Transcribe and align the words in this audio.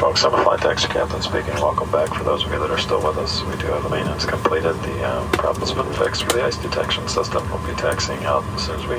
folks, 0.00 0.24
I'm 0.24 0.32
a 0.32 0.42
flight 0.42 0.60
taxi 0.60 0.88
captain 0.88 1.20
speaking. 1.20 1.52
Welcome 1.56 1.90
back. 1.90 2.08
For 2.14 2.24
those 2.24 2.42
of 2.42 2.50
you 2.50 2.58
that 2.58 2.70
are 2.70 2.78
still 2.78 3.06
with 3.06 3.18
us, 3.18 3.42
we 3.42 3.52
do 3.58 3.66
have 3.66 3.82
the 3.82 3.90
maintenance 3.90 4.24
completed. 4.24 4.72
The 4.72 5.06
um, 5.06 5.30
problem's 5.32 5.72
been 5.72 5.92
fixed 5.92 6.24
for 6.24 6.32
the 6.32 6.42
ice 6.42 6.56
detection 6.56 7.06
system. 7.06 7.46
We'll 7.50 7.66
be 7.66 7.74
taxiing 7.74 8.24
out 8.24 8.42
as 8.54 8.64
soon 8.64 8.80
as 8.80 8.86
we 8.86 8.96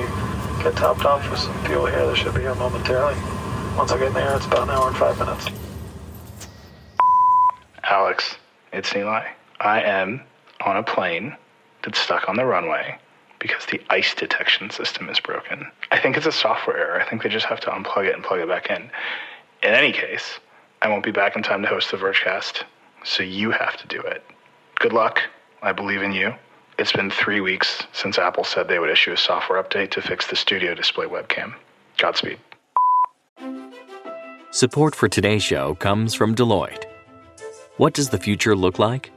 get 0.62 0.76
topped 0.76 1.04
off 1.04 1.28
with 1.28 1.40
some 1.40 1.64
fuel 1.64 1.86
here. 1.86 2.06
They 2.06 2.14
should 2.14 2.32
be 2.36 2.42
here 2.42 2.54
momentarily. 2.54 3.16
Once 3.76 3.90
I 3.90 3.98
get 3.98 4.08
in 4.08 4.12
the 4.14 4.22
air, 4.22 4.36
it's 4.36 4.46
about 4.46 4.62
an 4.62 4.70
hour 4.70 4.86
and 4.86 4.96
five 4.96 5.18
minutes. 5.18 5.48
Alex, 7.82 8.36
it's 8.72 8.94
Eli. 8.94 9.26
I 9.58 9.82
am 9.82 10.22
on 10.64 10.76
a 10.76 10.84
plane 10.84 11.36
that's 11.82 11.98
stuck 11.98 12.28
on 12.28 12.36
the 12.36 12.44
runway 12.44 12.96
because 13.40 13.66
the 13.66 13.82
ice 13.90 14.14
detection 14.14 14.70
system 14.70 15.08
is 15.08 15.18
broken. 15.18 15.66
I 15.90 15.98
think 15.98 16.16
it's 16.16 16.26
a 16.26 16.32
software 16.32 16.78
error. 16.78 17.00
I 17.00 17.08
think 17.10 17.24
they 17.24 17.28
just 17.28 17.46
have 17.46 17.58
to 17.62 17.70
unplug 17.70 18.06
it 18.06 18.14
and 18.14 18.22
plug 18.22 18.38
it 18.38 18.46
back 18.46 18.70
in. 18.70 18.82
In 19.64 19.74
any 19.74 19.90
case, 19.90 20.38
I 20.82 20.88
won't 20.88 21.04
be 21.04 21.12
back 21.12 21.36
in 21.36 21.44
time 21.44 21.62
to 21.62 21.68
host 21.68 21.92
the 21.92 21.96
Vergecast, 21.96 22.64
so 23.04 23.22
you 23.22 23.52
have 23.52 23.76
to 23.76 23.86
do 23.86 24.00
it. 24.00 24.24
Good 24.80 24.92
luck. 24.92 25.20
I 25.62 25.70
believe 25.72 26.02
in 26.02 26.10
you. 26.10 26.34
It's 26.76 26.90
been 26.90 27.08
three 27.08 27.40
weeks 27.40 27.84
since 27.92 28.18
Apple 28.18 28.42
said 28.42 28.66
they 28.66 28.80
would 28.80 28.90
issue 28.90 29.12
a 29.12 29.16
software 29.16 29.62
update 29.62 29.92
to 29.92 30.02
fix 30.02 30.26
the 30.26 30.34
studio 30.34 30.74
display 30.74 31.06
webcam. 31.06 31.54
Godspeed. 31.98 32.38
Support 34.50 34.96
for 34.96 35.08
today's 35.08 35.44
show 35.44 35.76
comes 35.76 36.14
from 36.14 36.34
Deloitte. 36.34 36.84
What 37.76 37.94
does 37.94 38.08
the 38.08 38.18
future 38.18 38.56
look 38.56 38.80
like? 38.80 39.12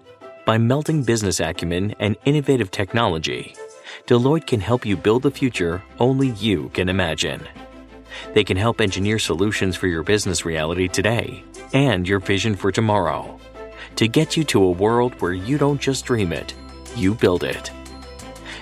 By 0.46 0.60
melting 0.60 1.02
business 1.02 1.40
acumen 1.40 1.96
and 2.00 2.16
innovative 2.26 2.70
technology, 2.70 3.56
Deloitte 4.06 4.46
can 4.46 4.62
help 4.62 4.86
you 4.86 4.96
build 4.96 5.24
the 5.24 5.32
future 5.32 5.82
only 6.00 6.30
you 6.30 6.70
can 6.76 6.90
imagine. 6.90 7.42
They 8.34 8.44
can 8.44 8.58
help 8.58 8.82
engineer 8.82 9.20
solutions 9.20 9.76
for 9.76 9.88
your 9.88 10.04
business 10.04 10.46
reality 10.46 10.88
today 10.88 11.44
and 11.74 12.08
your 12.08 12.20
vision 12.20 12.56
for 12.56 12.72
tomorrow 12.72 13.40
to 13.96 14.08
get 14.08 14.36
you 14.36 14.44
to 14.46 14.64
a 14.64 14.72
world 14.72 15.20
where 15.22 15.34
you 15.34 15.58
don't 15.58 15.80
just 15.80 16.06
dream 16.06 16.32
it, 16.32 16.54
you 16.96 17.14
build 17.14 17.44
it. 17.44 17.72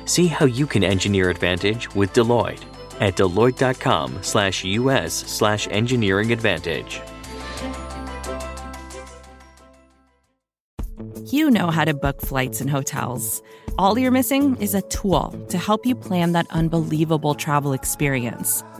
See 0.05 0.27
how 0.27 0.45
you 0.45 0.67
can 0.67 0.83
engineer 0.83 1.29
advantage 1.29 1.93
with 1.95 2.13
Deloitte 2.13 2.63
at 2.99 3.15
deloitte.com 3.15 4.19
slash 4.21 4.63
us 4.65 5.13
slash 5.13 5.67
engineering 5.71 6.31
advantage. 6.31 7.01
You 11.25 11.49
know 11.49 11.71
how 11.71 11.85
to 11.85 11.93
book 11.95 12.21
flights 12.21 12.61
and 12.61 12.69
hotels. 12.69 13.41
All 13.79 13.97
you're 13.97 14.11
missing 14.11 14.55
is 14.57 14.75
a 14.75 14.83
tool 14.83 15.31
to 15.49 15.57
help 15.57 15.83
you 15.83 15.95
plan 15.95 16.33
that 16.33 16.45
unbelievable 16.51 17.33
travel 17.33 17.73
experience. 17.73 18.63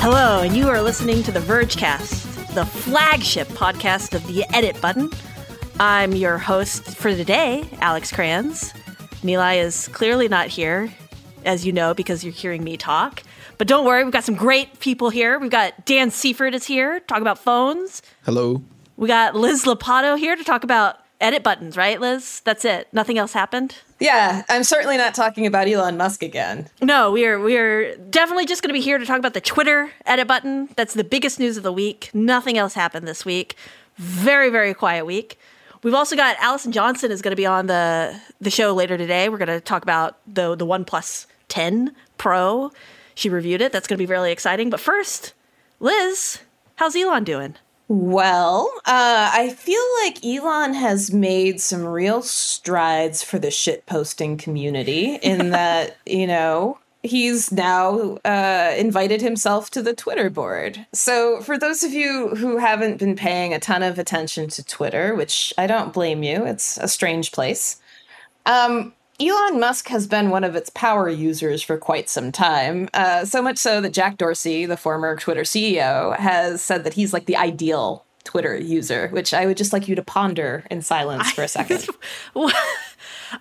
Hello, 0.00 0.42
and 0.42 0.56
you 0.56 0.68
are 0.68 0.80
listening 0.80 1.22
to 1.24 1.32
the 1.32 1.40
Vergecast, 1.40 2.54
the 2.54 2.64
flagship 2.64 3.48
podcast 3.48 4.14
of 4.14 4.26
the 4.26 4.44
Edit 4.54 4.80
Button. 4.80 5.10
I'm 5.80 6.12
your 6.12 6.38
host 6.38 6.96
for 6.96 7.10
today, 7.10 7.68
Alex 7.80 8.12
Cranz. 8.12 8.72
Nilay 9.22 9.62
is 9.62 9.88
clearly 9.88 10.28
not 10.28 10.46
here, 10.46 10.88
as 11.44 11.66
you 11.66 11.72
know, 11.72 11.94
because 11.94 12.22
you're 12.22 12.32
hearing 12.32 12.62
me 12.62 12.76
talk. 12.76 13.22
But 13.58 13.66
don't 13.66 13.84
worry, 13.84 14.04
we've 14.04 14.12
got 14.12 14.24
some 14.24 14.36
great 14.36 14.78
people 14.78 15.10
here. 15.10 15.38
We've 15.38 15.50
got 15.50 15.84
Dan 15.84 16.10
Seifert 16.10 16.54
is 16.54 16.64
here, 16.64 17.00
talk 17.00 17.20
about 17.20 17.38
phones. 17.38 18.00
Hello. 18.24 18.62
We 18.96 19.08
got 19.08 19.34
Liz 19.34 19.64
Lopatto 19.64 20.16
here 20.16 20.36
to 20.36 20.44
talk 20.44 20.62
about 20.64 20.96
edit 21.20 21.42
buttons, 21.42 21.76
right, 21.76 22.00
Liz? 22.00 22.40
That's 22.44 22.64
it. 22.64 22.88
Nothing 22.92 23.18
else 23.18 23.32
happened. 23.32 23.76
Yeah, 24.00 24.44
I'm 24.48 24.64
certainly 24.64 24.96
not 24.96 25.14
talking 25.14 25.46
about 25.46 25.68
Elon 25.68 25.96
Musk 25.96 26.22
again. 26.22 26.68
No, 26.80 27.10
we 27.10 27.26
are 27.26 27.40
we 27.40 27.56
are 27.56 27.96
definitely 27.96 28.46
just 28.46 28.62
going 28.62 28.68
to 28.68 28.74
be 28.74 28.80
here 28.80 28.98
to 28.98 29.06
talk 29.06 29.18
about 29.18 29.34
the 29.34 29.40
Twitter 29.40 29.90
edit 30.06 30.28
button. 30.28 30.68
That's 30.76 30.94
the 30.94 31.04
biggest 31.04 31.38
news 31.38 31.56
of 31.56 31.62
the 31.62 31.72
week. 31.72 32.10
Nothing 32.14 32.56
else 32.56 32.74
happened 32.74 33.08
this 33.08 33.24
week. 33.24 33.56
Very 33.96 34.50
very 34.50 34.74
quiet 34.74 35.04
week. 35.04 35.38
We've 35.82 35.94
also 35.94 36.16
got 36.16 36.36
Allison 36.40 36.72
Johnson 36.72 37.10
is 37.10 37.22
going 37.22 37.32
to 37.32 37.36
be 37.36 37.46
on 37.46 37.66
the 37.66 38.20
the 38.40 38.50
show 38.50 38.72
later 38.72 38.96
today. 38.96 39.28
We're 39.28 39.38
going 39.38 39.48
to 39.48 39.60
talk 39.60 39.82
about 39.82 40.18
the 40.26 40.54
the 40.54 40.66
OnePlus 40.66 41.26
10 41.48 41.94
Pro. 42.18 42.70
She 43.14 43.28
reviewed 43.28 43.60
it. 43.60 43.72
That's 43.72 43.88
going 43.88 43.98
to 43.98 44.02
be 44.02 44.10
really 44.10 44.30
exciting. 44.30 44.70
But 44.70 44.78
first, 44.78 45.34
Liz, 45.80 46.40
how's 46.76 46.94
Elon 46.94 47.24
doing? 47.24 47.56
Well, 47.88 48.70
uh, 48.84 49.30
I 49.32 49.48
feel 49.48 49.82
like 50.04 50.22
Elon 50.24 50.74
has 50.74 51.10
made 51.10 51.58
some 51.60 51.86
real 51.86 52.20
strides 52.20 53.22
for 53.22 53.38
the 53.38 53.50
shit 53.50 53.86
posting 53.86 54.36
community 54.36 55.14
in 55.16 55.50
that, 55.50 55.96
you 56.04 56.26
know, 56.26 56.78
he's 57.02 57.50
now 57.50 58.18
uh, 58.26 58.74
invited 58.76 59.22
himself 59.22 59.70
to 59.70 59.82
the 59.82 59.94
Twitter 59.94 60.28
board. 60.28 60.86
So, 60.92 61.40
for 61.40 61.58
those 61.58 61.82
of 61.82 61.94
you 61.94 62.28
who 62.36 62.58
haven't 62.58 62.98
been 62.98 63.16
paying 63.16 63.54
a 63.54 63.60
ton 63.60 63.82
of 63.82 63.98
attention 63.98 64.48
to 64.50 64.64
Twitter, 64.64 65.14
which 65.14 65.54
I 65.56 65.66
don't 65.66 65.92
blame 65.92 66.22
you, 66.22 66.44
it's 66.44 66.76
a 66.76 66.88
strange 66.88 67.32
place. 67.32 67.80
Um, 68.44 68.92
Elon 69.20 69.58
Musk 69.58 69.88
has 69.88 70.06
been 70.06 70.30
one 70.30 70.44
of 70.44 70.54
its 70.54 70.70
power 70.70 71.08
users 71.08 71.60
for 71.60 71.76
quite 71.76 72.08
some 72.08 72.30
time. 72.30 72.88
Uh, 72.94 73.24
so 73.24 73.42
much 73.42 73.58
so 73.58 73.80
that 73.80 73.92
Jack 73.92 74.16
Dorsey, 74.16 74.64
the 74.64 74.76
former 74.76 75.16
Twitter 75.16 75.42
CEO, 75.42 76.16
has 76.16 76.62
said 76.62 76.84
that 76.84 76.94
he's 76.94 77.12
like 77.12 77.26
the 77.26 77.36
ideal 77.36 78.04
Twitter 78.22 78.56
user, 78.56 79.08
which 79.08 79.34
I 79.34 79.46
would 79.46 79.56
just 79.56 79.72
like 79.72 79.88
you 79.88 79.96
to 79.96 80.02
ponder 80.02 80.64
in 80.70 80.82
silence 80.82 81.32
for 81.32 81.42
a 81.42 81.48
second. 81.58 81.86
All 82.34 82.50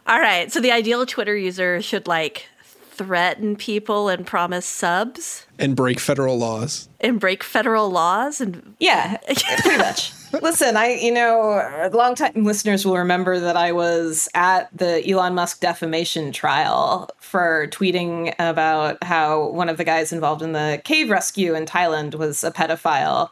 right. 0.07 0.51
So 0.51 0.59
the 0.59 0.71
ideal 0.71 1.05
Twitter 1.05 1.37
user 1.37 1.81
should 1.81 2.07
like 2.07 2.47
threaten 2.91 3.55
people 3.55 4.09
and 4.09 4.25
promise 4.25 4.65
subs 4.65 5.45
and 5.59 5.75
break 5.75 5.99
federal 5.99 6.35
laws 6.35 6.89
and 6.99 7.19
break 7.19 7.43
federal 7.43 7.91
laws 7.91 8.41
and 8.41 8.73
yeah 8.79 9.17
pretty 9.61 9.77
much 9.77 10.11
listen 10.41 10.75
i 10.77 10.93
you 10.93 11.11
know 11.11 11.89
long 11.93 12.15
time 12.15 12.31
listeners 12.35 12.85
will 12.85 12.97
remember 12.97 13.39
that 13.39 13.55
i 13.55 13.71
was 13.71 14.27
at 14.33 14.69
the 14.77 15.07
elon 15.09 15.33
musk 15.33 15.59
defamation 15.59 16.31
trial 16.31 17.09
for 17.19 17.67
tweeting 17.71 18.33
about 18.39 19.01
how 19.03 19.49
one 19.49 19.69
of 19.69 19.77
the 19.77 19.83
guys 19.83 20.11
involved 20.11 20.41
in 20.41 20.53
the 20.53 20.81
cave 20.83 21.09
rescue 21.09 21.55
in 21.55 21.65
thailand 21.65 22.15
was 22.15 22.43
a 22.43 22.51
pedophile 22.51 23.29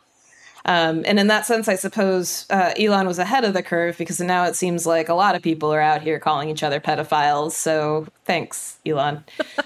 um, 0.66 1.04
and 1.06 1.20
in 1.20 1.28
that 1.28 1.46
sense, 1.46 1.68
I 1.68 1.76
suppose 1.76 2.48
uh, 2.50 2.74
Elon 2.78 3.06
was 3.06 3.20
ahead 3.20 3.46
of 3.46 3.54
the 3.54 3.62
curve 3.62 3.98
because 4.00 4.20
now 4.20 4.46
it 4.46 4.56
seems 4.56 4.88
like 4.88 5.10
a 5.10 5.14
lot 5.14 5.36
of 5.36 5.44
people 5.44 5.72
are 5.72 5.80
out 5.80 6.02
here 6.02 6.20
calling 6.20 6.50
each 6.50 6.64
other 6.64 6.80
pedophiles. 6.80 7.52
So 7.52 8.08
thanks, 8.26 8.80
Elon. 8.84 9.24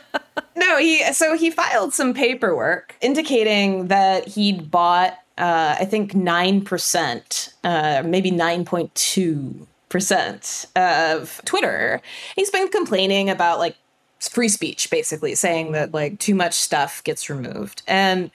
no, 0.57 0.77
he 0.77 1.01
so 1.13 1.37
he 1.37 1.51
filed 1.51 1.93
some 1.93 2.13
paperwork 2.13 2.95
indicating 2.99 3.87
that 3.87 4.27
he'd 4.27 4.69
bought, 4.69 5.17
uh, 5.39 5.77
I 5.79 5.85
think, 5.85 6.13
nine 6.13 6.61
percent, 6.63 7.53
uh, 7.63 8.03
maybe 8.05 8.31
nine 8.31 8.65
point 8.65 8.93
two 8.95 9.67
percent 9.89 10.67
of 10.75 11.41
Twitter. 11.45 12.01
He's 12.35 12.51
been 12.51 12.67
complaining 12.67 13.29
about 13.29 13.59
like 13.59 13.75
free 14.19 14.49
speech, 14.49 14.89
basically 14.91 15.33
saying 15.35 15.71
that 15.71 15.93
like 15.93 16.19
too 16.19 16.35
much 16.35 16.53
stuff 16.53 17.03
gets 17.03 17.29
removed 17.29 17.81
and 17.87 18.31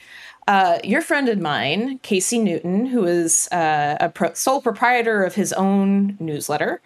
uh, 0.47 0.79
your 0.85 1.01
friend 1.01 1.29
and 1.29 1.43
mine, 1.43 1.99
Casey 2.03 2.39
Newton, 2.39 2.87
who 2.87 3.05
is 3.05 3.49
uh, 3.51 3.97
a 4.01 4.09
pro- 4.11 4.35
sole 4.35 4.61
proprietor 4.61 5.25
of 5.25 5.35
his 5.35 5.53
own 5.55 6.17
newsletter, 6.21 6.83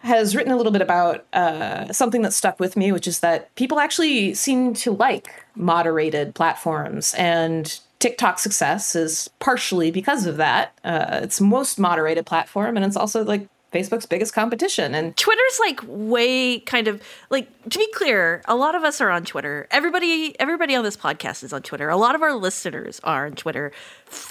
has 0.00 0.36
written 0.36 0.52
a 0.52 0.56
little 0.56 0.72
bit 0.72 0.82
about 0.82 1.24
uh, 1.32 1.90
something 1.92 2.22
that 2.22 2.32
stuck 2.32 2.60
with 2.60 2.76
me, 2.76 2.92
which 2.92 3.08
is 3.08 3.20
that 3.20 3.54
people 3.54 3.80
actually 3.80 4.34
seem 4.34 4.74
to 4.74 4.92
like 4.92 5.44
moderated 5.54 6.34
platforms. 6.34 7.14
And 7.14 7.80
TikTok 7.98 8.38
success 8.38 8.94
is 8.94 9.28
partially 9.40 9.90
because 9.90 10.26
of 10.26 10.36
that. 10.36 10.78
Uh, 10.84 11.20
it's 11.22 11.40
most 11.40 11.78
moderated 11.78 12.26
platform, 12.26 12.76
and 12.76 12.86
it's 12.86 12.96
also 12.96 13.24
like 13.24 13.48
Facebook's 13.72 14.06
biggest 14.06 14.32
competition. 14.32 14.94
And 14.94 15.16
Twitter's 15.16 15.60
like 15.60 15.80
way 15.86 16.60
kind 16.60 16.88
of 16.88 17.02
like 17.30 17.48
to 17.68 17.78
be 17.78 17.88
clear, 17.92 18.42
a 18.46 18.54
lot 18.54 18.74
of 18.74 18.84
us 18.84 19.00
are 19.00 19.10
on 19.10 19.24
Twitter. 19.24 19.66
Everybody 19.70 20.38
everybody 20.40 20.74
on 20.74 20.84
this 20.84 20.96
podcast 20.96 21.42
is 21.42 21.52
on 21.52 21.62
Twitter. 21.62 21.88
A 21.88 21.96
lot 21.96 22.14
of 22.14 22.22
our 22.22 22.34
listeners 22.34 23.00
are 23.04 23.26
on 23.26 23.32
Twitter. 23.32 23.72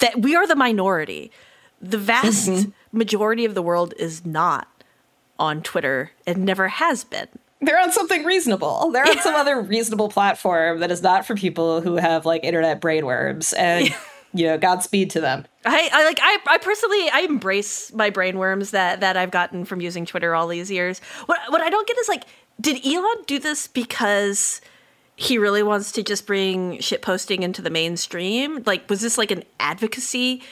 That 0.00 0.20
we 0.20 0.34
are 0.34 0.46
the 0.46 0.56
minority. 0.56 1.30
The 1.80 1.98
vast 1.98 2.48
mm-hmm. 2.48 2.70
majority 2.90 3.44
of 3.44 3.54
the 3.54 3.62
world 3.62 3.94
is 3.98 4.26
not 4.26 4.66
on 5.38 5.62
Twitter 5.62 6.10
and 6.26 6.44
never 6.44 6.68
has 6.68 7.04
been. 7.04 7.28
They're 7.60 7.80
on 7.80 7.90
something 7.92 8.24
reasonable. 8.24 8.90
They're 8.92 9.08
on 9.08 9.18
some 9.18 9.34
other 9.34 9.60
reasonable 9.60 10.08
platform 10.08 10.80
that 10.80 10.90
is 10.90 11.02
not 11.02 11.26
for 11.26 11.34
people 11.34 11.80
who 11.80 11.96
have 11.96 12.24
like 12.24 12.44
internet 12.44 12.80
brainworms. 12.80 13.52
And 13.56 13.94
you 14.32 14.46
know, 14.46 14.58
Godspeed 14.58 15.10
to 15.10 15.20
them. 15.20 15.46
I, 15.64 15.88
I 15.92 16.04
like 16.04 16.18
I, 16.22 16.38
I 16.46 16.58
personally 16.58 17.10
I 17.10 17.20
embrace 17.20 17.92
my 17.92 18.10
brainworms 18.10 18.70
that 18.70 19.00
that 19.00 19.16
I've 19.16 19.30
gotten 19.30 19.64
from 19.64 19.80
using 19.80 20.06
Twitter 20.06 20.34
all 20.34 20.46
these 20.46 20.70
years. 20.70 21.00
What 21.26 21.40
what 21.48 21.60
I 21.60 21.70
don't 21.70 21.86
get 21.86 21.98
is 21.98 22.08
like, 22.08 22.24
did 22.60 22.84
Elon 22.86 23.24
do 23.26 23.38
this 23.38 23.66
because 23.66 24.60
he 25.16 25.36
really 25.36 25.64
wants 25.64 25.90
to 25.92 26.02
just 26.02 26.26
bring 26.26 26.78
shit 26.78 27.02
posting 27.02 27.42
into 27.42 27.60
the 27.60 27.70
mainstream? 27.70 28.62
Like, 28.64 28.88
was 28.88 29.00
this 29.00 29.18
like 29.18 29.32
an 29.32 29.42
advocacy 29.58 30.42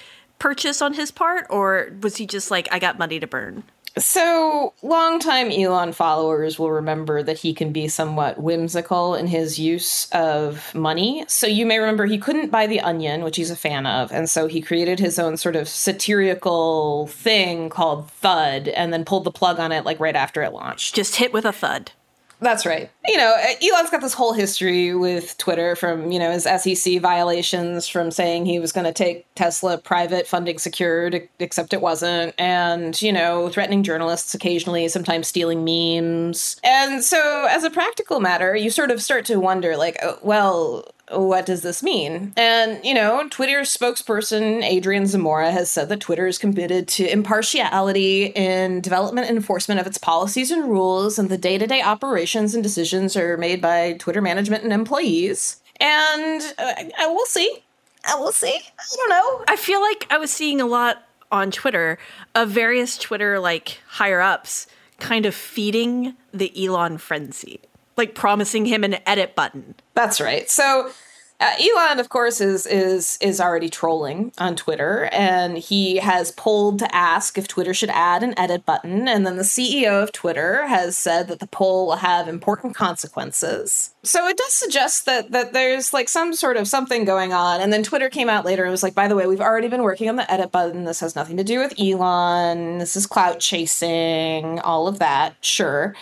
purchase 0.40 0.82
on 0.82 0.94
his 0.94 1.10
part, 1.12 1.46
or 1.50 1.92
was 2.02 2.16
he 2.16 2.26
just 2.26 2.50
like, 2.50 2.68
I 2.72 2.78
got 2.78 2.98
money 2.98 3.20
to 3.20 3.26
burn? 3.28 3.62
So, 3.98 4.74
longtime 4.82 5.50
Elon 5.50 5.92
followers 5.92 6.58
will 6.58 6.70
remember 6.70 7.22
that 7.22 7.38
he 7.38 7.54
can 7.54 7.72
be 7.72 7.88
somewhat 7.88 8.38
whimsical 8.38 9.14
in 9.14 9.26
his 9.26 9.58
use 9.58 10.10
of 10.12 10.74
money. 10.74 11.24
So, 11.28 11.46
you 11.46 11.64
may 11.64 11.78
remember 11.78 12.04
he 12.04 12.18
couldn't 12.18 12.50
buy 12.50 12.66
The 12.66 12.80
Onion, 12.80 13.24
which 13.24 13.36
he's 13.36 13.50
a 13.50 13.56
fan 13.56 13.86
of. 13.86 14.12
And 14.12 14.28
so, 14.28 14.48
he 14.48 14.60
created 14.60 14.98
his 14.98 15.18
own 15.18 15.38
sort 15.38 15.56
of 15.56 15.66
satirical 15.66 17.06
thing 17.06 17.70
called 17.70 18.10
Thud 18.10 18.68
and 18.68 18.92
then 18.92 19.06
pulled 19.06 19.24
the 19.24 19.30
plug 19.30 19.58
on 19.58 19.72
it 19.72 19.86
like 19.86 19.98
right 19.98 20.16
after 20.16 20.42
it 20.42 20.52
launched. 20.52 20.94
Just 20.94 21.16
hit 21.16 21.32
with 21.32 21.46
a 21.46 21.52
thud. 21.52 21.92
That's 22.40 22.66
right. 22.66 22.90
You 23.06 23.16
know, 23.16 23.34
uh, 23.34 23.54
Elon's 23.66 23.90
got 23.90 24.02
this 24.02 24.12
whole 24.12 24.34
history 24.34 24.94
with 24.94 25.38
Twitter 25.38 25.74
from, 25.74 26.12
you 26.12 26.18
know, 26.18 26.30
his 26.30 26.44
SEC 26.44 27.00
violations 27.00 27.88
from 27.88 28.10
saying 28.10 28.44
he 28.44 28.58
was 28.58 28.72
going 28.72 28.84
to 28.84 28.92
take 28.92 29.26
Tesla 29.34 29.78
private 29.78 30.26
funding 30.26 30.58
secured, 30.58 31.28
except 31.38 31.72
it 31.72 31.80
wasn't, 31.80 32.34
and, 32.38 33.00
you 33.00 33.12
know, 33.12 33.48
threatening 33.48 33.82
journalists 33.82 34.34
occasionally, 34.34 34.86
sometimes 34.88 35.28
stealing 35.28 35.64
memes. 35.64 36.60
And 36.62 37.02
so, 37.02 37.46
as 37.48 37.64
a 37.64 37.70
practical 37.70 38.20
matter, 38.20 38.54
you 38.54 38.68
sort 38.68 38.90
of 38.90 39.00
start 39.00 39.24
to 39.26 39.40
wonder, 39.40 39.76
like, 39.76 39.96
oh, 40.02 40.18
well, 40.22 40.84
what 41.10 41.46
does 41.46 41.62
this 41.62 41.82
mean? 41.82 42.32
And, 42.36 42.84
you 42.84 42.94
know, 42.94 43.28
Twitter's 43.28 43.74
spokesperson, 43.74 44.62
Adrian 44.62 45.06
Zamora, 45.06 45.52
has 45.52 45.70
said 45.70 45.88
that 45.88 46.00
Twitter 46.00 46.26
is 46.26 46.38
committed 46.38 46.88
to 46.88 47.10
impartiality 47.10 48.26
in 48.26 48.80
development 48.80 49.28
and 49.28 49.36
enforcement 49.36 49.80
of 49.80 49.86
its 49.86 49.98
policies 49.98 50.50
and 50.50 50.64
rules, 50.64 51.18
and 51.18 51.28
the 51.28 51.38
day 51.38 51.58
to 51.58 51.66
day 51.66 51.82
operations 51.82 52.54
and 52.54 52.62
decisions 52.62 53.16
are 53.16 53.36
made 53.36 53.60
by 53.60 53.94
Twitter 53.94 54.20
management 54.20 54.64
and 54.64 54.72
employees. 54.72 55.60
And 55.80 56.42
uh, 56.58 56.74
I 56.98 57.06
will 57.06 57.26
see. 57.26 57.62
I 58.04 58.16
will 58.16 58.32
see. 58.32 58.56
I 58.56 58.96
don't 58.96 59.10
know. 59.10 59.44
I 59.48 59.56
feel 59.56 59.80
like 59.80 60.06
I 60.10 60.18
was 60.18 60.30
seeing 60.30 60.60
a 60.60 60.66
lot 60.66 61.06
on 61.30 61.50
Twitter 61.50 61.98
of 62.34 62.50
various 62.50 62.96
Twitter, 62.96 63.38
like, 63.38 63.80
higher 63.86 64.20
ups 64.20 64.66
kind 64.98 65.26
of 65.26 65.34
feeding 65.34 66.16
the 66.32 66.52
Elon 66.64 66.98
frenzy 66.98 67.60
like 67.96 68.14
promising 68.14 68.66
him 68.66 68.84
an 68.84 68.96
edit 69.06 69.34
button. 69.34 69.74
That's 69.96 70.20
right. 70.20 70.48
So 70.48 70.90
uh, 71.38 71.52
Elon, 71.60 72.00
of 72.00 72.08
course, 72.08 72.40
is 72.40 72.66
is 72.66 73.18
is 73.20 73.42
already 73.42 73.68
trolling 73.68 74.32
on 74.38 74.56
Twitter, 74.56 75.10
and 75.12 75.58
he 75.58 75.96
has 75.96 76.30
polled 76.32 76.78
to 76.78 76.94
ask 76.94 77.36
if 77.36 77.46
Twitter 77.46 77.74
should 77.74 77.90
add 77.90 78.22
an 78.22 78.38
edit 78.38 78.64
button. 78.64 79.06
And 79.06 79.26
then 79.26 79.36
the 79.36 79.42
CEO 79.42 80.02
of 80.02 80.12
Twitter 80.12 80.66
has 80.66 80.96
said 80.96 81.28
that 81.28 81.40
the 81.40 81.46
poll 81.46 81.88
will 81.88 81.96
have 81.96 82.26
important 82.26 82.74
consequences. 82.74 83.94
So 84.02 84.26
it 84.26 84.38
does 84.38 84.54
suggest 84.54 85.04
that 85.04 85.30
that 85.32 85.52
there's 85.52 85.92
like 85.92 86.08
some 86.08 86.32
sort 86.32 86.56
of 86.56 86.68
something 86.68 87.04
going 87.04 87.34
on. 87.34 87.60
And 87.60 87.70
then 87.70 87.82
Twitter 87.82 88.08
came 88.08 88.30
out 88.30 88.46
later 88.46 88.62
and 88.62 88.70
was 88.70 88.82
like, 88.82 88.94
by 88.94 89.06
the 89.06 89.16
way, 89.16 89.26
we've 89.26 89.40
already 89.40 89.68
been 89.68 89.82
working 89.82 90.08
on 90.08 90.16
the 90.16 90.30
edit 90.32 90.52
button. 90.52 90.84
This 90.84 91.00
has 91.00 91.14
nothing 91.14 91.36
to 91.36 91.44
do 91.44 91.58
with 91.58 91.78
Elon. 91.78 92.78
This 92.78 92.96
is 92.96 93.06
clout 93.06 93.40
chasing. 93.40 94.58
All 94.60 94.88
of 94.88 95.00
that, 95.00 95.36
sure. 95.42 95.94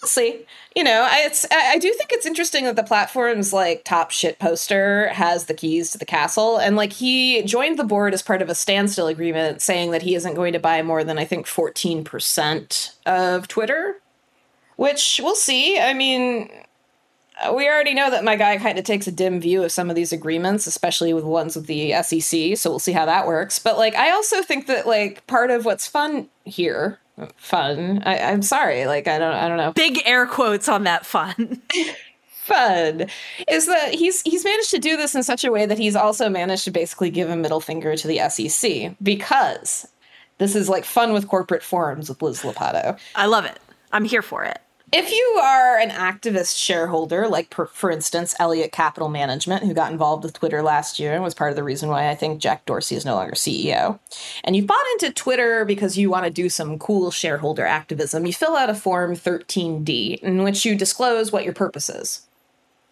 We'll 0.00 0.08
see 0.08 0.46
you 0.74 0.84
know, 0.84 1.06
I, 1.10 1.24
it's 1.26 1.46
I 1.50 1.78
do 1.78 1.92
think 1.92 2.12
it's 2.12 2.26
interesting 2.26 2.64
that 2.64 2.76
the 2.76 2.82
platform's 2.82 3.52
like 3.52 3.84
top 3.84 4.10
shit 4.10 4.38
poster 4.38 5.08
has 5.08 5.46
the 5.46 5.54
keys 5.54 5.90
to 5.92 5.98
the 5.98 6.06
castle, 6.06 6.56
and 6.56 6.76
like 6.76 6.92
he 6.92 7.42
joined 7.42 7.78
the 7.78 7.84
board 7.84 8.14
as 8.14 8.22
part 8.22 8.42
of 8.42 8.48
a 8.48 8.54
standstill 8.54 9.06
agreement, 9.06 9.60
saying 9.60 9.90
that 9.90 10.02
he 10.02 10.14
isn't 10.14 10.34
going 10.34 10.52
to 10.52 10.58
buy 10.58 10.82
more 10.82 11.04
than 11.04 11.18
I 11.18 11.24
think 11.24 11.46
fourteen 11.46 12.04
percent 12.04 12.94
of 13.04 13.48
Twitter, 13.48 14.00
which 14.76 15.20
we'll 15.22 15.34
see. 15.34 15.78
I 15.78 15.92
mean, 15.92 16.48
we 17.54 17.68
already 17.68 17.92
know 17.92 18.10
that 18.10 18.24
my 18.24 18.36
guy 18.36 18.56
kind 18.56 18.78
of 18.78 18.84
takes 18.84 19.06
a 19.06 19.12
dim 19.12 19.40
view 19.40 19.62
of 19.64 19.72
some 19.72 19.90
of 19.90 19.96
these 19.96 20.12
agreements, 20.12 20.66
especially 20.66 21.12
with 21.12 21.24
ones 21.24 21.56
with 21.56 21.66
the 21.66 21.92
SEC. 22.02 22.56
So 22.56 22.70
we'll 22.70 22.78
see 22.78 22.92
how 22.92 23.06
that 23.06 23.26
works. 23.26 23.58
But 23.58 23.76
like, 23.76 23.94
I 23.94 24.10
also 24.10 24.42
think 24.42 24.66
that 24.68 24.86
like 24.86 25.26
part 25.26 25.50
of 25.50 25.64
what's 25.64 25.86
fun 25.86 26.28
here 26.44 26.98
fun. 27.36 28.02
I, 28.04 28.18
I'm 28.18 28.42
sorry, 28.42 28.86
like 28.86 29.08
I 29.08 29.18
don't 29.18 29.34
I 29.34 29.48
don't 29.48 29.58
know. 29.58 29.72
Big 29.72 30.00
air 30.04 30.26
quotes 30.26 30.68
on 30.68 30.84
that 30.84 31.06
fun. 31.06 31.60
fun 32.42 33.06
is 33.48 33.66
that 33.66 33.94
he's 33.94 34.20
he's 34.22 34.44
managed 34.44 34.70
to 34.70 34.78
do 34.78 34.96
this 34.96 35.14
in 35.14 35.22
such 35.22 35.44
a 35.44 35.52
way 35.52 35.64
that 35.64 35.78
he's 35.78 35.94
also 35.94 36.28
managed 36.28 36.64
to 36.64 36.70
basically 36.70 37.10
give 37.10 37.30
a 37.30 37.36
middle 37.36 37.60
finger 37.60 37.96
to 37.96 38.08
the 38.08 38.18
SEC 38.28 38.96
because 39.02 39.86
this 40.38 40.56
is 40.56 40.68
like 40.68 40.84
fun 40.84 41.12
with 41.12 41.28
corporate 41.28 41.62
forums 41.62 42.08
with 42.08 42.20
Liz 42.20 42.42
Lopatto. 42.42 42.98
I 43.14 43.26
love 43.26 43.44
it. 43.44 43.60
I'm 43.92 44.04
here 44.04 44.22
for 44.22 44.44
it. 44.44 44.60
If 44.94 45.10
you 45.10 45.40
are 45.42 45.78
an 45.78 45.88
activist 45.88 46.62
shareholder, 46.62 47.26
like 47.26 47.48
per, 47.48 47.64
for 47.64 47.90
instance 47.90 48.34
Elliott 48.38 48.72
Capital 48.72 49.08
Management, 49.08 49.64
who 49.64 49.72
got 49.72 49.90
involved 49.90 50.22
with 50.22 50.34
Twitter 50.34 50.62
last 50.62 50.98
year 50.98 51.14
and 51.14 51.22
was 51.22 51.34
part 51.34 51.48
of 51.48 51.56
the 51.56 51.64
reason 51.64 51.88
why 51.88 52.10
I 52.10 52.14
think 52.14 52.42
Jack 52.42 52.66
Dorsey 52.66 52.94
is 52.94 53.06
no 53.06 53.14
longer 53.14 53.32
CEO, 53.32 53.98
and 54.44 54.54
you've 54.54 54.66
bought 54.66 54.84
into 54.92 55.10
Twitter 55.10 55.64
because 55.64 55.96
you 55.96 56.10
want 56.10 56.26
to 56.26 56.30
do 56.30 56.50
some 56.50 56.78
cool 56.78 57.10
shareholder 57.10 57.64
activism, 57.64 58.26
you 58.26 58.34
fill 58.34 58.54
out 58.54 58.68
a 58.68 58.74
Form 58.74 59.14
13D 59.14 60.18
in 60.18 60.42
which 60.42 60.66
you 60.66 60.74
disclose 60.74 61.32
what 61.32 61.44
your 61.44 61.54
purpose 61.54 61.88
is. 61.88 62.26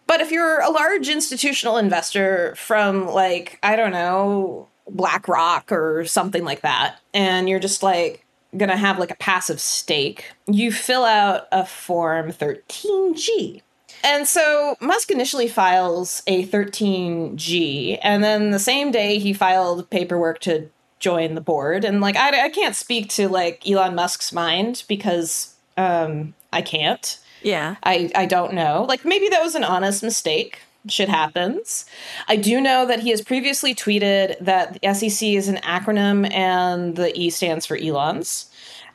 But 0.07 0.21
if 0.21 0.31
you're 0.31 0.59
a 0.59 0.71
large 0.71 1.07
institutional 1.07 1.77
investor 1.77 2.55
from, 2.55 3.07
like, 3.09 3.59
I 3.61 3.75
don't 3.75 3.91
know, 3.91 4.67
BlackRock 4.89 5.71
or 5.71 6.05
something 6.05 6.43
like 6.43 6.61
that, 6.61 6.99
and 7.13 7.47
you're 7.47 7.59
just 7.59 7.83
like, 7.83 8.25
going 8.55 8.69
to 8.69 8.77
have 8.77 8.99
like 8.99 9.11
a 9.11 9.15
passive 9.15 9.59
stake, 9.59 10.31
you 10.47 10.71
fill 10.71 11.03
out 11.03 11.47
a 11.51 11.65
form 11.65 12.31
13G. 12.31 13.61
And 14.03 14.27
so 14.27 14.75
Musk 14.81 15.11
initially 15.11 15.47
files 15.47 16.23
a 16.25 16.45
13G, 16.47 17.99
and 18.01 18.23
then 18.23 18.49
the 18.49 18.59
same 18.59 18.89
day 18.89 19.19
he 19.19 19.31
filed 19.31 19.89
paperwork 19.89 20.39
to 20.39 20.69
join 20.99 21.35
the 21.35 21.41
board. 21.41 21.85
And 21.85 22.01
like, 22.01 22.15
I, 22.15 22.45
I 22.45 22.49
can't 22.49 22.75
speak 22.75 23.09
to 23.09 23.29
like 23.29 23.67
Elon 23.67 23.93
Musk's 23.93 24.31
mind 24.33 24.83
because 24.87 25.53
um, 25.77 26.33
I 26.51 26.61
can't. 26.61 27.19
Yeah. 27.43 27.75
I, 27.83 28.11
I 28.15 28.25
don't 28.25 28.53
know. 28.53 28.85
Like, 28.87 29.05
maybe 29.05 29.29
that 29.29 29.41
was 29.41 29.55
an 29.55 29.63
honest 29.63 30.03
mistake 30.03 30.59
shit 30.87 31.09
happens. 31.09 31.85
I 32.27 32.35
do 32.35 32.59
know 32.59 32.85
that 32.85 32.99
he 32.99 33.09
has 33.11 33.21
previously 33.21 33.75
tweeted 33.75 34.37
that 34.39 34.79
the 34.81 34.93
SEC 34.93 35.29
is 35.29 35.47
an 35.47 35.57
acronym 35.57 36.31
and 36.33 36.95
the 36.95 37.17
E 37.17 37.29
stands 37.29 37.65
for 37.65 37.77
Elon's. 37.77 38.50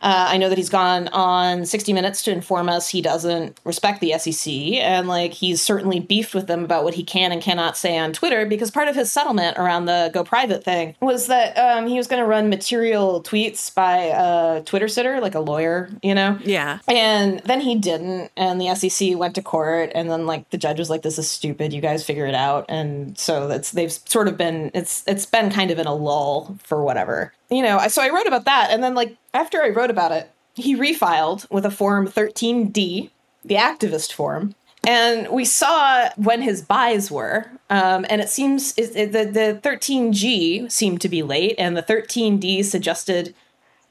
Uh, 0.07 0.29
I 0.29 0.37
know 0.37 0.49
that 0.49 0.57
he's 0.57 0.69
gone 0.69 1.09
on 1.09 1.67
60 1.67 1.93
Minutes 1.93 2.23
to 2.23 2.31
inform 2.31 2.69
us 2.69 2.89
he 2.89 3.03
doesn't 3.03 3.59
respect 3.65 4.01
the 4.01 4.17
SEC, 4.17 4.53
and 4.75 5.09
like 5.09 5.33
he's 5.33 5.61
certainly 5.61 5.99
beefed 5.99 6.33
with 6.33 6.47
them 6.47 6.63
about 6.63 6.85
what 6.85 6.95
he 6.95 7.03
can 7.03 7.33
and 7.33 7.43
cannot 7.43 7.77
say 7.77 7.99
on 7.99 8.13
Twitter 8.13 8.47
because 8.47 8.71
part 8.71 8.87
of 8.87 8.95
his 8.95 9.11
settlement 9.11 9.59
around 9.59 9.87
the 9.87 10.13
go 10.15 10.23
private 10.23 10.63
thing 10.63 10.95
was 11.01 11.27
that 11.27 11.57
um, 11.59 11.89
he 11.89 11.97
was 11.97 12.07
going 12.07 12.23
to 12.23 12.27
run 12.27 12.49
material 12.49 13.21
tweets 13.21 13.75
by 13.75 13.97
a 14.15 14.63
Twitter 14.63 14.87
sitter, 14.87 15.21
like 15.21 15.35
a 15.35 15.41
lawyer, 15.41 15.91
you 16.05 16.15
know? 16.15 16.39
Yeah. 16.45 16.79
And 16.87 17.41
then 17.41 17.61
he 17.61 17.75
didn't, 17.75 18.31
and 18.37 18.61
the 18.61 18.77
SEC 18.77 19.19
went 19.19 19.35
to 19.35 19.43
court, 19.43 19.91
and 19.93 20.09
then 20.09 20.25
like 20.25 20.49
the 20.51 20.59
judge 20.59 20.79
was 20.79 20.89
like, 20.89 21.03
"This 21.03 21.19
is 21.19 21.29
stupid. 21.29 21.73
You 21.73 21.81
guys 21.81 22.05
figure 22.05 22.27
it 22.27 22.35
out." 22.37 22.67
And 22.69 23.19
so 23.19 23.49
that's 23.49 23.73
they've 23.73 23.91
sort 23.91 24.29
of 24.29 24.37
been 24.37 24.71
it's 24.73 25.03
it's 25.09 25.27
been 25.27 25.51
kind 25.51 25.73
of 25.73 25.81
in 25.81 25.89
a 25.89 25.95
lull 25.95 26.57
for 26.63 26.85
whatever 26.85 27.33
you 27.51 27.63
know, 27.63 27.87
so 27.89 28.03
I 28.03 28.11
wrote 28.11 28.27
about 28.27 28.45
that. 28.45 28.71
And 28.71 28.83
then, 28.83 28.95
like, 28.95 29.17
after 29.35 29.63
I 29.63 29.69
wrote 29.69 29.91
about 29.91 30.13
it, 30.13 30.31
he 30.55 30.77
refiled 30.77 31.51
with 31.51 31.65
a 31.65 31.71
Form 31.71 32.09
13D, 32.09 33.11
the 33.45 33.55
activist 33.55 34.13
form. 34.13 34.55
And 34.87 35.29
we 35.29 35.45
saw 35.45 36.09
when 36.17 36.43
his 36.43 36.63
buys 36.63 37.11
were. 37.11 37.51
Um, 37.71 38.07
and 38.09 38.21
it 38.21 38.29
seems 38.29 38.73
it, 38.79 38.95
it, 38.95 39.13
the, 39.13 39.25
the 39.25 39.61
13G 39.69 40.71
seemed 40.71 41.01
to 41.01 41.09
be 41.09 41.23
late, 41.23 41.57
and 41.59 41.77
the 41.77 41.83
13D 41.83 42.65
suggested 42.65 43.35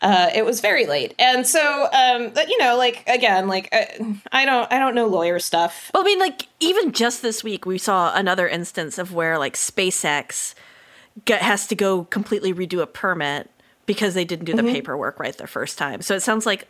uh, 0.01 0.29
it 0.33 0.45
was 0.45 0.61
very 0.61 0.85
late. 0.85 1.13
And 1.19 1.45
so, 1.45 1.89
um, 1.91 2.31
you 2.47 2.57
know, 2.59 2.77
like 2.77 3.03
again, 3.07 3.47
like 3.47 3.69
I, 3.73 4.17
I 4.31 4.45
don't, 4.45 4.71
I 4.71 4.79
don't 4.79 4.95
know 4.95 5.07
lawyer 5.07 5.39
stuff. 5.39 5.91
Well, 5.93 6.03
I 6.03 6.05
mean, 6.05 6.19
like 6.19 6.47
even 6.59 6.91
just 6.91 7.21
this 7.21 7.43
week, 7.43 7.65
we 7.65 7.77
saw 7.77 8.13
another 8.15 8.47
instance 8.47 8.97
of 8.97 9.13
where 9.13 9.37
like 9.37 9.55
SpaceX 9.55 10.53
get, 11.23 11.41
has 11.41 11.67
to 11.67 11.75
go 11.75 12.03
completely 12.05 12.53
redo 12.53 12.81
a 12.81 12.87
permit 12.87 13.49
because 13.85 14.13
they 14.13 14.25
didn't 14.25 14.45
do 14.45 14.53
the 14.53 14.61
mm-hmm. 14.61 14.73
paperwork 14.73 15.19
right 15.19 15.37
the 15.37 15.47
first 15.47 15.77
time. 15.77 16.01
So 16.01 16.15
it 16.15 16.21
sounds 16.21 16.45
like 16.45 16.67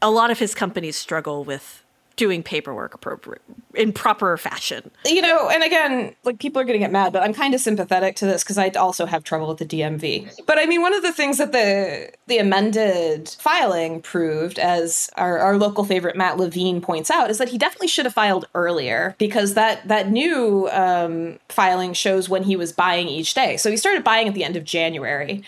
a 0.00 0.10
lot 0.10 0.30
of 0.30 0.38
his 0.38 0.54
companies 0.54 0.96
struggle 0.96 1.44
with 1.44 1.81
doing 2.16 2.42
paperwork 2.42 2.94
appropriate 2.94 3.42
in 3.74 3.92
proper 3.92 4.36
fashion. 4.36 4.90
You 5.06 5.22
know, 5.22 5.48
and 5.48 5.62
again, 5.62 6.14
like 6.24 6.38
people 6.38 6.60
are 6.60 6.64
going 6.64 6.74
to 6.74 6.78
get 6.78 6.92
mad, 6.92 7.12
but 7.12 7.22
I'm 7.22 7.32
kind 7.32 7.54
of 7.54 7.60
sympathetic 7.60 8.16
to 8.16 8.26
this 8.26 8.42
because 8.42 8.58
I 8.58 8.68
also 8.70 9.06
have 9.06 9.24
trouble 9.24 9.48
with 9.48 9.58
the 9.58 9.64
DMV. 9.64 10.46
But 10.46 10.58
I 10.58 10.66
mean, 10.66 10.82
one 10.82 10.94
of 10.94 11.02
the 11.02 11.12
things 11.12 11.38
that 11.38 11.52
the 11.52 12.10
the 12.26 12.38
amended 12.38 13.28
filing 13.38 14.02
proved, 14.02 14.58
as 14.58 15.10
our, 15.16 15.38
our 15.38 15.56
local 15.58 15.84
favorite 15.84 16.16
Matt 16.16 16.38
Levine 16.38 16.80
points 16.80 17.10
out, 17.10 17.30
is 17.30 17.38
that 17.38 17.48
he 17.48 17.58
definitely 17.58 17.88
should 17.88 18.04
have 18.04 18.14
filed 18.14 18.46
earlier 18.54 19.14
because 19.18 19.54
that 19.54 19.86
that 19.88 20.10
new 20.10 20.68
um, 20.70 21.38
filing 21.48 21.92
shows 21.92 22.28
when 22.28 22.42
he 22.42 22.56
was 22.56 22.72
buying 22.72 23.08
each 23.08 23.34
day. 23.34 23.56
So 23.56 23.70
he 23.70 23.76
started 23.76 24.04
buying 24.04 24.28
at 24.28 24.34
the 24.34 24.44
end 24.44 24.56
of 24.56 24.64
January, 24.64 25.42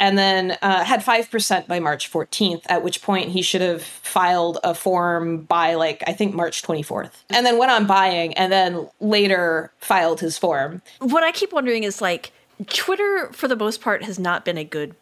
and 0.00 0.18
then 0.18 0.56
uh, 0.62 0.84
had 0.84 1.02
five 1.02 1.30
percent 1.30 1.68
by 1.68 1.78
March 1.80 2.10
14th. 2.10 2.62
At 2.68 2.82
which 2.82 3.02
point 3.02 3.30
he 3.30 3.42
should 3.42 3.60
have 3.60 3.82
filed 3.82 4.58
a 4.64 4.74
form 4.74 5.42
by 5.42 5.74
like 5.74 6.02
I 6.08 6.12
think 6.14 6.34
March 6.34 6.62
24th, 6.62 7.10
and 7.28 7.44
then 7.44 7.58
went 7.58 7.70
on 7.70 7.86
buying, 7.86 8.32
and 8.34 8.50
then 8.50 8.88
later 8.98 9.70
filed 9.78 10.20
his 10.20 10.38
form. 10.38 10.80
What 11.00 11.22
I 11.22 11.32
keep 11.32 11.52
wondering 11.52 11.84
is 11.84 12.00
like 12.00 12.32
Twitter, 12.66 13.28
for 13.32 13.46
the 13.46 13.56
most 13.56 13.82
part, 13.82 14.02
has 14.04 14.18
not 14.18 14.44
been 14.44 14.56
a 14.56 14.64
good 14.64 14.94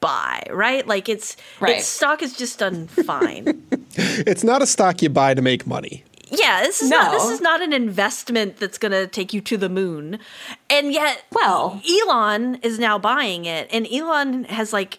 buy, 0.00 0.42
right? 0.50 0.86
Like 0.86 1.08
it's 1.08 1.36
Right. 1.60 1.78
its 1.78 1.86
stock 1.86 2.20
has 2.20 2.32
just 2.36 2.58
done 2.60 2.86
fine. 2.86 3.62
It's 3.94 4.42
not 4.42 4.62
a 4.62 4.66
stock 4.66 5.02
you 5.02 5.10
buy 5.10 5.34
to 5.34 5.42
make 5.42 5.66
money. 5.66 6.02
yeah, 6.30 6.62
this 6.62 6.80
is 6.80 6.88
not 6.88 7.10
this 7.12 7.28
is 7.28 7.40
not 7.42 7.60
an 7.60 7.72
investment 7.74 8.56
that's 8.56 8.78
going 8.78 8.92
to 8.92 9.06
take 9.06 9.34
you 9.34 9.40
to 9.42 9.56
the 9.58 9.68
moon, 9.68 10.18
and 10.70 10.92
yet, 10.92 11.24
Well- 11.32 11.82
Elon 11.86 12.54
is 12.62 12.78
now 12.78 12.98
buying 12.98 13.44
it, 13.44 13.68
and 13.70 13.86
Elon 13.92 14.44
has 14.44 14.72
like 14.72 14.98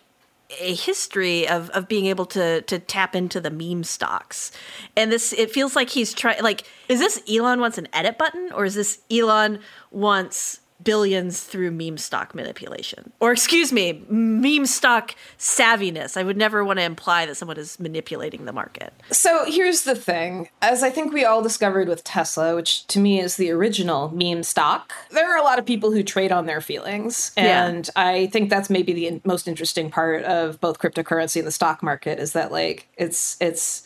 a 0.59 0.75
history 0.75 1.47
of 1.47 1.69
of 1.71 1.87
being 1.87 2.05
able 2.05 2.25
to 2.27 2.61
to 2.61 2.79
tap 2.79 3.15
into 3.15 3.39
the 3.39 3.51
meme 3.51 3.83
stocks, 3.83 4.51
and 4.95 5.11
this 5.11 5.33
it 5.33 5.51
feels 5.51 5.75
like 5.75 5.89
he's 5.89 6.13
trying. 6.13 6.41
Like, 6.41 6.63
is 6.89 6.99
this 6.99 7.21
Elon 7.29 7.59
wants 7.59 7.77
an 7.77 7.87
edit 7.93 8.17
button, 8.17 8.51
or 8.53 8.65
is 8.65 8.75
this 8.75 8.99
Elon 9.11 9.59
wants 9.91 10.59
billions 10.83 11.41
through 11.41 11.71
meme 11.71 11.97
stock 11.97 12.35
manipulation, 12.35 13.11
or 13.19 13.31
excuse 13.31 13.71
me, 13.71 14.03
meme 14.09 14.65
stock 14.65 15.15
savviness? 15.37 16.17
I 16.17 16.23
would 16.23 16.37
never 16.37 16.63
want 16.63 16.79
to 16.79 16.83
imply 16.83 17.25
that 17.25 17.35
someone 17.35 17.57
is 17.57 17.79
manipulating 17.79 18.45
the 18.45 18.53
market. 18.53 18.93
So 19.11 19.45
here's 19.45 19.83
the 19.83 19.95
thing. 19.95 20.49
As 20.61 20.83
I 20.83 20.89
think 20.89 21.13
we 21.13 21.25
all 21.25 21.41
discovered 21.41 21.87
with 21.87 22.03
Tesla, 22.03 22.55
which 22.55 22.85
to 22.87 22.99
me 22.99 23.19
is 23.19 23.37
the 23.37 23.51
original 23.51 24.09
meme 24.09 24.43
stock, 24.43 24.93
there 25.11 25.31
are 25.33 25.37
a 25.37 25.43
lot 25.43 25.59
of 25.59 25.65
people 25.65 25.91
who 25.91 26.03
trade 26.03 26.31
on 26.31 26.45
their 26.45 26.61
feelings. 26.61 27.31
Yeah. 27.37 27.65
And 27.65 27.89
I 27.95 28.27
think 28.27 28.49
that's 28.49 28.69
maybe 28.69 28.93
the 28.93 29.21
most 29.23 29.47
interesting 29.47 29.89
part 29.91 30.23
of 30.23 30.59
both 30.59 30.79
cryptocurrency 30.79 31.37
and 31.37 31.47
the 31.47 31.51
stock 31.51 31.83
market 31.83 32.19
is 32.19 32.33
that 32.33 32.51
like 32.51 32.87
it's 32.97 33.37
it's 33.39 33.83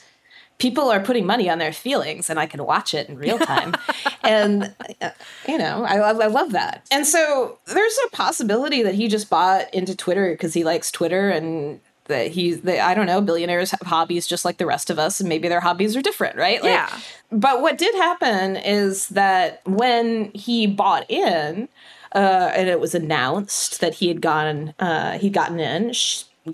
people 0.60 0.90
are 0.90 1.00
putting 1.00 1.26
money 1.26 1.50
on 1.50 1.60
their 1.60 1.72
feelings 1.74 2.30
and 2.30 2.40
I 2.40 2.46
can 2.48 2.64
watch 2.66 2.94
it 2.94 3.08
in 3.10 3.18
real 3.18 3.38
time. 3.38 3.76
and, 4.24 4.74
you 5.48 5.58
know, 5.58 5.84
I, 5.84 6.00
love- 6.00 6.20
I 6.20 6.28
love 6.28 6.52
that. 6.54 6.88
And 6.92 7.06
so 7.06 7.60
there's 7.66 7.98
a 8.08 8.10
possibility 8.16 8.82
that 8.84 8.96
he 8.96 9.08
just 9.08 9.30
bought 9.30 9.72
into 9.74 9.96
Twitter 9.96 10.32
because 10.32 10.54
he 10.54 10.64
likes 10.64 10.92
Twitter 10.92 11.30
and 11.30 11.80
that 12.06 12.32
he's, 12.32 12.62
that, 12.62 12.80
I 12.80 12.94
don't 12.94 13.06
know, 13.06 13.22
billionaires 13.22 13.72
have 13.72 13.82
hobbies 13.82 14.26
just 14.26 14.46
like 14.46 14.58
the 14.58 14.66
rest 14.66 14.90
of 14.90 14.98
us 14.98 15.20
and 15.20 15.28
maybe 15.30 15.48
their 15.50 15.60
hobbies 15.60 15.96
are 15.96 16.02
different, 16.02 16.38
right? 16.38 16.62
Like, 16.64 16.72
Yeah. 16.72 17.00
But 17.32 17.62
what 17.62 17.78
did 17.78 17.94
happen 17.96 18.56
is 18.56 19.10
that 19.10 19.62
when 19.66 20.32
he 20.34 20.66
bought 20.68 21.06
in, 21.12 21.68
uh, 22.16 22.52
and 22.56 22.70
it 22.70 22.80
was 22.80 22.96
announced 22.96 23.82
that 23.82 23.96
he 23.96 24.08
had 24.08 24.22
gone, 24.22 24.74
uh, 24.80 25.18
he'd 25.20 25.34
gotten 25.34 25.60
in. 25.60 25.94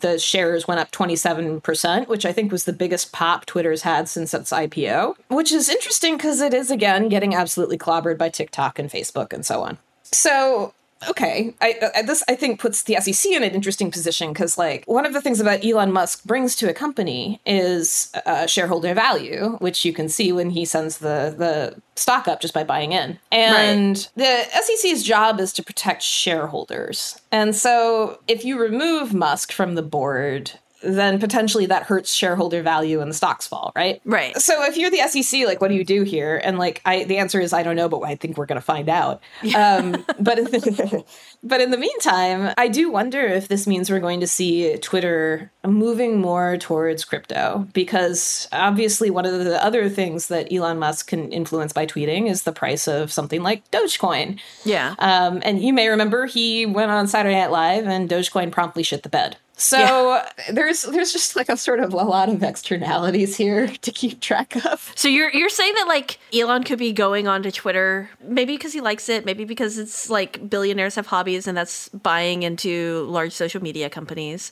The 0.01 0.19
shares 0.19 0.67
went 0.67 0.79
up 0.79 0.91
27%, 0.91 2.07
which 2.07 2.25
I 2.25 2.33
think 2.33 2.51
was 2.51 2.65
the 2.65 2.73
biggest 2.73 3.11
pop 3.11 3.45
Twitter's 3.45 3.83
had 3.83 4.09
since 4.09 4.33
its 4.33 4.51
IPO, 4.51 5.15
which 5.29 5.51
is 5.51 5.69
interesting 5.69 6.17
because 6.17 6.41
it 6.41 6.53
is, 6.53 6.71
again, 6.71 7.09
getting 7.09 7.35
absolutely 7.35 7.77
clobbered 7.77 8.17
by 8.17 8.29
TikTok 8.29 8.79
and 8.79 8.89
Facebook 8.89 9.31
and 9.33 9.45
so 9.45 9.61
on. 9.61 9.77
So, 10.03 10.73
okay, 11.09 11.53
I, 11.61 11.91
I, 11.95 12.01
this 12.01 12.23
I 12.27 12.35
think 12.35 12.59
puts 12.59 12.83
the 12.83 12.95
SEC 12.95 13.31
in 13.31 13.43
an 13.43 13.51
interesting 13.51 13.91
position 13.91 14.33
because, 14.33 14.57
like, 14.57 14.83
one 14.85 15.05
of 15.05 15.13
the 15.13 15.21
things 15.21 15.39
about 15.39 15.63
Elon 15.63 15.91
Musk 15.91 16.23
brings 16.25 16.55
to 16.57 16.69
a 16.69 16.73
company 16.73 17.39
is 17.45 18.11
uh, 18.25 18.47
shareholder 18.47 18.93
value, 18.93 19.57
which 19.59 19.85
you 19.85 19.93
can 19.93 20.09
see 20.09 20.31
when 20.31 20.49
he 20.49 20.65
sends 20.65 20.99
the 20.99 21.33
the 21.37 21.81
stock 21.95 22.27
up 22.27 22.41
just 22.41 22.53
by 22.53 22.63
buying 22.63 22.91
in. 22.91 23.19
And 23.31 23.95
the 24.15 24.43
SEC's 24.61 25.03
job 25.03 25.39
is 25.39 25.53
to 25.53 25.63
protect 25.63 26.01
shareholders. 26.01 27.19
And 27.31 27.55
so, 27.55 28.19
if 28.27 28.45
you 28.45 28.59
remove 28.59 29.13
Musk 29.13 29.51
from 29.51 29.75
the 29.75 29.83
board, 29.83 30.51
then 30.83 31.19
potentially 31.19 31.65
that 31.67 31.83
hurts 31.83 32.13
shareholder 32.13 32.61
value 32.61 33.01
and 33.01 33.09
the 33.09 33.15
stocks 33.15 33.47
fall, 33.47 33.71
right? 33.75 34.01
Right. 34.05 34.37
So 34.37 34.63
if 34.65 34.77
you're 34.77 34.91
the 34.91 35.07
SEC, 35.07 35.45
like, 35.45 35.61
what 35.61 35.69
do 35.69 35.75
you 35.75 35.85
do 35.85 36.03
here? 36.03 36.39
And 36.43 36.59
like, 36.59 36.81
I 36.85 37.03
the 37.05 37.17
answer 37.17 37.39
is 37.39 37.53
I 37.53 37.63
don't 37.63 37.75
know, 37.75 37.89
but 37.89 38.01
I 38.01 38.15
think 38.15 38.37
we're 38.37 38.45
going 38.45 38.59
to 38.59 38.61
find 38.61 38.89
out. 38.89 39.21
Um, 39.55 40.05
but 40.19 40.39
in 40.39 40.45
the, 40.45 41.05
but 41.43 41.61
in 41.61 41.71
the 41.71 41.77
meantime, 41.77 42.53
I 42.57 42.67
do 42.67 42.91
wonder 42.91 43.21
if 43.21 43.47
this 43.47 43.67
means 43.67 43.89
we're 43.89 43.99
going 43.99 44.19
to 44.19 44.27
see 44.27 44.77
Twitter 44.77 45.51
moving 45.65 46.19
more 46.19 46.57
towards 46.57 47.05
crypto 47.05 47.67
because 47.73 48.47
obviously 48.51 49.09
one 49.09 49.25
of 49.25 49.43
the 49.45 49.63
other 49.63 49.89
things 49.89 50.27
that 50.27 50.51
Elon 50.51 50.79
Musk 50.79 51.07
can 51.07 51.31
influence 51.31 51.71
by 51.71 51.85
tweeting 51.85 52.29
is 52.29 52.43
the 52.43 52.51
price 52.51 52.87
of 52.87 53.11
something 53.11 53.41
like 53.41 53.69
Dogecoin. 53.71 54.39
Yeah. 54.65 54.95
Um, 54.99 55.41
and 55.43 55.61
you 55.61 55.73
may 55.73 55.87
remember 55.87 56.25
he 56.25 56.65
went 56.65 56.91
on 56.91 57.07
Saturday 57.07 57.35
Night 57.35 57.51
Live 57.51 57.87
and 57.87 58.09
Dogecoin 58.09 58.51
promptly 58.51 58.83
shit 58.83 59.03
the 59.03 59.09
bed. 59.09 59.37
So 59.55 60.23
there's 60.51 60.83
there's 60.83 61.13
just 61.13 61.35
like 61.35 61.49
a 61.49 61.57
sort 61.57 61.79
of 61.79 61.93
a 61.93 61.97
lot 61.97 62.29
of 62.29 62.43
externalities 62.43 63.35
here 63.37 63.67
to 63.81 63.91
keep 63.91 64.19
track 64.19 64.55
of. 64.65 64.91
So 64.95 65.07
you're 65.07 65.29
you're 65.31 65.49
saying 65.49 65.73
that 65.75 65.87
like 65.87 66.19
Elon 66.33 66.63
could 66.63 66.79
be 66.79 66.91
going 66.91 67.27
onto 67.27 67.51
Twitter 67.51 68.09
maybe 68.21 68.53
because 68.55 68.73
he 68.73 68.81
likes 68.81 69.09
it, 69.09 69.25
maybe 69.25 69.45
because 69.45 69.77
it's 69.77 70.09
like 70.09 70.49
billionaires 70.49 70.95
have 70.95 71.07
hobbies 71.07 71.47
and 71.47 71.57
that's 71.57 71.89
buying 71.89 72.43
into 72.43 73.05
large 73.09 73.33
social 73.33 73.61
media 73.61 73.89
companies. 73.89 74.51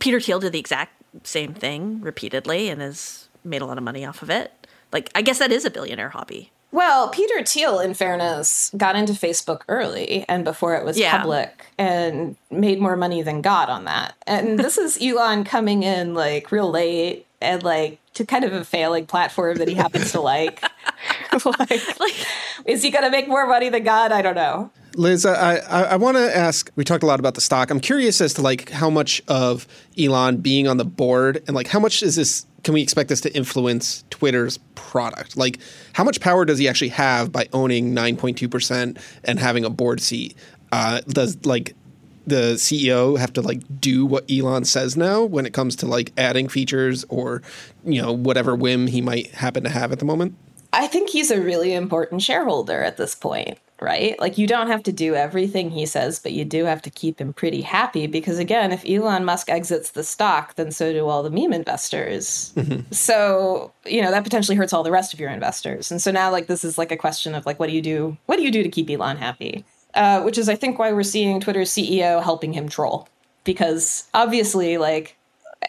Peter 0.00 0.20
Thiel 0.20 0.40
did 0.40 0.52
the 0.52 0.58
exact 0.58 0.92
same 1.26 1.54
thing 1.54 2.00
repeatedly 2.00 2.68
and 2.68 2.80
has 2.80 3.28
made 3.44 3.62
a 3.62 3.66
lot 3.66 3.78
of 3.78 3.84
money 3.84 4.04
off 4.04 4.22
of 4.22 4.30
it. 4.30 4.52
Like 4.92 5.10
I 5.14 5.22
guess 5.22 5.38
that 5.38 5.52
is 5.52 5.64
a 5.64 5.70
billionaire 5.70 6.10
hobby. 6.10 6.50
Well, 6.74 7.08
Peter 7.08 7.44
Thiel, 7.44 7.78
in 7.78 7.94
fairness, 7.94 8.72
got 8.76 8.96
into 8.96 9.12
Facebook 9.12 9.60
early 9.68 10.24
and 10.28 10.42
before 10.42 10.74
it 10.74 10.84
was 10.84 10.98
Yeah. 10.98 11.16
public 11.16 11.66
and 11.78 12.34
made 12.50 12.80
more 12.80 12.96
money 12.96 13.22
than 13.22 13.42
God 13.42 13.68
on 13.70 13.84
that. 13.84 14.14
And 14.26 14.58
this 14.64 14.76
is 14.76 14.98
Elon 15.00 15.44
coming 15.44 15.84
in 15.84 16.14
like 16.14 16.50
real 16.50 16.68
late 16.68 17.26
and 17.40 17.62
like 17.62 18.00
to 18.14 18.26
kind 18.26 18.42
of 18.44 18.52
a 18.52 18.64
failing 18.64 19.06
platform 19.06 19.58
that 19.58 19.68
he 19.68 19.74
happens 19.74 20.10
to 20.12 20.20
like. 20.20 20.62
like, 21.44 21.70
Like 22.00 22.14
is 22.64 22.82
he 22.82 22.90
going 22.90 23.04
to 23.04 23.10
make 23.10 23.28
more 23.28 23.46
money 23.46 23.68
than 23.68 23.84
God? 23.84 24.10
I 24.10 24.20
don't 24.20 24.34
know. 24.34 24.72
Liz, 24.96 25.26
I, 25.26 25.56
I, 25.56 25.82
I 25.82 25.96
want 25.96 26.16
to 26.16 26.36
ask. 26.36 26.70
We 26.76 26.84
talked 26.84 27.02
a 27.02 27.06
lot 27.06 27.20
about 27.20 27.34
the 27.34 27.40
stock. 27.40 27.70
I'm 27.70 27.80
curious 27.80 28.20
as 28.20 28.34
to 28.34 28.42
like 28.42 28.70
how 28.70 28.90
much 28.90 29.22
of 29.28 29.66
Elon 29.98 30.38
being 30.38 30.68
on 30.68 30.76
the 30.76 30.84
board 30.84 31.42
and 31.46 31.54
like 31.54 31.68
how 31.68 31.80
much 31.80 32.02
is 32.02 32.16
this? 32.16 32.46
Can 32.62 32.74
we 32.74 32.82
expect 32.82 33.08
this 33.08 33.20
to 33.22 33.36
influence 33.36 34.04
Twitter's 34.10 34.58
product? 34.74 35.36
Like, 35.36 35.58
how 35.92 36.02
much 36.02 36.20
power 36.20 36.44
does 36.46 36.58
he 36.58 36.66
actually 36.66 36.88
have 36.88 37.30
by 37.30 37.48
owning 37.52 37.94
9.2 37.94 38.50
percent 38.50 38.98
and 39.24 39.38
having 39.38 39.64
a 39.64 39.70
board 39.70 40.00
seat? 40.00 40.36
Uh, 40.72 41.00
does 41.08 41.44
like 41.44 41.74
the 42.26 42.54
CEO 42.54 43.18
have 43.18 43.32
to 43.34 43.42
like 43.42 43.60
do 43.80 44.06
what 44.06 44.24
Elon 44.30 44.64
says 44.64 44.96
now 44.96 45.24
when 45.24 45.46
it 45.46 45.52
comes 45.52 45.76
to 45.76 45.86
like 45.86 46.12
adding 46.16 46.48
features 46.48 47.04
or 47.08 47.42
you 47.84 48.00
know 48.00 48.12
whatever 48.12 48.54
whim 48.54 48.86
he 48.86 49.00
might 49.00 49.28
happen 49.32 49.64
to 49.64 49.70
have 49.70 49.92
at 49.92 49.98
the 49.98 50.04
moment? 50.04 50.36
I 50.72 50.88
think 50.88 51.10
he's 51.10 51.30
a 51.30 51.40
really 51.40 51.72
important 51.72 52.22
shareholder 52.22 52.82
at 52.82 52.96
this 52.96 53.14
point, 53.14 53.58
right? 53.84 54.18
Like, 54.18 54.38
you 54.38 54.46
don't 54.46 54.66
have 54.68 54.82
to 54.84 54.92
do 54.92 55.14
everything 55.14 55.70
he 55.70 55.86
says, 55.86 56.18
but 56.18 56.32
you 56.32 56.44
do 56.44 56.64
have 56.64 56.82
to 56.82 56.90
keep 56.90 57.20
him 57.20 57.32
pretty 57.32 57.60
happy 57.60 58.06
because, 58.06 58.38
again, 58.38 58.72
if 58.72 58.84
Elon 58.84 59.24
Musk 59.24 59.50
exits 59.50 59.90
the 59.90 60.02
stock, 60.02 60.54
then 60.54 60.72
so 60.72 60.92
do 60.92 61.06
all 61.06 61.22
the 61.22 61.30
meme 61.30 61.52
investors. 61.52 62.52
So, 62.90 63.72
you 63.84 64.00
know, 64.00 64.10
that 64.10 64.24
potentially 64.24 64.56
hurts 64.56 64.72
all 64.72 64.82
the 64.82 64.90
rest 64.90 65.12
of 65.12 65.20
your 65.20 65.30
investors. 65.30 65.90
And 65.90 66.00
so 66.00 66.10
now, 66.10 66.30
like, 66.30 66.46
this 66.46 66.64
is 66.64 66.78
like 66.78 66.90
a 66.90 66.96
question 66.96 67.34
of, 67.34 67.44
like, 67.44 67.60
what 67.60 67.68
do 67.68 67.74
you 67.74 67.82
do? 67.82 68.16
What 68.26 68.36
do 68.36 68.42
you 68.42 68.50
do 68.50 68.62
to 68.62 68.68
keep 68.68 68.88
Elon 68.88 69.16
happy? 69.16 69.64
Uh, 69.94 70.22
which 70.22 70.38
is, 70.38 70.48
I 70.48 70.56
think, 70.56 70.78
why 70.78 70.92
we're 70.92 71.02
seeing 71.02 71.40
Twitter's 71.40 71.70
CEO 71.70 72.22
helping 72.22 72.52
him 72.52 72.68
troll. 72.68 73.08
Because 73.44 74.08
obviously, 74.14 74.78
like, 74.78 75.16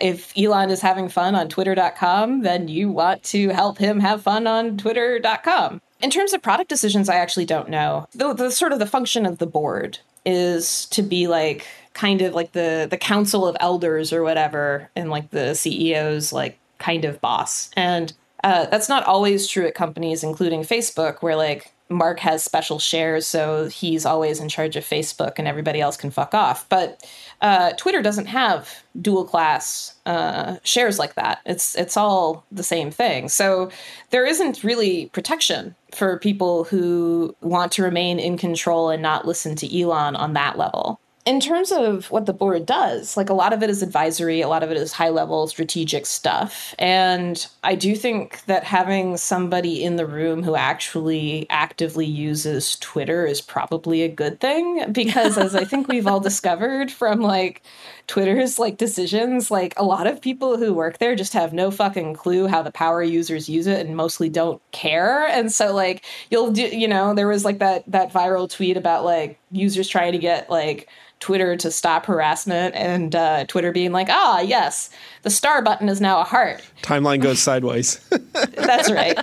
if 0.02 0.34
Elon 0.38 0.70
is 0.70 0.82
having 0.82 1.10
fun 1.10 1.36
on 1.36 1.50
twitter.com, 1.50 2.42
then 2.42 2.68
you 2.68 2.90
want 2.90 3.24
to 3.24 3.50
help 3.50 3.78
him 3.78 4.00
have 4.00 4.22
fun 4.22 4.48
on 4.48 4.78
twitter.com. 4.78 5.82
In 6.06 6.12
terms 6.12 6.34
of 6.34 6.42
product 6.44 6.70
decisions, 6.70 7.10
I 7.10 7.16
actually 7.16 7.46
don't 7.46 7.68
know. 7.68 8.08
The, 8.14 8.32
the 8.32 8.52
sort 8.52 8.72
of 8.72 8.78
the 8.78 8.86
function 8.86 9.26
of 9.26 9.40
the 9.40 9.48
board 9.48 9.98
is 10.24 10.86
to 10.92 11.02
be 11.02 11.26
like 11.26 11.66
kind 11.94 12.22
of 12.22 12.36
like 12.36 12.52
the 12.52 12.86
the 12.88 12.96
council 12.96 13.48
of 13.48 13.58
elders 13.60 14.14
or 14.14 14.22
whatever 14.22 14.92
and 14.96 15.10
like 15.10 15.32
the 15.32 15.56
CEO's 15.56 16.32
like 16.32 16.60
kind 16.78 17.06
of 17.06 17.20
boss. 17.22 17.72
And 17.76 18.14
uh, 18.44 18.68
that's 18.68 18.88
not 18.88 19.04
always 19.06 19.48
true 19.48 19.66
at 19.66 19.74
companies, 19.74 20.24
including 20.24 20.62
Facebook, 20.62 21.24
where 21.24 21.36
like 21.36 21.74
Mark 21.90 22.20
has 22.20 22.44
special 22.44 22.78
shares, 22.78 23.26
so 23.26 23.68
he's 23.68 24.06
always 24.06 24.40
in 24.40 24.48
charge 24.48 24.76
of 24.76 24.84
Facebook 24.84 25.40
and 25.40 25.48
everybody 25.48 25.82
else 25.82 25.98
can 25.98 26.12
fuck 26.12 26.36
off. 26.36 26.70
But 26.70 27.04
uh, 27.42 27.72
Twitter 27.74 28.02
doesn't 28.02 28.28
have 28.28 28.84
dual 29.02 29.26
class 29.26 29.96
uh, 30.06 30.58
shares 30.64 31.00
like 31.00 31.16
that. 31.16 31.42
It's 31.46 31.76
it's 31.76 31.98
all 31.98 32.46
the 32.52 32.64
same 32.64 32.92
thing. 32.92 33.30
So 33.30 33.70
there 34.10 34.26
isn't 34.26 34.64
really 34.64 35.08
protection 35.08 35.76
for 35.94 36.20
people 36.20 36.66
who 36.66 37.36
want 37.42 37.72
to 37.74 37.84
remain 37.84 38.20
in 38.20 38.38
control 38.38 38.90
and 38.90 39.02
not 39.02 39.26
listen 39.26 39.56
to 39.58 39.80
Elon 39.82 40.16
on 40.16 40.34
that 40.34 40.58
level 40.58 41.00
in 41.26 41.40
terms 41.40 41.72
of 41.72 42.12
what 42.12 42.28
the 42.28 42.34
board 42.34 42.68
does, 42.68 43.18
like 43.18 43.30
a 43.30 43.34
lot 43.34 43.52
of 43.52 43.64
it 43.64 43.70
is 43.70 43.82
advisory, 43.82 44.42
a 44.42 44.48
lot 44.48 44.62
of 44.62 44.70
it 44.70 44.78
is 44.78 44.94
high 44.94 45.10
level 45.10 45.48
strategic 45.48 46.06
stuff. 46.06 46.76
And 46.78 47.46
I 47.64 47.74
do 47.74 47.96
think 47.96 48.46
that 48.46 48.64
having 48.64 49.18
somebody 49.18 49.84
in 49.84 49.96
the 49.96 50.06
room 50.06 50.44
who 50.44 50.56
actually 50.56 51.48
actively 51.50 52.06
uses 52.06 52.78
Twitter 52.78 53.26
is 53.26 53.42
probably 53.42 54.04
a 54.04 54.08
good 54.08 54.40
thing 54.40 54.92
because 54.92 55.36
as 55.38 55.56
I 55.56 55.66
think 55.66 55.88
we've 55.88 56.06
all 56.06 56.20
discovered 56.20 56.92
from 56.92 57.22
like 57.22 57.64
Twitter's 58.06 58.60
like 58.60 58.78
decisions, 58.78 59.50
like 59.50 59.74
a 59.78 59.84
lot 59.84 60.06
of 60.06 60.22
people 60.22 60.58
who 60.58 60.76
work 60.76 61.00
there 61.00 61.16
just 61.16 61.34
have 61.34 61.54
no 61.54 61.72
fucking 61.72 62.14
clue 62.14 62.46
how 62.46 62.62
the 62.62 62.72
power 62.72 63.02
users 63.02 63.50
use 63.50 63.66
it 63.66 63.84
and 63.84 63.98
mostly 63.98 64.30
don't 64.30 64.62
care. 64.72 65.26
And 65.26 65.52
so 65.52 65.74
like 65.74 66.06
you'll 66.30 66.52
do, 66.52 66.62
you 66.68 66.88
know, 66.88 67.16
there 67.16 67.28
was 67.28 67.44
like 67.44 67.58
that 67.60 67.84
that 67.88 68.14
viral 68.14 68.48
tweet 68.48 68.78
about 68.78 69.04
like 69.04 69.40
users 69.52 69.88
trying 69.88 70.12
to 70.12 70.20
get 70.20 70.52
like 70.52 70.88
Twitter 71.20 71.56
to 71.56 71.72
stop 71.72 72.06
harassment 72.06 72.76
and 72.76 73.16
uh, 73.16 73.46
Twitter 73.46 73.72
being 73.72 73.92
like, 73.92 74.08
ah, 74.10 74.42
yes, 74.42 74.90
the 75.24 75.30
star 75.30 75.62
button 75.62 75.90
is 75.90 76.02
now 76.02 76.20
a 76.20 76.24
heart. 76.24 76.62
Timeline 76.82 77.22
goes 77.22 77.42
sideways. 77.42 78.00
That's 78.34 78.92
right. 78.92 79.18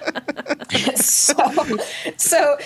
so, 0.96 1.34
so 2.16 2.56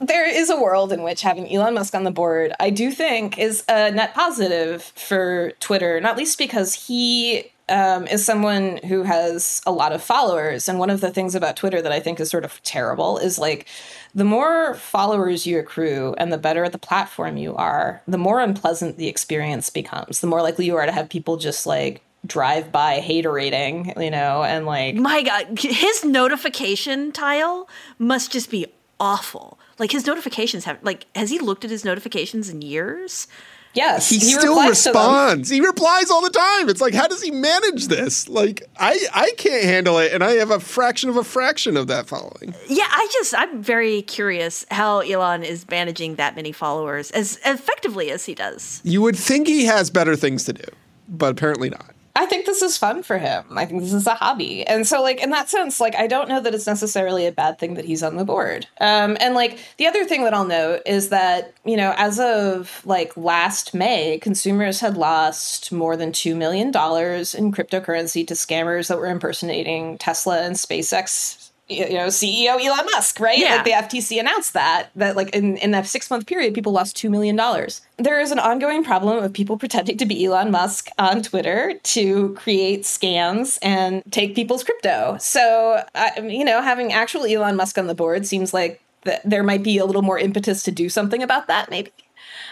there 0.00 0.28
is 0.28 0.48
a 0.48 0.60
world 0.60 0.92
in 0.92 1.02
which 1.02 1.22
having 1.22 1.52
Elon 1.52 1.74
Musk 1.74 1.94
on 1.94 2.04
the 2.04 2.10
board, 2.10 2.52
I 2.60 2.70
do 2.70 2.90
think, 2.90 3.38
is 3.38 3.64
a 3.68 3.90
net 3.90 4.14
positive 4.14 4.82
for 4.82 5.52
Twitter, 5.60 6.00
not 6.00 6.16
least 6.16 6.38
because 6.38 6.86
he 6.86 7.50
um, 7.68 8.06
is 8.06 8.24
someone 8.24 8.78
who 8.78 9.02
has 9.02 9.60
a 9.66 9.72
lot 9.72 9.92
of 9.92 10.02
followers. 10.02 10.68
And 10.68 10.78
one 10.78 10.90
of 10.90 11.00
the 11.00 11.10
things 11.10 11.34
about 11.34 11.56
Twitter 11.56 11.82
that 11.82 11.92
I 11.92 12.00
think 12.00 12.20
is 12.20 12.30
sort 12.30 12.44
of 12.44 12.62
terrible 12.62 13.18
is 13.18 13.38
like 13.38 13.66
the 14.14 14.24
more 14.24 14.74
followers 14.74 15.46
you 15.46 15.58
accrue 15.58 16.14
and 16.18 16.32
the 16.32 16.38
better 16.38 16.68
the 16.68 16.78
platform 16.78 17.36
you 17.36 17.54
are, 17.56 18.02
the 18.08 18.18
more 18.18 18.40
unpleasant 18.40 18.96
the 18.96 19.08
experience 19.08 19.70
becomes. 19.70 20.20
The 20.20 20.26
more 20.26 20.42
likely 20.42 20.66
you 20.66 20.76
are 20.76 20.86
to 20.86 20.92
have 20.92 21.08
people 21.08 21.36
just 21.36 21.66
like 21.66 22.02
drive 22.26 22.72
by 22.72 23.00
haterating, 23.00 23.92
you 23.96 24.10
know, 24.10 24.42
and 24.42 24.66
like 24.66 24.94
My 24.96 25.22
god, 25.22 25.58
his 25.58 26.04
notification 26.04 27.12
tile 27.12 27.68
must 27.98 28.32
just 28.32 28.50
be 28.50 28.66
awful. 29.00 29.58
Like 29.78 29.92
his 29.92 30.06
notifications 30.06 30.64
have 30.64 30.78
like 30.82 31.06
has 31.14 31.30
he 31.30 31.38
looked 31.38 31.64
at 31.64 31.70
his 31.70 31.84
notifications 31.84 32.48
in 32.48 32.62
years? 32.62 33.28
Yes, 33.74 34.08
he, 34.08 34.18
he 34.18 34.32
still 34.32 34.68
responds. 34.68 35.48
He 35.48 35.60
replies 35.60 36.10
all 36.10 36.22
the 36.22 36.30
time. 36.30 36.68
It's 36.68 36.80
like, 36.80 36.94
how 36.94 37.06
does 37.06 37.22
he 37.22 37.30
manage 37.30 37.88
this? 37.88 38.28
Like, 38.28 38.62
I 38.78 38.98
I 39.14 39.32
can't 39.36 39.64
handle 39.64 39.98
it, 39.98 40.12
and 40.12 40.24
I 40.24 40.32
have 40.32 40.50
a 40.50 40.60
fraction 40.60 41.10
of 41.10 41.16
a 41.16 41.24
fraction 41.24 41.76
of 41.76 41.86
that 41.88 42.08
following. 42.08 42.54
Yeah, 42.68 42.88
I 42.90 43.08
just 43.12 43.34
I'm 43.36 43.62
very 43.62 44.02
curious 44.02 44.64
how 44.70 45.00
Elon 45.00 45.44
is 45.44 45.68
managing 45.70 46.16
that 46.16 46.34
many 46.34 46.52
followers 46.52 47.10
as 47.12 47.38
effectively 47.44 48.10
as 48.10 48.24
he 48.24 48.34
does. 48.34 48.80
You 48.84 49.02
would 49.02 49.16
think 49.16 49.46
he 49.46 49.66
has 49.66 49.90
better 49.90 50.16
things 50.16 50.44
to 50.44 50.52
do, 50.52 50.64
but 51.08 51.32
apparently 51.32 51.70
not. 51.70 51.94
I 52.18 52.26
think 52.26 52.46
this 52.46 52.62
is 52.62 52.76
fun 52.76 53.04
for 53.04 53.16
him. 53.18 53.44
I 53.56 53.64
think 53.64 53.80
this 53.80 53.92
is 53.92 54.08
a 54.08 54.14
hobby. 54.14 54.66
And 54.66 54.84
so, 54.84 55.00
like, 55.00 55.22
in 55.22 55.30
that 55.30 55.48
sense, 55.48 55.78
like, 55.78 55.94
I 55.94 56.08
don't 56.08 56.28
know 56.28 56.40
that 56.40 56.52
it's 56.52 56.66
necessarily 56.66 57.26
a 57.26 57.32
bad 57.32 57.60
thing 57.60 57.74
that 57.74 57.84
he's 57.84 58.02
on 58.02 58.16
the 58.16 58.24
board. 58.24 58.66
Um, 58.80 59.16
and, 59.20 59.36
like, 59.36 59.60
the 59.76 59.86
other 59.86 60.04
thing 60.04 60.24
that 60.24 60.34
I'll 60.34 60.44
note 60.44 60.82
is 60.84 61.10
that, 61.10 61.54
you 61.64 61.76
know, 61.76 61.94
as 61.96 62.18
of 62.18 62.82
like 62.84 63.16
last 63.16 63.72
May, 63.72 64.18
consumers 64.18 64.80
had 64.80 64.96
lost 64.96 65.70
more 65.70 65.96
than 65.96 66.10
$2 66.10 66.36
million 66.36 66.68
in 66.68 66.72
cryptocurrency 66.72 68.26
to 68.26 68.34
scammers 68.34 68.88
that 68.88 68.98
were 68.98 69.06
impersonating 69.06 69.96
Tesla 69.98 70.42
and 70.42 70.56
SpaceX 70.56 71.47
you 71.68 71.90
know 71.90 72.06
CEO 72.06 72.62
Elon 72.64 72.86
Musk, 72.92 73.20
right? 73.20 73.38
Yeah. 73.38 73.56
Like 73.56 73.64
the 73.64 73.98
FTC 73.98 74.18
announced 74.18 74.54
that 74.54 74.88
that 74.96 75.16
like 75.16 75.30
in 75.34 75.56
in 75.58 75.70
that 75.72 75.86
six 75.86 76.10
month 76.10 76.26
period, 76.26 76.54
people 76.54 76.72
lost 76.72 76.96
two 76.96 77.10
million 77.10 77.36
dollars. 77.36 77.82
There 77.98 78.20
is 78.20 78.30
an 78.30 78.38
ongoing 78.38 78.84
problem 78.84 79.22
of 79.22 79.32
people 79.32 79.58
pretending 79.58 79.98
to 79.98 80.06
be 80.06 80.24
Elon 80.24 80.50
Musk 80.50 80.88
on 80.98 81.22
Twitter 81.22 81.74
to 81.82 82.34
create 82.34 82.82
scams 82.82 83.58
and 83.60 84.02
take 84.10 84.34
people's 84.34 84.64
crypto. 84.64 85.16
So, 85.20 85.84
uh, 85.94 86.10
you 86.22 86.44
know, 86.44 86.62
having 86.62 86.92
actual 86.92 87.24
Elon 87.24 87.56
Musk 87.56 87.76
on 87.76 87.86
the 87.86 87.94
board 87.94 88.26
seems 88.26 88.54
like 88.54 88.80
that 89.02 89.20
there 89.24 89.42
might 89.42 89.62
be 89.62 89.78
a 89.78 89.84
little 89.84 90.02
more 90.02 90.18
impetus 90.18 90.62
to 90.64 90.70
do 90.70 90.88
something 90.88 91.22
about 91.22 91.48
that, 91.48 91.70
maybe. 91.70 91.92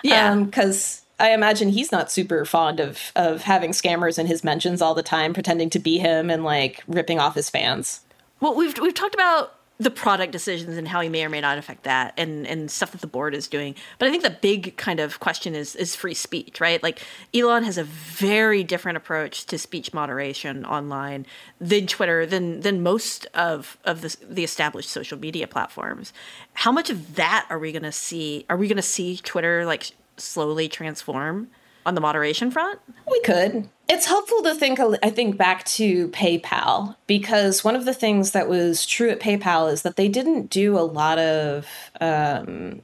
Yeah, 0.02 0.34
because. 0.36 0.98
Um, 1.00 1.02
I 1.18 1.30
imagine 1.30 1.70
he's 1.70 1.90
not 1.90 2.12
super 2.12 2.44
fond 2.44 2.78
of 2.78 3.10
of 3.16 3.40
having 3.40 3.70
scammers 3.70 4.18
in 4.18 4.26
his 4.26 4.44
mentions 4.44 4.82
all 4.82 4.92
the 4.92 5.02
time, 5.02 5.32
pretending 5.32 5.70
to 5.70 5.78
be 5.78 5.96
him 5.96 6.28
and 6.28 6.44
like 6.44 6.84
ripping 6.86 7.18
off 7.18 7.34
his 7.34 7.48
fans. 7.48 8.00
Well, 8.40 8.54
we've 8.54 8.78
we've 8.78 8.94
talked 8.94 9.14
about 9.14 9.54
the 9.78 9.90
product 9.90 10.32
decisions 10.32 10.78
and 10.78 10.88
how 10.88 11.02
he 11.02 11.08
may 11.08 11.22
or 11.22 11.28
may 11.28 11.40
not 11.40 11.58
affect 11.58 11.84
that 11.84 12.14
and 12.16 12.46
and 12.46 12.70
stuff 12.70 12.92
that 12.92 13.00
the 13.00 13.06
board 13.06 13.34
is 13.34 13.46
doing. 13.46 13.74
But 13.98 14.08
I 14.08 14.10
think 14.10 14.22
the 14.22 14.30
big 14.30 14.76
kind 14.76 15.00
of 15.00 15.20
question 15.20 15.54
is 15.54 15.76
is 15.76 15.94
free 15.94 16.14
speech, 16.14 16.60
right? 16.60 16.82
Like 16.82 17.00
Elon 17.34 17.64
has 17.64 17.76
a 17.76 17.84
very 17.84 18.64
different 18.64 18.96
approach 18.96 19.44
to 19.46 19.58
speech 19.58 19.92
moderation 19.92 20.64
online 20.64 21.26
than 21.60 21.86
Twitter 21.86 22.24
than 22.24 22.60
than 22.60 22.82
most 22.82 23.26
of 23.34 23.76
of 23.84 24.00
the 24.00 24.16
the 24.26 24.44
established 24.44 24.90
social 24.90 25.18
media 25.18 25.46
platforms. 25.46 26.12
How 26.54 26.72
much 26.72 26.88
of 26.88 27.16
that 27.16 27.46
are 27.50 27.58
we 27.58 27.72
going 27.72 27.82
to 27.82 27.92
see? 27.92 28.46
Are 28.48 28.56
we 28.56 28.68
going 28.68 28.76
to 28.76 28.82
see 28.82 29.18
Twitter 29.18 29.66
like 29.66 29.92
slowly 30.16 30.68
transform? 30.68 31.48
On 31.86 31.94
the 31.94 32.00
moderation 32.00 32.50
front? 32.50 32.80
We 33.08 33.20
could. 33.22 33.68
It's 33.88 34.06
helpful 34.06 34.42
to 34.42 34.54
think, 34.54 34.80
I 34.80 35.10
think, 35.10 35.36
back 35.36 35.64
to 35.64 36.08
PayPal 36.08 36.96
because 37.06 37.62
one 37.62 37.76
of 37.76 37.84
the 37.84 37.94
things 37.94 38.32
that 38.32 38.48
was 38.48 38.84
true 38.84 39.08
at 39.10 39.20
PayPal 39.20 39.72
is 39.72 39.82
that 39.82 39.96
they 39.96 40.08
didn't 40.08 40.50
do 40.50 40.76
a 40.76 40.80
lot 40.80 41.18
of 41.18 41.66
um, 42.00 42.82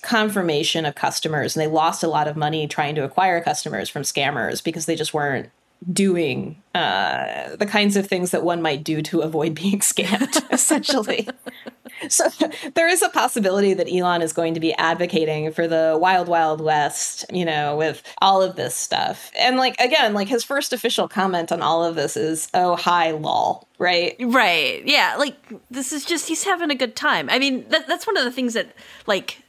confirmation 0.00 0.86
of 0.86 0.94
customers 0.94 1.54
and 1.54 1.62
they 1.62 1.70
lost 1.70 2.02
a 2.02 2.08
lot 2.08 2.28
of 2.28 2.36
money 2.36 2.66
trying 2.66 2.94
to 2.94 3.04
acquire 3.04 3.42
customers 3.42 3.90
from 3.90 4.02
scammers 4.02 4.64
because 4.64 4.86
they 4.86 4.96
just 4.96 5.12
weren't 5.12 5.50
doing 5.92 6.62
uh, 6.74 7.56
the 7.56 7.66
kinds 7.66 7.96
of 7.96 8.06
things 8.06 8.32
that 8.32 8.42
one 8.42 8.60
might 8.60 8.84
do 8.84 9.00
to 9.02 9.20
avoid 9.20 9.54
being 9.54 9.80
scammed, 9.80 10.44
essentially. 10.52 11.28
so 12.08 12.28
there 12.74 12.88
is 12.88 13.02
a 13.02 13.08
possibility 13.08 13.72
that 13.74 13.88
Elon 13.90 14.22
is 14.22 14.32
going 14.32 14.54
to 14.54 14.60
be 14.60 14.74
advocating 14.74 15.52
for 15.52 15.66
the 15.66 15.96
wild, 16.00 16.28
wild 16.28 16.60
west, 16.60 17.24
you 17.32 17.44
know, 17.44 17.76
with 17.76 18.02
all 18.20 18.42
of 18.42 18.56
this 18.56 18.74
stuff. 18.74 19.30
And 19.38 19.56
like, 19.56 19.78
again, 19.80 20.12
like 20.12 20.28
his 20.28 20.44
first 20.44 20.72
official 20.72 21.08
comment 21.08 21.52
on 21.52 21.62
all 21.62 21.84
of 21.84 21.94
this 21.94 22.16
is, 22.16 22.48
oh, 22.52 22.76
hi, 22.76 23.12
lol. 23.12 23.66
Right. 23.78 24.16
Right. 24.20 24.84
Yeah. 24.86 25.16
Like, 25.18 25.36
this 25.70 25.92
is 25.92 26.04
just, 26.04 26.28
he's 26.28 26.44
having 26.44 26.70
a 26.70 26.74
good 26.74 26.96
time. 26.96 27.28
I 27.30 27.38
mean, 27.38 27.68
that, 27.68 27.86
that's 27.86 28.06
one 28.06 28.16
of 28.16 28.24
the 28.24 28.30
things 28.30 28.54
that, 28.54 28.74
like, 29.06 29.42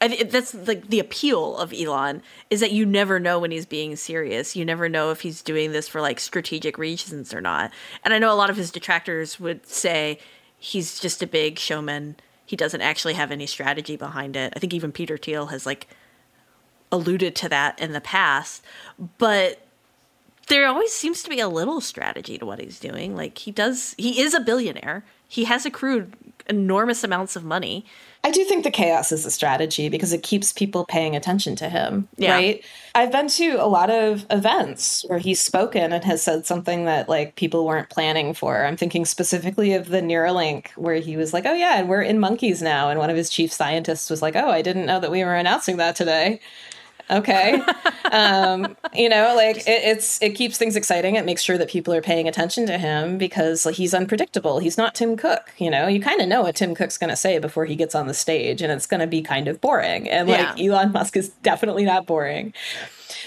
I 0.00 0.08
th- 0.08 0.30
that's 0.30 0.54
like 0.54 0.88
the 0.88 1.00
appeal 1.00 1.56
of 1.56 1.72
Elon 1.72 2.22
is 2.50 2.60
that 2.60 2.72
you 2.72 2.84
never 2.84 3.18
know 3.18 3.38
when 3.38 3.50
he's 3.50 3.66
being 3.66 3.96
serious. 3.96 4.54
You 4.54 4.64
never 4.64 4.88
know 4.88 5.10
if 5.10 5.22
he's 5.22 5.42
doing 5.42 5.72
this 5.72 5.88
for 5.88 6.00
like 6.00 6.20
strategic 6.20 6.76
reasons 6.78 7.32
or 7.32 7.40
not. 7.40 7.70
And 8.04 8.12
I 8.12 8.18
know 8.18 8.32
a 8.32 8.36
lot 8.36 8.50
of 8.50 8.56
his 8.56 8.70
detractors 8.70 9.40
would 9.40 9.66
say 9.66 10.18
he's 10.58 10.98
just 10.98 11.22
a 11.22 11.26
big 11.26 11.58
showman. 11.58 12.16
He 12.44 12.56
doesn't 12.56 12.80
actually 12.80 13.14
have 13.14 13.30
any 13.30 13.46
strategy 13.46 13.96
behind 13.96 14.36
it. 14.36 14.52
I 14.54 14.58
think 14.58 14.74
even 14.74 14.92
Peter 14.92 15.16
Thiel 15.16 15.46
has 15.46 15.64
like 15.64 15.88
alluded 16.92 17.34
to 17.36 17.48
that 17.48 17.78
in 17.80 17.92
the 17.92 18.00
past, 18.00 18.62
but 19.18 19.66
there 20.48 20.66
always 20.66 20.92
seems 20.92 21.22
to 21.22 21.30
be 21.30 21.40
a 21.40 21.48
little 21.48 21.80
strategy 21.80 22.38
to 22.38 22.46
what 22.46 22.60
he's 22.60 22.78
doing. 22.78 23.16
Like 23.16 23.38
he 23.38 23.50
does, 23.50 23.94
he 23.96 24.20
is 24.20 24.34
a 24.34 24.40
billionaire. 24.40 25.04
He 25.26 25.44
has 25.44 25.64
accrued 25.64 26.14
enormous 26.48 27.02
amounts 27.02 27.36
of 27.36 27.44
money. 27.44 27.86
I 28.24 28.30
do 28.30 28.42
think 28.44 28.64
the 28.64 28.70
chaos 28.70 29.12
is 29.12 29.26
a 29.26 29.30
strategy 29.30 29.90
because 29.90 30.14
it 30.14 30.22
keeps 30.22 30.50
people 30.50 30.86
paying 30.86 31.14
attention 31.14 31.56
to 31.56 31.68
him, 31.68 32.08
yeah. 32.16 32.32
right? 32.32 32.64
I've 32.94 33.12
been 33.12 33.28
to 33.28 33.56
a 33.56 33.68
lot 33.68 33.90
of 33.90 34.24
events 34.30 35.04
where 35.08 35.18
he's 35.18 35.42
spoken 35.42 35.92
and 35.92 36.02
has 36.04 36.22
said 36.22 36.46
something 36.46 36.86
that 36.86 37.06
like 37.06 37.36
people 37.36 37.66
weren't 37.66 37.90
planning 37.90 38.32
for. 38.32 38.64
I'm 38.64 38.78
thinking 38.78 39.04
specifically 39.04 39.74
of 39.74 39.88
the 39.88 40.00
Neuralink 40.00 40.68
where 40.70 40.94
he 40.96 41.18
was 41.18 41.34
like, 41.34 41.44
"Oh 41.44 41.52
yeah, 41.52 41.78
and 41.78 41.86
we're 41.86 42.00
in 42.00 42.18
monkeys 42.18 42.62
now." 42.62 42.88
And 42.88 42.98
one 42.98 43.10
of 43.10 43.16
his 43.16 43.28
chief 43.28 43.52
scientists 43.52 44.08
was 44.08 44.22
like, 44.22 44.36
"Oh, 44.36 44.48
I 44.48 44.62
didn't 44.62 44.86
know 44.86 45.00
that 45.00 45.10
we 45.10 45.22
were 45.22 45.34
announcing 45.34 45.76
that 45.76 45.94
today." 45.94 46.40
Okay. 47.10 47.62
Um, 48.12 48.76
you 48.94 49.08
know 49.08 49.34
like 49.34 49.56
it, 49.56 49.66
it's 49.66 50.22
it 50.22 50.36
keeps 50.36 50.56
things 50.56 50.76
exciting. 50.76 51.16
It 51.16 51.24
makes 51.24 51.42
sure 51.42 51.58
that 51.58 51.68
people 51.68 51.92
are 51.92 52.02
paying 52.02 52.28
attention 52.28 52.64
to 52.66 52.78
him 52.78 53.18
because 53.18 53.66
like, 53.66 53.74
he's 53.74 53.92
unpredictable. 53.92 54.60
He's 54.60 54.78
not 54.78 54.94
tim 54.94 55.16
cook 55.16 55.50
you 55.58 55.70
know? 55.70 55.88
You 55.88 56.00
kind 56.00 56.20
of 56.20 56.28
know 56.28 56.42
what 56.42 56.54
tim 56.54 56.74
cook's 56.76 56.96
going 56.96 57.10
to 57.10 57.16
say 57.16 57.38
before 57.40 57.64
he 57.64 57.74
gets 57.74 57.94
on 57.94 58.06
the 58.06 58.14
stage 58.14 58.62
and 58.62 58.70
it's 58.70 58.86
going 58.86 59.00
to 59.00 59.08
be 59.08 59.20
kind 59.20 59.48
of 59.48 59.60
boring. 59.60 60.08
And 60.08 60.28
like 60.28 60.58
yeah. 60.58 60.66
elon 60.66 60.92
musk 60.92 61.16
is 61.16 61.30
definitely 61.42 61.84
not 61.84 62.06
boring. 62.06 62.52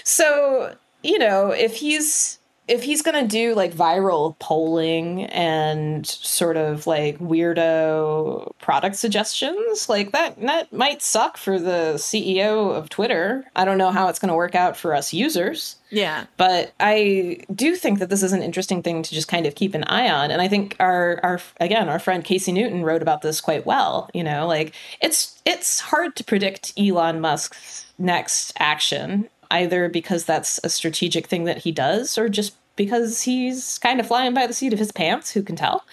So 0.04 0.74
you 1.02 1.18
know 1.18 1.50
if 1.50 1.76
he's 1.76 2.37
if 2.68 2.82
he's 2.82 3.00
going 3.00 3.20
to 3.20 3.28
do 3.28 3.54
like 3.54 3.72
viral 3.72 4.38
polling 4.38 5.24
and 5.24 6.06
sort 6.06 6.56
of 6.56 6.86
like 6.86 7.18
weirdo 7.18 8.52
product 8.58 8.96
suggestions, 8.96 9.88
like 9.88 10.12
that 10.12 10.40
that 10.42 10.72
might 10.72 11.00
suck 11.00 11.38
for 11.38 11.58
the 11.58 11.94
CEO 11.96 12.74
of 12.74 12.90
Twitter. 12.90 13.44
I 13.56 13.64
don't 13.64 13.78
know 13.78 13.90
how 13.90 14.08
it's 14.08 14.18
going 14.18 14.28
to 14.28 14.34
work 14.34 14.54
out 14.54 14.76
for 14.76 14.94
us 14.94 15.14
users. 15.14 15.76
Yeah. 15.90 16.26
But 16.36 16.72
I 16.78 17.38
do 17.54 17.74
think 17.74 17.98
that 18.00 18.10
this 18.10 18.22
is 18.22 18.34
an 18.34 18.42
interesting 18.42 18.82
thing 18.82 19.02
to 19.02 19.14
just 19.14 19.28
kind 19.28 19.46
of 19.46 19.54
keep 19.54 19.74
an 19.74 19.84
eye 19.84 20.10
on. 20.10 20.30
And 20.30 20.42
I 20.42 20.48
think 20.48 20.76
our 20.78 21.18
our 21.22 21.40
again, 21.60 21.88
our 21.88 21.98
friend 21.98 22.22
Casey 22.22 22.52
Newton 22.52 22.84
wrote 22.84 23.02
about 23.02 23.22
this 23.22 23.40
quite 23.40 23.64
well, 23.64 24.10
you 24.12 24.22
know, 24.22 24.46
like 24.46 24.74
it's 25.00 25.40
it's 25.46 25.80
hard 25.80 26.16
to 26.16 26.24
predict 26.24 26.74
Elon 26.78 27.20
Musk's 27.20 27.86
next 27.98 28.52
action 28.58 29.28
either 29.50 29.88
because 29.88 30.24
that's 30.24 30.60
a 30.62 30.68
strategic 30.68 31.26
thing 31.26 31.44
that 31.44 31.58
he 31.58 31.72
does 31.72 32.18
or 32.18 32.28
just 32.28 32.54
because 32.76 33.22
he's 33.22 33.78
kind 33.78 34.00
of 34.00 34.06
flying 34.06 34.32
by 34.32 34.46
the 34.46 34.54
seat 34.54 34.72
of 34.72 34.78
his 34.78 34.92
pants, 34.92 35.32
who 35.32 35.42
can 35.42 35.56
tell? 35.56 35.84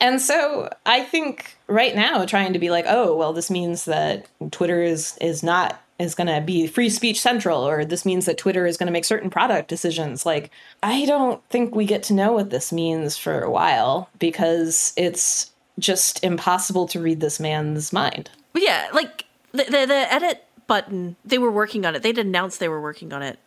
And 0.00 0.20
so 0.20 0.68
I 0.86 1.02
think 1.02 1.56
right 1.66 1.96
now 1.96 2.24
trying 2.24 2.52
to 2.52 2.58
be 2.58 2.70
like, 2.70 2.84
oh, 2.86 3.16
well, 3.16 3.32
this 3.32 3.50
means 3.50 3.86
that 3.86 4.26
Twitter 4.52 4.82
is 4.82 5.16
is 5.20 5.42
not 5.42 5.82
is 5.98 6.14
going 6.14 6.28
to 6.28 6.40
be 6.40 6.68
free 6.68 6.88
speech 6.88 7.20
central 7.20 7.66
or 7.66 7.84
this 7.84 8.04
means 8.04 8.26
that 8.26 8.38
Twitter 8.38 8.66
is 8.66 8.76
going 8.76 8.86
to 8.86 8.92
make 8.92 9.04
certain 9.04 9.30
product 9.30 9.68
decisions. 9.68 10.24
Like 10.24 10.50
I 10.82 11.04
don't 11.06 11.42
think 11.48 11.74
we 11.74 11.86
get 11.86 12.04
to 12.04 12.14
know 12.14 12.32
what 12.32 12.50
this 12.50 12.72
means 12.72 13.16
for 13.16 13.40
a 13.40 13.50
while 13.50 14.08
because 14.20 14.92
it's 14.96 15.50
just 15.78 16.22
impossible 16.22 16.86
to 16.88 17.00
read 17.00 17.20
this 17.20 17.40
man's 17.40 17.92
mind. 17.92 18.30
Yeah, 18.54 18.88
like 18.92 19.24
the, 19.52 19.64
the, 19.64 19.86
the 19.86 20.12
edit 20.12 20.44
button, 20.68 21.16
they 21.24 21.38
were 21.38 21.50
working 21.50 21.84
on 21.84 21.96
it. 21.96 22.02
They'd 22.04 22.18
announced 22.18 22.60
they 22.60 22.68
were 22.68 22.80
working 22.80 23.12
on 23.12 23.22
it 23.22 23.40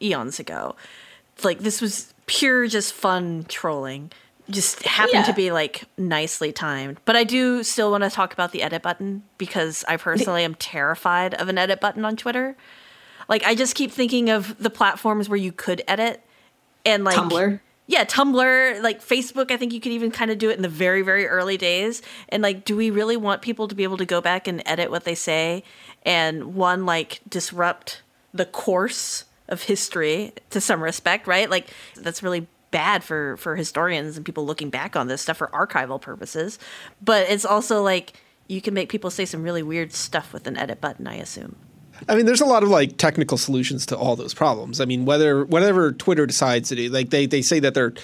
eons 0.00 0.40
ago. 0.40 0.74
Like 1.44 1.58
this 1.58 1.82
was 1.82 2.14
pure 2.26 2.66
just 2.66 2.94
fun 2.94 3.44
trolling. 3.48 4.10
Just 4.48 4.82
happened 4.82 5.14
Yeah. 5.14 5.22
to 5.24 5.32
be 5.34 5.52
like 5.52 5.84
nicely 5.98 6.50
timed. 6.52 6.98
But 7.04 7.14
I 7.16 7.24
do 7.24 7.62
still 7.62 7.90
want 7.90 8.04
to 8.04 8.10
talk 8.10 8.32
about 8.32 8.52
the 8.52 8.62
edit 8.62 8.82
button 8.82 9.22
because 9.38 9.84
I 9.86 9.96
personally 9.96 10.42
am 10.44 10.54
terrified 10.54 11.34
of 11.34 11.48
an 11.48 11.58
edit 11.58 11.80
button 11.80 12.04
on 12.04 12.16
Twitter. 12.16 12.56
Like 13.28 13.44
I 13.44 13.54
just 13.54 13.74
keep 13.74 13.92
thinking 13.92 14.28
of 14.30 14.56
the 14.58 14.70
platforms 14.70 15.28
where 15.28 15.36
you 15.38 15.52
could 15.52 15.82
edit 15.86 16.22
and 16.84 17.04
like 17.04 17.16
Tumblr. 17.16 17.60
Yeah, 17.90 18.04
Tumblr, 18.04 18.82
like 18.82 19.02
Facebook, 19.02 19.50
I 19.50 19.56
think 19.56 19.72
you 19.72 19.80
could 19.80 19.90
even 19.90 20.12
kind 20.12 20.30
of 20.30 20.38
do 20.38 20.48
it 20.48 20.54
in 20.54 20.62
the 20.62 20.68
very, 20.68 21.02
very 21.02 21.26
early 21.26 21.56
days. 21.56 22.02
And 22.28 22.40
like, 22.40 22.64
do 22.64 22.76
we 22.76 22.88
really 22.88 23.16
want 23.16 23.42
people 23.42 23.66
to 23.66 23.74
be 23.74 23.82
able 23.82 23.96
to 23.96 24.06
go 24.06 24.20
back 24.20 24.46
and 24.46 24.62
edit 24.64 24.92
what 24.92 25.02
they 25.02 25.16
say 25.16 25.64
and 26.04 26.54
one, 26.54 26.86
like, 26.86 27.20
disrupt 27.28 28.02
the 28.32 28.44
course 28.46 29.24
of 29.48 29.64
history 29.64 30.32
to 30.50 30.60
some 30.60 30.80
respect, 30.80 31.26
right? 31.26 31.50
Like, 31.50 31.66
that's 31.96 32.22
really 32.22 32.46
bad 32.70 33.02
for 33.02 33.36
for 33.38 33.56
historians 33.56 34.16
and 34.16 34.24
people 34.24 34.46
looking 34.46 34.70
back 34.70 34.94
on 34.94 35.08
this 35.08 35.22
stuff 35.22 35.38
for 35.38 35.48
archival 35.48 36.00
purposes. 36.00 36.60
But 37.02 37.28
it's 37.28 37.44
also 37.44 37.82
like 37.82 38.12
you 38.46 38.60
can 38.60 38.72
make 38.72 38.88
people 38.88 39.10
say 39.10 39.24
some 39.24 39.42
really 39.42 39.64
weird 39.64 39.92
stuff 39.92 40.32
with 40.32 40.46
an 40.46 40.56
edit 40.56 40.80
button, 40.80 41.08
I 41.08 41.16
assume. 41.16 41.56
I 42.08 42.16
mean, 42.16 42.26
there's 42.26 42.40
a 42.40 42.46
lot 42.46 42.62
of 42.62 42.68
like 42.68 42.96
technical 42.96 43.38
solutions 43.38 43.86
to 43.86 43.96
all 43.96 44.16
those 44.16 44.34
problems. 44.34 44.80
I 44.80 44.84
mean, 44.84 45.04
whether 45.04 45.44
whatever 45.44 45.92
Twitter 45.92 46.26
decides 46.26 46.68
to 46.70 46.76
do, 46.76 46.88
like 46.88 47.10
they 47.10 47.26
they 47.26 47.42
say 47.42 47.60
that 47.60 47.74
they're 47.74 47.94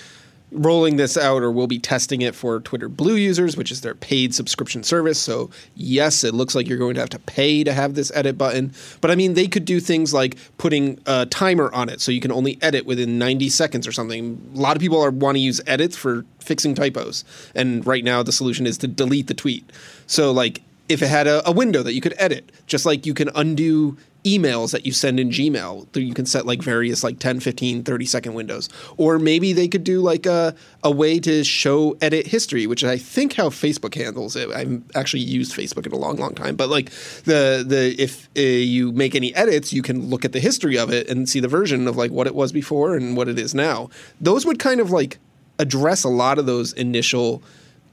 rolling 0.53 0.97
this 0.97 1.17
out 1.17 1.43
or 1.43 1.51
will 1.51 1.67
be 1.67 1.79
testing 1.79 2.23
it 2.23 2.35
for 2.35 2.61
Twitter 2.61 2.89
Blue 2.89 3.17
users, 3.17 3.57
which 3.57 3.73
is 3.73 3.81
their 3.81 3.95
paid 3.95 4.35
subscription 4.35 4.83
service. 4.83 5.19
So 5.19 5.51
yes, 5.75 6.23
it 6.23 6.35
looks 6.35 6.55
like 6.55 6.69
you're 6.69 6.79
going 6.79 6.95
to 6.95 7.01
have 7.01 7.11
to 7.11 7.19
pay 7.19 7.65
to 7.65 7.73
have 7.73 7.95
this 7.95 8.13
edit 8.15 8.39
button. 8.39 8.73
But 9.01 9.11
I 9.11 9.17
mean, 9.17 9.35
they 9.35 9.49
could 9.49 9.65
do 9.65 9.81
things 9.81 10.15
like 10.15 10.37
putting 10.59 11.01
a 11.07 11.27
timer 11.27 11.73
on 11.73 11.89
it 11.89 12.01
so 12.01 12.13
you 12.13 12.21
can 12.21 12.33
only 12.33 12.59
edit 12.63 12.87
within 12.87 13.19
90 13.19 13.49
seconds 13.49 13.87
or 13.87 13.93
something. 13.93 14.41
A 14.55 14.59
lot 14.59 14.77
of 14.77 14.81
people 14.81 15.01
are 15.01 15.11
want 15.11 15.37
to 15.37 15.41
use 15.41 15.61
edits 15.67 15.97
for 15.97 16.25
fixing 16.39 16.75
typos, 16.75 17.25
and 17.55 17.85
right 17.87 18.05
now 18.05 18.23
the 18.23 18.33
solution 18.33 18.67
is 18.67 18.79
to 18.79 18.87
delete 18.87 19.27
the 19.27 19.35
tweet. 19.35 19.69
So 20.07 20.31
like 20.31 20.63
if 20.89 21.03
it 21.03 21.09
had 21.09 21.27
a, 21.27 21.47
a 21.49 21.53
window 21.53 21.83
that 21.83 21.95
you 21.95 22.01
could 22.01 22.15
edit, 22.19 22.51
just 22.67 22.87
like 22.87 23.07
you 23.07 23.15
can 23.15 23.31
undo 23.35 23.97
emails 24.27 24.73
that 24.73 24.85
you 24.85 24.93
send 24.93 25.21
in 25.21 25.31
Gmail. 25.31 25.87
You 25.97 26.13
can 26.13 26.27
set 26.27 26.47
like 26.47 26.61
various 26.61 27.05
like 27.05 27.21
10, 27.21 27.39
15, 27.41 27.85
30 27.85 28.07
second 28.07 28.35
windows. 28.35 28.69
Or 28.97 29.19
maybe 29.21 29.53
they 29.53 29.69
could 29.69 29.85
do 29.85 30.01
like 30.01 30.27
a, 30.27 30.55
a 30.83 30.91
way 30.91 31.21
to 31.21 31.45
show 31.45 31.97
edit 32.03 32.27
history, 32.27 32.67
which 32.67 32.83
I 32.83 32.99
think 32.99 33.35
how 33.35 33.51
Facebook 33.51 33.95
handles 33.95 34.35
it. 34.35 34.51
I've 34.51 34.83
actually 34.97 35.23
used 35.23 35.53
Facebook 35.53 35.87
in 35.87 35.93
a 35.93 35.97
long, 35.97 36.17
long 36.17 36.35
time. 36.35 36.57
But 36.57 36.69
like 36.69 36.91
the 37.25 37.65
the 37.67 37.95
if 37.99 38.29
uh, 38.37 38.41
you 38.41 38.91
make 38.93 39.15
any 39.15 39.33
edits, 39.35 39.73
you 39.73 39.83
can 39.83 40.11
look 40.11 40.25
at 40.25 40.33
the 40.33 40.41
history 40.41 40.77
of 40.77 40.93
it 40.93 41.09
and 41.09 41.29
see 41.29 41.39
the 41.39 41.49
version 41.49 41.87
of 41.87 41.97
like 41.97 42.11
what 42.11 42.27
it 42.27 42.35
was 42.35 42.51
before 42.51 42.97
and 42.97 43.17
what 43.17 43.29
it 43.29 43.39
is 43.39 43.55
now. 43.55 43.89
Those 44.21 44.45
would 44.45 44.59
kind 44.59 44.81
of 44.81 44.91
like 44.91 45.19
address 45.59 46.03
a 46.03 46.09
lot 46.09 46.39
of 46.39 46.47
those 46.47 46.73
initial 46.73 47.43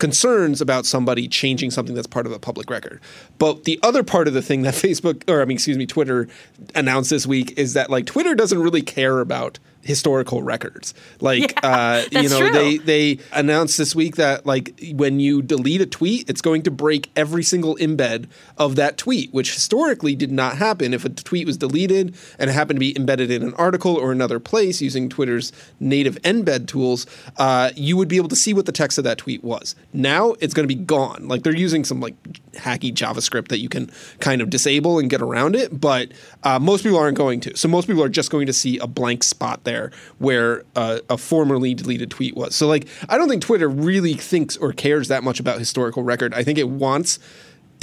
concerns 0.03 0.59
about 0.59 0.85
somebody 0.85 1.29
changing 1.29 1.71
something 1.71 1.95
that's 1.95 2.07
part 2.07 2.25
of 2.25 2.33
a 2.33 2.37
public 2.37 2.69
record. 2.69 2.99
But 3.37 3.63
the 3.63 3.79
other 3.81 4.03
part 4.03 4.27
of 4.27 4.33
the 4.33 4.41
thing 4.41 4.63
that 4.63 4.73
Facebook 4.73 5.23
or 5.29 5.41
I 5.41 5.45
mean 5.45 5.55
excuse 5.55 5.77
me 5.77 5.85
Twitter 5.85 6.27
announced 6.75 7.09
this 7.09 7.25
week 7.25 7.57
is 7.57 7.71
that 7.75 7.89
like 7.89 8.05
Twitter 8.05 8.35
doesn't 8.35 8.61
really 8.61 8.81
care 8.81 9.21
about 9.21 9.59
historical 9.84 10.41
records. 10.41 10.93
Like 11.19 11.54
uh 11.63 12.04
you 12.12 12.30
know 12.30 12.39
true. 12.39 12.52
they 12.52 12.78
they 12.78 13.19
announced 13.32 13.78
this 13.78 13.96
week 13.96 14.15
that 14.15 14.46
like 14.46 14.80
when 14.93 15.19
you 15.19 15.41
delete 15.41 15.82
a 15.82 15.86
tweet 15.86 16.30
it's 16.30 16.41
going 16.41 16.63
to 16.63 16.72
break 16.72 17.12
every 17.15 17.43
single 17.43 17.76
embed 17.78 18.28
of 18.58 18.76
that 18.76 18.98
tweet 18.98 19.34
which 19.34 19.54
historically 19.54 20.15
did 20.15 20.32
not 20.32 20.58
happen 20.58 20.93
if 20.93 21.06
a 21.06 21.10
tweet 21.10 21.46
was 21.46 21.58
deleted 21.58 22.15
and 22.39 22.50
it 22.50 22.54
happened 22.54 22.78
to 22.78 22.80
be 22.80 22.96
embedded 22.96 23.30
in 23.30 23.43
an 23.43 23.54
article 23.56 23.96
or 23.96 24.12
another 24.12 24.39
place 24.39 24.82
using 24.82 25.10
Twitter's 25.10 25.52
native 25.80 26.15
embed 26.22 26.67
tools 26.67 27.06
uh, 27.38 27.72
you 27.76 27.98
would 27.98 28.08
be 28.08 28.17
able 28.17 28.30
to 28.30 28.36
see 28.36 28.54
what 28.54 28.65
the 28.65 28.72
text 28.72 28.98
of 28.98 29.04
that 29.04 29.17
tweet 29.17 29.43
was 29.43 29.76
now 29.91 30.34
it's 30.39 30.54
going 30.54 30.67
to 30.67 30.74
be 30.74 30.82
gone 30.82 31.28
like 31.28 31.43
they're 31.43 31.56
using 31.56 31.84
some 31.84 32.00
like 32.00 32.15
hacky 32.53 32.93
JavaScript 32.93 33.49
that 33.49 33.59
you 33.59 33.69
can 33.69 33.91
kind 34.19 34.41
of 34.41 34.49
disable 34.49 34.99
and 34.99 35.09
get 35.09 35.21
around 35.21 35.55
it 35.55 35.79
but 35.79 36.11
uh, 36.43 36.59
most 36.59 36.83
people 36.83 36.97
aren't 36.97 37.17
going 37.17 37.39
to. 37.41 37.55
So 37.57 37.67
most 37.67 37.87
people 37.87 38.03
are 38.03 38.09
just 38.09 38.31
going 38.31 38.47
to 38.47 38.53
see 38.53 38.77
a 38.77 38.87
blank 38.87 39.23
spot 39.23 39.63
there 39.63 39.91
where 40.19 40.63
uh, 40.75 40.99
a 41.09 41.17
formerly 41.17 41.73
deleted 41.73 42.11
tweet 42.11 42.35
was. 42.35 42.55
So 42.55 42.67
like 42.67 42.87
I 43.09 43.17
don't 43.17 43.29
think 43.29 43.41
Twitter 43.41 43.67
really 43.69 44.13
thinks 44.13 44.57
or 44.57 44.73
cares 44.73 45.07
that 45.07 45.23
much 45.23 45.39
about 45.39 45.59
historical 45.59 46.03
record. 46.03 46.33
I 46.33 46.43
think 46.43 46.57
it 46.57 46.69
wants 46.69 47.19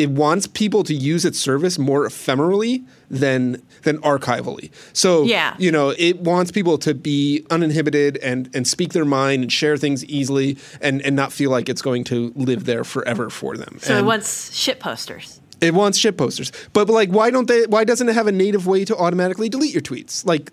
it 0.00 0.10
wants 0.10 0.46
people 0.46 0.82
to 0.84 0.94
use 0.94 1.24
its 1.24 1.38
service 1.38 1.78
more 1.78 2.06
ephemerally 2.08 2.82
than 3.10 3.60
than 3.82 3.98
archivally. 3.98 4.70
So 4.92 5.24
Yeah. 5.24 5.54
you 5.58 5.70
know, 5.70 5.94
it 5.98 6.20
wants 6.20 6.50
people 6.52 6.78
to 6.78 6.94
be 6.94 7.44
uninhibited 7.50 8.16
and 8.18 8.48
and 8.54 8.66
speak 8.66 8.92
their 8.92 9.04
mind 9.04 9.42
and 9.42 9.52
share 9.52 9.76
things 9.76 10.04
easily 10.06 10.56
and 10.80 11.02
and 11.02 11.14
not 11.16 11.32
feel 11.32 11.50
like 11.50 11.68
it's 11.68 11.82
going 11.82 12.04
to 12.04 12.32
live 12.34 12.64
there 12.64 12.84
forever 12.84 13.30
for 13.30 13.56
them. 13.56 13.78
So 13.80 13.96
it 13.98 14.04
wants 14.04 14.54
shit 14.54 14.80
posters. 14.80 15.40
it 15.60 15.74
wants 15.74 15.98
shit 15.98 16.16
posters. 16.16 16.50
But, 16.72 16.86
but 16.86 16.94
like 16.94 17.10
why 17.10 17.30
don't 17.30 17.48
they 17.48 17.62
why 17.66 17.84
doesn't 17.84 18.08
it 18.08 18.14
have 18.14 18.26
a 18.28 18.32
native 18.32 18.66
way 18.66 18.84
to 18.86 18.96
automatically 18.96 19.48
delete 19.48 19.72
your 19.74 19.82
tweets? 19.82 20.24
Like 20.24 20.50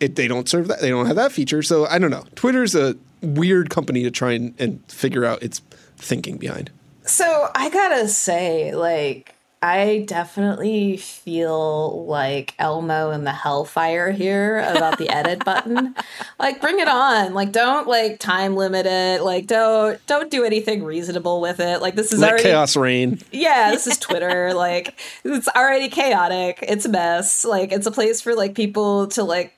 it, 0.00 0.16
they 0.16 0.28
don't 0.28 0.48
serve 0.48 0.66
that 0.68 0.80
they 0.80 0.90
don't 0.90 1.06
have 1.06 1.16
that 1.16 1.32
feature. 1.32 1.62
So 1.62 1.86
I 1.86 1.98
don't 2.00 2.10
know. 2.10 2.24
Twitter's 2.34 2.74
a 2.74 2.96
weird 3.22 3.70
company 3.70 4.02
to 4.02 4.10
try 4.10 4.32
and, 4.32 4.54
and 4.58 4.82
figure 4.88 5.24
out 5.24 5.42
its 5.42 5.60
thinking 5.96 6.36
behind. 6.38 6.70
So 7.06 7.48
I 7.54 7.70
gotta 7.70 8.08
say, 8.08 8.74
like, 8.74 9.32
I 9.62 10.04
definitely 10.06 10.96
feel 10.98 12.04
like 12.06 12.54
Elmo 12.58 13.10
and 13.10 13.26
the 13.26 13.32
Hellfire 13.32 14.10
here 14.12 14.58
about 14.58 14.98
the 14.98 15.08
edit 15.08 15.44
button. 15.44 15.94
Like, 16.38 16.60
bring 16.60 16.78
it 16.78 16.86
on. 16.86 17.32
Like, 17.32 17.50
don't 17.50 17.88
like 17.88 18.18
time 18.20 18.56
limit 18.56 18.84
it. 18.84 19.22
Like, 19.22 19.46
don't 19.46 20.04
don't 20.06 20.30
do 20.30 20.44
anything 20.44 20.84
reasonable 20.84 21.40
with 21.40 21.60
it. 21.60 21.80
Like, 21.80 21.94
this 21.94 22.12
is 22.12 22.20
Let 22.20 22.28
already 22.32 22.42
chaos 22.44 22.76
reign. 22.76 23.20
yeah, 23.32 23.70
this 23.70 23.86
is 23.86 23.96
Twitter. 24.06 24.52
like, 24.52 24.98
it's 25.24 25.48
already 25.48 25.88
chaotic. 25.88 26.58
It's 26.62 26.84
a 26.84 26.90
mess. 26.90 27.44
Like, 27.46 27.72
it's 27.72 27.86
a 27.86 27.90
place 27.90 28.20
for 28.20 28.34
like 28.34 28.54
people 28.54 29.06
to 29.08 29.24
like 29.24 29.54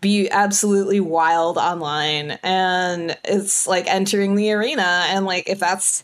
be 0.00 0.30
absolutely 0.30 1.00
wild 1.00 1.58
online, 1.58 2.38
and 2.42 3.16
it's 3.24 3.66
like 3.66 3.86
entering 3.86 4.34
the 4.34 4.52
arena. 4.52 5.04
And 5.08 5.26
like, 5.26 5.48
if 5.50 5.58
that's 5.58 6.02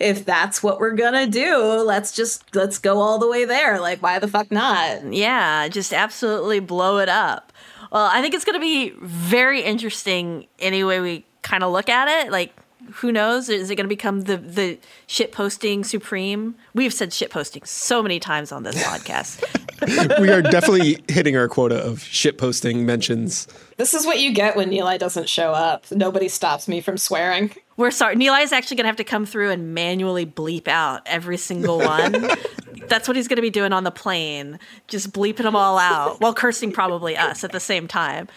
if 0.00 0.24
that's 0.24 0.62
what 0.62 0.80
we're 0.80 0.94
gonna 0.94 1.26
do, 1.26 1.82
let's 1.82 2.12
just 2.12 2.54
let's 2.54 2.78
go 2.78 2.98
all 2.98 3.18
the 3.18 3.28
way 3.28 3.44
there. 3.44 3.80
Like, 3.80 4.02
why 4.02 4.18
the 4.18 4.28
fuck 4.28 4.50
not? 4.50 5.12
Yeah, 5.12 5.68
just 5.68 5.92
absolutely 5.92 6.60
blow 6.60 6.98
it 6.98 7.08
up. 7.08 7.52
Well, 7.94 8.10
I 8.12 8.22
think 8.22 8.34
it's 8.34 8.44
going 8.44 8.54
to 8.54 8.60
be 8.60 8.92
very 9.02 9.62
interesting 9.62 10.48
any 10.58 10.82
way 10.82 10.98
we 10.98 11.24
kind 11.42 11.62
of 11.62 11.70
look 11.70 11.88
at 11.88 12.08
it. 12.08 12.32
Like, 12.32 12.52
who 12.94 13.12
knows? 13.12 13.48
Is 13.48 13.70
it 13.70 13.76
going 13.76 13.84
to 13.84 13.88
become 13.88 14.22
the 14.22 14.36
the 14.36 14.78
shit 15.06 15.30
posting 15.30 15.84
supreme? 15.84 16.56
We've 16.74 16.92
said 16.92 17.12
shit 17.12 17.30
posting 17.30 17.62
so 17.64 18.02
many 18.02 18.18
times 18.18 18.50
on 18.50 18.64
this 18.64 18.82
podcast. 18.82 20.20
we 20.20 20.28
are 20.28 20.42
definitely 20.42 21.04
hitting 21.08 21.36
our 21.36 21.46
quota 21.48 21.76
of 21.76 22.02
shit 22.02 22.36
posting 22.36 22.84
mentions. 22.84 23.46
This 23.76 23.94
is 23.94 24.06
what 24.06 24.18
you 24.18 24.32
get 24.32 24.56
when 24.56 24.70
Nilay 24.70 24.98
doesn't 24.98 25.28
show 25.28 25.52
up. 25.52 25.88
Nobody 25.92 26.28
stops 26.28 26.66
me 26.66 26.80
from 26.80 26.98
swearing. 26.98 27.52
We're 27.76 27.90
sorry. 27.90 28.16
Nilay 28.16 28.42
is 28.42 28.52
actually 28.52 28.76
going 28.76 28.84
to 28.84 28.88
have 28.88 28.96
to 28.96 29.04
come 29.04 29.26
through 29.26 29.50
and 29.50 29.74
manually 29.74 30.26
bleep 30.26 30.68
out 30.68 31.02
every 31.06 31.36
single 31.36 31.78
one. 31.78 32.12
That's 32.88 33.08
what 33.08 33.16
he's 33.16 33.28
going 33.28 33.36
to 33.36 33.42
be 33.42 33.50
doing 33.50 33.72
on 33.72 33.84
the 33.84 33.90
plane, 33.90 34.58
just 34.88 35.12
bleeping 35.12 35.42
them 35.44 35.56
all 35.56 35.78
out 35.78 36.20
while 36.20 36.34
cursing 36.34 36.70
probably 36.70 37.16
us 37.16 37.42
at 37.42 37.52
the 37.52 37.60
same 37.60 37.88
time. 37.88 38.28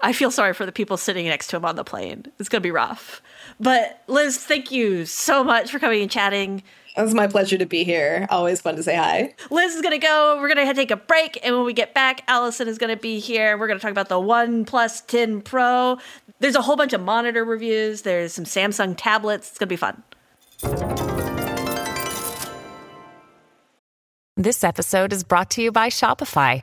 I 0.00 0.12
feel 0.12 0.30
sorry 0.30 0.52
for 0.52 0.66
the 0.66 0.72
people 0.72 0.96
sitting 0.96 1.26
next 1.26 1.48
to 1.48 1.56
him 1.56 1.64
on 1.64 1.76
the 1.76 1.84
plane. 1.84 2.26
It's 2.38 2.48
going 2.48 2.60
to 2.60 2.66
be 2.66 2.70
rough. 2.70 3.22
But 3.58 4.02
Liz, 4.06 4.36
thank 4.36 4.70
you 4.70 5.06
so 5.06 5.42
much 5.42 5.70
for 5.70 5.78
coming 5.78 6.02
and 6.02 6.10
chatting. 6.10 6.62
It 6.96 7.02
was 7.02 7.12
my 7.12 7.26
pleasure 7.26 7.58
to 7.58 7.66
be 7.66 7.82
here. 7.82 8.26
Always 8.30 8.60
fun 8.60 8.76
to 8.76 8.82
say 8.82 8.94
hi. 8.94 9.34
Liz 9.50 9.74
is 9.74 9.82
going 9.82 9.98
to 9.98 9.98
go. 9.98 10.38
We're 10.40 10.54
going 10.54 10.64
to 10.64 10.74
take 10.74 10.92
a 10.92 10.96
break. 10.96 11.38
And 11.42 11.56
when 11.56 11.64
we 11.64 11.72
get 11.72 11.92
back, 11.92 12.22
Allison 12.28 12.68
is 12.68 12.78
going 12.78 12.94
to 12.94 13.00
be 13.00 13.18
here. 13.18 13.58
We're 13.58 13.66
going 13.66 13.78
to 13.78 13.82
talk 13.82 13.90
about 13.90 14.08
the 14.08 14.20
One 14.20 14.64
10 14.64 15.40
Pro. 15.40 15.98
There's 16.38 16.54
a 16.54 16.62
whole 16.62 16.76
bunch 16.76 16.92
of 16.92 17.00
monitor 17.00 17.44
reviews, 17.44 18.02
there's 18.02 18.32
some 18.32 18.44
Samsung 18.44 18.94
tablets. 18.96 19.48
It's 19.48 19.58
going 19.58 19.68
to 19.68 19.72
be 19.72 19.76
fun. 19.76 20.02
This 24.36 24.62
episode 24.64 25.12
is 25.12 25.24
brought 25.24 25.50
to 25.50 25.62
you 25.62 25.72
by 25.72 25.88
Shopify. 25.88 26.62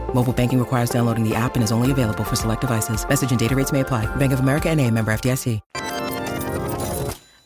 Mobile 0.13 0.33
banking 0.33 0.59
requires 0.59 0.89
downloading 0.89 1.27
the 1.27 1.33
app 1.33 1.55
and 1.55 1.63
is 1.63 1.71
only 1.71 1.89
available 1.89 2.23
for 2.23 2.35
select 2.35 2.61
devices. 2.61 3.07
Message 3.07 3.31
and 3.31 3.39
data 3.39 3.55
rates 3.55 3.71
may 3.71 3.79
apply. 3.79 4.13
Bank 4.17 4.33
of 4.33 4.39
America 4.41 4.69
and 4.69 4.79
a 4.79 4.91
member 4.91 5.11
FDIC. 5.11 5.59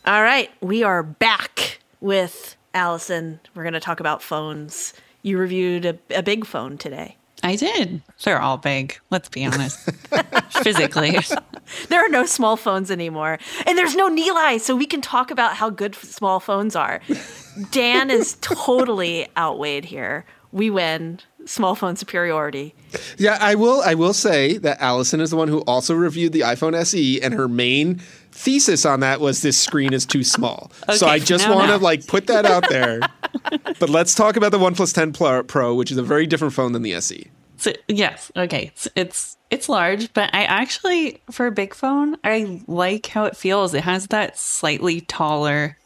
All 0.07 0.21
right, 0.21 0.51
we 0.61 0.83
are 0.83 1.01
back 1.01 1.79
with 1.99 2.55
Allison. 2.75 3.39
We're 3.55 3.63
going 3.63 3.73
to 3.73 3.79
talk 3.79 3.99
about 3.99 4.21
phones. 4.21 4.93
You 5.23 5.39
reviewed 5.39 5.85
a, 5.85 5.97
a 6.11 6.21
big 6.21 6.45
phone 6.45 6.77
today. 6.77 7.17
I 7.41 7.55
did. 7.55 8.03
They're 8.23 8.39
all 8.39 8.57
big. 8.57 8.99
Let's 9.09 9.29
be 9.29 9.45
honest. 9.45 9.79
Physically. 10.63 11.17
There 11.89 12.05
are 12.05 12.09
no 12.09 12.25
small 12.27 12.55
phones 12.55 12.91
anymore. 12.91 13.39
And 13.65 13.77
there's 13.77 13.95
no 13.95 14.09
Nilay, 14.09 14.59
so 14.59 14.75
we 14.75 14.85
can 14.85 15.01
talk 15.01 15.31
about 15.31 15.55
how 15.55 15.71
good 15.71 15.95
small 15.95 16.39
phones 16.39 16.75
are. 16.75 17.01
Dan 17.71 18.11
is 18.11 18.37
totally 18.41 19.27
outweighed 19.35 19.85
here. 19.85 20.25
We 20.51 20.69
win. 20.69 21.19
Small 21.45 21.75
phone 21.75 21.95
superiority. 21.95 22.73
Yeah, 23.17 23.37
I 23.39 23.55
will. 23.55 23.81
I 23.81 23.93
will 23.93 24.13
say 24.13 24.57
that 24.57 24.81
Allison 24.81 25.21
is 25.21 25.29
the 25.29 25.35
one 25.35 25.47
who 25.47 25.59
also 25.61 25.93
reviewed 25.93 26.33
the 26.33 26.41
iPhone 26.41 26.73
SE, 26.73 27.21
and 27.21 27.33
her 27.35 27.47
main 27.47 28.01
thesis 28.31 28.85
on 28.85 28.99
that 29.01 29.21
was 29.21 29.41
this 29.41 29.57
screen 29.57 29.93
is 29.93 30.05
too 30.05 30.23
small. 30.23 30.71
so 30.95 31.07
I 31.07 31.19
just 31.19 31.47
want 31.47 31.69
to 31.69 31.77
like 31.77 32.07
put 32.07 32.27
that 32.27 32.45
out 32.45 32.67
there. 32.69 32.99
but 33.79 33.89
let's 33.89 34.15
talk 34.15 34.35
about 34.35 34.51
the 34.51 34.57
OnePlus 34.59 34.93
10 34.93 35.45
Pro, 35.45 35.75
which 35.75 35.91
is 35.91 35.97
a 35.97 36.03
very 36.03 36.25
different 36.25 36.53
phone 36.53 36.71
than 36.71 36.81
the. 36.81 36.95
SE. 36.95 37.29
So, 37.57 37.73
yes. 37.87 38.31
Okay. 38.35 38.71
It's, 38.73 38.87
it's 38.95 39.37
it's 39.49 39.69
large, 39.69 40.11
but 40.13 40.33
I 40.33 40.43
actually 40.43 41.21
for 41.31 41.47
a 41.47 41.51
big 41.51 41.73
phone, 41.73 42.17
I 42.23 42.61
like 42.67 43.05
how 43.07 43.25
it 43.25 43.37
feels. 43.37 43.73
It 43.73 43.83
has 43.83 44.07
that 44.07 44.37
slightly 44.37 45.01
taller 45.01 45.77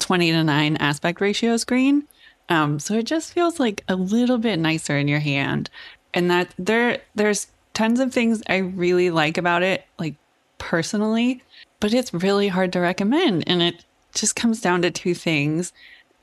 20 0.00 0.32
to 0.32 0.44
9 0.44 0.76
aspect 0.78 1.20
ratio 1.20 1.56
screen. 1.56 2.06
Um, 2.48 2.78
so 2.78 2.94
it 2.94 3.04
just 3.04 3.32
feels 3.32 3.58
like 3.58 3.82
a 3.88 3.96
little 3.96 4.38
bit 4.38 4.58
nicer 4.58 4.96
in 4.96 5.08
your 5.08 5.20
hand. 5.20 5.70
And 6.12 6.30
that 6.30 6.54
there 6.58 6.98
there's 7.14 7.48
tons 7.72 8.00
of 8.00 8.12
things 8.12 8.42
I 8.48 8.58
really 8.58 9.10
like 9.10 9.36
about 9.36 9.62
it, 9.62 9.84
like 9.98 10.14
personally, 10.58 11.42
but 11.80 11.92
it's 11.92 12.14
really 12.14 12.48
hard 12.48 12.72
to 12.74 12.80
recommend. 12.80 13.44
And 13.48 13.62
it 13.62 13.84
just 14.14 14.36
comes 14.36 14.60
down 14.60 14.82
to 14.82 14.90
two 14.90 15.14
things. 15.14 15.72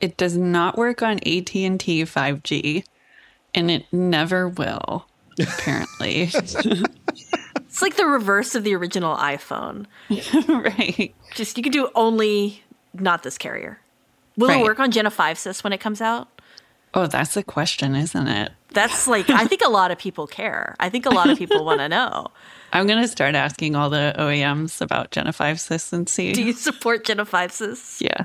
It 0.00 0.16
does 0.16 0.36
not 0.36 0.76
work 0.76 1.02
on 1.02 1.18
AT&T 1.18 2.02
5G 2.02 2.84
and 3.54 3.70
it 3.70 3.84
never 3.92 4.48
will 4.48 5.06
apparently 5.40 6.30
It's 7.56 7.80
like 7.80 7.96
the 7.96 8.06
reverse 8.06 8.54
of 8.54 8.64
the 8.64 8.74
original 8.74 9.16
iPhone. 9.16 9.86
right 10.48 11.14
Just 11.34 11.56
you 11.56 11.62
can 11.62 11.72
do 11.72 11.90
only 11.94 12.62
not 12.94 13.22
this 13.22 13.38
carrier. 13.38 13.80
Will 14.36 14.50
it 14.50 14.62
work 14.62 14.78
on 14.80 14.90
Gen 14.90 15.08
5 15.08 15.36
Sys 15.36 15.62
when 15.64 15.72
it 15.72 15.78
comes 15.80 16.00
out? 16.00 16.28
oh 16.94 17.06
that's 17.06 17.32
the 17.32 17.42
question 17.42 17.94
isn't 17.94 18.28
it 18.28 18.52
That's 18.74 19.08
like 19.08 19.30
I 19.30 19.46
think 19.46 19.62
a 19.64 19.70
lot 19.70 19.90
of 19.90 19.96
people 19.98 20.26
care. 20.26 20.76
I 20.78 20.90
think 20.90 21.06
a 21.06 21.10
lot 21.10 21.30
of 21.30 21.38
people 21.38 21.64
want 21.64 21.80
to 21.80 21.88
know. 21.88 22.26
i'm 22.74 22.86
going 22.86 23.00
to 23.00 23.08
start 23.08 23.34
asking 23.34 23.74
all 23.76 23.88
the 23.90 24.14
oems 24.18 24.80
about 24.80 25.10
gen 25.10 25.30
5 25.32 25.56
sys 25.56 25.92
and 25.92 26.06
see 26.08 26.32
Do 26.34 26.42
you 26.42 26.52
support 26.52 27.04
Gen 27.04 27.24
5 27.24 27.50
Sys? 27.50 28.00
yeah 28.00 28.24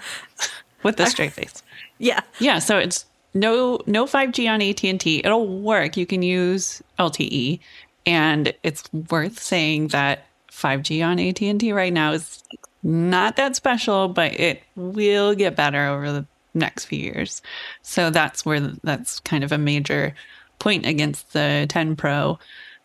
with 0.84 1.00
a 1.00 1.06
straight 1.08 1.32
face 1.40 1.64
Yeah. 1.98 2.20
yeah 2.40 2.60
so 2.60 2.78
it's 2.78 3.06
no 3.34 3.80
no 3.86 4.06
5g 4.06 4.50
on 4.50 4.62
at&t 4.62 5.22
it'll 5.24 5.48
work 5.48 5.96
you 5.98 6.06
can 6.06 6.22
use 6.22 6.82
lte 7.00 7.60
and 8.06 8.54
it's 8.64 8.84
worth 9.10 9.40
saying 9.42 9.90
that 9.90 10.26
5g 10.52 11.06
on 11.06 11.20
at&t 11.20 11.72
right 11.74 11.94
now 11.94 12.12
is 12.14 12.44
not 12.88 13.36
that 13.36 13.56
special 13.56 14.08
but 14.08 14.32
it 14.40 14.64
will 14.76 15.36
get 15.36 15.56
better 15.56 15.88
over 15.88 16.12
the 16.12 16.26
next 16.54 16.86
few 16.86 17.00
years 17.00 17.42
so 17.82 18.10
that's 18.10 18.46
where 18.46 18.60
that's 18.84 19.20
kind 19.20 19.44
of 19.44 19.52
a 19.52 19.58
major 19.58 20.16
point 20.60 20.86
against 20.86 21.34
the 21.34 21.66
10 21.70 21.96
pro 21.96 22.40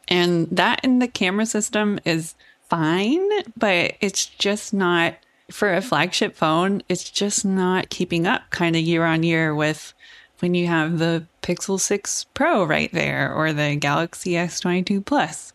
and 0.09 0.49
that 0.51 0.85
in 0.85 0.99
the 0.99 1.09
camera 1.09 1.47
system 1.47 1.99
is 2.05 2.35
fine 2.69 3.27
but 3.57 3.95
it's 4.01 4.27
just 4.27 4.75
not 4.75 5.15
for 5.51 5.73
a 5.73 5.81
flagship 5.81 6.35
phone 6.35 6.83
it's 6.89 7.09
just 7.09 7.45
not 7.45 7.89
keeping 7.89 8.27
up 8.27 8.43
kind 8.51 8.77
of 8.77 8.83
year 8.83 9.05
on 9.05 9.23
year 9.23 9.55
with 9.55 9.95
when 10.43 10.55
you 10.55 10.67
have 10.67 10.99
the 10.99 11.25
Pixel 11.41 11.79
6 11.79 12.27
Pro 12.35 12.65
right 12.65 12.93
there 12.93 13.33
or 13.33 13.53
the 13.53 13.77
Galaxy 13.77 14.33
S22 14.33 15.05
Plus. 15.05 15.53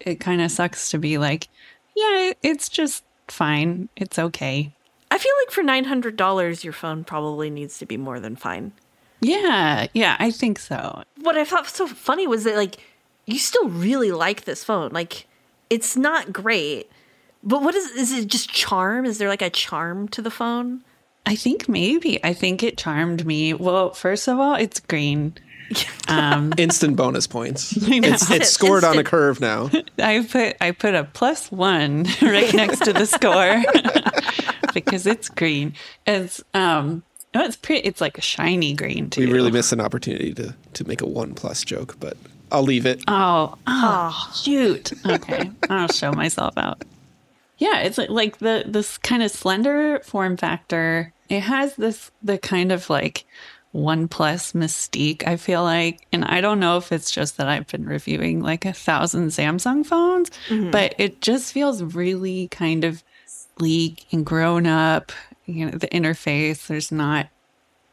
It 0.00 0.18
kind 0.18 0.40
of 0.40 0.50
sucks 0.50 0.90
to 0.90 0.98
be 0.98 1.18
like, 1.18 1.48
yeah, 1.94 2.32
it's 2.42 2.70
just 2.70 3.04
fine. 3.30 3.88
It's 3.96 4.18
okay. 4.18 4.72
I 5.10 5.18
feel 5.18 5.32
like 5.42 5.50
for 5.50 5.62
$900 5.62 6.64
your 6.64 6.72
phone 6.72 7.04
probably 7.04 7.50
needs 7.50 7.78
to 7.78 7.86
be 7.86 7.96
more 7.96 8.20
than 8.20 8.36
fine. 8.36 8.72
Yeah, 9.20 9.88
yeah, 9.92 10.16
I 10.18 10.30
think 10.30 10.58
so. 10.58 11.02
What 11.20 11.36
I 11.36 11.44
thought 11.44 11.64
was 11.64 11.72
so 11.72 11.86
funny 11.86 12.26
was 12.26 12.44
that 12.44 12.56
like 12.56 12.78
you 13.26 13.38
still 13.38 13.68
really 13.68 14.12
like 14.12 14.44
this 14.44 14.64
phone. 14.64 14.92
Like 14.92 15.26
it's 15.68 15.96
not 15.96 16.32
great. 16.32 16.90
But 17.42 17.62
what 17.62 17.74
is 17.74 17.90
is 17.92 18.12
it 18.12 18.26
just 18.26 18.50
charm? 18.50 19.04
Is 19.04 19.18
there 19.18 19.28
like 19.28 19.42
a 19.42 19.50
charm 19.50 20.08
to 20.08 20.22
the 20.22 20.30
phone? 20.30 20.82
I 21.26 21.36
think 21.36 21.68
maybe. 21.68 22.22
I 22.24 22.32
think 22.32 22.62
it 22.62 22.78
charmed 22.78 23.26
me. 23.26 23.54
Well, 23.54 23.92
first 23.92 24.26
of 24.26 24.38
all, 24.38 24.54
it's 24.54 24.80
green. 24.80 25.34
Um, 26.08 26.52
Instant 26.56 26.96
bonus 26.96 27.28
points. 27.28 27.76
know. 27.88 27.98
It's, 28.02 28.28
it's 28.32 28.50
scored 28.50 28.82
on 28.82 28.98
a 28.98 29.04
curve 29.04 29.40
now. 29.40 29.70
I 30.00 30.26
put 30.28 30.56
I 30.60 30.72
put 30.72 30.96
a 30.96 31.04
plus 31.04 31.52
one 31.52 32.04
right 32.20 32.52
next 32.52 32.80
to 32.80 32.92
the 32.92 33.06
score 33.06 33.62
because 34.74 35.06
it's 35.06 35.28
green. 35.28 35.74
It's 36.08 36.42
um 36.52 37.04
no, 37.32 37.44
it's 37.44 37.56
pretty. 37.56 37.86
It's 37.86 38.00
like 38.00 38.18
a 38.18 38.22
shiny 38.22 38.74
green 38.74 39.08
too. 39.08 39.26
We 39.26 39.32
really 39.32 39.52
missed 39.52 39.72
an 39.72 39.80
opportunity 39.80 40.34
to, 40.34 40.54
to 40.74 40.88
make 40.88 41.00
a 41.00 41.06
one 41.06 41.34
plus 41.34 41.62
joke, 41.62 41.96
but 42.00 42.16
I'll 42.50 42.64
leave 42.64 42.86
it. 42.86 43.02
Oh, 43.06 43.56
oh, 43.66 44.32
shoot. 44.34 44.92
Okay, 45.06 45.50
I'll 45.68 45.88
show 45.88 46.12
myself 46.12 46.58
out. 46.58 46.82
Yeah, 47.58 47.80
it's 47.80 47.98
like, 47.98 48.10
like 48.10 48.38
the 48.38 48.64
this 48.66 48.98
kind 48.98 49.22
of 49.22 49.30
slender 49.30 50.00
form 50.00 50.36
factor. 50.36 51.12
It 51.28 51.40
has 51.40 51.76
this 51.76 52.10
the 52.22 52.38
kind 52.38 52.72
of 52.72 52.90
like 52.90 53.24
one 53.72 54.08
plus 54.08 54.52
mystique. 54.52 55.26
I 55.26 55.36
feel 55.36 55.62
like, 55.62 56.06
and 56.12 56.24
I 56.24 56.40
don't 56.40 56.60
know 56.60 56.76
if 56.76 56.90
it's 56.92 57.10
just 57.10 57.36
that 57.36 57.48
I've 57.48 57.66
been 57.68 57.86
reviewing 57.86 58.40
like 58.42 58.64
a 58.64 58.72
thousand 58.72 59.28
Samsung 59.28 59.86
phones, 59.86 60.30
mm-hmm. 60.48 60.70
but 60.70 60.94
it 60.98 61.20
just 61.20 61.52
feels 61.52 61.82
really 61.82 62.48
kind 62.48 62.84
of 62.84 63.04
sleek 63.26 64.06
and 64.12 64.26
grown 64.26 64.66
up. 64.66 65.12
You 65.46 65.66
know, 65.66 65.78
the 65.78 65.88
interface. 65.88 66.66
There's 66.66 66.90
not 66.90 67.28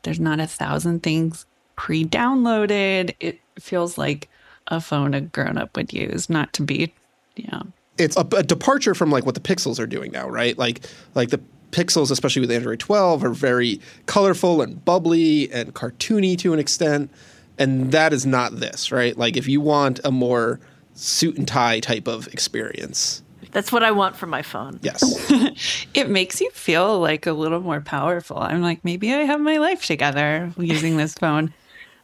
there's 0.03 0.19
not 0.19 0.39
a 0.39 0.47
thousand 0.47 1.03
things 1.03 1.45
pre-downloaded. 1.75 3.15
It 3.19 3.39
feels 3.59 3.97
like 3.97 4.29
a 4.67 4.81
phone 4.81 5.13
a 5.13 5.21
grown-up 5.21 5.75
would 5.75 5.93
use, 5.93 6.29
not 6.29 6.53
to 6.53 6.61
be, 6.61 6.93
yeah. 7.35 7.61
it's 7.97 8.17
a, 8.17 8.27
a 8.35 8.43
departure 8.43 8.93
from 8.93 9.09
like 9.11 9.25
what 9.25 9.35
the 9.35 9.41
pixels 9.41 9.79
are 9.79 9.87
doing 9.87 10.11
now, 10.11 10.27
right? 10.29 10.57
Like 10.57 10.81
like 11.15 11.29
the 11.29 11.39
pixels, 11.71 12.11
especially 12.11 12.41
with 12.41 12.51
Android 12.51 12.79
12, 12.79 13.23
are 13.23 13.29
very 13.29 13.79
colorful 14.05 14.61
and 14.61 14.83
bubbly 14.83 15.51
and 15.51 15.73
cartoony 15.73 16.37
to 16.39 16.53
an 16.53 16.59
extent. 16.59 17.11
And 17.57 17.91
that 17.91 18.13
is 18.13 18.25
not 18.25 18.59
this, 18.59 18.91
right? 18.91 19.17
Like 19.17 19.35
if 19.35 19.47
you 19.47 19.61
want 19.61 19.99
a 20.03 20.11
more 20.11 20.59
suit 20.93 21.37
and 21.37 21.47
tie 21.47 21.79
type 21.79 22.07
of 22.07 22.27
experience. 22.27 23.23
That's 23.51 23.71
what 23.71 23.83
I 23.83 23.91
want 23.91 24.15
from 24.15 24.29
my 24.29 24.41
phone. 24.41 24.79
Yes. 24.81 25.03
It 25.93 26.09
makes 26.09 26.39
you 26.39 26.51
feel 26.51 26.99
like 26.99 27.25
a 27.25 27.33
little 27.33 27.59
more 27.59 27.81
powerful. 27.81 28.37
I'm 28.37 28.61
like, 28.61 28.85
maybe 28.85 29.11
I 29.11 29.21
have 29.21 29.41
my 29.41 29.57
life 29.57 29.83
together 29.83 30.53
using 30.55 30.97
this 30.97 31.13
phone. 31.19 31.51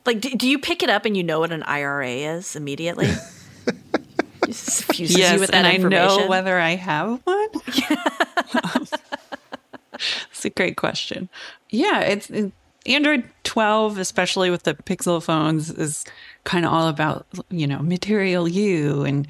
Like, 0.07 0.19
do, 0.19 0.31
do 0.35 0.49
you 0.49 0.57
pick 0.57 0.81
it 0.81 0.89
up 0.89 1.05
and 1.05 1.15
you 1.15 1.23
know 1.23 1.39
what 1.39 1.51
an 1.51 1.61
IRA 1.61 2.09
is 2.09 2.55
immediately? 2.55 3.07
Just 4.47 4.89
infuses 4.89 5.15
you 5.15 5.21
yes, 5.21 5.39
with 5.39 5.51
that 5.51 5.65
and 5.65 5.67
I 5.67 5.77
know 5.77 6.27
whether 6.27 6.57
I 6.57 6.71
have 6.71 7.21
one. 7.23 7.47
It's 10.31 10.45
a 10.45 10.49
great 10.49 10.77
question. 10.77 11.29
Yeah, 11.69 12.01
it's 12.01 12.29
it, 12.29 12.51
Android 12.85 13.23
12, 13.43 13.97
especially 13.97 14.49
with 14.49 14.63
the 14.63 14.73
Pixel 14.73 15.23
phones, 15.23 15.69
is 15.71 16.03
kind 16.43 16.65
of 16.65 16.73
all 16.73 16.87
about 16.87 17.25
you 17.49 17.67
know 17.67 17.79
Material 17.79 18.47
You 18.47 19.03
and 19.03 19.27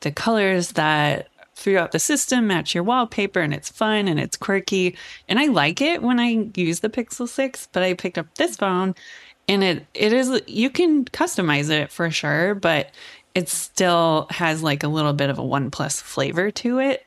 the 0.00 0.12
colors 0.12 0.72
that 0.72 1.28
throughout 1.56 1.92
the 1.92 1.98
system 1.98 2.46
match 2.46 2.74
your 2.74 2.84
wallpaper, 2.84 3.40
and 3.40 3.54
it's 3.54 3.70
fun 3.70 4.08
and 4.08 4.20
it's 4.20 4.36
quirky. 4.36 4.96
And 5.28 5.38
I 5.38 5.46
like 5.46 5.80
it 5.80 6.02
when 6.02 6.20
I 6.20 6.50
use 6.54 6.80
the 6.80 6.90
Pixel 6.90 7.28
6, 7.28 7.68
but 7.72 7.82
I 7.82 7.94
picked 7.94 8.18
up 8.18 8.34
this 8.34 8.56
phone, 8.56 8.94
and 9.48 9.64
it 9.64 9.86
it 9.94 10.12
is 10.12 10.42
you 10.46 10.70
can 10.70 11.04
customize 11.06 11.70
it 11.70 11.90
for 11.90 12.10
sure, 12.10 12.54
but 12.54 12.90
it 13.34 13.48
still 13.48 14.26
has 14.30 14.62
like 14.62 14.82
a 14.82 14.88
little 14.88 15.12
bit 15.12 15.30
of 15.30 15.38
a 15.38 15.42
OnePlus 15.42 16.00
flavor 16.02 16.50
to 16.52 16.78
it 16.78 17.06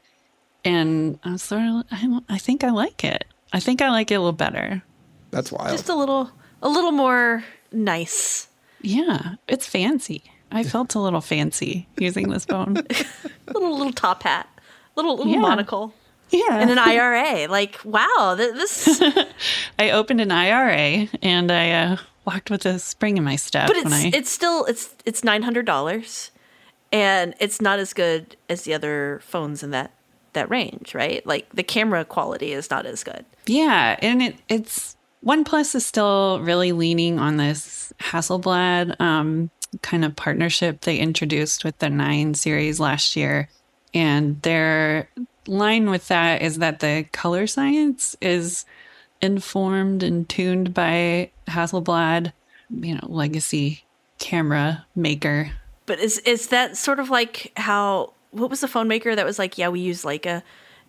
and 0.67 1.19
I 1.23 1.31
was 1.31 1.41
sort 1.43 1.61
of, 1.61 1.83
I, 1.91 2.19
I 2.29 2.37
think 2.37 2.63
I 2.63 2.69
like 2.71 3.03
it. 3.03 3.23
I 3.53 3.59
think 3.59 3.81
I 3.81 3.89
like 3.89 4.11
it 4.11 4.15
a 4.15 4.19
little 4.19 4.31
better. 4.33 4.83
That's 5.31 5.51
wild. 5.51 5.71
Just 5.71 5.89
a 5.89 5.95
little, 5.95 6.31
a 6.61 6.69
little 6.69 6.91
more 6.91 7.43
nice. 7.71 8.47
Yeah, 8.81 9.35
it's 9.47 9.65
fancy. 9.67 10.23
I 10.51 10.63
felt 10.63 10.95
a 10.95 10.99
little 10.99 11.21
fancy 11.21 11.87
using 11.97 12.29
this 12.29 12.45
phone. 12.45 12.73
little 13.53 13.77
little 13.77 13.91
top 13.93 14.23
hat, 14.23 14.47
little 14.95 15.17
little 15.17 15.33
Yeah. 15.33 15.39
monocle, 15.39 15.93
Yeah, 16.29 16.57
and 16.59 16.69
an 16.69 16.77
IRA. 16.77 17.47
Like, 17.49 17.79
wow, 17.83 18.35
th- 18.37 18.53
this. 18.53 19.01
I 19.79 19.91
opened 19.91 20.21
an 20.21 20.31
IRA 20.31 21.07
and 21.21 21.51
I 21.51 21.71
uh, 21.71 21.97
walked 22.25 22.49
with 22.49 22.65
a 22.65 22.79
spring 22.79 23.17
in 23.17 23.23
my 23.25 23.35
step 23.35 23.67
But 23.67 23.83
when 23.83 23.91
I. 23.93 24.07
it's 24.07 24.17
it's 24.17 24.29
still 24.31 24.63
it's 24.65 24.95
it's 25.05 25.23
nine 25.23 25.43
hundred 25.43 25.65
dollars, 25.65 26.31
and 26.93 27.33
it's 27.41 27.59
not 27.59 27.79
as 27.79 27.93
good 27.93 28.37
as 28.47 28.61
the 28.63 28.73
other 28.73 29.19
phones 29.23 29.63
in 29.63 29.71
that 29.71 29.91
that 30.37 30.49
range, 30.49 30.95
right? 30.95 31.25
Like 31.25 31.49
the 31.53 31.63
camera 31.63 32.05
quality 32.05 32.53
is 32.53 32.69
not 32.69 32.85
as 32.85 33.03
good. 33.03 33.25
Yeah, 33.45 33.97
and 34.01 34.21
it 34.21 34.35
it's 34.47 34.95
OnePlus 35.25 35.75
is 35.75 35.85
still 35.85 36.39
really 36.41 36.71
leaning 36.71 37.19
on 37.19 37.37
this 37.37 37.93
Hasselblad 37.99 38.99
um, 39.01 39.49
kind 39.81 40.05
of 40.05 40.15
partnership 40.15 40.81
they 40.81 40.97
introduced 40.97 41.65
with 41.65 41.77
the 41.79 41.89
Nine 41.89 42.33
series 42.33 42.79
last 42.79 43.15
year, 43.15 43.49
and 43.93 44.41
their 44.43 45.09
line 45.47 45.89
with 45.89 46.07
that 46.07 46.41
is 46.41 46.59
that 46.59 46.79
the 46.79 47.05
color 47.11 47.47
science 47.47 48.15
is 48.21 48.65
informed 49.21 50.03
and 50.03 50.29
tuned 50.29 50.73
by 50.73 51.31
Hasselblad, 51.47 52.31
you 52.69 52.95
know, 52.95 53.07
legacy 53.07 53.83
camera 54.19 54.85
maker. 54.95 55.51
But 55.85 55.99
is 55.99 56.19
is 56.19 56.47
that 56.47 56.77
sort 56.77 56.99
of 56.99 57.09
like 57.09 57.51
how 57.55 58.13
what 58.37 58.49
was 58.49 58.61
the 58.61 58.67
phone 58.67 58.87
maker 58.87 59.15
that 59.15 59.25
was 59.25 59.39
like, 59.39 59.57
yeah, 59.57 59.69
we 59.69 59.79
use 59.79 60.03
Leica 60.03 60.43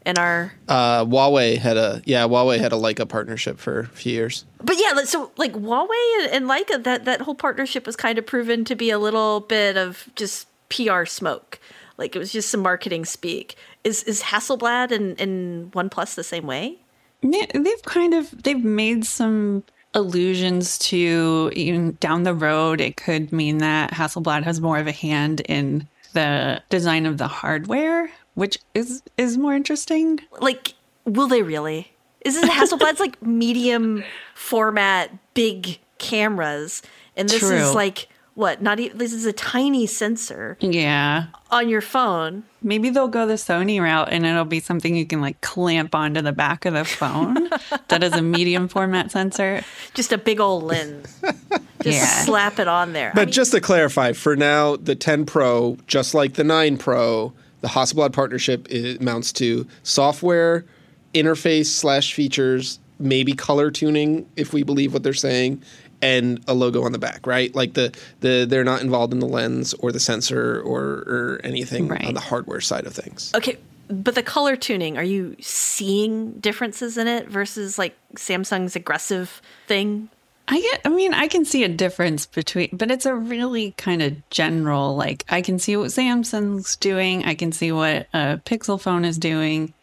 in 0.06 0.18
our 0.18 0.52
Uh, 0.68 1.04
Huawei 1.04 1.58
had 1.58 1.76
a 1.76 2.02
yeah, 2.04 2.24
Huawei 2.24 2.58
had 2.58 2.72
a 2.72 2.76
Leica 2.76 3.08
partnership 3.08 3.58
for 3.58 3.80
a 3.80 3.87
few 3.87 4.12
years. 4.12 4.44
But 4.62 4.76
yeah, 4.78 5.04
so 5.04 5.32
like 5.37 5.52
Huawei 5.52 6.22
and, 6.22 6.32
and 6.32 6.46
Leica, 6.46 6.82
that 6.84 7.04
that 7.04 7.22
whole 7.22 7.34
partnership 7.34 7.87
was 7.87 7.96
kind 7.96 8.18
of 8.18 8.26
proven 8.26 8.64
to 8.64 8.74
be 8.74 8.90
a 8.90 8.98
little 8.98 9.40
bit 9.40 9.76
of 9.76 10.08
just 10.16 10.48
PR 10.68 11.04
smoke. 11.04 11.58
Like 11.96 12.14
it 12.14 12.18
was 12.18 12.32
just 12.32 12.50
some 12.50 12.61
marketing 12.61 13.04
speak. 13.04 13.56
Is 13.84 14.02
is 14.04 14.22
Hasselblad 14.22 14.92
and, 14.92 15.20
and 15.20 15.72
OnePlus 15.72 16.14
the 16.14 16.24
same 16.24 16.46
way? 16.46 16.78
Yeah, 17.22 17.46
they've 17.52 17.82
kind 17.82 18.14
of 18.14 18.42
they've 18.42 18.64
made 18.64 19.04
some 19.04 19.64
allusions 19.94 20.78
to 20.78 21.50
even 21.54 21.96
down 21.98 22.22
the 22.22 22.34
road 22.34 22.80
it 22.80 22.96
could 22.96 23.32
mean 23.32 23.58
that 23.58 23.90
Hasselblad 23.90 24.44
has 24.44 24.61
more 24.61 24.78
of 24.78 24.87
a 24.87 24.92
hand 24.92 25.40
in 25.48 25.88
the 26.12 26.62
design 26.70 27.06
of 27.06 27.18
the 27.18 27.28
hardware, 27.28 28.10
which 28.34 28.58
is 28.74 29.02
is 29.16 29.36
more 29.36 29.54
interesting. 29.54 30.20
Like, 30.40 30.74
will 31.04 31.28
they 31.28 31.42
really? 31.42 31.92
Is 32.24 32.40
this 32.40 32.50
Hasselblad's 32.50 33.00
like 33.00 33.20
medium 33.26 34.02
format, 34.34 35.10
big 35.34 35.78
cameras, 35.98 36.82
and 37.16 37.28
this 37.28 37.40
True. 37.40 37.56
is 37.56 37.74
like 37.74 38.08
what? 38.38 38.62
Not 38.62 38.79
even 38.79 38.98
this 38.98 39.12
is 39.12 39.27
a 39.27 39.33
tiny 39.33 39.85
sensor 39.87 40.57
Yeah. 40.61 41.24
on 41.51 41.68
your 41.68 41.81
phone. 41.81 42.44
Maybe 42.62 42.88
they'll 42.88 43.09
go 43.09 43.27
the 43.27 43.35
Sony 43.35 43.81
route 43.83 44.09
and 44.12 44.24
it'll 44.24 44.44
be 44.44 44.61
something 44.61 44.94
you 44.94 45.07
can 45.07 45.20
like 45.20 45.40
clamp 45.40 45.92
onto 45.92 46.22
the 46.22 46.31
back 46.33 46.64
of 46.64 46.74
the 46.74 46.85
phone 46.85 47.51
that 47.88 48.05
is 48.05 48.12
a 48.12 48.22
medium 48.22 48.68
format 48.68 49.11
sensor. 49.11 49.62
Just 49.94 50.12
a 50.12 50.18
big 50.18 50.38
old 50.38 50.62
lens. 50.62 51.20
Just 51.83 51.98
Yeah. 51.98 52.07
slap 52.24 52.61
it 52.61 52.68
on 52.68 52.92
there. 52.92 53.11
I 53.11 53.14
But 53.14 53.27
mean, 53.27 53.33
just 53.33 53.51
to 53.53 53.61
clarify, 53.61 54.12
for 54.12 54.37
now, 54.37 54.77
the 54.77 54.94
10 54.94 55.27
Pro, 55.27 55.77
just 55.88 56.14
like 56.14 56.35
the 56.35 56.44
9 56.44 56.77
Pro, 56.79 57.33
the 57.61 57.68
Hasselblad 57.68 58.12
partnership 58.12 58.68
it 58.70 59.01
amounts 59.01 59.33
to 59.35 59.66
software, 59.83 60.64
interface 61.12 61.66
slash 61.66 62.14
features, 62.14 62.79
maybe 63.01 63.33
color 63.33 63.70
tuning, 63.72 64.29
if 64.37 64.53
we 64.53 64.62
believe 64.62 64.92
what 64.92 65.03
they're 65.03 65.12
saying, 65.12 65.61
and 66.00 66.42
a 66.46 66.54
logo 66.54 66.82
on 66.84 66.92
the 66.92 66.98
back, 66.98 67.26
right? 67.26 67.54
Like 67.54 67.74
the 67.74 67.92
the 68.20 68.46
they're 68.48 68.64
not 68.64 68.82
involved 68.82 69.12
in 69.12 69.18
the 69.20 69.26
lens 69.26 69.74
or 69.74 69.92
the 69.92 70.00
sensor 70.00 70.61
or 70.61 70.80
or 71.06 71.40
anything 71.44 71.88
Right. 71.88 72.04
on 72.04 72.14
the 72.14 72.20
hardware 72.20 72.61
side 72.61 72.87
of 72.87 72.94
things. 72.94 73.32
Okay, 73.34 73.58
but 73.88 74.14
the 74.14 74.22
color 74.22 74.54
tuning, 74.56 74.96
are 74.98 75.02
you 75.04 75.34
seeing 75.40 76.32
differences 76.40 76.96
in 76.98 77.06
it 77.08 77.28
versus 77.28 77.78
like 77.78 77.96
Samsung's 78.16 78.76
aggressive 78.76 79.40
thing? 79.66 80.08
I 80.50 80.61
get, 80.62 80.80
I 80.87 80.88
mean, 80.88 81.12
I 81.12 81.28
can 81.28 81.44
see 81.44 81.62
a 81.62 81.68
difference 81.68 82.24
between, 82.24 82.70
but 82.72 82.90
it's 82.90 83.04
a 83.04 83.14
really 83.14 83.72
kind 83.72 84.00
of 84.00 84.30
general, 84.30 84.96
like, 84.96 85.22
I 85.28 85.42
can 85.42 85.58
see 85.58 85.76
what 85.76 85.88
Samsung's 85.88 86.74
doing. 86.76 87.26
I 87.26 87.34
can 87.34 87.52
see 87.52 87.70
what 87.70 88.06
a 88.14 88.40
Pixel 88.46 88.80
phone 88.80 89.04
is 89.04 89.18
doing. 89.18 89.74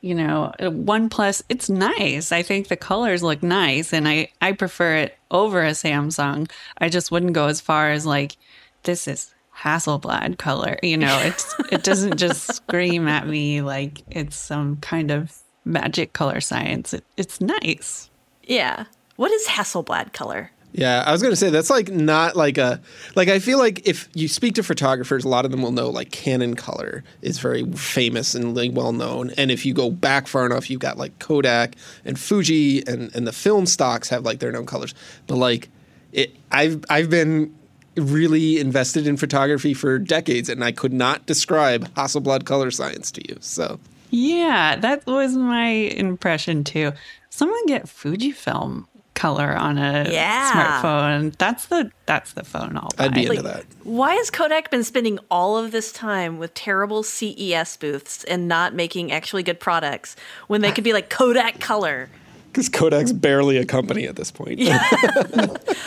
You 0.00 0.14
know, 0.14 0.52
uh, 0.62 0.70
one 0.70 1.08
plus, 1.08 1.42
it's 1.48 1.68
nice. 1.68 2.30
I 2.30 2.42
think 2.42 2.68
the 2.68 2.76
colors 2.76 3.22
look 3.22 3.42
nice 3.42 3.92
and 3.92 4.06
I, 4.06 4.28
I 4.40 4.52
prefer 4.52 4.96
it 4.96 5.18
over 5.30 5.64
a 5.64 5.70
Samsung. 5.70 6.50
I 6.78 6.88
just 6.88 7.10
wouldn't 7.10 7.32
go 7.32 7.46
as 7.46 7.60
far 7.60 7.90
as 7.90 8.06
like, 8.06 8.36
this 8.84 9.08
is 9.08 9.34
Hasselblad 9.56 10.38
color. 10.38 10.78
You 10.82 10.98
know, 10.98 11.18
it's, 11.22 11.54
it 11.72 11.82
doesn't 11.82 12.16
just 12.18 12.52
scream 12.54 13.08
at 13.08 13.26
me 13.26 13.62
like 13.62 14.02
it's 14.10 14.36
some 14.36 14.76
kind 14.76 15.10
of 15.10 15.34
magic 15.64 16.12
color 16.12 16.40
science. 16.40 16.94
It, 16.94 17.04
it's 17.16 17.40
nice. 17.40 18.10
Yeah. 18.44 18.84
What 19.16 19.32
is 19.32 19.46
Hasselblad 19.46 20.12
color? 20.12 20.52
Yeah, 20.76 21.02
I 21.06 21.12
was 21.12 21.22
going 21.22 21.32
to 21.32 21.36
say 21.36 21.48
that's 21.48 21.70
like 21.70 21.88
not 21.88 22.36
like 22.36 22.58
a 22.58 22.82
like 23.14 23.28
I 23.28 23.38
feel 23.38 23.56
like 23.56 23.88
if 23.88 24.10
you 24.12 24.28
speak 24.28 24.56
to 24.56 24.62
photographers, 24.62 25.24
a 25.24 25.28
lot 25.28 25.46
of 25.46 25.50
them 25.50 25.62
will 25.62 25.72
know 25.72 25.88
like 25.88 26.10
Canon 26.10 26.54
color 26.54 27.02
is 27.22 27.38
very 27.38 27.64
famous 27.72 28.34
and 28.34 28.54
like 28.54 28.72
well 28.74 28.92
known, 28.92 29.30
and 29.38 29.50
if 29.50 29.64
you 29.64 29.72
go 29.72 29.90
back 29.90 30.26
far 30.26 30.44
enough, 30.44 30.68
you've 30.68 30.80
got 30.80 30.98
like 30.98 31.18
Kodak 31.18 31.76
and 32.04 32.18
Fuji 32.18 32.86
and 32.86 33.14
and 33.16 33.26
the 33.26 33.32
film 33.32 33.64
stocks 33.64 34.10
have 34.10 34.26
like 34.26 34.40
their 34.40 34.52
known 34.52 34.66
colors, 34.66 34.94
but 35.26 35.36
like 35.36 35.70
it, 36.12 36.36
I've 36.52 36.84
I've 36.90 37.08
been 37.08 37.54
really 37.96 38.60
invested 38.60 39.06
in 39.06 39.16
photography 39.16 39.72
for 39.72 39.98
decades, 39.98 40.50
and 40.50 40.62
I 40.62 40.72
could 40.72 40.92
not 40.92 41.24
describe 41.24 41.88
Hasselblad 41.94 42.44
color 42.44 42.70
science 42.70 43.10
to 43.12 43.26
you. 43.26 43.38
So 43.40 43.80
Yeah, 44.10 44.76
that 44.76 45.06
was 45.06 45.36
my 45.36 45.68
impression 45.68 46.64
too. 46.64 46.92
Someone 47.30 47.64
get 47.64 47.86
Fujifilm 47.86 48.84
color 49.16 49.56
on 49.56 49.76
a 49.78 50.08
Yeah. 50.08 50.52
smartphone. 50.80 51.36
That's 51.38 51.66
the 51.66 51.90
that's 52.06 52.32
the 52.34 52.44
phone 52.44 52.76
I'll 52.76 52.90
buy. 52.96 53.06
I'd 53.06 53.14
be 53.14 53.22
into 53.22 53.42
Like- 53.42 53.42
that. 53.42 53.64
Why 53.82 54.14
has 54.14 54.30
Kodak 54.30 54.70
been 54.70 54.84
spending 54.84 55.18
all 55.30 55.58
of 55.58 55.72
this 55.72 55.90
time 55.90 56.38
with 56.38 56.54
terrible 56.54 57.02
CES 57.02 57.76
booths 57.76 58.22
and 58.24 58.46
not 58.46 58.74
making 58.74 59.10
actually 59.10 59.42
good 59.42 59.58
products 59.58 60.14
when 60.46 60.60
they 60.60 60.70
could 60.70 60.84
be 60.84 60.92
like 60.92 61.10
Kodak 61.10 61.58
color? 61.58 62.08
Because 62.52 62.68
Kodak's 62.68 63.12
barely 63.12 63.56
a 63.58 63.64
company 63.66 64.06
at 64.06 64.14
this 64.16 64.30
point. 64.30 64.60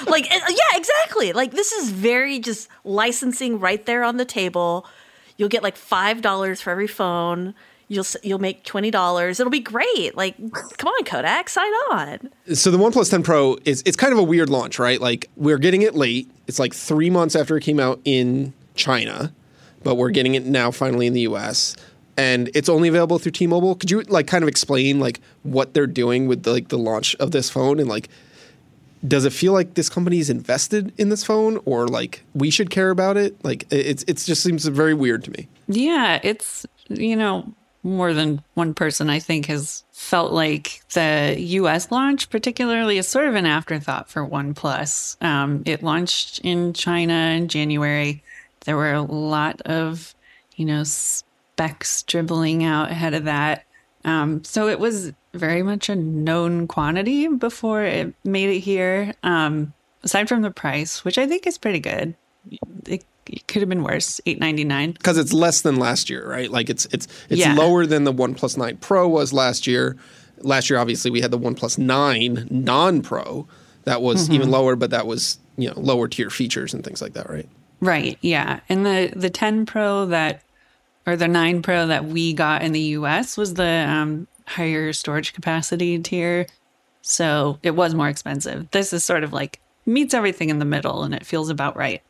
Like, 0.07 0.27
yeah, 0.29 0.75
exactly. 0.77 1.33
Like, 1.33 1.51
this 1.51 1.71
is 1.71 1.91
very 1.91 2.39
just 2.39 2.67
licensing 2.83 3.59
right 3.59 3.85
there 3.85 4.03
on 4.03 4.17
the 4.17 4.25
table. 4.25 4.85
You'll 5.37 5.49
get 5.49 5.61
like 5.61 5.77
$5 5.77 6.61
for 6.61 6.71
every 6.71 6.87
phone. 6.87 7.53
You'll 7.89 8.05
you'll 8.23 8.39
make 8.39 8.63
twenty 8.63 8.91
dollars. 8.91 9.39
It'll 9.39 9.51
be 9.51 9.59
great. 9.59 10.15
Like, 10.15 10.37
come 10.77 10.87
on, 10.87 11.03
Kodak, 11.03 11.49
sign 11.49 11.71
on. 11.91 12.29
so 12.53 12.71
the 12.71 12.77
OnePlus 12.77 13.09
10 13.09 13.23
Pro 13.23 13.57
is 13.65 13.83
it's 13.85 13.97
kind 13.97 14.13
of 14.13 14.19
a 14.19 14.23
weird 14.23 14.49
launch, 14.49 14.79
right? 14.79 15.01
Like 15.01 15.27
we're 15.35 15.57
getting 15.57 15.81
it 15.81 15.95
late. 15.95 16.29
It's 16.47 16.59
like 16.59 16.73
three 16.73 17.09
months 17.09 17.35
after 17.35 17.57
it 17.57 17.61
came 17.61 17.79
out 17.79 17.99
in 18.05 18.53
China, 18.75 19.33
but 19.83 19.95
we're 19.95 20.11
getting 20.11 20.35
it 20.35 20.45
now 20.45 20.71
finally 20.71 21.07
in 21.07 21.13
the 21.13 21.21
US. 21.21 21.75
and 22.15 22.49
it's 22.53 22.69
only 22.69 22.89
available 22.89 23.17
through 23.17 23.31
T-Mobile. 23.31 23.75
Could 23.75 23.89
you 23.89 24.01
like 24.03 24.27
kind 24.27 24.43
of 24.43 24.47
explain 24.47 24.99
like 24.99 25.19
what 25.43 25.73
they're 25.73 25.87
doing 25.87 26.27
with 26.27 26.43
the, 26.43 26.51
like 26.51 26.67
the 26.67 26.77
launch 26.77 27.15
of 27.15 27.31
this 27.31 27.49
phone 27.49 27.79
and 27.79 27.89
like 27.89 28.07
does 29.07 29.23
it 29.23 29.31
feel 29.31 29.53
like 29.53 29.75
this 29.75 29.87
company 29.89 30.19
is 30.19 30.29
invested 30.29 30.91
in 30.97 31.07
this 31.07 31.23
phone 31.23 31.59
or 31.63 31.87
like 31.87 32.21
we 32.35 32.49
should 32.51 32.69
care 32.69 32.89
about 32.89 33.15
it? 33.17 33.33
Like 33.43 33.65
it's 33.71 34.03
it 34.03 34.17
just 34.17 34.43
seems 34.43 34.65
very 34.67 34.93
weird 34.93 35.23
to 35.23 35.31
me. 35.31 35.47
Yeah, 35.67 36.19
it's 36.21 36.65
you 36.89 37.15
know 37.15 37.51
more 37.83 38.13
than 38.13 38.43
one 38.55 38.73
person 38.73 39.09
I 39.09 39.19
think 39.19 39.45
has 39.45 39.83
felt 39.91 40.31
like 40.33 40.81
the 40.93 41.35
US 41.37 41.91
launch 41.91 42.29
particularly 42.29 42.97
is 42.97 43.07
sort 43.07 43.27
of 43.27 43.35
an 43.35 43.45
afterthought 43.45 44.09
for 44.09 44.25
OnePlus. 44.25 45.21
Um, 45.23 45.63
it 45.65 45.83
launched 45.83 46.39
in 46.39 46.73
China 46.73 47.13
in 47.13 47.47
January. 47.47 48.23
There 48.65 48.75
were 48.75 48.93
a 48.93 49.01
lot 49.01 49.61
of, 49.61 50.13
you 50.55 50.65
know, 50.65 50.83
specs 50.83 52.03
dribbling 52.03 52.63
out 52.63 52.91
ahead 52.91 53.13
of 53.13 53.25
that. 53.25 53.65
Um, 54.05 54.43
so 54.43 54.67
it 54.67 54.79
was 54.79 55.13
very 55.33 55.63
much 55.63 55.89
a 55.89 55.95
known 55.95 56.67
quantity 56.67 57.27
before 57.27 57.83
it 57.83 58.13
made 58.23 58.49
it 58.49 58.59
here. 58.59 59.13
Um, 59.23 59.73
aside 60.03 60.29
from 60.29 60.41
the 60.41 60.51
price, 60.51 61.03
which 61.05 61.17
I 61.17 61.27
think 61.27 61.45
is 61.45 61.57
pretty 61.57 61.79
good, 61.79 62.15
it, 62.85 63.03
it 63.33 63.47
could 63.47 63.61
have 63.61 63.69
been 63.69 63.83
worse. 63.83 64.19
Eight 64.25 64.39
ninety 64.39 64.63
nine 64.63 64.91
because 64.91 65.17
it's 65.17 65.33
less 65.33 65.61
than 65.61 65.77
last 65.77 66.09
year, 66.09 66.27
right? 66.29 66.49
Like 66.51 66.69
it's 66.69 66.85
it's 66.91 67.07
it's 67.29 67.39
Yeah. 67.41 67.53
lower 67.53 67.85
than 67.85 68.03
the 68.03 68.11
One 68.11 68.33
Plus 68.35 68.57
Nine 68.57 68.77
Pro 68.77 69.07
was 69.07 69.31
last 69.33 69.67
year. 69.67 69.95
Last 70.41 70.69
year, 70.69 70.79
obviously, 70.79 71.11
we 71.11 71.21
had 71.21 71.31
the 71.31 71.37
One 71.37 71.55
Plus 71.55 71.77
Nine 71.77 72.47
Non 72.49 73.01
Pro 73.01 73.47
that 73.85 74.01
was 74.01 74.29
Mhm. 74.29 74.33
even 74.35 74.51
lower, 74.51 74.75
but 74.75 74.89
that 74.91 75.05
was 75.07 75.37
you 75.57 75.67
know 75.69 75.79
lower 75.79 76.07
tier 76.07 76.29
features 76.29 76.73
and 76.73 76.83
things 76.83 77.01
like 77.01 77.13
that, 77.13 77.29
right? 77.29 77.47
Right. 77.81 78.17
Yeah. 78.21 78.59
And 78.69 78.85
the 78.85 79.11
the 79.15 79.29
10 79.29 79.65
Pro 79.65 80.05
that 80.07 80.41
or 81.07 81.15
the 81.15 81.27
9 81.27 81.61
Pro 81.61 81.87
that 81.87 82.05
we 82.05 82.33
got 82.33 82.61
in 82.61 82.71
the 82.73 82.79
US 82.97 83.35
was 83.37 83.53
the 83.55 83.85
um, 83.89 84.27
higher 84.45 84.91
storage 84.93 85.33
capacity 85.33 85.97
tier. 85.99 86.45
So 87.01 87.57
it 87.63 87.71
was 87.71 87.95
more 87.95 88.09
expensive. 88.09 88.69
This 88.71 88.93
is 88.93 89.03
sort 89.03 89.23
of 89.23 89.33
like 89.33 89.59
meets 89.85 90.13
everything 90.13 90.49
in 90.49 90.59
the 90.59 90.65
middle 90.65 91.03
and 91.03 91.13
it 91.15 91.25
feels 91.25 91.49
about 91.49 91.75
right. 91.77 92.01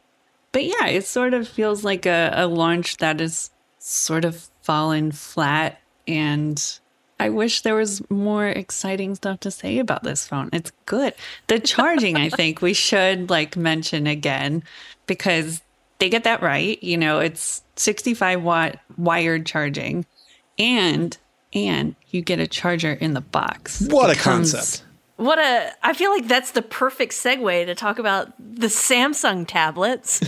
But 0.52 0.66
yeah, 0.66 0.88
it 0.88 1.06
sort 1.06 1.34
of 1.34 1.48
feels 1.48 1.84
like 1.84 2.06
a, 2.06 2.32
a 2.34 2.48
launch 2.48 2.98
that 2.98 3.22
is 3.22 3.50
sort 3.80 4.26
of 4.26 4.50
fallen 4.62 5.12
flat 5.12 5.80
and 6.08 6.80
I 7.22 7.30
wish 7.30 7.62
there 7.64 7.76
was 7.76 8.02
more 8.10 8.48
exciting 8.48 9.14
stuff 9.16 9.42
to 9.42 9.52
say 9.52 9.80
about 9.80 10.04
this 10.04 10.26
phone. 10.26 10.50
It's 10.54 10.72
good. 10.86 11.14
The 11.48 11.60
charging, 11.76 12.16
I 12.16 12.30
think 12.30 12.62
we 12.62 12.74
should 12.74 13.30
like 13.30 13.58
mention 13.58 14.08
again 14.08 14.64
because 15.06 15.62
they 16.00 16.10
get 16.10 16.24
that 16.24 16.42
right. 16.42 16.82
You 16.82 16.98
know, 16.98 17.20
it's 17.20 17.62
65 17.76 18.42
watt 18.42 18.80
wired 18.98 19.46
charging 19.46 20.06
and 20.58 21.18
and 21.52 21.96
you 22.10 22.22
get 22.22 22.40
a 22.40 22.48
charger 22.48 22.94
in 22.94 23.14
the 23.16 23.22
box. 23.22 23.82
What 23.90 24.10
It 24.12 24.18
a 24.18 24.20
comes- 24.20 24.54
concept! 24.54 24.86
What 25.20 25.38
a! 25.38 25.74
I 25.84 25.92
feel 25.92 26.12
like 26.12 26.30
that's 26.30 26.52
the 26.52 26.62
perfect 26.62 27.12
segue 27.12 27.66
to 27.66 27.76
talk 27.76 28.00
about 28.00 28.32
the 28.40 28.68
Samsung 28.68 29.46
tablets 29.46 30.22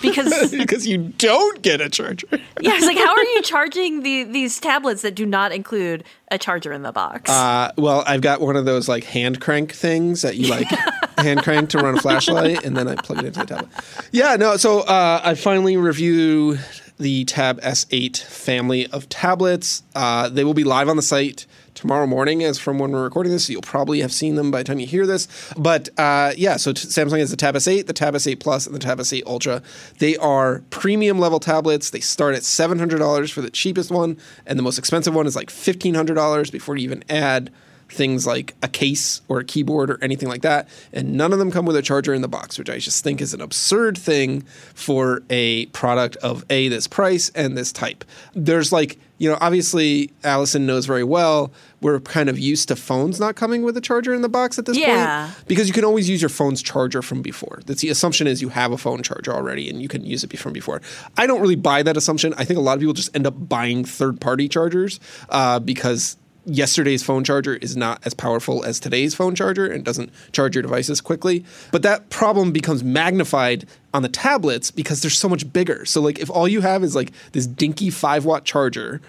because 0.00 0.52
because 0.56 0.86
you 0.86 0.98
don't 0.98 1.62
get 1.62 1.80
a 1.80 1.90
charger. 1.90 2.28
yeah, 2.30 2.76
it's 2.76 2.86
like 2.86 2.96
how 2.96 3.12
are 3.12 3.24
you 3.24 3.42
charging 3.42 4.04
the 4.04 4.22
these 4.22 4.60
tablets 4.60 5.02
that 5.02 5.16
do 5.16 5.26
not 5.26 5.50
include 5.50 6.04
a 6.30 6.38
charger 6.38 6.72
in 6.72 6.82
the 6.82 6.92
box? 6.92 7.28
Uh, 7.28 7.72
well, 7.76 8.04
I've 8.06 8.20
got 8.20 8.40
one 8.40 8.54
of 8.54 8.64
those 8.66 8.88
like 8.88 9.02
hand 9.02 9.40
crank 9.40 9.72
things 9.72 10.22
that 10.22 10.36
you 10.36 10.48
like 10.48 10.68
hand 11.18 11.42
crank 11.42 11.70
to 11.70 11.78
run 11.78 11.98
a 11.98 12.00
flashlight, 12.00 12.64
and 12.64 12.76
then 12.76 12.86
I 12.86 12.94
plug 12.94 13.18
it 13.18 13.24
into 13.24 13.40
the 13.40 13.46
tablet. 13.46 13.68
Yeah, 14.12 14.36
no. 14.36 14.56
So 14.58 14.82
uh, 14.82 15.22
I 15.24 15.34
finally 15.34 15.76
reviewed 15.76 16.60
the 16.98 17.24
Tab 17.24 17.60
S8 17.62 18.22
family 18.22 18.86
of 18.86 19.08
tablets. 19.08 19.82
Uh, 19.96 20.28
they 20.28 20.44
will 20.44 20.54
be 20.54 20.64
live 20.64 20.88
on 20.88 20.94
the 20.94 21.02
site 21.02 21.46
tomorrow 21.76 22.06
morning, 22.06 22.42
as 22.42 22.58
from 22.58 22.78
when 22.80 22.90
we're 22.90 23.04
recording 23.04 23.30
this. 23.30 23.48
You'll 23.48 23.62
probably 23.62 24.00
have 24.00 24.12
seen 24.12 24.34
them 24.34 24.50
by 24.50 24.58
the 24.58 24.64
time 24.64 24.80
you 24.80 24.86
hear 24.86 25.06
this. 25.06 25.28
But 25.56 25.88
uh, 25.96 26.32
yeah, 26.36 26.56
so 26.56 26.72
t- 26.72 26.88
Samsung 26.88 27.20
has 27.20 27.30
the 27.30 27.36
Tab 27.36 27.54
S8, 27.54 27.86
the 27.86 27.92
Tab 27.92 28.14
S8 28.14 28.40
Plus, 28.40 28.66
and 28.66 28.74
the 28.74 28.80
Tab 28.80 28.98
S8 28.98 29.24
Ultra. 29.26 29.62
They 29.98 30.16
are 30.16 30.62
premium 30.70 31.20
level 31.20 31.38
tablets. 31.38 31.90
They 31.90 32.00
start 32.00 32.34
at 32.34 32.42
seven 32.42 32.80
hundred 32.80 32.98
dollars 32.98 33.30
for 33.30 33.42
the 33.42 33.50
cheapest 33.50 33.90
one, 33.92 34.18
and 34.44 34.58
the 34.58 34.62
most 34.64 34.78
expensive 34.78 35.14
one 35.14 35.26
is 35.26 35.36
like 35.36 35.50
fifteen 35.50 35.94
hundred 35.94 36.14
dollars 36.14 36.50
before 36.50 36.76
you 36.76 36.84
even 36.84 37.04
add 37.08 37.52
things 37.88 38.26
like 38.26 38.54
a 38.62 38.68
case 38.68 39.20
or 39.28 39.38
a 39.38 39.44
keyboard 39.44 39.90
or 39.90 39.98
anything 40.02 40.28
like 40.28 40.42
that. 40.42 40.68
And 40.92 41.14
none 41.14 41.32
of 41.32 41.38
them 41.38 41.50
come 41.50 41.66
with 41.66 41.76
a 41.76 41.82
charger 41.82 42.12
in 42.14 42.20
the 42.22 42.28
box, 42.28 42.58
which 42.58 42.68
I 42.68 42.78
just 42.78 43.04
think 43.04 43.20
is 43.20 43.32
an 43.32 43.40
absurd 43.40 43.96
thing 43.96 44.42
for 44.74 45.22
a 45.30 45.66
product 45.66 46.16
of 46.16 46.44
A, 46.50 46.68
this 46.68 46.86
price 46.88 47.30
and 47.34 47.56
this 47.56 47.72
type. 47.72 48.04
There's 48.34 48.72
like, 48.72 48.98
you 49.18 49.30
know, 49.30 49.38
obviously 49.40 50.10
Allison 50.24 50.66
knows 50.66 50.84
very 50.84 51.04
well, 51.04 51.52
we're 51.80 52.00
kind 52.00 52.28
of 52.28 52.38
used 52.38 52.68
to 52.68 52.76
phones 52.76 53.18
not 53.20 53.34
coming 53.36 53.62
with 53.62 53.76
a 53.76 53.80
charger 53.80 54.12
in 54.12 54.20
the 54.20 54.28
box 54.28 54.58
at 54.58 54.66
this 54.66 54.76
Yeah. 54.76 55.26
point. 55.32 55.48
Because 55.48 55.68
you 55.68 55.72
can 55.72 55.84
always 55.84 56.08
use 56.08 56.20
your 56.20 56.28
phone's 56.28 56.60
charger 56.62 57.00
from 57.02 57.22
before. 57.22 57.60
That's 57.66 57.80
the 57.82 57.88
assumption 57.88 58.26
is 58.26 58.42
you 58.42 58.48
have 58.50 58.72
a 58.72 58.78
phone 58.78 59.02
charger 59.02 59.32
already 59.32 59.70
and 59.70 59.80
you 59.80 59.88
can 59.88 60.04
use 60.04 60.22
it 60.24 60.36
from 60.38 60.52
before. 60.52 60.82
I 61.16 61.26
don't 61.26 61.40
really 61.40 61.54
buy 61.56 61.82
that 61.84 61.96
assumption. 61.96 62.34
I 62.36 62.44
think 62.44 62.58
a 62.58 62.62
lot 62.62 62.74
of 62.74 62.80
people 62.80 62.94
just 62.94 63.14
end 63.14 63.26
up 63.26 63.48
buying 63.48 63.84
third 63.84 64.20
party 64.20 64.48
chargers 64.48 65.00
uh, 65.30 65.60
because 65.60 66.16
yesterday's 66.46 67.02
phone 67.02 67.24
charger 67.24 67.56
is 67.56 67.76
not 67.76 68.00
as 68.06 68.14
powerful 68.14 68.64
as 68.64 68.80
today's 68.80 69.14
phone 69.14 69.34
charger 69.34 69.66
and 69.66 69.84
doesn't 69.84 70.10
charge 70.32 70.54
your 70.54 70.62
devices 70.62 71.00
quickly. 71.00 71.44
But 71.72 71.82
that 71.82 72.08
problem 72.08 72.52
becomes 72.52 72.82
magnified 72.82 73.66
on 73.92 74.02
the 74.02 74.08
tablets 74.08 74.70
because 74.70 75.02
they're 75.02 75.10
so 75.10 75.28
much 75.28 75.52
bigger. 75.52 75.84
So 75.84 76.00
like 76.00 76.18
if 76.18 76.30
all 76.30 76.46
you 76.46 76.60
have 76.60 76.82
is 76.84 76.94
like 76.94 77.12
this 77.32 77.46
dinky 77.46 77.90
5 77.90 78.24
watt 78.24 78.44
charger 78.44 79.00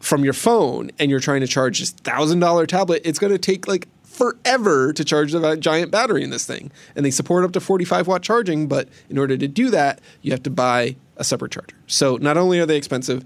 from 0.00 0.24
your 0.24 0.32
phone 0.32 0.90
and 0.98 1.10
you're 1.10 1.20
trying 1.20 1.40
to 1.40 1.46
charge 1.46 1.78
this 1.78 1.92
$1000 1.92 2.66
tablet, 2.66 3.02
it's 3.04 3.18
going 3.18 3.32
to 3.32 3.38
take 3.38 3.68
like 3.68 3.86
forever 4.02 4.92
to 4.92 5.04
charge 5.04 5.32
the 5.32 5.56
giant 5.56 5.90
battery 5.90 6.22
in 6.24 6.30
this 6.30 6.44
thing. 6.44 6.70
And 6.96 7.06
they 7.06 7.10
support 7.10 7.44
up 7.44 7.52
to 7.52 7.60
45 7.60 8.06
watt 8.06 8.22
charging, 8.22 8.66
but 8.66 8.88
in 9.08 9.16
order 9.16 9.36
to 9.36 9.48
do 9.48 9.70
that, 9.70 10.00
you 10.22 10.32
have 10.32 10.42
to 10.42 10.50
buy 10.50 10.96
a 11.16 11.24
separate 11.24 11.52
charger. 11.52 11.76
So 11.86 12.16
not 12.16 12.36
only 12.36 12.58
are 12.58 12.66
they 12.66 12.76
expensive, 12.76 13.24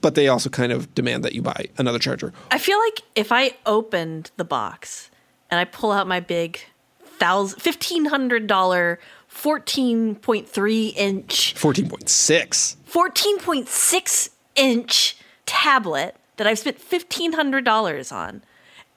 but 0.00 0.14
they 0.14 0.28
also 0.28 0.48
kind 0.50 0.72
of 0.72 0.94
demand 0.94 1.24
that 1.24 1.34
you 1.34 1.42
buy 1.42 1.66
another 1.78 1.98
charger. 1.98 2.32
I 2.50 2.58
feel 2.58 2.78
like 2.78 3.02
if 3.14 3.32
I 3.32 3.56
opened 3.66 4.30
the 4.36 4.44
box 4.44 5.10
and 5.50 5.58
I 5.58 5.64
pull 5.64 5.92
out 5.92 6.06
my 6.06 6.20
big 6.20 6.60
thousand 7.02 7.60
fifteen 7.60 8.06
hundred 8.06 8.46
dollar 8.46 8.98
fourteen 9.26 10.14
point 10.14 10.48
three 10.48 10.88
inch 10.88 11.54
14.6. 11.54 12.76
fourteen 12.84 13.38
point 13.40 13.68
six 13.68 14.30
inch 14.56 15.16
tablet 15.46 16.16
that 16.36 16.46
I've 16.46 16.58
spent 16.58 16.80
fifteen 16.80 17.32
hundred 17.32 17.64
dollars 17.64 18.12
on, 18.12 18.42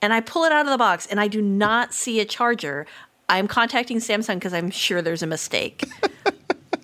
and 0.00 0.12
I 0.12 0.20
pull 0.20 0.44
it 0.44 0.52
out 0.52 0.66
of 0.66 0.70
the 0.70 0.78
box 0.78 1.06
and 1.06 1.20
I 1.20 1.28
do 1.28 1.42
not 1.42 1.92
see 1.92 2.20
a 2.20 2.24
charger, 2.24 2.86
I'm 3.28 3.48
contacting 3.48 3.98
Samsung 3.98 4.34
because 4.34 4.52
I'm 4.52 4.70
sure 4.70 5.02
there's 5.02 5.22
a 5.22 5.26
mistake. 5.26 5.84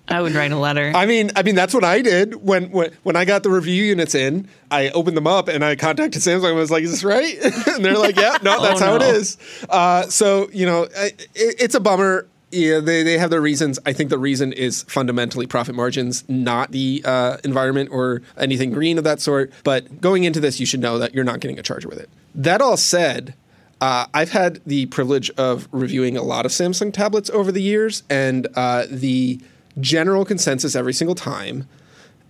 I 0.09 0.21
would 0.23 0.33
write 0.33 0.53
a 0.53 0.57
letter. 0.57 0.93
I 0.95 1.07
mean, 1.07 1.31
I 1.37 1.43
mean 1.43 1.55
that's 1.55 1.75
what 1.75 1.85
I 1.85 2.01
did 2.01 2.37
when 2.37 2.71
when 2.71 2.93
when 3.03 3.17
I 3.17 3.25
got 3.25 3.43
the 3.43 3.51
review 3.51 3.85
units 3.85 4.15
in. 4.15 4.49
I 4.71 4.91
opened 4.91 5.17
them 5.17 5.27
up 5.27 5.49
and 5.49 5.65
I 5.65 5.77
contacted 5.77 6.23
Samsung. 6.23 6.49
and 6.49 6.57
was 6.57 6.71
like, 6.71 6.83
"Is 6.85 6.91
this 6.91 7.05
right?" 7.05 7.37
and 7.69 7.85
they're 7.85 7.99
like, 7.99 8.17
"Yeah, 8.17 8.39
no, 8.43 8.61
that's 8.63 8.81
Oh, 8.83 8.87
how 8.87 8.95
it 8.97 9.03
is." 9.03 9.37
Uh, 9.69 10.03
so 10.05 10.49
you 10.53 10.67
know, 10.67 10.85
it, 10.85 11.29
it's 11.35 11.75
a 11.75 11.81
bummer. 11.81 12.27
Yeah, 12.51 12.81
they, 12.81 13.03
they 13.03 13.19
have 13.19 13.29
their 13.29 13.43
reasons. 13.43 13.79
I 13.85 13.93
think 13.93 14.09
the 14.09 14.17
reason 14.19 14.55
is 14.55 14.83
fundamentally 14.85 15.47
profit 15.47 15.75
margins, 15.75 16.25
not 16.31 16.73
the 16.73 17.03
uh, 17.05 17.37
environment 17.45 17.91
or 17.93 18.23
anything 18.39 18.71
green 18.71 18.97
of 18.97 19.05
that 19.05 19.21
sort. 19.21 19.53
But 19.65 20.01
going 20.01 20.25
into 20.25 20.41
this, 20.41 20.59
you 20.59 20.65
should 20.65 20.81
know 20.81 20.99
that 20.99 21.15
you're 21.15 21.25
not 21.25 21.41
getting 21.41 21.59
a 21.59 21.63
charger 21.63 21.89
with 21.89 21.99
it. 21.99 22.09
That 22.35 22.63
all 22.63 22.79
said, 22.79 23.35
uh, 23.83 24.07
I've 24.15 24.31
had 24.31 24.63
the 24.65 24.87
privilege 24.87 25.29
of 25.37 25.69
reviewing 25.73 26.17
a 26.17 26.23
lot 26.23 26.47
of 26.47 26.53
Samsung 26.53 26.91
tablets 26.91 27.29
over 27.29 27.53
the 27.53 27.61
years, 27.61 28.03
and 28.09 28.49
uh, 28.57 28.87
the 28.91 29.41
general 29.81 30.25
consensus 30.25 30.75
every 30.75 30.93
single 30.93 31.15
time 31.15 31.69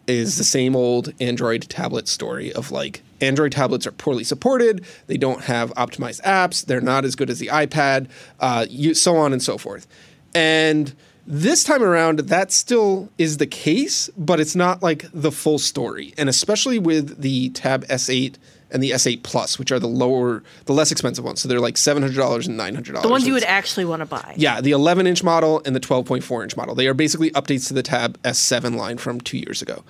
is 0.07 0.39
the 0.39 0.45
same 0.45 0.75
old 0.75 1.13
Android 1.21 1.63
tablet 1.69 2.09
story 2.09 2.53
of 2.53 2.71
like 2.71 3.03
Android 3.21 3.53
tablets 3.53 3.87
are 3.87 3.93
poorly 3.93 4.25
supported, 4.25 4.85
they 5.07 5.17
don't 5.17 5.45
have 5.45 5.73
optimized 5.75 6.23
apps, 6.23 6.65
they're 6.65 6.81
not 6.81 7.05
as 7.05 7.15
good 7.15 7.29
as 7.29 7.39
the 7.39 7.49
iPad, 7.49 8.09
uh, 8.41 8.65
you, 8.71 8.95
so 8.95 9.17
on 9.17 9.33
and 9.33 9.43
so 9.43 9.59
forth. 9.59 9.87
And 10.35 10.95
this 11.27 11.63
time 11.63 11.83
around, 11.83 12.21
that 12.21 12.51
still 12.53 13.11
is 13.19 13.37
the 13.37 13.47
case, 13.47 14.09
but 14.17 14.41
it's 14.41 14.57
not 14.57 14.83
like 14.83 15.05
the 15.13 15.31
full 15.31 15.59
story. 15.59 16.15
And 16.17 16.29
especially 16.29 16.79
with 16.79 17.21
the 17.21 17.51
Tab 17.51 17.87
S8 17.89 18.37
and 18.71 18.83
the 18.83 18.91
S8 18.91 19.23
Plus, 19.23 19.59
which 19.59 19.73
are 19.73 19.79
the 19.79 19.89
lower, 19.89 20.43
the 20.67 20.73
less 20.73 20.93
expensive 20.93 21.25
ones. 21.25 21.41
So 21.41 21.49
they're 21.49 21.61
like 21.61 21.77
$700 21.77 22.47
and 22.47 22.59
$900. 22.59 23.03
the 23.03 23.09
ones 23.09 23.27
you 23.27 23.33
would 23.33 23.45
actually 23.45 23.85
want 23.85 24.01
to 24.01 24.07
buy. 24.07 24.35
yeah, 24.37 24.61
the 24.61 24.73
11 24.73 25.07
inch 25.07 25.23
model 25.23 25.63
and 25.65 25.75
the 25.75 25.81
12.4 25.81 26.43
inch 26.43 26.57
model. 26.57 26.75
They 26.75 26.87
are 26.87 26.95
basically 26.95 27.31
updates 27.33 27.69
to 27.69 27.75
the 27.75 27.83
Tab 27.83 28.21
S7 28.23 28.77
line 28.77 28.99
from 28.99 29.21
two 29.21 29.39
years 29.39 29.63
ago. 29.63 29.85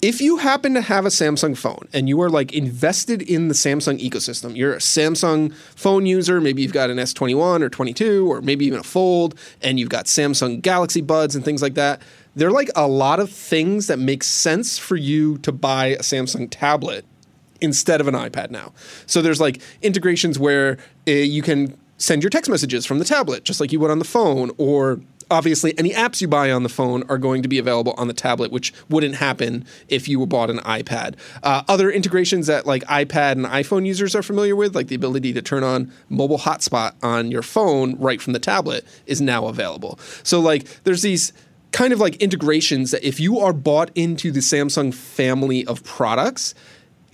If 0.00 0.20
you 0.20 0.38
happen 0.38 0.74
to 0.74 0.80
have 0.80 1.06
a 1.06 1.10
Samsung 1.10 1.56
phone 1.56 1.86
and 1.92 2.08
you 2.08 2.20
are 2.22 2.28
like 2.28 2.52
invested 2.52 3.22
in 3.22 3.46
the 3.46 3.54
Samsung 3.54 4.00
ecosystem, 4.00 4.56
you're 4.56 4.74
a 4.74 4.78
Samsung 4.78 5.54
phone 5.54 6.06
user, 6.06 6.40
maybe 6.40 6.60
you've 6.60 6.72
got 6.72 6.90
an 6.90 6.96
S21 6.96 7.62
or 7.62 7.68
22 7.68 8.28
or 8.28 8.42
maybe 8.42 8.64
even 8.64 8.80
a 8.80 8.82
Fold 8.82 9.38
and 9.62 9.78
you've 9.78 9.90
got 9.90 10.06
Samsung 10.06 10.60
Galaxy 10.60 11.02
Buds 11.02 11.36
and 11.36 11.44
things 11.44 11.62
like 11.62 11.74
that. 11.74 12.02
There 12.34 12.48
are 12.48 12.52
like 12.52 12.70
a 12.74 12.88
lot 12.88 13.20
of 13.20 13.30
things 13.30 13.86
that 13.86 14.00
make 14.00 14.24
sense 14.24 14.76
for 14.76 14.96
you 14.96 15.38
to 15.38 15.52
buy 15.52 15.86
a 15.86 15.98
Samsung 15.98 16.48
tablet 16.50 17.04
instead 17.62 18.00
of 18.00 18.08
an 18.08 18.14
iPad 18.14 18.50
now. 18.50 18.72
So 19.06 19.22
there's 19.22 19.40
like 19.40 19.62
integrations 19.80 20.38
where 20.38 20.76
uh, 21.08 21.12
you 21.12 21.40
can 21.40 21.76
send 21.96 22.22
your 22.22 22.30
text 22.30 22.50
messages 22.50 22.84
from 22.84 22.98
the 22.98 23.04
tablet, 23.04 23.44
just 23.44 23.60
like 23.60 23.72
you 23.72 23.80
would 23.80 23.90
on 23.90 24.00
the 24.00 24.04
phone, 24.04 24.50
or 24.58 25.00
obviously 25.30 25.76
any 25.78 25.90
apps 25.90 26.20
you 26.20 26.28
buy 26.28 26.50
on 26.50 26.62
the 26.62 26.68
phone 26.68 27.02
are 27.08 27.16
going 27.16 27.42
to 27.42 27.48
be 27.48 27.58
available 27.58 27.94
on 27.96 28.06
the 28.06 28.12
tablet 28.12 28.52
which 28.52 28.72
wouldn't 28.90 29.14
happen 29.14 29.64
if 29.88 30.06
you 30.06 30.24
bought 30.26 30.50
an 30.50 30.58
ipad 30.58 31.14
uh, 31.42 31.62
other 31.68 31.90
integrations 31.90 32.46
that 32.48 32.66
like 32.66 32.82
ipad 32.84 33.32
and 33.32 33.46
iphone 33.46 33.86
users 33.86 34.14
are 34.14 34.22
familiar 34.22 34.54
with 34.54 34.74
like 34.74 34.88
the 34.88 34.94
ability 34.94 35.32
to 35.32 35.40
turn 35.40 35.64
on 35.64 35.90
mobile 36.10 36.38
hotspot 36.38 36.92
on 37.02 37.30
your 37.30 37.40
phone 37.40 37.96
right 37.98 38.20
from 38.20 38.34
the 38.34 38.38
tablet 38.38 38.84
is 39.06 39.22
now 39.22 39.46
available 39.46 39.98
so 40.22 40.38
like 40.38 40.66
there's 40.84 41.02
these 41.02 41.32
kind 41.72 41.92
of 41.92 42.00
like 42.00 42.16
integrations 42.16 42.90
that 42.90 43.02
if 43.02 43.18
you 43.18 43.38
are 43.38 43.54
bought 43.54 43.90
into 43.94 44.30
the 44.30 44.40
samsung 44.40 44.92
family 44.92 45.64
of 45.66 45.82
products 45.84 46.54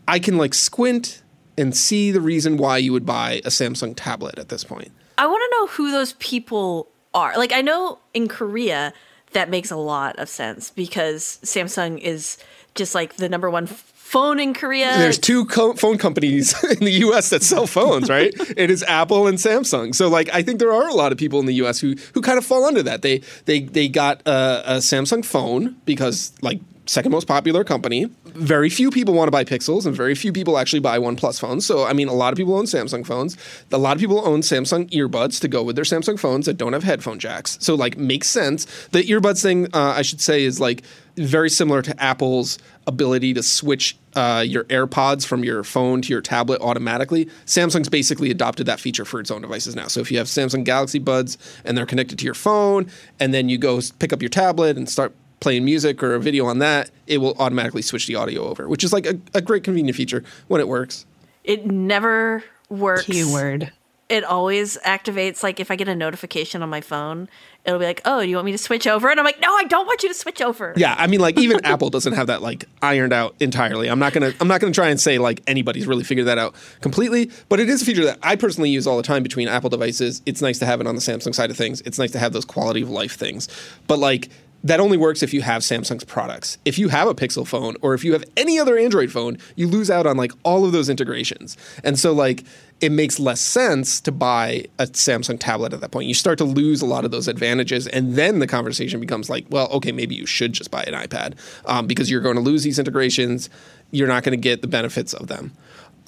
i 0.09 0.19
can 0.19 0.37
like 0.37 0.55
squint 0.55 1.23
and 1.57 1.77
see 1.77 2.11
the 2.11 2.21
reason 2.21 2.57
why 2.57 2.77
you 2.79 2.93
would 2.93 3.07
buy 3.07 3.35
a 3.45 3.51
samsung 3.51 3.95
tablet 3.97 4.39
at 4.39 4.49
this 4.49 4.65
point 4.65 4.91
I 5.19 5.27
want 5.27 5.43
to 5.51 5.59
know 5.59 5.67
who 5.67 5.91
those 5.91 6.13
people 6.15 6.89
are. 7.13 7.37
Like, 7.37 7.53
I 7.53 7.61
know 7.61 7.99
in 8.15 8.29
Korea 8.29 8.93
that 9.33 9.51
makes 9.51 9.71
a 9.71 9.77
lot 9.77 10.17
of 10.19 10.29
sense 10.29 10.71
because 10.71 11.41
Samsung 11.43 11.99
is 11.99 12.39
just 12.77 12.95
like 12.95 13.17
the 13.17 13.29
number 13.29 13.51
one 13.51 13.65
f- 13.65 13.93
phone 13.97 14.39
in 14.39 14.55
Korea. 14.55 14.97
There's 14.97 15.19
two 15.19 15.45
co- 15.47 15.75
phone 15.75 15.99
companies 15.99 16.55
in 16.71 16.85
the 16.85 16.93
U.S. 17.01 17.31
that 17.31 17.43
sell 17.43 17.67
phones, 17.67 18.09
right? 18.09 18.33
it 18.57 18.71
is 18.71 18.85
Apple 18.85 19.27
and 19.27 19.39
Samsung. 19.39 19.93
So, 19.93 20.09
like, 20.09 20.31
I 20.33 20.43
think 20.43 20.61
there 20.61 20.73
are 20.73 20.89
a 20.89 20.95
lot 20.95 21.11
of 21.11 21.19
people 21.19 21.41
in 21.41 21.47
the 21.47 21.55
U.S. 21.55 21.81
who 21.81 21.97
who 22.15 22.23
kind 22.23 22.39
of 22.39 22.47
fall 22.47 22.65
under 22.65 22.85
that. 22.85 23.03
They 23.03 23.19
they 23.47 23.61
they 23.61 23.89
got 23.89 24.23
a, 24.25 24.77
a 24.77 24.77
Samsung 24.77 25.25
phone 25.25 25.77
because 25.85 26.33
like 26.43 26.61
second 26.89 27.13
most 27.13 27.29
popular 27.29 27.65
company. 27.65 28.07
Very 28.25 28.71
few 28.71 28.91
people 28.91 29.15
want 29.15 29.29
to 29.29 29.31
buy 29.31 29.45
Pixels, 29.45 29.85
and 29.87 29.95
very 29.95 30.15
few 30.15 30.33
people 30.33 30.59
actually 30.59 30.81
buy 30.81 30.99
OnePlus 30.99 31.39
phones. 31.39 31.67
So, 31.67 31.85
I 31.85 31.93
mean, 31.93 32.09
a 32.09 32.15
lot 32.15 32.33
of 32.33 32.37
people 32.37 32.57
own 32.57 32.65
Samsung 32.65 33.07
phones. 33.07 33.37
A 33.71 33.79
lot 33.79 33.97
of 33.97 34.01
people 34.01 34.27
own 34.27 34.41
Samsung 34.41 34.91
earbuds 34.91 35.41
to 35.41 35.49
go 35.49 35.63
with 35.63 35.77
their 35.77 35.85
Samsung 35.85 36.19
phones 36.19 36.47
that 36.47 36.55
don't 36.55 36.73
have 36.73 36.85
headphone 36.85 37.19
jacks. 37.19 37.59
So, 37.61 37.75
like, 37.75 37.99
makes 37.99 38.29
sense. 38.29 38.65
The 38.89 39.03
earbuds 39.03 39.43
thing, 39.43 39.67
uh, 39.75 39.95
I 39.97 40.03
should 40.03 40.21
say, 40.21 40.45
is 40.45 40.61
like 40.61 40.83
very 41.17 41.51
similar 41.51 41.83
to 41.83 42.03
Apple's 42.03 42.59
ability 42.87 43.35
to 43.35 43.43
switch 43.43 43.97
uh, 44.15 44.45
your 44.47 44.65
AirPods 44.65 45.27
from 45.27 45.45
your 45.45 45.65
phone 45.65 46.01
to 46.03 46.09
your 46.09 46.23
tablet 46.23 46.61
automatically. 46.61 47.27
Samsung's 47.45 47.89
basically 47.89 48.31
adopted 48.31 48.67
that 48.67 48.81
feature 48.81 49.05
for 49.05 49.21
its 49.21 49.31
own 49.31 49.43
devices 49.43 49.77
now. 49.77 49.89
So 49.89 50.01
if 50.01 50.11
you 50.11 50.19
have 50.19 50.27
Samsung 50.27 50.65
Galaxy 50.65 50.99
Buds 50.99 51.37
and 51.65 51.77
they're 51.77 51.87
connected 51.87 52.19
to 52.21 52.25
your 52.25 52.35
phone, 52.35 52.89
and 53.21 53.35
then 53.35 53.49
you 53.49 53.59
go 53.59 53.81
pick 53.99 54.13
up 54.13 54.23
your 54.23 54.31
tablet 54.31 54.77
and 54.77 54.89
start 54.89 55.13
playing 55.41 55.65
music 55.65 56.03
or 56.03 56.15
a 56.15 56.21
video 56.21 56.47
on 56.47 56.59
that, 56.59 56.91
it 57.07 57.19
will 57.19 57.35
automatically 57.39 57.83
switch 57.83 58.07
the 58.07 58.15
audio 58.15 58.43
over, 58.43 58.69
which 58.69 58.85
is 58.85 58.93
like 58.93 59.07
a, 59.07 59.19
a 59.35 59.41
great 59.41 59.65
convenient 59.65 59.97
feature 59.97 60.25
when 60.49 60.61
it 60.61 60.69
works. 60.69 61.07
It 61.45 61.67
never 61.67 62.45
works. 62.69 63.05
Keyword. 63.05 63.73
It 64.09 64.25
always 64.25 64.79
activates. 64.87 65.43
Like 65.43 65.61
if 65.61 65.71
I 65.71 65.77
get 65.77 65.87
a 65.87 65.95
notification 65.95 66.63
on 66.63 66.71
my 66.71 66.81
phone, 66.81 67.29
it'll 67.67 67.79
be 67.79 67.85
like, 67.85 68.01
"Oh, 68.07 68.23
do 68.23 68.29
you 68.29 68.37
want 68.37 68.47
me 68.47 68.53
to 68.53 68.59
switch 68.59 68.87
over?" 68.87 69.11
And 69.11 69.21
I'm 69.21 69.25
like, 69.25 69.39
"No, 69.39 69.55
I 69.55 69.65
don't 69.65 69.85
want 69.85 70.03
you 70.03 70.09
to 70.09 70.15
switch 70.15 70.41
over." 70.41 70.73
Yeah, 70.77 70.95
I 70.99 71.07
mean, 71.07 71.21
like 71.21 71.39
even 71.39 71.61
Apple 71.65 71.91
doesn't 71.91 72.15
have 72.15 72.29
that 72.29 72.41
like 72.41 72.65
ironed 72.81 73.13
out 73.13 73.35
entirely. 73.39 73.89
I'm 73.89 73.99
not 73.99 74.15
gonna 74.15 74.33
I'm 74.41 74.49
not 74.49 74.63
gonna 74.63 74.73
try 74.73 74.89
and 74.89 74.99
say 74.99 75.19
like 75.19 75.43
anybody's 75.47 75.87
really 75.87 76.05
figured 76.05 76.27
that 76.27 76.39
out 76.39 76.55
completely, 76.81 77.31
but 77.51 77.61
it 77.61 77.69
is 77.69 77.83
a 77.83 77.85
feature 77.85 78.05
that 78.07 78.19
I 78.23 78.37
personally 78.37 78.71
use 78.71 78.87
all 78.87 78.97
the 78.97 79.03
time 79.03 79.23
between 79.23 79.47
Apple 79.47 79.69
devices. 79.69 80.23
It's 80.25 80.41
nice 80.41 80.59
to 80.61 80.67
have 80.67 80.81
it 80.81 80.87
on 80.87 80.95
the 80.95 81.03
Samsung 81.03 81.35
side 81.35 81.51
of 81.51 81.59
things. 81.59 81.83
It's 81.83 81.99
nice 81.99 82.13
to 82.13 82.19
have 82.19 82.33
those 82.33 82.47
quality 82.47 82.81
of 82.81 82.89
life 82.89 83.17
things, 83.17 83.47
but 83.87 83.99
like 83.99 84.31
that 84.65 84.81
only 84.81 84.97
works 84.97 85.23
if 85.23 85.33
you 85.33 85.43
have 85.43 85.63
Samsung's 85.63 86.05
products. 86.05 86.59
If 86.65 86.79
you 86.79 86.89
have 86.89 87.09
a 87.09 87.15
Pixel 87.15 87.47
phone 87.47 87.77
or 87.81 87.95
if 87.95 88.05
you 88.05 88.13
have 88.13 88.25
any 88.37 88.59
other 88.59 88.77
Android 88.77 89.11
phone, 89.11 89.39
you 89.55 89.69
lose 89.69 89.91
out 89.91 90.07
on 90.07 90.17
like 90.17 90.33
all 90.43 90.65
of 90.65 90.73
those 90.73 90.89
integrations. 90.89 91.57
And 91.85 91.99
so 91.99 92.13
like 92.13 92.45
it 92.81 92.93
makes 92.93 93.19
less 93.19 93.41
sense 93.41 94.01
to 94.03 94.13
buy 94.13 94.67
a 94.79 94.87
Samsung 94.87 95.39
tablet 95.39 95.73
at 95.73 95.81
that 95.81 95.91
point. 95.91 96.07
You 96.07 96.15
start 96.15 96.39
to 96.39 96.45
lose 96.45 96.81
a 96.81 96.87
lot 96.87 97.05
of 97.05 97.11
those 97.11 97.27
advantages, 97.27 97.89
and 97.89 98.15
then 98.15 98.39
the 98.39 98.47
conversation 98.47 99.01
becomes 99.01 99.29
like, 99.29 99.47
well, 99.51 99.69
okay, 99.71 99.91
maybe 99.91 100.15
you 100.15 100.27
should 100.27 100.53
just 100.53 100.71
buy 100.71 100.83
an 100.85 100.95
iPad 100.95 101.35
um, 101.65 101.87
because 101.87 102.11
you're 102.11 102.21
going 102.21 102.37
to 102.37 102.41
lose 102.41 102.63
these 102.63 102.79
integrations. 102.79 103.51
You're 103.91 104.09
not 104.09 104.23
going 104.23 104.39
to 104.39 104.41
get 104.41 104.63
the 104.63 104.69
benefits 104.69 105.13
of 105.13 105.27
them. 105.27 105.53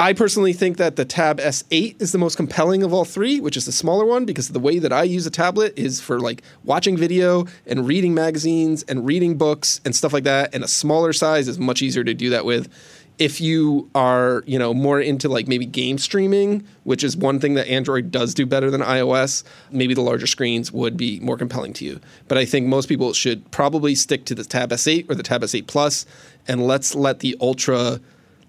I 0.01 0.15
personally 0.15 0.55
think 0.55 0.79
that 0.79 0.97
the 0.97 1.05
Tab 1.05 1.41
S8 1.41 2.01
is 2.01 2.11
the 2.11 2.17
most 2.17 2.37
compelling 2.37 2.83
of 2.83 2.91
all 2.91 3.05
three, 3.05 3.39
which 3.39 3.55
is 3.55 3.67
the 3.67 3.73
smaller 3.73 4.07
one, 4.07 4.25
because 4.25 4.49
the 4.49 4.59
way 4.59 4.79
that 4.79 4.95
I 4.95 5.03
use 5.03 5.27
a 5.27 5.31
tablet 5.31 5.75
is 5.79 6.01
for 6.01 6.19
like 6.19 6.41
watching 6.65 6.97
video 6.97 7.45
and 7.67 7.87
reading 7.87 8.15
magazines 8.15 8.83
and 8.85 9.05
reading 9.05 9.37
books 9.37 9.79
and 9.85 9.95
stuff 9.95 10.15
like 10.15 10.25
that. 10.25 10.55
And 10.55 10.65
a 10.65 10.69
smaller 10.69 11.13
size 11.13 11.49
is 11.49 11.59
much 11.59 11.83
easier 11.83 12.03
to 12.03 12.15
do 12.15 12.31
that 12.31 12.47
with. 12.47 12.73
If 13.19 13.43
you 13.43 13.91
are, 13.95 14.43
you 14.47 14.59
know, 14.59 14.73
more 14.73 15.03
into 15.03 15.29
like 15.29 15.47
maybe 15.47 15.67
game 15.67 15.99
streaming, 15.99 16.67
which 16.85 17.05
is 17.05 17.15
one 17.15 17.39
thing 17.39 17.53
that 17.53 17.69
Android 17.69 18.11
does 18.11 18.33
do 18.33 18.47
better 18.47 18.71
than 18.71 18.81
iOS, 18.81 19.45
maybe 19.71 19.93
the 19.93 20.01
larger 20.01 20.27
screens 20.27 20.73
would 20.73 20.97
be 20.97 21.21
more 21.21 21.37
compelling 21.37 21.75
to 21.75 21.85
you. 21.85 22.01
But 22.27 22.39
I 22.39 22.47
think 22.47 22.67
most 22.67 22.89
people 22.89 23.13
should 23.13 23.51
probably 23.51 23.95
stick 23.95 24.25
to 24.25 24.35
the 24.35 24.45
Tab 24.45 24.71
S8 24.71 25.11
or 25.11 25.15
the 25.15 25.23
Tab 25.23 25.43
S8 25.43 25.67
Plus, 25.67 26.07
and 26.49 26.67
let's 26.67 26.95
let 26.95 27.19
the 27.19 27.37
Ultra 27.39 28.01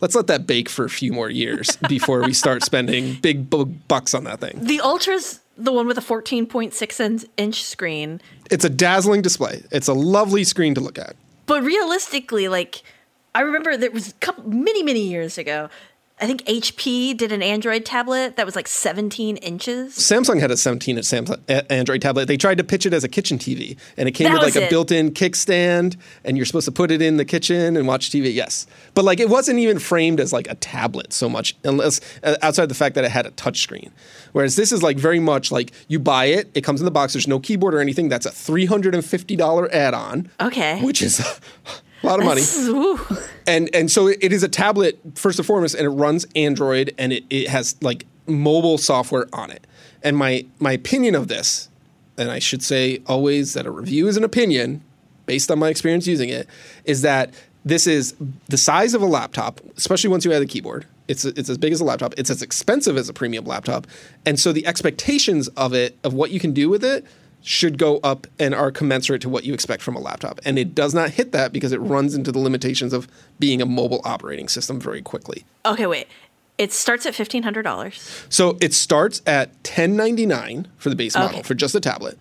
let's 0.02 0.16
let 0.16 0.28
that 0.28 0.46
bake 0.46 0.68
for 0.68 0.84
a 0.86 0.90
few 0.90 1.14
more 1.14 1.30
years 1.30 1.76
before 1.88 2.22
we 2.24 2.34
start 2.34 2.64
spending 2.64 3.16
big 3.22 3.50
bu- 3.50 3.66
bucks 3.66 4.14
on 4.14 4.26
that 4.26 4.40
thing. 4.40 4.60
The 4.62 4.82
Ultra's 4.82 5.40
the 5.58 5.72
one 5.72 5.86
with 5.86 5.98
a 5.98 6.02
14.6 6.02 7.26
inch 7.38 7.64
screen. 7.64 8.22
It's 8.50 8.66
a 8.66 8.70
dazzling 8.70 9.22
display. 9.22 9.64
It's 9.72 9.88
a 9.88 9.94
lovely 9.94 10.44
screen 10.44 10.74
to 10.76 10.82
look 10.82 10.98
at. 10.98 11.16
But 11.46 11.64
realistically, 11.64 12.48
like 12.48 12.84
I 13.36 13.42
remember 13.42 13.78
there 13.78 13.92
was 13.92 14.10
a 14.10 14.14
couple 14.14 14.50
many 14.50 14.84
many 14.84 15.08
years 15.08 15.38
ago. 15.38 15.70
I 16.22 16.28
think 16.28 16.46
HP 16.46 17.18
did 17.18 17.32
an 17.32 17.42
Android 17.42 17.84
tablet 17.84 18.36
that 18.36 18.46
was 18.46 18.56
like 18.56 18.68
17 18.68 19.38
inches. 19.38 19.96
Samsung 19.98 20.40
had 20.40 20.52
a 20.52 20.56
17 20.58 20.98
inch 20.98 21.06
Samsung 21.08 21.40
Android 21.72 22.00
tablet. 22.00 22.28
They 22.28 22.38
tried 22.38 22.60
to 22.60 22.64
pitch 22.64 22.86
it 22.86 22.94
as 22.94 23.04
a 23.04 23.10
kitchen 23.10 23.40
TV, 23.40 23.76
and 23.98 24.08
it 24.08 24.12
came 24.12 24.26
That 24.26 24.34
with 24.36 24.44
like 24.44 24.56
a 24.56 24.66
it. 24.68 24.70
built-in 24.70 25.12
kickstand, 25.12 25.98
and 26.24 26.38
you're 26.38 26.46
supposed 26.46 26.66
to 26.66 26.72
put 26.72 26.92
it 26.92 27.02
in 27.02 27.18
the 27.18 27.26
kitchen 27.26 27.76
and 27.76 27.88
watch 27.88 28.12
TV. 28.12 28.32
Yes, 28.32 28.68
but 28.94 29.04
like 29.04 29.20
it 29.20 29.30
wasn't 29.30 29.58
even 29.58 29.80
framed 29.80 30.20
as 30.20 30.32
like 30.32 30.48
a 30.48 30.56
tablet 30.56 31.12
so 31.12 31.28
much, 31.28 31.56
unless 31.64 32.00
uh, 32.24 32.36
outside 32.44 32.68
the 32.68 32.76
fact 32.76 32.94
that 32.94 33.04
it 33.04 33.10
had 33.10 33.26
a 33.26 33.32
touch 33.32 33.62
screen. 33.62 33.92
Whereas 34.34 34.56
this 34.56 34.72
is 34.72 34.84
like 34.84 34.98
very 34.98 35.20
much 35.20 35.52
like 35.52 35.72
you 35.88 35.98
buy 35.98 36.26
it, 36.26 36.52
it 36.54 36.62
comes 36.62 36.82
in 36.82 36.86
the 36.86 36.92
box. 36.92 37.14
There's 37.14 37.28
no 37.28 37.40
keyboard 37.40 37.74
or 37.74 37.80
anything. 37.80 38.10
That's 38.10 38.28
a 38.28 38.32
$350 38.32 39.74
add-on, 39.74 40.30
Okay. 40.40 40.80
which 40.84 41.02
is 41.02 41.20
a 42.04 42.08
lot 42.08 42.20
of 42.20 42.26
money. 42.26 42.42
And 43.48 43.74
and 43.74 43.92
so 43.92 44.08
it 44.08 44.32
is 44.32 44.44
a 44.44 44.48
tablet 44.48 45.00
first 45.16 45.40
and 45.40 45.46
foremost, 45.46 45.74
and 45.74 45.86
it 45.86 45.90
runs 45.90 46.28
Android, 46.36 46.94
and 47.00 47.12
it, 47.12 47.24
it 47.32 47.48
has 47.48 47.76
like 47.82 48.06
mobile 48.28 48.78
software 48.78 49.28
on 49.34 49.50
it. 49.50 49.66
And 50.04 50.16
my 50.16 50.46
my 50.60 50.74
opinion 50.74 51.16
of 51.16 51.28
this, 51.28 51.68
and 52.18 52.30
I 52.30 52.38
should 52.38 52.62
say 52.62 53.02
always 53.08 53.54
that 53.54 53.66
a 53.66 53.72
review 53.72 54.08
is 54.08 54.16
an 54.16 54.24
opinion 54.24 54.84
based 55.26 55.50
on 55.50 55.58
my 55.58 55.70
experience 55.70 56.06
using 56.06 56.30
it, 56.30 56.48
is 56.86 57.02
that 57.02 57.34
this 57.66 57.88
is 57.88 58.16
the 58.48 58.58
size 58.58 58.94
of 58.94 59.02
a 59.02 59.06
laptop, 59.06 59.60
especially 59.78 60.10
once 60.10 60.26
you 60.26 60.32
add 60.32 60.42
the 60.42 60.48
keyboard. 60.48 60.86
It's 61.08 61.26
it's 61.26 61.50
as 61.50 61.58
big 61.58 61.74
as 61.74 61.82
a 61.82 61.84
laptop. 61.84 62.14
It's 62.18 62.30
as 62.30 62.42
expensive 62.42 62.96
as 62.96 63.10
a 63.10 63.14
premium 63.14 63.46
laptop, 63.46 63.88
and 64.26 64.40
so 64.40 64.54
the 64.54 64.66
expectations 64.66 65.48
of 65.50 65.74
it, 65.74 65.98
of 66.04 66.14
what 66.14 66.32
you 66.32 66.40
can 66.40 66.54
do 66.54 66.70
with 66.70 66.84
it, 66.84 67.06
should 67.42 67.78
go 67.78 68.00
up 68.04 68.28
and 68.40 68.54
are 68.54 68.72
commensurate 68.72 69.22
to 69.22 69.30
what 69.30 69.44
you 69.44 69.54
expect 69.54 69.82
from 69.82 69.96
a 69.96 70.00
laptop. 70.00 70.40
And 70.46 70.60
it 70.60 70.76
does 70.76 70.94
not 70.94 71.12
hit 71.12 71.32
that 71.32 71.52
because 71.52 71.72
it 71.72 71.80
runs 71.80 72.14
into 72.14 72.32
the 72.32 72.40
limitations 72.40 72.94
of 72.94 73.08
being 73.40 73.62
a 73.62 73.66
mobile 73.66 74.02
operating 74.04 74.48
system 74.48 74.80
very 74.80 75.02
quickly. 75.02 75.46
Okay, 75.66 75.88
wait. 75.88 76.08
It 76.58 76.72
starts 76.72 77.06
at 77.08 77.14
$1500. 77.14 78.32
So 78.32 78.58
it 78.62 78.74
starts 78.74 79.22
at 79.26 79.50
1099 79.64 80.68
for 80.78 80.90
the 80.90 80.96
base 80.96 81.16
model 81.16 81.42
for 81.42 81.56
just 81.56 81.74
the 81.74 81.80
tablet. 81.80 82.20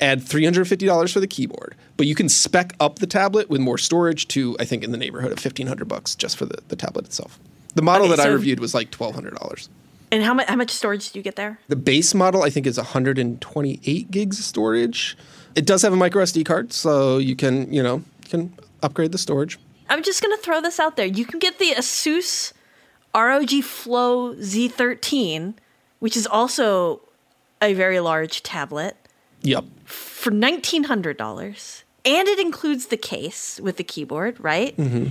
Add 0.00 0.20
$350 0.20 1.12
for 1.12 1.20
the 1.20 1.26
keyboard, 1.26 1.74
but 1.96 2.06
you 2.06 2.14
can 2.14 2.28
spec 2.28 2.72
up 2.80 3.00
the 3.00 3.06
tablet 3.06 3.50
with 3.50 3.60
more 3.60 3.76
storage 3.76 4.28
to 4.28 4.56
I 4.58 4.64
think 4.64 4.84
in 4.84 4.92
the 4.92 4.96
neighborhood 4.96 5.32
of 5.32 5.38
1500 5.44 5.86
bucks 5.88 6.14
just 6.14 6.36
for 6.36 6.46
the, 6.46 6.58
the 6.68 6.76
tablet 6.76 7.04
itself. 7.04 7.38
The 7.74 7.82
model 7.82 8.06
Okay, 8.06 8.16
that 8.16 8.26
I 8.26 8.30
reviewed 8.30 8.60
was 8.60 8.74
like 8.74 8.90
$1200. 8.90 9.68
And 10.12 10.22
how 10.24 10.34
much 10.34 10.48
how 10.48 10.56
much 10.56 10.70
storage 10.70 11.10
do 11.12 11.18
you 11.18 11.22
get 11.22 11.36
there? 11.36 11.58
The 11.68 11.76
base 11.76 12.14
model, 12.14 12.42
I 12.42 12.50
think, 12.50 12.66
is 12.66 12.76
128 12.76 14.10
gigs 14.10 14.38
of 14.38 14.44
storage. 14.44 15.16
It 15.54 15.66
does 15.66 15.82
have 15.82 15.92
a 15.92 15.96
micro 15.96 16.22
SD 16.24 16.44
card, 16.44 16.72
so 16.72 17.18
you 17.18 17.36
can, 17.36 17.72
you 17.72 17.82
know, 17.82 17.96
you 18.24 18.28
can 18.28 18.54
upgrade 18.82 19.12
the 19.12 19.18
storage. 19.18 19.58
I'm 19.88 20.02
just 20.02 20.22
going 20.22 20.36
to 20.36 20.42
throw 20.42 20.60
this 20.60 20.78
out 20.78 20.96
there. 20.96 21.06
You 21.06 21.24
can 21.24 21.38
get 21.40 21.58
the 21.58 21.72
Asus 21.76 22.52
ROG 23.14 23.50
Flow 23.64 24.34
Z13, 24.36 25.54
which 25.98 26.16
is 26.16 26.26
also 26.26 27.00
a 27.60 27.74
very 27.74 27.98
large 28.00 28.42
tablet, 28.42 28.96
Yep. 29.42 29.64
for 29.84 30.30
$1,900. 30.30 31.82
And 32.04 32.28
it 32.28 32.38
includes 32.38 32.86
the 32.86 32.96
case 32.96 33.60
with 33.62 33.76
the 33.76 33.84
keyboard, 33.84 34.38
right? 34.40 34.76
Mm-hmm. 34.76 35.08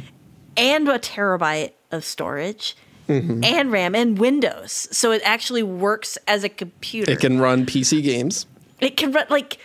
And 0.58 0.88
a 0.90 0.98
terabyte 1.00 1.74
of 1.92 2.04
storage. 2.06 2.76
And 3.10 3.72
RAM 3.72 3.96
and 3.96 4.18
Windows. 4.20 4.88
So 4.92 5.12
it 5.12 5.22
actually 5.26 5.64
works 5.64 6.18
as 6.28 6.44
a 6.44 6.50
computer. 6.50 7.12
It 7.12 7.20
can 7.20 7.40
run 7.40 7.66
PC 7.66 8.04
games. 8.04 8.46
It 8.80 8.98
can 8.98 9.12
run, 9.12 9.26
like, 9.30 9.58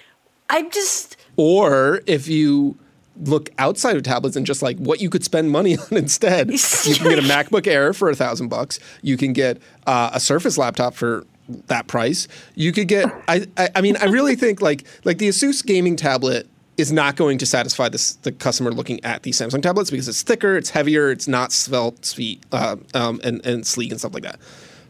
I'm 0.49 0.70
just. 0.70 1.16
Or 1.36 2.01
if 2.07 2.26
you 2.26 2.78
look 3.22 3.51
outside 3.59 3.97
of 3.97 4.03
tablets 4.03 4.36
and 4.36 4.45
just 4.45 4.62
like 4.62 4.76
what 4.78 5.01
you 5.01 5.09
could 5.09 5.24
spend 5.24 5.51
money 5.51 5.76
on 5.90 5.97
instead. 5.97 6.51
you 6.51 6.95
can 6.95 7.09
get 7.09 7.18
a 7.18 7.22
MacBook 7.28 7.66
Air 7.66 7.92
for 7.92 8.11
a 8.11 8.16
thousand 8.16 8.49
bucks. 8.49 8.80
You 9.03 9.16
can 9.16 9.32
get 9.32 9.59
uh, 9.86 10.11
a 10.12 10.20
Surface 10.20 10.59
laptop 10.59 10.95
for 10.95 11.26
that 11.66 11.86
price. 11.86 12.26
You 12.55 12.72
could 12.72 12.88
get. 12.88 13.07
I, 13.28 13.47
I, 13.57 13.68
I 13.76 13.80
mean, 13.80 13.97
I 13.99 14.07
really 14.07 14.34
think 14.34 14.62
like 14.62 14.84
like 15.05 15.18
the 15.18 15.28
Asus 15.28 15.64
gaming 15.64 15.97
tablet 15.97 16.49
is 16.77 16.93
not 16.93 17.16
going 17.16 17.39
to 17.39 17.47
satisfy 17.47 17.89
this, 17.89 18.14
the 18.16 18.33
customer 18.33 18.72
looking 18.72 19.03
at 19.05 19.22
these 19.22 19.39
Samsung 19.39 19.62
tablets 19.62 19.91
because 19.91 20.09
it's 20.09 20.22
thicker, 20.22 20.57
it's 20.57 20.70
heavier, 20.70 21.11
it's 21.11 21.29
not 21.29 21.53
svelte, 21.53 22.05
sweet, 22.05 22.43
uh, 22.53 22.77
um, 22.95 23.20
and 23.22 23.45
and 23.47 23.66
sleek 23.66 23.91
and 23.91 24.01
stuff 24.01 24.14
like 24.14 24.25
that. 24.25 24.39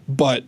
But 0.08 0.44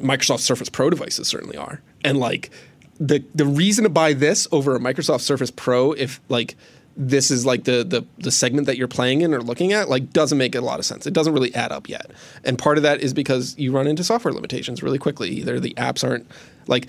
Microsoft 0.00 0.40
Surface 0.40 0.68
Pro 0.68 0.90
devices 0.90 1.28
certainly 1.28 1.56
are, 1.56 1.82
and 2.02 2.18
like 2.18 2.50
the 2.98 3.24
the 3.34 3.46
reason 3.46 3.84
to 3.84 3.90
buy 3.90 4.12
this 4.12 4.46
over 4.52 4.74
a 4.74 4.78
Microsoft 4.78 5.20
Surface 5.20 5.50
Pro 5.50 5.92
if 5.92 6.20
like 6.28 6.56
this 6.96 7.30
is 7.30 7.44
like 7.44 7.64
the, 7.64 7.84
the 7.84 8.04
the 8.18 8.30
segment 8.30 8.66
that 8.66 8.76
you're 8.76 8.88
playing 8.88 9.22
in 9.22 9.34
or 9.34 9.40
looking 9.42 9.72
at 9.72 9.88
like 9.88 10.10
doesn't 10.12 10.38
make 10.38 10.54
a 10.54 10.60
lot 10.60 10.78
of 10.78 10.86
sense. 10.86 11.06
It 11.06 11.12
doesn't 11.12 11.32
really 11.32 11.54
add 11.54 11.72
up 11.72 11.88
yet. 11.88 12.10
And 12.44 12.58
part 12.58 12.76
of 12.76 12.84
that 12.84 13.00
is 13.00 13.12
because 13.12 13.58
you 13.58 13.72
run 13.72 13.86
into 13.86 14.04
software 14.04 14.32
limitations 14.32 14.82
really 14.82 14.98
quickly. 14.98 15.30
Either 15.30 15.58
the 15.58 15.74
apps 15.74 16.08
aren't 16.08 16.30
like 16.66 16.86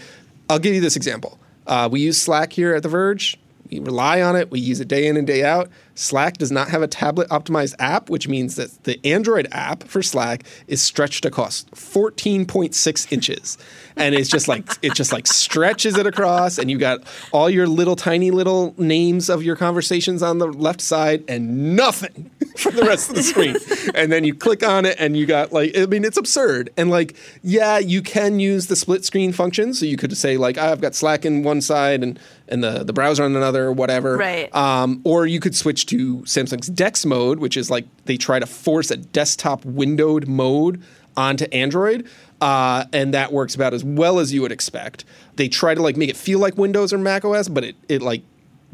I'll 0.49 0.59
give 0.59 0.75
you 0.75 0.81
this 0.81 0.95
example. 0.95 1.39
Uh, 1.65 1.89
we 1.91 2.01
use 2.01 2.21
Slack 2.21 2.53
here 2.53 2.75
at 2.75 2.83
The 2.83 2.89
Verge. 2.89 3.37
We 3.69 3.79
rely 3.79 4.21
on 4.21 4.35
it. 4.35 4.51
We 4.51 4.59
use 4.59 4.79
it 4.79 4.87
day 4.87 5.07
in 5.07 5.17
and 5.17 5.25
day 5.25 5.43
out. 5.43 5.69
Slack 5.95 6.37
does 6.37 6.51
not 6.51 6.69
have 6.69 6.81
a 6.81 6.87
tablet 6.87 7.29
optimized 7.29 7.73
app, 7.79 8.09
which 8.09 8.27
means 8.27 8.57
that 8.57 8.83
the 8.83 8.99
Android 9.05 9.47
app 9.51 9.83
for 9.83 10.03
Slack 10.03 10.43
is 10.67 10.81
stretched 10.81 11.25
across 11.25 11.63
14.6 11.73 13.11
inches. 13.11 13.57
And 13.95 14.13
it's 14.13 14.29
just 14.29 14.49
like 14.49 14.69
it 14.81 14.93
just 14.93 15.13
like 15.13 15.25
stretches 15.25 15.97
it 15.97 16.05
across 16.05 16.57
and 16.57 16.69
you 16.69 16.77
got 16.77 16.99
all 17.31 17.49
your 17.49 17.65
little 17.65 17.95
tiny 17.95 18.29
little 18.29 18.75
names 18.77 19.29
of 19.29 19.41
your 19.41 19.55
conversations 19.55 20.21
on 20.21 20.37
the 20.37 20.47
left 20.47 20.81
side 20.81 21.23
and 21.29 21.77
nothing 21.77 22.29
for 22.57 22.73
the 22.73 22.83
rest 22.83 23.09
of 23.09 23.15
the 23.15 23.23
screen. 23.23 23.55
And 23.95 24.11
then 24.11 24.25
you 24.25 24.35
click 24.35 24.67
on 24.67 24.85
it 24.85 24.97
and 24.99 25.15
you 25.15 25.25
got 25.25 25.53
like 25.53 25.77
I 25.77 25.85
mean 25.85 26.03
it's 26.03 26.17
absurd. 26.17 26.71
And 26.75 26.89
like 26.89 27.15
yeah, 27.41 27.79
you 27.79 28.01
can 28.01 28.39
use 28.41 28.67
the 28.67 28.75
split 28.75 29.05
screen 29.05 29.31
function 29.31 29.73
so 29.73 29.85
you 29.85 29.95
could 29.95 30.15
say 30.17 30.35
like 30.35 30.57
I've 30.57 30.81
got 30.81 30.93
Slack 30.93 31.25
in 31.25 31.43
one 31.43 31.61
side 31.61 32.03
and 32.03 32.19
and 32.47 32.63
the, 32.63 32.83
the 32.83 32.93
browser 32.93 33.23
on 33.23 33.35
another, 33.35 33.71
whatever. 33.71 34.17
Right. 34.17 34.53
Um, 34.55 35.01
or 35.03 35.25
you 35.25 35.39
could 35.39 35.55
switch 35.55 35.85
to 35.87 36.17
Samsung's 36.19 36.67
Dex 36.67 37.05
mode, 37.05 37.39
which 37.39 37.57
is 37.57 37.69
like 37.69 37.85
they 38.05 38.17
try 38.17 38.39
to 38.39 38.45
force 38.45 38.91
a 38.91 38.97
desktop 38.97 39.65
windowed 39.65 40.27
mode 40.27 40.81
onto 41.17 41.45
Android. 41.45 42.07
Uh, 42.41 42.85
and 42.91 43.13
that 43.13 43.31
works 43.31 43.55
about 43.55 43.73
as 43.73 43.83
well 43.83 44.19
as 44.19 44.33
you 44.33 44.41
would 44.41 44.51
expect. 44.51 45.05
They 45.37 45.47
try 45.47 45.73
to 45.73 45.81
like 45.81 45.97
make 45.97 46.09
it 46.09 46.17
feel 46.17 46.39
like 46.39 46.57
Windows 46.57 46.93
or 46.93 46.97
Mac 46.97 47.25
OS, 47.25 47.47
but 47.47 47.63
it, 47.63 47.75
it 47.87 48.01
like 48.01 48.23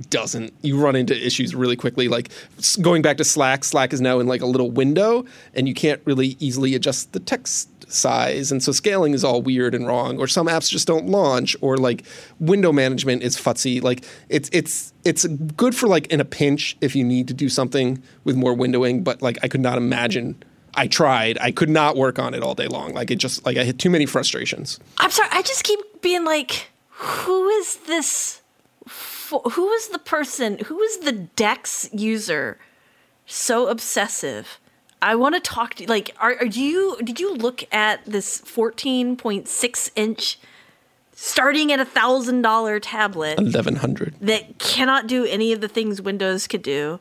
doesn't. 0.10 0.54
You 0.62 0.80
run 0.80 0.96
into 0.96 1.16
issues 1.16 1.54
really 1.54 1.76
quickly. 1.76 2.08
Like 2.08 2.30
going 2.82 3.02
back 3.02 3.18
to 3.18 3.24
Slack, 3.24 3.64
Slack 3.64 3.94
is 3.94 4.02
now 4.02 4.20
in 4.20 4.28
like 4.28 4.42
a 4.42 4.46
little 4.46 4.72
window, 4.72 5.26
and 5.54 5.68
you 5.68 5.74
can't 5.74 6.02
really 6.06 6.36
easily 6.40 6.76
adjust 6.76 7.14
the 7.14 7.20
text 7.20 7.70
size, 7.94 8.52
and 8.52 8.62
so 8.64 8.72
scaling 8.72 9.14
is 9.14 9.24
all 9.24 9.42
weird 9.42 9.76
and 9.76 9.88
wrong. 9.88 10.20
Or 10.20 10.28
some 10.28 10.48
apps 10.48 10.70
just 10.70 10.88
don't 10.88 11.08
launch, 11.08 11.56
or 11.62 11.78
like 11.78 12.04
window 12.40 12.72
management 12.72 13.24
is 13.24 13.38
futzy. 13.38 13.82
Like 13.82 14.06
it's 14.30 14.50
it's 14.54 14.94
it's 15.04 15.26
good 15.26 15.76
for 15.76 15.88
like 15.88 16.08
in 16.08 16.20
a 16.20 16.26
pinch 16.26 16.78
if 16.82 16.96
you 16.96 17.04
need 17.04 17.28
to 17.28 17.34
do 17.34 17.50
something 17.50 18.02
with 18.24 18.36
more 18.36 18.56
windowing, 18.56 19.04
but 19.04 19.22
like 19.22 19.38
I 19.44 19.48
could 19.48 19.62
not 19.62 19.78
imagine. 19.78 20.42
I 20.74 20.88
tried. 20.88 21.38
I 21.40 21.52
could 21.52 21.70
not 21.70 21.98
work 21.98 22.18
on 22.18 22.34
it 22.34 22.44
all 22.44 22.56
day 22.56 22.68
long. 22.68 22.94
Like 22.94 23.12
it 23.12 23.18
just 23.18 23.46
like 23.46 23.58
I 23.58 23.64
had 23.64 23.78
too 23.80 23.90
many 23.90 24.06
frustrations. 24.06 24.80
I'm 24.98 25.12
sorry. 25.12 25.30
I 25.32 25.42
just 25.42 25.64
keep 25.64 25.80
being 26.02 26.24
like, 26.24 26.70
who 26.90 27.50
is 27.50 27.78
this? 27.88 28.42
Who 29.30 29.70
is 29.72 29.90
the 29.90 30.00
person? 30.00 30.60
Who 30.60 30.80
is 30.82 31.00
the 31.00 31.12
Dex 31.12 31.90
user? 31.92 32.58
So 33.26 33.68
obsessive. 33.68 34.60
I 35.02 35.16
want 35.16 35.36
to 35.36 35.42
talk 35.42 35.76
to 35.76 35.88
like. 35.88 36.16
Are, 36.20 36.36
are 36.36 36.46
you? 36.46 36.98
Did 37.04 37.20
you 37.20 37.34
look 37.36 37.64
at 37.74 38.06
this 38.06 38.40
14.6 38.42 39.92
inch, 39.96 40.40
starting 41.14 41.72
at 41.72 41.80
a 41.80 41.86
thousand 41.86 42.42
dollar 42.44 42.80
tablet? 42.80 43.40
Eleven 43.40 43.78
hundred. 43.78 44.16
that 44.22 44.60
cannot 44.60 45.08
do 45.08 45.26
any 45.26 45.52
of 45.54 45.62
the 45.62 45.68
things 45.68 46.02
Windows 46.02 46.48
could 46.48 46.62
do, 46.62 47.00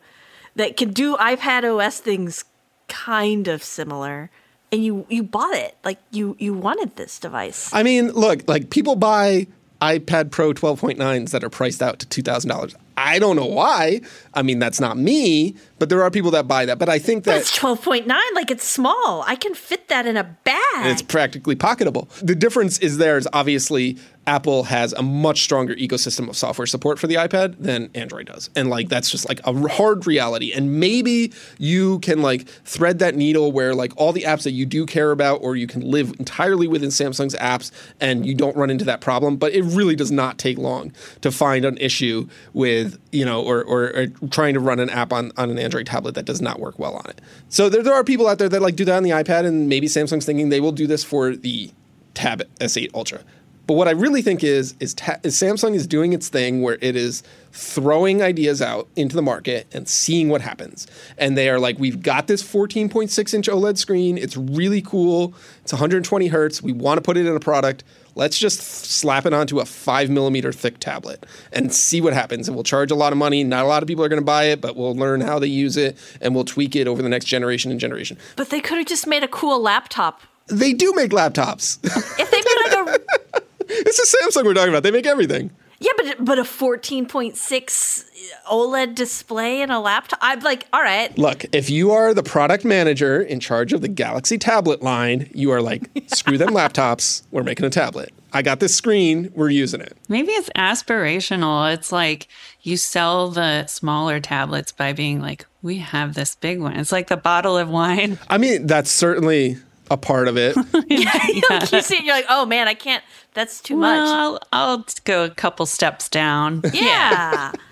that 0.57 0.77
could 0.77 0.95
do 0.95 1.17
iPad 1.17 1.65
OS 1.65 2.01
things 2.01 2.45
kind 2.89 3.49
of 3.49 3.63
similar, 3.63 4.31
and 4.73 4.85
you 4.85 5.07
you 5.09 5.23
bought 5.23 5.55
it 5.55 5.77
like 5.85 5.99
you 6.11 6.37
you 6.39 6.55
wanted 6.55 6.97
this 6.97 7.19
device. 7.19 7.69
I 7.73 7.83
mean, 7.83 8.13
look, 8.13 8.49
like 8.49 8.71
people 8.71 8.97
buy 8.97 9.47
iPad 9.81 10.31
Pro 10.31 10.53
12.9s 10.53 11.31
that 11.31 11.43
are 11.43 11.49
priced 11.49 11.83
out 11.83 11.99
to 12.01 12.23
$2,000. 12.23 12.75
I 13.07 13.19
don't 13.19 13.37
know 13.37 13.47
why. 13.47 14.01
I 14.35 14.43
mean, 14.43 14.59
that's 14.59 14.81
not 14.81 14.97
me, 14.99 15.57
but 15.79 15.89
there 15.89 16.03
are 16.03 16.11
people 16.11 16.31
that 16.33 16.47
buy 16.47 16.67
that. 16.67 16.79
But 16.79 16.89
I 16.89 16.99
think 16.99 17.25
that 17.25 17.39
it's 17.39 17.55
twelve 17.57 17.83
point 17.83 18.07
nine, 18.07 18.35
like 18.35 18.51
it's 18.51 18.65
small. 18.65 19.25
I 19.27 19.37
can 19.37 19.55
fit 19.55 19.89
that 19.89 20.07
in 20.07 20.17
a 20.17 20.25
bag. 20.45 20.87
it's 20.87 21.03
practically 21.03 21.57
pocketable. 21.57 22.09
The 22.21 22.35
difference 22.35 22.79
is 22.79 22.99
there 22.99 23.17
is 23.17 23.29
obviously 23.33 23.99
Apple 24.31 24.62
has 24.62 24.93
a 24.93 25.03
much 25.03 25.43
stronger 25.43 25.74
ecosystem 25.74 26.28
of 26.28 26.37
software 26.37 26.64
support 26.64 27.01
for 27.01 27.09
the 27.09 27.16
iPad 27.16 27.57
than 27.59 27.91
Android 27.97 28.26
does. 28.26 28.49
And 28.55 28.70
like 28.70 28.89
that's 28.89 29.11
just 29.11 29.28
like 29.28 29.41
a 29.45 29.68
hard 29.68 30.07
reality. 30.07 30.53
And 30.53 30.78
maybe 30.78 31.33
you 31.59 31.99
can 31.99 32.22
like 32.22 32.47
thread 32.64 33.01
that 33.01 33.16
needle 33.16 33.51
where 33.51 33.74
like 33.74 33.93
all 33.97 34.12
the 34.12 34.22
apps 34.22 34.45
that 34.45 34.53
you 34.53 34.66
do 34.66 34.87
care 34.87 35.11
about 35.11 35.43
or 35.43 35.57
you 35.57 35.66
can 35.66 35.83
live 35.83 36.14
entirely 36.20 36.68
within 36.68 36.91
Samsung's 36.91 37.35
apps 37.35 37.72
and 38.01 38.24
you 38.24 38.37
don't 38.37 38.57
run 38.57 38.70
into 38.70 38.85
that 38.85 39.01
problem, 39.01 39.37
but 39.37 39.53
it 39.53 39.62
really 39.64 39.97
does 39.97 40.12
not 40.12 40.39
take 40.39 40.59
long 40.59 40.93
to 41.22 41.33
find 41.33 41.64
an 41.64 41.76
issue 41.78 42.28
with, 42.53 43.01
you 43.11 43.24
know, 43.24 43.43
or 43.43 43.64
or, 43.64 43.97
or 43.97 44.07
trying 44.31 44.55
to 44.55 44.61
run 44.61 44.78
an 44.78 44.91
app 44.91 45.12
on, 45.12 45.33
on 45.39 45.51
an 45.51 45.59
Android 45.59 45.87
tablet 45.87 46.14
that 46.14 46.24
does 46.24 46.41
not 46.41 46.61
work 46.61 46.78
well 46.78 46.95
on 46.95 47.07
it. 47.11 47.20
So 47.49 47.68
there, 47.68 47.83
there 47.83 47.95
are 47.95 48.05
people 48.05 48.28
out 48.28 48.39
there 48.39 48.49
that 48.49 48.62
like 48.62 48.76
do 48.76 48.85
that 48.85 48.97
on 48.97 49.03
the 49.03 49.11
iPad 49.11 49.45
and 49.45 49.68
maybe 49.68 49.89
Samsung's 49.89 50.24
thinking 50.24 50.51
they 50.51 50.61
will 50.61 50.70
do 50.70 50.87
this 50.87 51.03
for 51.03 51.35
the 51.35 51.72
Tab 52.14 52.43
S8 52.61 52.95
Ultra. 52.95 53.24
But 53.71 53.77
what 53.77 53.87
I 53.87 53.93
really 53.93 54.21
think 54.21 54.43
is 54.43 54.75
is, 54.81 54.95
ta- 54.95 55.21
is 55.23 55.37
Samsung 55.37 55.77
is 55.77 55.87
doing 55.87 56.12
its 56.12 56.29
thing 56.29 56.61
where 56.61 56.77
it 56.81 56.97
is 56.97 57.23
throwing 57.53 58.21
ideas 58.21 58.61
out 58.61 58.89
into 58.97 59.14
the 59.14 59.23
market 59.23 59.68
and 59.73 59.89
seeing 59.89 60.29
what 60.29 60.41
happens. 60.41 60.89
And 61.16 61.39
they 61.39 61.49
are 61.49 61.61
like, 61.61 61.79
we've 61.79 62.03
got 62.03 62.27
this 62.27 62.43
14.6 62.43 63.33
inch 63.33 63.47
OLED 63.47 63.79
screen. 63.79 64.18
It's 64.18 64.37
really 64.37 64.83
cool. 64.83 65.35
It's 65.62 65.73
120 65.73 66.27
hertz. 66.27 66.61
We 66.61 66.73
want 66.73 66.99
to 66.99 67.03
put 67.03 67.16
it 67.16 67.27
in 67.27 67.37
a 67.37 67.39
product. 67.39 67.85
Let's 68.16 68.41
just 68.41 68.59
slap 68.59 69.25
it 69.25 69.33
onto 69.33 69.61
a 69.61 69.64
five 69.64 70.11
millimeter 70.11 70.51
thick 70.51 70.81
tablet 70.81 71.25
and 71.53 71.73
see 71.73 72.01
what 72.01 72.12
happens. 72.12 72.49
And 72.49 72.57
we'll 72.57 72.64
charge 72.64 72.91
a 72.91 72.97
lot 72.97 73.12
of 73.12 73.18
money. 73.18 73.45
Not 73.45 73.64
a 73.64 73.68
lot 73.68 73.85
of 73.85 73.87
people 73.87 74.03
are 74.03 74.09
going 74.09 74.21
to 74.21 74.27
buy 74.27 74.47
it, 74.47 74.61
but 74.61 74.75
we'll 74.75 74.97
learn 74.97 75.21
how 75.21 75.39
they 75.39 75.47
use 75.47 75.77
it 75.77 75.97
and 76.21 76.35
we'll 76.35 76.45
tweak 76.45 76.75
it 76.75 76.89
over 76.89 77.03
the 77.03 77.09
next 77.09 77.27
generation 77.27 77.71
and 77.71 77.79
generation. 77.79 78.18
but 78.35 78.51
they 78.51 78.61
could 78.61 78.79
have 78.79 78.89
just 78.89 79.07
made 79.07 79.23
a 79.23 79.29
cool 79.29 79.62
laptop. 79.62 80.23
They 80.49 80.73
do 80.73 80.93
make 80.97 81.12
laptops. 81.12 81.79
If 82.18 82.31
they 82.33 82.39
made 82.39 82.97
like 82.97 82.99
a 83.39 83.43
this 83.85 83.99
is 83.99 84.14
Samsung 84.23 84.45
we're 84.45 84.55
talking 84.55 84.71
about. 84.71 84.83
They 84.83 84.91
make 84.91 85.07
everything. 85.07 85.51
yeah, 85.81 85.93
but 85.97 86.25
but 86.25 86.39
a 86.39 86.45
fourteen 86.45 87.07
point 87.07 87.37
six 87.37 88.05
OLED 88.51 88.95
display 88.95 89.62
in 89.62 89.71
a 89.71 89.81
laptop. 89.81 90.18
I'm 90.23 90.41
like, 90.41 90.66
all 90.73 90.83
right, 90.83 91.16
Look, 91.16 91.45
if 91.53 91.71
you 91.71 91.91
are 91.93 92.12
the 92.14 92.23
product 92.23 92.64
manager 92.64 93.21
in 93.21 93.41
charge 93.41 93.73
of 93.73 93.81
the 93.81 93.89
Galaxy 93.89 94.39
tablet 94.39 94.83
line, 94.83 95.31
you 95.35 95.51
are 95.53 95.62
like, 95.62 95.89
screw 96.09 96.37
them 96.39 96.51
laptops. 96.51 97.23
We're 97.31 97.43
making 97.43 97.64
a 97.66 97.71
tablet. 97.71 98.12
I 98.33 98.43
got 98.43 98.61
this 98.61 98.77
screen. 98.77 99.33
We're 99.35 99.51
using 99.51 99.81
it. 99.81 99.97
Maybe 100.09 100.31
it's 100.33 100.51
aspirational. 100.51 101.73
It's 101.75 101.91
like 101.91 102.29
you 102.62 102.77
sell 102.77 103.31
the 103.31 103.66
smaller 103.66 104.21
tablets 104.21 104.71
by 104.71 104.93
being 104.93 105.21
like, 105.21 105.47
we 105.62 105.79
have 105.79 106.14
this 106.14 106.37
big 106.37 106.61
one. 106.61 106.77
It's 106.77 106.93
like 106.93 107.09
the 107.09 107.16
bottle 107.16 107.57
of 107.57 107.68
wine. 107.68 108.18
I 108.29 108.39
mean, 108.39 108.66
that's 108.66 108.91
certainly 108.91 109.57
a 109.91 109.97
part 109.97 110.28
of 110.28 110.36
it. 110.36 110.57
you 110.88 111.82
see 111.82 111.97
it, 111.97 112.05
you're 112.05 112.14
like, 112.14 112.26
oh 112.28 112.47
man, 112.47 112.68
I 112.68 112.74
can't. 112.74 113.03
That's 113.34 113.61
too 113.61 113.76
much. 113.76 113.99
I'll, 114.09 114.38
I'll 114.53 114.84
go 115.05 115.24
a 115.24 115.30
couple 115.30 115.66
steps 115.66 116.09
down. 116.09 116.62
Yeah. 116.72 117.53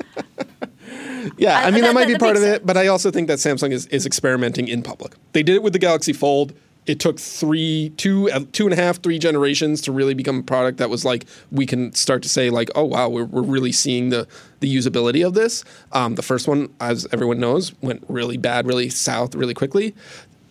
Yeah, 1.37 1.59
I 1.59 1.65
I- 1.65 1.71
mean, 1.71 1.83
that 1.83 1.89
that- 1.89 1.95
might 1.95 2.07
be 2.07 2.15
that 2.15 2.21
part 2.21 2.37
of 2.37 2.43
makes 2.43 2.57
it, 2.57 2.67
but 2.67 2.77
I 2.77 2.87
also 2.87 3.11
think 3.11 3.29
that 3.29 3.39
Samsung 3.39 3.71
is, 3.73 3.87
is 3.87 4.07
experimenting 4.07 4.69
in 4.69 4.83
public. 4.83 5.13
They 5.33 5.43
did 5.43 5.55
it 5.57 5.63
with 5.63 5.73
the 5.75 5.79
Galaxy 5.79 6.13
Fold. 6.13 6.55
It 6.87 6.99
took 6.99 7.21
three, 7.21 7.93
two, 7.99 8.31
uh, 8.31 8.41
two 8.53 8.65
and 8.65 8.73
a 8.73 8.77
half, 8.77 9.03
three 9.03 9.19
generations 9.19 9.83
to 9.83 9.93
really 9.93 10.15
become 10.15 10.39
a 10.39 10.43
product 10.43 10.79
that 10.79 10.89
was 10.89 11.05
like 11.05 11.27
we 11.53 11.67
can 11.67 11.93
start 11.93 12.23
to 12.23 12.31
say 12.31 12.49
like, 12.49 12.71
oh 12.75 12.85
wow, 12.85 13.11
we're, 13.11 13.25
we're 13.27 13.43
really 13.43 13.73
seeing 13.73 14.09
the 14.09 14.27
the 14.61 14.75
usability 14.75 15.25
of 15.27 15.35
this. 15.35 15.65
Um, 15.93 16.15
the 16.15 16.23
first 16.23 16.49
one, 16.49 16.73
as 16.81 17.07
everyone 17.13 17.39
knows, 17.39 17.75
went 17.83 18.03
really 18.09 18.39
bad, 18.39 18.67
really 18.67 18.89
south, 18.89 19.35
really 19.35 19.53
quickly. 19.55 19.95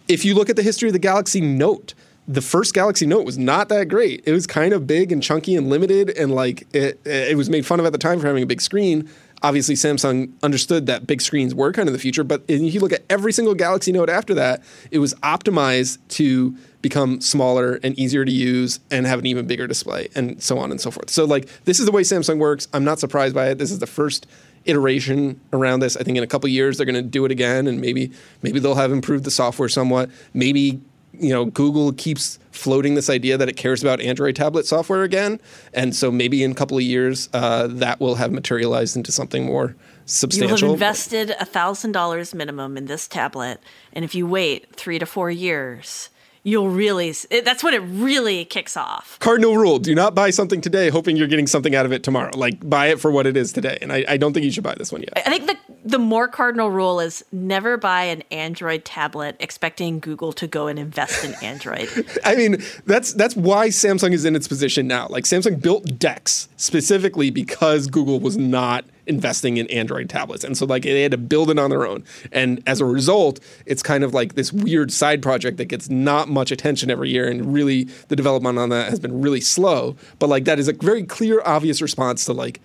If 0.08 0.24
you 0.24 0.36
look 0.36 0.50
at 0.50 0.56
the 0.56 0.64
history 0.64 0.88
of 0.88 0.94
the 0.94 1.00
Galaxy 1.00 1.42
Note, 1.42 1.94
the 2.28 2.42
first 2.42 2.74
Galaxy 2.74 3.06
Note 3.06 3.26
was 3.26 3.38
not 3.38 3.70
that 3.70 3.88
great. 3.88 4.24
It 4.26 4.32
was 4.32 4.48
kind 4.48 4.74
of 4.74 4.88
big 4.88 5.12
and 5.12 5.22
chunky 5.22 5.56
and 5.56 5.70
limited, 5.70 6.10
and 6.10 6.34
like 6.34 6.68
it, 6.74 7.00
it 7.06 7.38
was 7.38 7.50
made 7.50 7.66
fun 7.66 7.80
of 7.80 7.86
at 7.86 7.92
the 7.92 7.98
time 7.98 8.20
for 8.20 8.28
having 8.28 8.44
a 8.44 8.48
big 8.48 8.62
screen. 8.62 9.10
Obviously, 9.44 9.76
Samsung 9.76 10.32
understood 10.42 10.88
that 10.88 11.06
big 11.06 11.22
screens 11.22 11.54
were 11.54 11.72
kind 11.72 11.88
of 11.88 11.94
the 11.94 12.00
future, 12.00 12.24
but 12.24 12.42
if 12.48 12.74
you 12.74 12.80
look 12.80 12.92
at 12.92 13.04
every 13.10 13.32
single 13.32 13.54
Galaxy 13.54 13.92
Note 13.92 14.10
after 14.10 14.34
that, 14.34 14.64
it 14.90 15.00
was 15.00 15.14
optimized 15.16 16.00
to 16.10 16.56
become 16.82 17.22
smaller 17.22 17.80
and 17.84 17.98
easier 18.00 18.26
to 18.26 18.32
use 18.32 18.80
and 18.90 19.06
have 19.06 19.20
an 19.20 19.26
even 19.26 19.46
bigger 19.46 19.68
display, 19.68 20.08
and 20.16 20.42
so 20.42 20.58
on 20.58 20.72
and 20.72 20.82
so 20.82 20.90
forth. 20.90 21.10
So, 21.10 21.26
like, 21.26 21.48
this 21.66 21.80
is 21.80 21.86
the 21.86 21.92
way 21.92 22.02
Samsung 22.02 22.40
works. 22.40 22.68
I'm 22.74 22.84
not 22.84 23.00
surprised 23.00 23.36
by 23.36 23.50
it. 23.50 23.58
This 23.58 23.72
is 23.72 23.80
the 23.80 23.88
first 23.88 24.26
iteration 24.68 25.40
around 25.54 25.80
this. 25.80 25.98
I 25.98 26.04
think 26.04 26.18
in 26.18 26.24
a 26.24 26.28
couple 26.28 26.50
years 26.50 26.78
they're 26.78 26.86
going 26.86 26.96
to 26.96 27.02
do 27.02 27.26
it 27.26 27.32
again, 27.32 27.68
and 27.68 27.82
maybe 27.82 28.12
maybe 28.42 28.60
they'll 28.60 28.76
have 28.76 28.92
improved 28.92 29.24
the 29.24 29.32
software 29.32 29.70
somewhat. 29.70 30.10
Maybe 30.34 30.82
you 31.14 31.30
know 31.30 31.46
Google 31.46 31.94
keeps 31.94 32.40
floating 32.52 32.96
this 32.96 33.10
idea 33.10 33.38
that 33.38 33.50
it 33.50 33.58
cares 33.58 33.82
about 33.82 34.02
Android 34.02 34.36
tablet 34.36 34.66
software 34.66 35.04
again, 35.04 35.40
and 35.74 35.96
so 35.96 36.12
maybe 36.12 36.44
in 36.44 36.52
a 36.52 36.56
couple 36.56 36.78
of 36.78 36.84
years 36.84 37.30
uh, 37.34 37.68
that 37.68 38.00
will 38.00 38.16
have 38.16 38.32
materialized 38.32 38.96
into 38.96 39.12
something 39.12 39.46
more 39.46 39.76
substantial. 40.06 40.58
You'll 40.58 40.68
have 40.68 40.74
invested 40.74 41.30
thousand 41.40 41.92
dollars 41.92 42.34
minimum 42.34 42.78
in 42.78 42.86
this 42.86 43.08
tablet, 43.08 43.62
and 43.94 44.04
if 44.04 44.16
you 44.16 44.28
wait 44.28 44.76
three 44.76 45.00
to 45.00 45.06
four 45.06 45.32
years, 45.32 46.10
you'll 46.48 46.70
really 46.70 47.14
it, 47.30 47.44
that's 47.44 47.64
when 47.64 47.74
it 47.74 47.80
really 47.80 48.46
kicks 48.46 48.78
off. 48.78 49.20
Cardinal 49.20 49.58
rule: 49.58 49.80
Do 49.80 49.94
not 49.94 50.16
buy 50.16 50.30
something 50.30 50.62
today 50.62 50.90
hoping 50.90 51.18
you're 51.18 51.28
getting 51.28 51.48
something 51.48 51.76
out 51.76 51.86
of 51.86 51.92
it 51.92 52.04
tomorrow. 52.04 52.32
Like 52.36 52.68
buy 52.68 52.88
it 52.88 53.00
for 53.00 53.12
what 53.12 53.28
it 53.28 53.36
is 53.36 53.52
today, 53.52 53.78
and 53.82 53.92
I, 53.92 54.06
I 54.08 54.18
don't 54.18 54.34
think 54.34 54.46
you 54.46 54.52
should 54.52 54.64
buy 54.64 54.76
this 54.76 54.92
one 54.92 55.02
yet. 55.02 55.14
I 55.18 55.30
think 55.30 55.48
the 55.48 55.58
the 55.84 56.00
more 56.00 56.28
cardinal 56.28 56.72
rule 56.72 57.00
is 57.00 57.24
never 57.32 57.78
buy 57.78 58.04
an 58.04 58.24
Android 58.32 58.86
tablet 58.86 59.36
expecting 59.40 60.00
Google 60.00 60.32
to 60.34 60.48
go 60.48 60.68
and 60.68 60.80
invest 60.80 61.24
in 61.26 61.34
Android. 61.44 61.90
I 62.26 62.36
mean, 62.36 62.64
that's 62.86 63.14
that's 63.14 63.36
why 63.36 63.68
Samsung 63.68 64.14
is 64.14 64.24
in 64.24 64.36
its 64.36 64.48
position 64.48 64.88
now. 64.88 65.08
Like 65.10 65.26
Samsung 65.26 65.62
built 65.62 66.00
DeX 66.00 66.48
specifically 66.56 67.30
because 67.30 67.88
Google 67.88 68.20
was 68.20 68.38
not 68.38 68.86
investing 69.08 69.58
in 69.58 69.68
Android 69.68 70.10
tablets. 70.10 70.44
And 70.44 70.58
so 70.58 70.66
like 70.66 70.84
they 70.84 71.02
had 71.02 71.12
to 71.12 71.18
build 71.18 71.50
it 71.50 71.60
on 71.60 71.70
their 71.70 71.86
own. 71.86 72.04
And 72.32 72.62
as 72.68 72.82
a 72.82 72.86
result, 72.86 73.40
it's 73.66 73.84
kind 73.84 74.04
of 74.04 74.14
like 74.14 74.36
this 74.36 74.52
weird 74.52 74.92
side 74.92 75.22
project 75.22 75.58
that 75.58 75.66
gets 75.66 75.90
not 75.90 76.30
much 76.30 76.52
attention 76.52 76.92
every 76.92 77.10
year 77.10 77.28
and 77.28 77.54
really 77.54 77.86
the 78.08 78.16
development 78.16 78.58
on 78.58 78.70
that 78.70 78.90
has 78.90 79.00
been 79.00 79.22
really 79.22 79.42
slow. 79.42 79.96
But 80.20 80.30
like 80.30 80.46
that 80.46 80.60
is 80.60 80.68
a 80.68 80.74
very 80.74 81.04
clear 81.04 81.42
obvious 81.46 81.82
response 81.82 82.26
to 82.26 82.34
like 82.34 82.62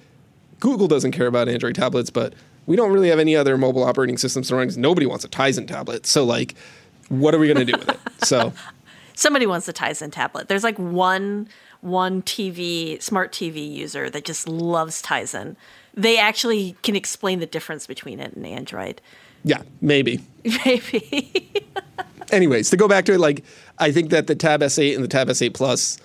Google 0.60 0.88
doesn't 0.88 1.12
care 1.12 1.26
about 1.26 1.48
Android 1.48 1.74
tablets, 1.74 2.10
but 2.10 2.34
we 2.66 2.76
don't 2.76 2.92
really 2.92 3.08
have 3.08 3.18
any 3.18 3.34
other 3.34 3.58
mobile 3.58 3.82
operating 3.82 4.16
systems 4.16 4.52
running 4.52 4.68
because 4.68 4.78
nobody 4.78 5.06
wants 5.06 5.24
a 5.24 5.28
Tizen 5.28 5.66
tablet. 5.66 6.06
So 6.06 6.24
like 6.24 6.54
what 7.08 7.34
are 7.34 7.38
we 7.38 7.46
going 7.46 7.64
to 7.66 7.72
do 7.72 7.78
with 7.78 7.88
it? 7.88 8.00
So 8.24 8.52
somebody 9.14 9.46
wants 9.46 9.68
a 9.68 9.72
Tizen 9.72 10.10
tablet. 10.10 10.48
There's 10.48 10.64
like 10.64 10.78
one 10.78 11.48
one 11.80 12.22
TV 12.22 13.02
smart 13.02 13.32
TV 13.32 13.70
user 13.70 14.08
that 14.08 14.24
just 14.24 14.48
loves 14.48 15.02
Tizen 15.02 15.56
they 15.94 16.18
actually 16.18 16.76
can 16.82 16.96
explain 16.96 17.40
the 17.40 17.46
difference 17.46 17.86
between 17.86 18.20
it 18.20 18.32
and 18.34 18.46
Android. 18.46 19.00
Yeah, 19.44 19.62
maybe. 19.80 20.20
Maybe. 20.64 21.64
Anyways, 22.30 22.70
to 22.70 22.76
go 22.76 22.86
back 22.86 23.04
to 23.06 23.12
it, 23.12 23.18
like 23.18 23.44
I 23.78 23.90
think 23.90 24.10
that 24.10 24.26
the 24.26 24.34
Tab 24.34 24.60
S8 24.60 24.94
and 24.94 25.02
the 25.02 25.08
Tab 25.08 25.28
S8 25.28 25.52
Plus 25.52 25.98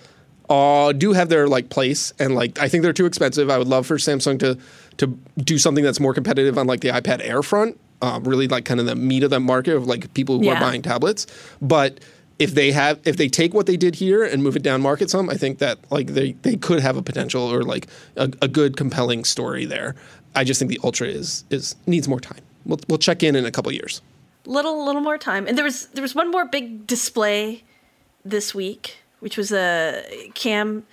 uh, 0.49 0.91
do 0.91 1.13
have 1.13 1.29
their 1.29 1.47
like 1.47 1.69
place, 1.69 2.13
and 2.19 2.35
like 2.35 2.59
I 2.59 2.67
think 2.67 2.83
they're 2.83 2.93
too 2.93 3.05
expensive. 3.05 3.49
I 3.49 3.57
would 3.57 3.67
love 3.67 3.85
for 3.85 3.97
Samsung 3.97 4.39
to 4.39 4.57
to 4.97 5.07
do 5.38 5.57
something 5.57 5.83
that's 5.83 5.99
more 5.99 6.13
competitive 6.13 6.57
on 6.57 6.67
like 6.67 6.81
the 6.81 6.89
iPad 6.89 7.21
Air 7.23 7.43
front. 7.43 7.79
Um, 8.01 8.23
really 8.23 8.47
like 8.47 8.65
kind 8.65 8.79
of 8.79 8.85
the 8.85 8.95
meat 8.95 9.23
of 9.23 9.29
the 9.29 9.39
market 9.39 9.75
of 9.75 9.88
like 9.88 10.13
people 10.13 10.38
who 10.38 10.45
yeah. 10.45 10.57
are 10.57 10.59
buying 10.59 10.81
tablets, 10.81 11.27
but 11.61 11.99
if 12.39 12.53
they 12.53 12.71
have 12.71 12.99
if 13.05 13.17
they 13.17 13.27
take 13.27 13.53
what 13.53 13.65
they 13.65 13.77
did 13.77 13.95
here 13.95 14.23
and 14.23 14.43
move 14.43 14.55
it 14.55 14.63
down 14.63 14.81
market 14.81 15.09
some, 15.09 15.29
I 15.29 15.35
think 15.35 15.59
that 15.59 15.79
like 15.91 16.07
they 16.07 16.33
they 16.33 16.55
could 16.55 16.81
have 16.81 16.97
a 16.97 17.01
potential 17.01 17.41
or 17.41 17.63
like 17.63 17.88
a, 18.15 18.31
a 18.41 18.47
good 18.47 18.77
compelling 18.77 19.23
story 19.23 19.65
there. 19.65 19.95
I 20.35 20.43
just 20.43 20.59
think 20.59 20.69
the 20.69 20.79
Ultra 20.83 21.07
is 21.07 21.45
is 21.49 21.75
needs 21.85 22.07
more 22.07 22.19
time. 22.19 22.41
We'll 22.65 22.79
we'll 22.88 22.99
check 22.99 23.23
in 23.23 23.35
in 23.35 23.45
a 23.45 23.51
couple 23.51 23.71
years. 23.71 24.01
Little 24.45 24.85
little 24.85 25.01
more 25.01 25.17
time. 25.17 25.47
And 25.47 25.57
there 25.57 25.65
was 25.65 25.88
there 25.88 26.01
was 26.01 26.13
one 26.13 26.29
more 26.29 26.45
big 26.45 26.85
display 26.85 27.63
this 28.23 28.53
week, 28.53 28.97
which 29.19 29.38
was 29.38 29.51
a 29.51 30.31
Cam 30.35 30.85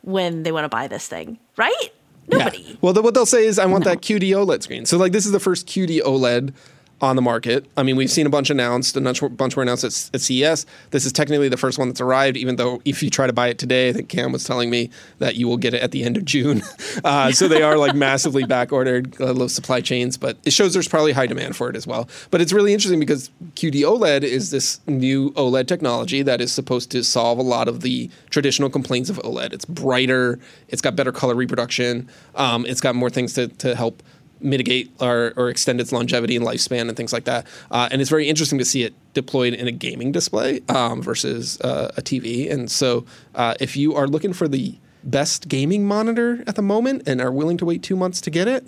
when 0.03 0.43
they 0.43 0.53
want 0.53 0.67
to 0.67 0.69
buy 0.69 0.89
this 0.89 1.09
thing, 1.09 1.39
right? 1.57 1.89
Nobody. 2.29 2.59
Yeah. 2.59 2.75
Well, 2.83 2.93
what 3.03 3.15
they'll 3.15 3.25
say 3.25 3.47
is 3.47 3.59
I 3.59 3.65
want 3.65 3.87
no. 3.87 3.93
that 3.93 4.03
QD 4.03 4.29
OLED 4.29 4.63
screen. 4.63 4.85
So 4.85 4.99
like 4.99 5.13
this 5.13 5.25
is 5.25 5.33
the 5.33 5.41
first 5.41 5.67
QD 5.67 6.03
OLED 6.03 6.53
on 7.01 7.17
the 7.17 7.23
market. 7.23 7.67
I 7.77 7.83
mean, 7.83 7.97
we've 7.97 8.11
seen 8.11 8.27
a 8.27 8.31
bunch 8.31 8.51
announced, 8.51 8.97
a 8.97 9.01
bunch 9.01 9.57
were 9.57 9.63
announced 9.63 9.85
at, 9.85 10.11
at, 10.15 10.21
CES. 10.21 10.65
This 10.91 11.05
is 11.05 11.13
technically 11.13 11.49
the 11.49 11.57
first 11.57 11.79
one 11.79 11.89
that's 11.89 12.01
arrived, 12.01 12.37
even 12.37 12.57
though 12.57 12.81
if 12.85 13.03
you 13.03 13.11
try 13.11 13.27
to 13.27 13.33
buy 13.33 13.49
it 13.49 13.59
today, 13.59 13.89
I 13.89 13.93
think 13.93 14.09
Cam 14.09 14.33
was 14.33 14.45
telling 14.45 14.71
me 14.71 14.91
that 15.19 15.37
you 15.37 15.49
will 15.49 15.57
get 15.57 15.75
it 15.75 15.83
at 15.83 15.91
the 15.91 16.05
end 16.05 16.17
of 16.17 16.25
June. 16.25 16.63
Uh, 17.05 17.33
so 17.33 17.49
they 17.49 17.63
are 17.63 17.77
like 17.77 17.95
massively 17.95 18.45
back 18.45 18.73
ordered, 18.73 19.21
uh, 19.21 19.33
low 19.33 19.49
supply 19.49 19.81
chains, 19.81 20.17
but 20.17 20.39
it 20.45 20.53
shows 20.53 20.73
there's 20.73 20.89
probably 20.89 21.13
high 21.13 21.27
demand 21.27 21.57
for 21.57 21.69
it 21.69 21.77
as 21.77 21.87
well. 21.87 22.09
But 22.31 22.41
it's 22.41 22.53
really 22.53 22.73
interesting 22.73 23.01
because 23.01 23.31
QD 23.55 23.81
OLED 23.81 24.23
is 24.23 24.51
this 24.51 24.81
new 24.87 25.33
OLED 25.33 25.67
technology 25.67 26.23
that 26.23 26.41
is 26.41 26.53
supposed 26.53 26.91
to 26.93 27.03
solve 27.03 27.39
a 27.39 27.43
lot 27.43 27.69
of 27.69 27.81
the 27.81 28.11
traditional 28.31 28.71
complaints 28.71 29.11
of 29.11 29.17
OLED. 29.19 29.53
It's 29.53 29.65
brighter, 29.65 30.39
it's 30.69 30.81
got 30.81 30.95
better 30.95 31.13
color 31.13 31.35
reproduction, 31.35 32.09
um, 32.37 32.65
it's 32.65 32.81
got 32.81 32.95
more 32.95 33.11
things 33.11 33.35
to, 33.35 33.49
to 33.49 33.75
help 33.75 34.03
mitigate 34.45 34.91
or, 35.01 35.33
or, 35.37 35.49
extend 35.49 35.81
its 35.81 35.91
longevity 35.91 36.37
and 36.37 36.45
lifespan 36.45 36.89
and 36.89 36.97
things 36.97 37.13
like 37.13 37.25
that. 37.25 37.47
Uh, 37.71 37.89
and 37.91 38.01
it's 38.01 38.11
very 38.11 38.29
interesting 38.29 38.59
to 38.59 38.65
see 38.65 38.83
it 38.83 38.95
deployed 39.15 39.55
in 39.55 39.67
a 39.67 39.73
gaming 39.73 40.13
display 40.13 40.61
um, 40.69 41.03
versus 41.03 41.61
uh, 41.63 41.93
a 41.97 42.03
TV. 42.03 42.51
And 42.51 42.71
so, 42.71 43.05
uh, 43.35 43.55
if 43.61 43.77
you 43.77 43.95
are 43.95 44.07
looking 44.07 44.33
for 44.33 44.47
the 44.47 44.77
best 45.03 45.49
gaming 45.49 45.87
monitor 45.87 46.45
at 46.47 46.57
the 46.57 46.63
moment 46.63 47.03
and 47.07 47.21
are 47.21 47.33
willing 47.33 47.57
to 47.59 47.65
wait 47.65 47.83
two 47.83 47.97
months 47.97 48.21
to 48.23 48.31
get 48.31 48.49
it, 48.49 48.65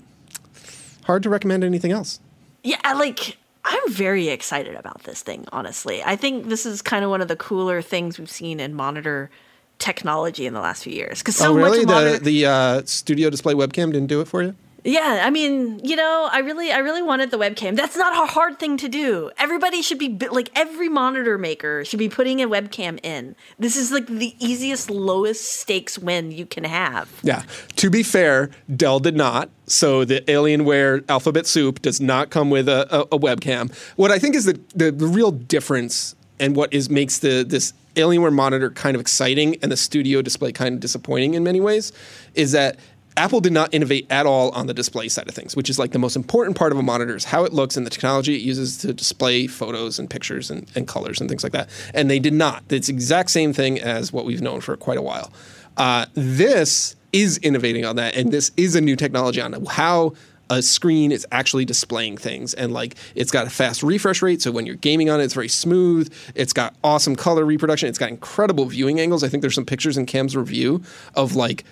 hard 1.05 1.22
to 1.22 1.31
recommend 1.31 1.64
anything 1.64 1.93
else. 1.93 2.20
Yeah, 2.62 2.79
like 2.95 3.37
I'm 3.64 3.93
very 3.93 4.29
excited 4.29 4.74
about 4.74 5.05
this 5.05 5.22
thing. 5.22 5.47
Honestly, 5.53 6.03
I 6.05 6.16
think 6.16 6.47
this 6.47 6.66
is 6.66 6.83
kind 6.83 7.05
of 7.05 7.11
one 7.11 7.20
of 7.20 7.29
the 7.29 7.37
cooler 7.37 7.83
things 7.83 8.18
we've 8.18 8.31
seen 8.31 8.61
in 8.61 8.74
monitor 8.74 9.31
technology 9.79 10.47
in 10.47 10.55
the 10.55 10.61
last 10.61 10.85
few 10.85 10.93
years. 10.93 11.20
Because 11.20 11.37
so 11.37 11.53
oh, 11.53 11.55
really? 11.55 11.85
monitor- 11.85 12.18
the 12.18 12.43
the 12.43 12.47
uh, 12.47 12.83
studio 12.85 13.31
display 13.31 13.55
webcam 13.55 13.93
didn't 13.93 14.07
do 14.07 14.20
it 14.20 14.29
for 14.29 14.43
you? 14.43 14.55
Yeah, 14.87 15.22
I 15.24 15.30
mean, 15.30 15.80
you 15.84 15.97
know, 15.97 16.28
I 16.30 16.39
really, 16.39 16.70
I 16.70 16.78
really 16.78 17.03
wanted 17.03 17.32
the 17.32 17.39
webcam. 17.39 17.74
That's 17.74 17.97
not 17.97 18.12
a 18.12 18.32
hard 18.32 18.61
thing 18.61 18.76
to 18.78 18.89
do. 18.89 19.32
Everybody 19.37 19.82
should 19.82 19.99
be 19.99 20.16
like 20.30 20.49
every 20.55 20.89
monitor 20.89 21.39
maker 21.39 21.84
should 21.84 21.99
be 21.99 22.09
putting 22.09 22.41
a 22.41 22.49
webcam 22.49 23.05
in. 23.05 23.34
This 23.59 23.76
is 23.76 23.91
like 23.91 24.07
the 24.07 24.37
easiest, 24.39 24.89
lowest 24.89 25.61
stakes 25.61 25.99
win 25.99 26.30
you 26.30 26.47
can 26.47 26.62
have. 26.62 27.11
Yeah. 27.24 27.43
To 27.76 27.91
be 27.91 28.05
fair, 28.05 28.51
Dell 28.74 29.01
did 29.01 29.16
not. 29.16 29.51
So 29.66 30.05
the 30.05 30.20
Alienware 30.22 31.05
Alphabet 31.09 31.47
Soup 31.47 31.82
does 31.82 32.01
not 32.01 32.30
come 32.30 32.49
with 32.51 32.68
a, 32.68 32.87
a, 32.95 33.01
a 33.16 33.18
webcam. 33.18 33.74
What 33.97 34.12
I 34.12 34.20
think 34.20 34.37
is 34.37 34.45
the, 34.45 34.61
the, 34.74 34.93
the 34.93 35.07
real 35.07 35.32
difference 35.32 36.14
and 36.39 36.55
what 36.55 36.72
is 36.72 36.89
makes 36.89 37.18
the 37.18 37.45
this 37.47 37.72
Alienware 37.97 38.32
monitor 38.32 38.70
kind 38.70 38.95
of 38.95 39.01
exciting 39.01 39.57
and 39.62 39.72
the 39.72 39.76
studio 39.76 40.20
display 40.22 40.53
kind 40.53 40.74
of 40.74 40.80
disappointing 40.80 41.34
in 41.34 41.43
many 41.43 41.61
ways 41.61 41.93
is 42.34 42.53
that 42.53 42.78
Apple 43.16 43.40
did 43.40 43.52
not 43.52 43.72
innovate 43.72 44.06
at 44.10 44.26
all 44.26 44.50
on 44.50 44.66
the 44.66 44.74
display 44.74 45.08
side 45.08 45.28
of 45.28 45.34
things, 45.34 45.56
which 45.56 45.70
is 45.70 45.78
like 45.78 45.92
the 45.92 45.98
most 45.98 46.16
important 46.16 46.56
part 46.56 46.70
of 46.70 46.78
a 46.78 46.82
monitor 46.82 47.16
is 47.16 47.24
how 47.24 47.44
it 47.44 47.52
looks 47.52 47.76
and 47.76 47.86
the 47.86 47.90
technology 47.90 48.36
it 48.36 48.42
uses 48.42 48.76
to 48.78 48.92
display 48.92 49.46
photos 49.46 49.98
and 49.98 50.10
pictures 50.10 50.50
and, 50.50 50.70
and 50.74 50.86
colors 50.86 51.20
and 51.20 51.30
things 51.30 51.42
like 51.42 51.52
that. 51.52 51.68
And 51.94 52.10
they 52.10 52.18
did 52.18 52.34
not. 52.34 52.64
It's 52.68 52.88
exact 52.88 53.30
same 53.30 53.52
thing 53.54 53.80
as 53.80 54.12
what 54.12 54.26
we've 54.26 54.42
known 54.42 54.60
for 54.60 54.76
quite 54.76 54.98
a 54.98 55.02
while. 55.02 55.32
Uh, 55.78 56.06
this 56.14 56.94
is 57.12 57.38
innovating 57.38 57.86
on 57.86 57.96
that, 57.96 58.14
and 58.16 58.30
this 58.32 58.50
is 58.56 58.74
a 58.74 58.80
new 58.80 58.96
technology 58.96 59.40
on 59.40 59.64
how 59.64 60.12
a 60.50 60.62
screen 60.62 61.10
is 61.10 61.26
actually 61.32 61.64
displaying 61.64 62.16
things 62.16 62.54
and 62.54 62.72
like 62.72 62.94
it's 63.14 63.32
got 63.32 63.48
a 63.48 63.50
fast 63.50 63.82
refresh 63.82 64.22
rate 64.22 64.40
so 64.40 64.52
when 64.52 64.64
you're 64.64 64.76
gaming 64.76 65.10
on 65.10 65.20
it 65.20 65.24
it's 65.24 65.34
very 65.34 65.48
smooth 65.48 66.12
it's 66.36 66.52
got 66.52 66.72
awesome 66.84 67.16
color 67.16 67.44
reproduction 67.44 67.88
it's 67.88 67.98
got 67.98 68.10
incredible 68.10 68.64
viewing 68.66 69.00
angles 69.00 69.24
i 69.24 69.28
think 69.28 69.40
there's 69.40 69.56
some 69.56 69.66
pictures 69.66 69.98
in 69.98 70.06
cam's 70.06 70.36
review 70.36 70.80
of 71.16 71.34
like 71.34 71.64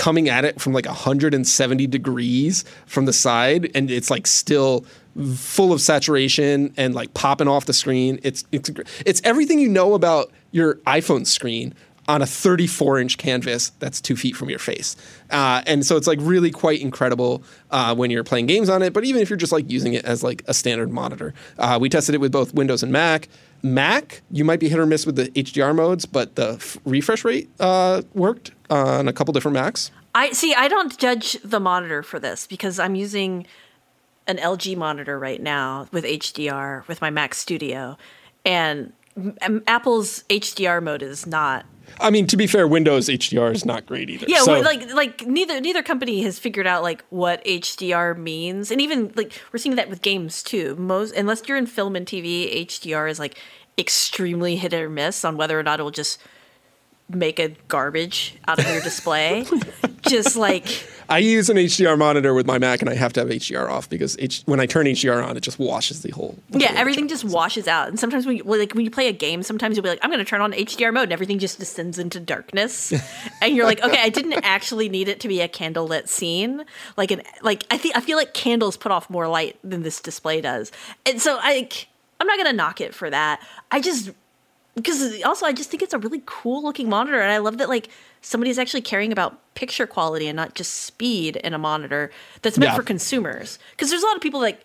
coming 0.00 0.30
at 0.30 0.46
it 0.46 0.58
from 0.58 0.72
like 0.72 0.86
170 0.86 1.86
degrees 1.86 2.64
from 2.86 3.04
the 3.04 3.12
side 3.12 3.70
and 3.74 3.90
it's 3.90 4.10
like 4.10 4.26
still 4.26 4.82
full 5.36 5.74
of 5.74 5.80
saturation 5.82 6.72
and 6.78 6.94
like 6.94 7.12
popping 7.12 7.46
off 7.46 7.66
the 7.66 7.74
screen 7.74 8.18
it's 8.22 8.44
it's 8.50 8.70
it's 9.04 9.20
everything 9.24 9.58
you 9.58 9.68
know 9.68 9.92
about 9.92 10.32
your 10.52 10.76
iPhone 10.86 11.26
screen 11.26 11.74
on 12.08 12.22
a 12.22 12.26
34 12.26 12.98
inch 12.98 13.18
canvas 13.18 13.72
that's 13.78 14.00
two 14.00 14.16
feet 14.16 14.34
from 14.34 14.50
your 14.50 14.58
face. 14.58 14.96
Uh, 15.30 15.62
and 15.66 15.86
so 15.86 15.96
it's 15.96 16.08
like 16.08 16.18
really 16.22 16.50
quite 16.50 16.80
incredible 16.80 17.42
uh, 17.70 17.94
when 17.94 18.10
you're 18.10 18.24
playing 18.24 18.46
games 18.46 18.68
on 18.68 18.82
it, 18.82 18.92
but 18.92 19.04
even 19.04 19.22
if 19.22 19.30
you're 19.30 19.36
just 19.36 19.52
like 19.52 19.70
using 19.70 19.94
it 19.94 20.04
as 20.04 20.24
like 20.24 20.42
a 20.48 20.54
standard 20.54 20.90
monitor. 20.90 21.34
Uh, 21.58 21.78
we 21.80 21.88
tested 21.88 22.14
it 22.14 22.18
with 22.18 22.32
both 22.32 22.52
Windows 22.52 22.82
and 22.82 22.90
Mac. 22.90 23.28
Mac, 23.62 24.22
you 24.30 24.44
might 24.44 24.60
be 24.60 24.68
hit 24.68 24.78
or 24.78 24.86
miss 24.86 25.06
with 25.06 25.16
the 25.16 25.28
HDR 25.30 25.74
modes, 25.74 26.06
but 26.06 26.34
the 26.36 26.52
f- 26.52 26.78
refresh 26.84 27.24
rate 27.24 27.50
uh, 27.60 28.02
worked 28.14 28.52
on 28.70 29.08
a 29.08 29.12
couple 29.12 29.32
different 29.32 29.54
Macs. 29.54 29.90
I 30.14 30.32
see. 30.32 30.54
I 30.54 30.68
don't 30.68 30.96
judge 30.98 31.38
the 31.44 31.60
monitor 31.60 32.02
for 32.02 32.18
this 32.18 32.46
because 32.46 32.78
I'm 32.78 32.94
using 32.94 33.46
an 34.26 34.38
LG 34.38 34.76
monitor 34.76 35.18
right 35.18 35.40
now 35.40 35.88
with 35.92 36.04
HDR 36.04 36.86
with 36.88 37.00
my 37.00 37.10
Mac 37.10 37.34
Studio, 37.34 37.96
and 38.44 38.92
Apple's 39.66 40.24
HDR 40.30 40.82
mode 40.82 41.02
is 41.02 41.26
not. 41.26 41.64
I 41.98 42.10
mean, 42.10 42.26
to 42.28 42.36
be 42.36 42.46
fair, 42.46 42.66
Windows 42.68 43.08
HDR 43.08 43.52
is 43.52 43.64
not 43.64 43.86
great 43.86 44.10
either. 44.10 44.26
Yeah, 44.28 44.42
So- 44.42 44.60
like 44.60 44.92
like 44.92 45.26
neither 45.26 45.60
neither 45.60 45.82
company 45.82 46.22
has 46.22 46.38
figured 46.38 46.66
out 46.66 46.82
like 46.82 47.04
what 47.10 47.44
HDR 47.44 48.16
means, 48.16 48.70
and 48.70 48.80
even 48.80 49.12
like 49.16 49.32
we're 49.52 49.58
seeing 49.58 49.76
that 49.76 49.90
with 49.90 50.02
games 50.02 50.42
too. 50.42 50.76
Most 50.76 51.14
unless 51.14 51.42
you're 51.48 51.58
in 51.58 51.66
film 51.66 51.96
and 51.96 52.06
TV, 52.06 52.66
HDR 52.66 53.08
is 53.10 53.18
like 53.18 53.36
extremely 53.78 54.56
hit 54.56 54.74
or 54.74 54.88
miss 54.90 55.24
on 55.24 55.36
whether 55.36 55.58
or 55.58 55.62
not 55.62 55.80
it 55.80 55.82
will 55.82 55.90
just 55.90 56.18
make 57.14 57.38
a 57.38 57.48
garbage 57.68 58.36
out 58.46 58.58
of 58.58 58.68
your 58.68 58.80
display. 58.80 59.44
just 60.08 60.36
like 60.36 60.86
I 61.10 61.18
use 61.18 61.50
an 61.50 61.56
HDR 61.56 61.98
monitor 61.98 62.34
with 62.34 62.46
my 62.46 62.58
Mac, 62.58 62.80
and 62.80 62.88
I 62.88 62.94
have 62.94 63.12
to 63.14 63.20
have 63.20 63.28
HDR 63.28 63.68
off 63.68 63.90
because 63.90 64.16
H- 64.20 64.42
when 64.46 64.60
I 64.60 64.66
turn 64.66 64.86
HDR 64.86 65.26
on, 65.26 65.36
it 65.36 65.40
just 65.40 65.58
washes 65.58 66.02
the 66.02 66.12
whole. 66.12 66.38
the 66.50 66.60
yeah, 66.60 66.68
whole 66.68 66.78
everything 66.78 67.08
just 67.08 67.24
washes 67.24 67.66
out. 67.66 67.88
And 67.88 67.98
sometimes 67.98 68.26
when 68.26 68.36
you, 68.36 68.44
like 68.44 68.74
when 68.74 68.84
you 68.84 68.92
play 68.92 69.08
a 69.08 69.12
game, 69.12 69.42
sometimes 69.42 69.76
you'll 69.76 69.82
be 69.82 69.88
like, 69.88 69.98
I'm 70.02 70.10
going 70.10 70.20
to 70.20 70.24
turn 70.24 70.40
on 70.40 70.52
HDR 70.52 70.94
mode, 70.94 71.04
and 71.04 71.12
everything 71.12 71.40
just 71.40 71.58
descends 71.58 71.98
into 71.98 72.20
darkness. 72.20 72.92
and 73.42 73.56
you're 73.56 73.66
like, 73.66 73.82
okay, 73.82 74.00
I 74.00 74.08
didn't 74.08 74.34
actually 74.44 74.88
need 74.88 75.08
it 75.08 75.18
to 75.20 75.28
be 75.28 75.40
a 75.40 75.48
candlelit 75.48 76.08
scene. 76.08 76.64
Like 76.96 77.10
an 77.10 77.22
like 77.42 77.64
I 77.72 77.76
think 77.76 77.96
I 77.96 78.00
feel 78.00 78.16
like 78.16 78.32
candles 78.32 78.76
put 78.76 78.92
off 78.92 79.10
more 79.10 79.26
light 79.26 79.58
than 79.64 79.82
this 79.82 80.00
display 80.00 80.40
does. 80.40 80.70
And 81.04 81.20
so 81.20 81.38
I 81.40 81.68
I'm 82.20 82.26
not 82.26 82.36
going 82.36 82.50
to 82.50 82.56
knock 82.56 82.80
it 82.80 82.94
for 82.94 83.10
that. 83.10 83.40
I 83.72 83.80
just 83.80 84.10
because 84.74 85.22
also 85.22 85.46
I 85.46 85.52
just 85.52 85.70
think 85.70 85.82
it's 85.82 85.94
a 85.94 85.98
really 85.98 86.22
cool 86.26 86.62
looking 86.62 86.88
monitor, 86.88 87.20
and 87.20 87.32
I 87.32 87.38
love 87.38 87.58
that 87.58 87.68
like 87.68 87.88
somebody's 88.22 88.58
actually 88.58 88.82
caring 88.82 89.12
about 89.12 89.38
picture 89.54 89.86
quality 89.86 90.26
and 90.28 90.36
not 90.36 90.54
just 90.54 90.74
speed 90.74 91.36
in 91.36 91.54
a 91.54 91.58
monitor 91.58 92.10
that's 92.42 92.58
meant 92.58 92.70
Yeah. 92.72 92.76
for 92.76 92.82
consumers. 92.82 93.58
Because 93.72 93.90
there's 93.90 94.02
a 94.02 94.06
lot 94.06 94.16
of 94.16 94.22
people 94.22 94.40
like 94.40 94.64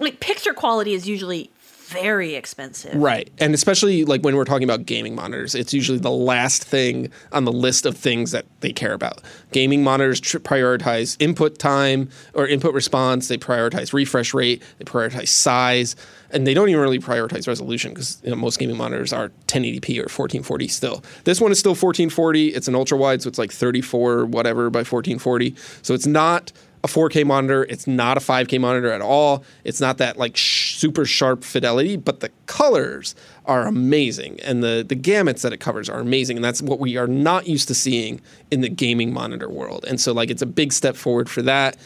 like 0.00 0.20
picture 0.20 0.54
quality 0.54 0.94
is 0.94 1.08
usually 1.08 1.50
very 1.92 2.34
expensive. 2.34 2.94
Right. 2.94 3.30
And 3.38 3.54
especially 3.54 4.04
like 4.04 4.22
when 4.22 4.36
we're 4.36 4.44
talking 4.44 4.64
about 4.64 4.86
gaming 4.86 5.14
monitors, 5.14 5.54
it's 5.54 5.72
usually 5.72 5.98
the 5.98 6.10
last 6.10 6.64
thing 6.64 7.10
on 7.32 7.44
the 7.44 7.52
list 7.52 7.86
of 7.86 7.96
things 7.96 8.30
that 8.32 8.46
they 8.60 8.72
care 8.72 8.92
about. 8.92 9.20
Gaming 9.52 9.82
monitors 9.82 10.20
tr- 10.20 10.38
prioritize 10.38 11.16
input 11.20 11.58
time 11.58 12.08
or 12.34 12.46
input 12.46 12.74
response, 12.74 13.28
they 13.28 13.38
prioritize 13.38 13.92
refresh 13.92 14.34
rate, 14.34 14.62
they 14.78 14.84
prioritize 14.84 15.28
size, 15.28 15.96
and 16.30 16.46
they 16.46 16.54
don't 16.54 16.68
even 16.68 16.80
really 16.80 16.98
prioritize 16.98 17.46
resolution 17.46 17.92
because 17.92 18.20
you 18.24 18.30
know, 18.30 18.36
most 18.36 18.58
gaming 18.58 18.76
monitors 18.76 19.12
are 19.12 19.28
1080p 19.46 19.98
or 19.98 20.08
1440 20.08 20.68
still. 20.68 21.04
This 21.24 21.40
one 21.40 21.52
is 21.52 21.58
still 21.58 21.72
1440. 21.72 22.48
It's 22.48 22.68
an 22.68 22.74
ultra 22.74 22.96
wide, 22.96 23.22
so 23.22 23.28
it's 23.28 23.38
like 23.38 23.52
34 23.52 24.26
whatever 24.26 24.70
by 24.70 24.80
1440. 24.80 25.54
So 25.82 25.94
it's 25.94 26.06
not 26.06 26.52
a 26.84 26.88
4K 26.88 27.24
monitor. 27.24 27.64
It's 27.64 27.86
not 27.86 28.16
a 28.16 28.20
5K 28.20 28.60
monitor 28.60 28.90
at 28.90 29.00
all. 29.00 29.44
It's 29.64 29.80
not 29.80 29.98
that 29.98 30.16
like 30.16 30.36
sh- 30.36 30.76
super 30.76 31.04
sharp 31.04 31.44
fidelity, 31.44 31.96
but 31.96 32.20
the 32.20 32.30
colors 32.46 33.14
are 33.46 33.66
amazing 33.66 34.38
and 34.40 34.62
the 34.62 34.84
the 34.88 34.94
gamuts 34.94 35.42
that 35.42 35.52
it 35.52 35.58
covers 35.58 35.88
are 35.88 35.98
amazing 35.98 36.36
and 36.36 36.44
that's 36.44 36.62
what 36.62 36.78
we 36.78 36.96
are 36.96 37.08
not 37.08 37.48
used 37.48 37.66
to 37.68 37.74
seeing 37.74 38.20
in 38.50 38.60
the 38.60 38.68
gaming 38.68 39.12
monitor 39.12 39.48
world. 39.48 39.84
And 39.88 40.00
so 40.00 40.12
like 40.12 40.30
it's 40.30 40.42
a 40.42 40.46
big 40.46 40.72
step 40.72 40.96
forward 40.96 41.28
for 41.28 41.42
that 41.42 41.76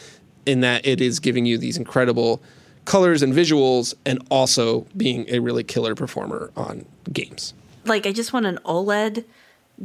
in 0.45 0.61
that 0.61 0.85
it 0.85 1.01
is 1.01 1.19
giving 1.19 1.45
you 1.45 1.57
these 1.57 1.77
incredible 1.77 2.41
colors 2.85 3.21
and 3.21 3.33
visuals 3.33 3.93
and 4.05 4.25
also 4.29 4.85
being 4.95 5.25
a 5.29 5.39
really 5.39 5.63
killer 5.63 5.93
performer 5.93 6.51
on 6.55 6.85
games. 7.11 7.53
Like 7.85 8.05
I 8.05 8.11
just 8.11 8.33
want 8.33 8.45
an 8.45 8.59
OLED 8.65 9.25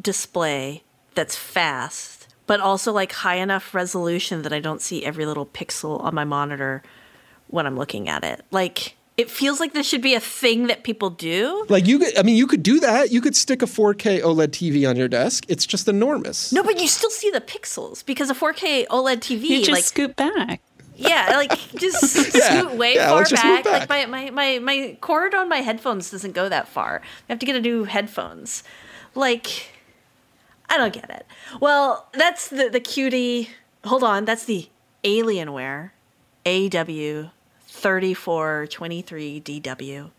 display 0.00 0.84
that's 1.14 1.36
fast, 1.36 2.22
but 2.47 2.61
also 2.61 2.93
like 2.93 3.12
high 3.12 3.36
enough 3.36 3.74
resolution 3.74 4.43
that 4.43 4.53
I 4.53 4.61
don't 4.61 4.80
see 4.80 5.05
every 5.05 5.26
little 5.26 5.47
pixel 5.47 6.01
on 6.03 6.14
my 6.14 6.24
monitor 6.24 6.82
when 7.49 7.66
I'm 7.66 7.76
looking 7.76 8.09
at 8.09 8.24
it. 8.24 8.45
Like 8.51 8.97
it 9.16 9.30
feels 9.30 9.61
like 9.61 9.72
this 9.74 9.86
should 9.86 10.01
be 10.01 10.14
a 10.14 10.20
thing 10.20 10.68
that 10.68 10.84
people 10.84 11.11
do. 11.11 11.66
Like 11.68 11.86
you 11.86 11.99
could, 11.99 12.18
I 12.18 12.22
mean 12.22 12.36
you 12.36 12.47
could 12.47 12.62
do 12.62 12.80
that. 12.80 13.11
You 13.12 13.20
could 13.20 13.36
stick 13.36 13.62
a 13.62 13.66
4K 13.66 14.22
OLED 14.22 14.49
TV 14.49 14.88
on 14.88 14.97
your 14.97 15.09
desk. 15.09 15.45
It's 15.49 15.66
just 15.66 15.86
enormous. 15.86 16.53
No, 16.53 16.62
but 16.62 16.80
you 16.80 16.88
still 16.88 17.11
see 17.11 17.30
the 17.30 17.40
pixels 17.40 18.05
because 18.05 18.30
a 18.30 18.34
4K 18.34 18.86
OLED 18.88 19.18
TV 19.18 19.43
You 19.45 19.59
just 19.59 19.70
like 19.70 19.84
scoot 19.84 20.16
back. 20.16 20.61
Yeah, 20.97 21.32
like 21.36 21.51
just 21.74 22.03
Yeah, 22.34 22.61
scoot 22.61 22.74
way 22.74 22.95
yeah, 22.95 23.09
far 23.09 23.18
let's 23.18 23.30
just 23.30 23.43
back. 23.43 23.64
move 23.64 23.72
Like 23.72 23.88
my, 23.88 24.07
my, 24.07 24.30
my, 24.30 24.59
my 24.59 24.97
cord 25.01 25.34
on 25.34 25.49
my 25.49 25.59
headphones 25.59 26.11
doesn't 26.11 26.32
go 26.32 26.49
that 26.49 26.68
far. 26.68 27.03
I 27.28 27.32
have 27.32 27.38
to 27.40 27.47
get 27.47 27.57
a 27.57 27.61
new 27.61 27.84
headphones. 27.84 28.62
Like, 29.14 29.70
I 30.70 30.78
don't 30.78 30.93
get 30.93 31.11
it. 31.11 31.26
Well, 31.61 32.09
that's 32.12 32.48
the 32.48 32.68
the 32.68 32.80
cutie. 32.80 33.50
Hold 33.84 34.03
on, 34.05 34.24
that's 34.24 34.44
the 34.44 34.68
Alienware 35.05 35.90
AW 36.46 37.30
thirty 37.66 38.14
four 38.14 38.66
twenty 38.70 39.03
three 39.03 39.40
DW. 39.40 40.11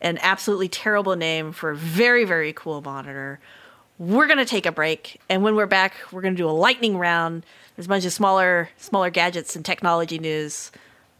An 0.00 0.18
absolutely 0.22 0.68
terrible 0.68 1.16
name 1.16 1.52
for 1.52 1.70
a 1.70 1.76
very 1.76 2.24
very 2.24 2.52
cool 2.52 2.80
monitor. 2.80 3.40
We're 3.98 4.26
gonna 4.26 4.44
take 4.44 4.66
a 4.66 4.72
break, 4.72 5.20
and 5.28 5.42
when 5.42 5.56
we're 5.56 5.66
back, 5.66 5.94
we're 6.12 6.20
gonna 6.22 6.34
do 6.36 6.48
a 6.48 6.52
lightning 6.52 6.98
round. 6.98 7.44
There's 7.74 7.86
a 7.86 7.88
bunch 7.88 8.04
of 8.04 8.12
smaller 8.12 8.70
smaller 8.76 9.10
gadgets 9.10 9.56
and 9.56 9.64
technology 9.64 10.18
news. 10.18 10.70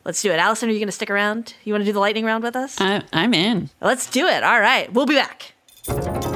Let's 0.05 0.22
do 0.22 0.30
it. 0.30 0.38
Allison, 0.38 0.68
are 0.68 0.72
you 0.72 0.78
gonna 0.78 0.92
stick 0.92 1.11
around? 1.11 1.55
You 1.64 1.72
want 1.72 1.82
to 1.82 1.86
do 1.86 1.92
the 1.92 2.01
lightning 2.01 2.24
round 2.24 2.44
with 2.44 2.55
us? 2.55 2.80
I, 2.80 3.03
I'm 3.12 3.34
in. 3.34 3.70
Let's 3.80 4.09
do 4.09 4.26
it. 4.26 4.44
All 4.44 4.61
right, 4.61 4.92
we'll 4.92 5.07
be 5.07 5.14
back. 5.14 6.36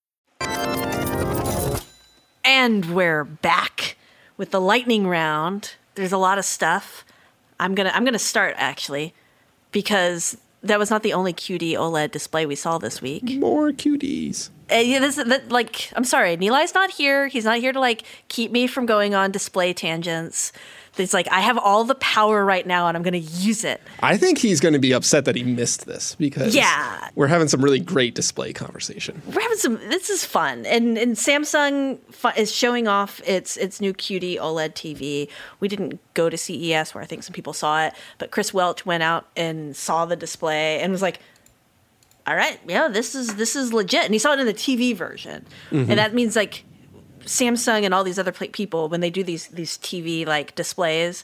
And 2.43 2.93
we're 2.93 3.23
back 3.23 3.97
with 4.37 4.51
the 4.51 4.61
lightning 4.61 5.07
round. 5.07 5.75
There's 5.95 6.11
a 6.11 6.17
lot 6.17 6.37
of 6.37 6.45
stuff. 6.45 7.05
I'm 7.59 7.75
gonna 7.75 7.91
I'm 7.93 8.03
gonna 8.03 8.19
start 8.19 8.55
actually 8.57 9.13
because 9.71 10.37
that 10.63 10.79
was 10.79 10.89
not 10.89 11.03
the 11.03 11.13
only 11.13 11.33
QD 11.33 11.73
OLED 11.73 12.11
display 12.11 12.45
we 12.45 12.55
saw 12.55 12.77
this 12.77 13.01
week. 13.01 13.23
More 13.39 13.71
cuties. 13.71 14.49
Uh, 14.71 14.75
yeah, 14.77 14.99
this 14.99 15.15
that, 15.15 15.51
like 15.51 15.91
I'm 15.95 16.03
sorry, 16.05 16.35
Nilay's 16.37 16.73
not 16.73 16.91
here. 16.91 17.27
He's 17.27 17.45
not 17.45 17.57
here 17.59 17.71
to 17.73 17.79
like 17.79 18.03
keep 18.29 18.51
me 18.51 18.67
from 18.67 18.85
going 18.85 19.13
on 19.15 19.31
display 19.31 19.73
tangents. 19.73 20.51
It's 20.97 21.13
like 21.13 21.27
I 21.31 21.39
have 21.39 21.57
all 21.57 21.85
the 21.85 21.95
power 21.95 22.43
right 22.43 22.67
now, 22.67 22.87
and 22.89 22.97
I'm 22.97 23.01
going 23.03 23.13
to 23.13 23.19
use 23.19 23.63
it. 23.63 23.79
I 24.01 24.17
think 24.17 24.37
he's 24.37 24.59
going 24.59 24.73
to 24.73 24.79
be 24.79 24.91
upset 24.91 25.23
that 25.23 25.37
he 25.37 25.43
missed 25.43 25.85
this 25.85 26.15
because 26.15 26.53
Yeah. 26.53 27.09
we're 27.15 27.27
having 27.27 27.47
some 27.47 27.61
really 27.63 27.79
great 27.79 28.13
display 28.13 28.51
conversation. 28.51 29.21
We're 29.33 29.41
having 29.41 29.57
some. 29.57 29.75
This 29.87 30.09
is 30.09 30.25
fun, 30.25 30.65
and 30.65 30.97
and 30.97 31.15
Samsung 31.15 31.97
is 32.37 32.51
showing 32.53 32.89
off 32.89 33.21
its 33.25 33.55
its 33.55 33.79
new 33.79 33.93
QD 33.93 34.37
OLED 34.37 34.73
TV. 34.73 35.29
We 35.61 35.69
didn't 35.69 35.99
go 36.13 36.29
to 36.29 36.37
CES 36.37 36.93
where 36.93 37.01
I 37.01 37.07
think 37.07 37.23
some 37.23 37.33
people 37.33 37.53
saw 37.53 37.85
it, 37.85 37.93
but 38.17 38.31
Chris 38.31 38.53
Welch 38.53 38.85
went 38.85 39.01
out 39.01 39.27
and 39.37 39.73
saw 39.75 40.05
the 40.05 40.17
display 40.17 40.81
and 40.81 40.91
was 40.91 41.01
like, 41.01 41.19
"All 42.27 42.35
right, 42.35 42.59
yeah, 42.67 42.87
this 42.87 43.15
is 43.15 43.35
this 43.35 43.55
is 43.55 43.73
legit." 43.73 44.05
And 44.05 44.13
he 44.13 44.19
saw 44.19 44.33
it 44.33 44.39
in 44.39 44.45
the 44.45 44.53
TV 44.53 44.95
version, 44.95 45.45
Mm-hmm. 45.71 45.89
and 45.89 45.99
that 45.99 46.13
means 46.13 46.35
like 46.35 46.63
Samsung 47.21 47.83
and 47.83 47.93
all 47.93 48.03
these 48.03 48.19
other 48.19 48.31
people 48.31 48.89
when 48.89 48.99
they 49.01 49.09
do 49.09 49.23
these 49.23 49.47
these 49.47 49.77
TV 49.77 50.25
like 50.25 50.55
displays, 50.55 51.23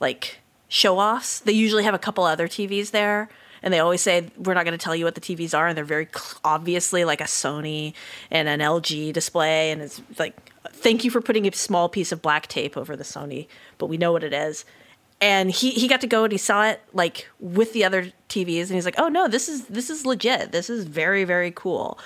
like 0.00 0.38
show 0.68 0.98
offs, 0.98 1.40
they 1.40 1.52
usually 1.52 1.84
have 1.84 1.94
a 1.94 1.98
couple 1.98 2.24
other 2.24 2.46
TVs 2.48 2.90
there. 2.92 3.28
And 3.62 3.74
they 3.74 3.78
always 3.78 4.00
say 4.00 4.30
we're 4.38 4.54
not 4.54 4.64
going 4.64 4.78
to 4.78 4.82
tell 4.82 4.96
you 4.96 5.04
what 5.04 5.14
the 5.14 5.20
TVs 5.20 5.56
are, 5.56 5.66
and 5.68 5.76
they're 5.76 5.84
very 5.84 6.08
obviously 6.44 7.04
like 7.04 7.20
a 7.20 7.24
Sony 7.24 7.92
and 8.30 8.48
an 8.48 8.60
LG 8.60 9.12
display, 9.12 9.70
and 9.70 9.82
it's 9.82 10.00
like 10.18 10.50
thank 10.72 11.04
you 11.04 11.10
for 11.10 11.20
putting 11.20 11.46
a 11.46 11.52
small 11.52 11.88
piece 11.90 12.10
of 12.10 12.22
black 12.22 12.46
tape 12.46 12.76
over 12.78 12.96
the 12.96 13.04
Sony, 13.04 13.48
but 13.76 13.86
we 13.86 13.98
know 13.98 14.12
what 14.12 14.24
it 14.24 14.32
is. 14.32 14.64
And 15.22 15.50
he 15.50 15.70
he 15.72 15.86
got 15.86 16.00
to 16.00 16.06
go 16.06 16.24
and 16.24 16.32
he 16.32 16.38
saw 16.38 16.64
it 16.66 16.80
like 16.94 17.28
with 17.40 17.72
the 17.74 17.84
other 17.84 18.10
TVs, 18.30 18.62
and 18.68 18.70
he's 18.70 18.86
like, 18.86 18.98
oh 18.98 19.08
no, 19.08 19.28
this 19.28 19.48
is 19.50 19.66
this 19.66 19.90
is 19.90 20.06
legit. 20.06 20.50
This 20.52 20.70
is 20.70 20.84
very 20.84 21.24
very 21.24 21.50
cool. 21.50 21.98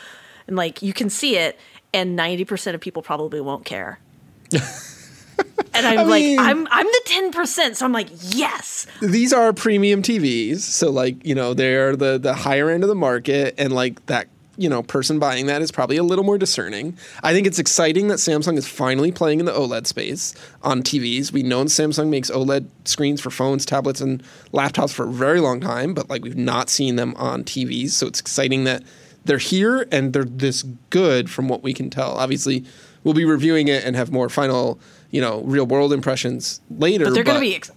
and 0.48 0.56
like 0.56 0.82
you 0.82 0.92
can 0.92 1.08
see 1.10 1.36
it, 1.36 1.58
and 1.92 2.16
ninety 2.16 2.44
percent 2.44 2.74
of 2.74 2.80
people 2.80 3.02
probably 3.02 3.40
won't 3.40 3.64
care. 3.64 4.00
and 4.52 5.86
I'm 5.86 5.98
I 6.00 6.02
like, 6.02 6.22
mean- 6.24 6.38
I'm 6.40 6.66
I'm 6.70 6.86
the 6.86 7.02
ten 7.06 7.30
percent, 7.30 7.76
so 7.76 7.84
I'm 7.86 7.92
like, 7.92 8.08
yes, 8.34 8.86
these 9.00 9.32
are 9.32 9.52
premium 9.52 10.02
TVs, 10.02 10.58
so 10.58 10.90
like 10.90 11.24
you 11.24 11.34
know 11.36 11.54
they're 11.54 11.94
the 11.96 12.18
the 12.18 12.34
higher 12.34 12.68
end 12.70 12.82
of 12.82 12.88
the 12.88 12.94
market, 12.96 13.54
and 13.58 13.72
like 13.72 14.04
that 14.06 14.26
you 14.57 14.68
know 14.68 14.82
person 14.82 15.18
buying 15.18 15.46
that 15.46 15.62
is 15.62 15.70
probably 15.70 15.96
a 15.96 16.02
little 16.02 16.24
more 16.24 16.38
discerning. 16.38 16.96
I 17.22 17.32
think 17.32 17.46
it's 17.46 17.59
exciting 17.59 18.09
that 18.09 18.18
Samsung 18.18 18.57
is 18.57 18.66
finally 18.66 19.12
playing 19.12 19.40
in 19.40 19.46
the 19.46 19.52
OLED 19.52 19.86
space 19.86 20.34
on 20.62 20.82
TVs. 20.82 21.32
We 21.32 21.42
know 21.42 21.64
Samsung 21.64 22.09
makes 22.09 22.30
OLED 22.30 22.66
screens 22.84 23.20
for 23.20 23.30
phones, 23.30 23.64
tablets, 23.64 24.00
and 24.00 24.22
laptops 24.52 24.92
for 24.92 25.09
a 25.09 25.12
very 25.12 25.40
long 25.40 25.61
time, 25.61 25.94
but 25.94 26.09
like 26.11 26.22
we've 26.22 26.36
not 26.36 26.68
seen 26.70 26.96
them 26.96 27.14
on 27.16 27.44
TVs, 27.44 27.90
so 27.90 28.07
it's 28.07 28.20
exciting 28.20 28.64
that 28.64 28.82
they're 29.24 29.38
here 29.38 29.86
and 29.90 30.12
they're 30.12 30.24
this 30.24 30.62
good 30.90 31.30
from 31.30 31.48
what 31.48 31.62
we 31.62 31.72
can 31.72 31.90
tell. 31.90 32.12
Obviously, 32.12 32.64
we'll 33.02 33.14
be 33.14 33.24
reviewing 33.24 33.68
it 33.68 33.84
and 33.84 33.96
have 33.96 34.12
more 34.12 34.28
final 34.28 34.78
you 35.11 35.20
know 35.20 35.42
real 35.42 35.66
world 35.66 35.92
impressions 35.92 36.61
later. 36.70 37.05
but 37.05 37.14
they're 37.14 37.24
going 37.24 37.36
to 37.36 37.40
be 37.40 37.55
ex- 37.55 37.70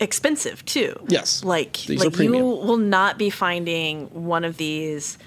expensive 0.00 0.64
too. 0.64 0.94
Yes. 1.08 1.44
like 1.44 1.72
These 1.86 2.04
like 2.04 2.18
you 2.18 2.32
will 2.32 2.76
not 2.76 3.18
be 3.18 3.30
finding 3.30 4.06
one 4.26 4.44
of 4.44 4.56
these. 4.56 5.18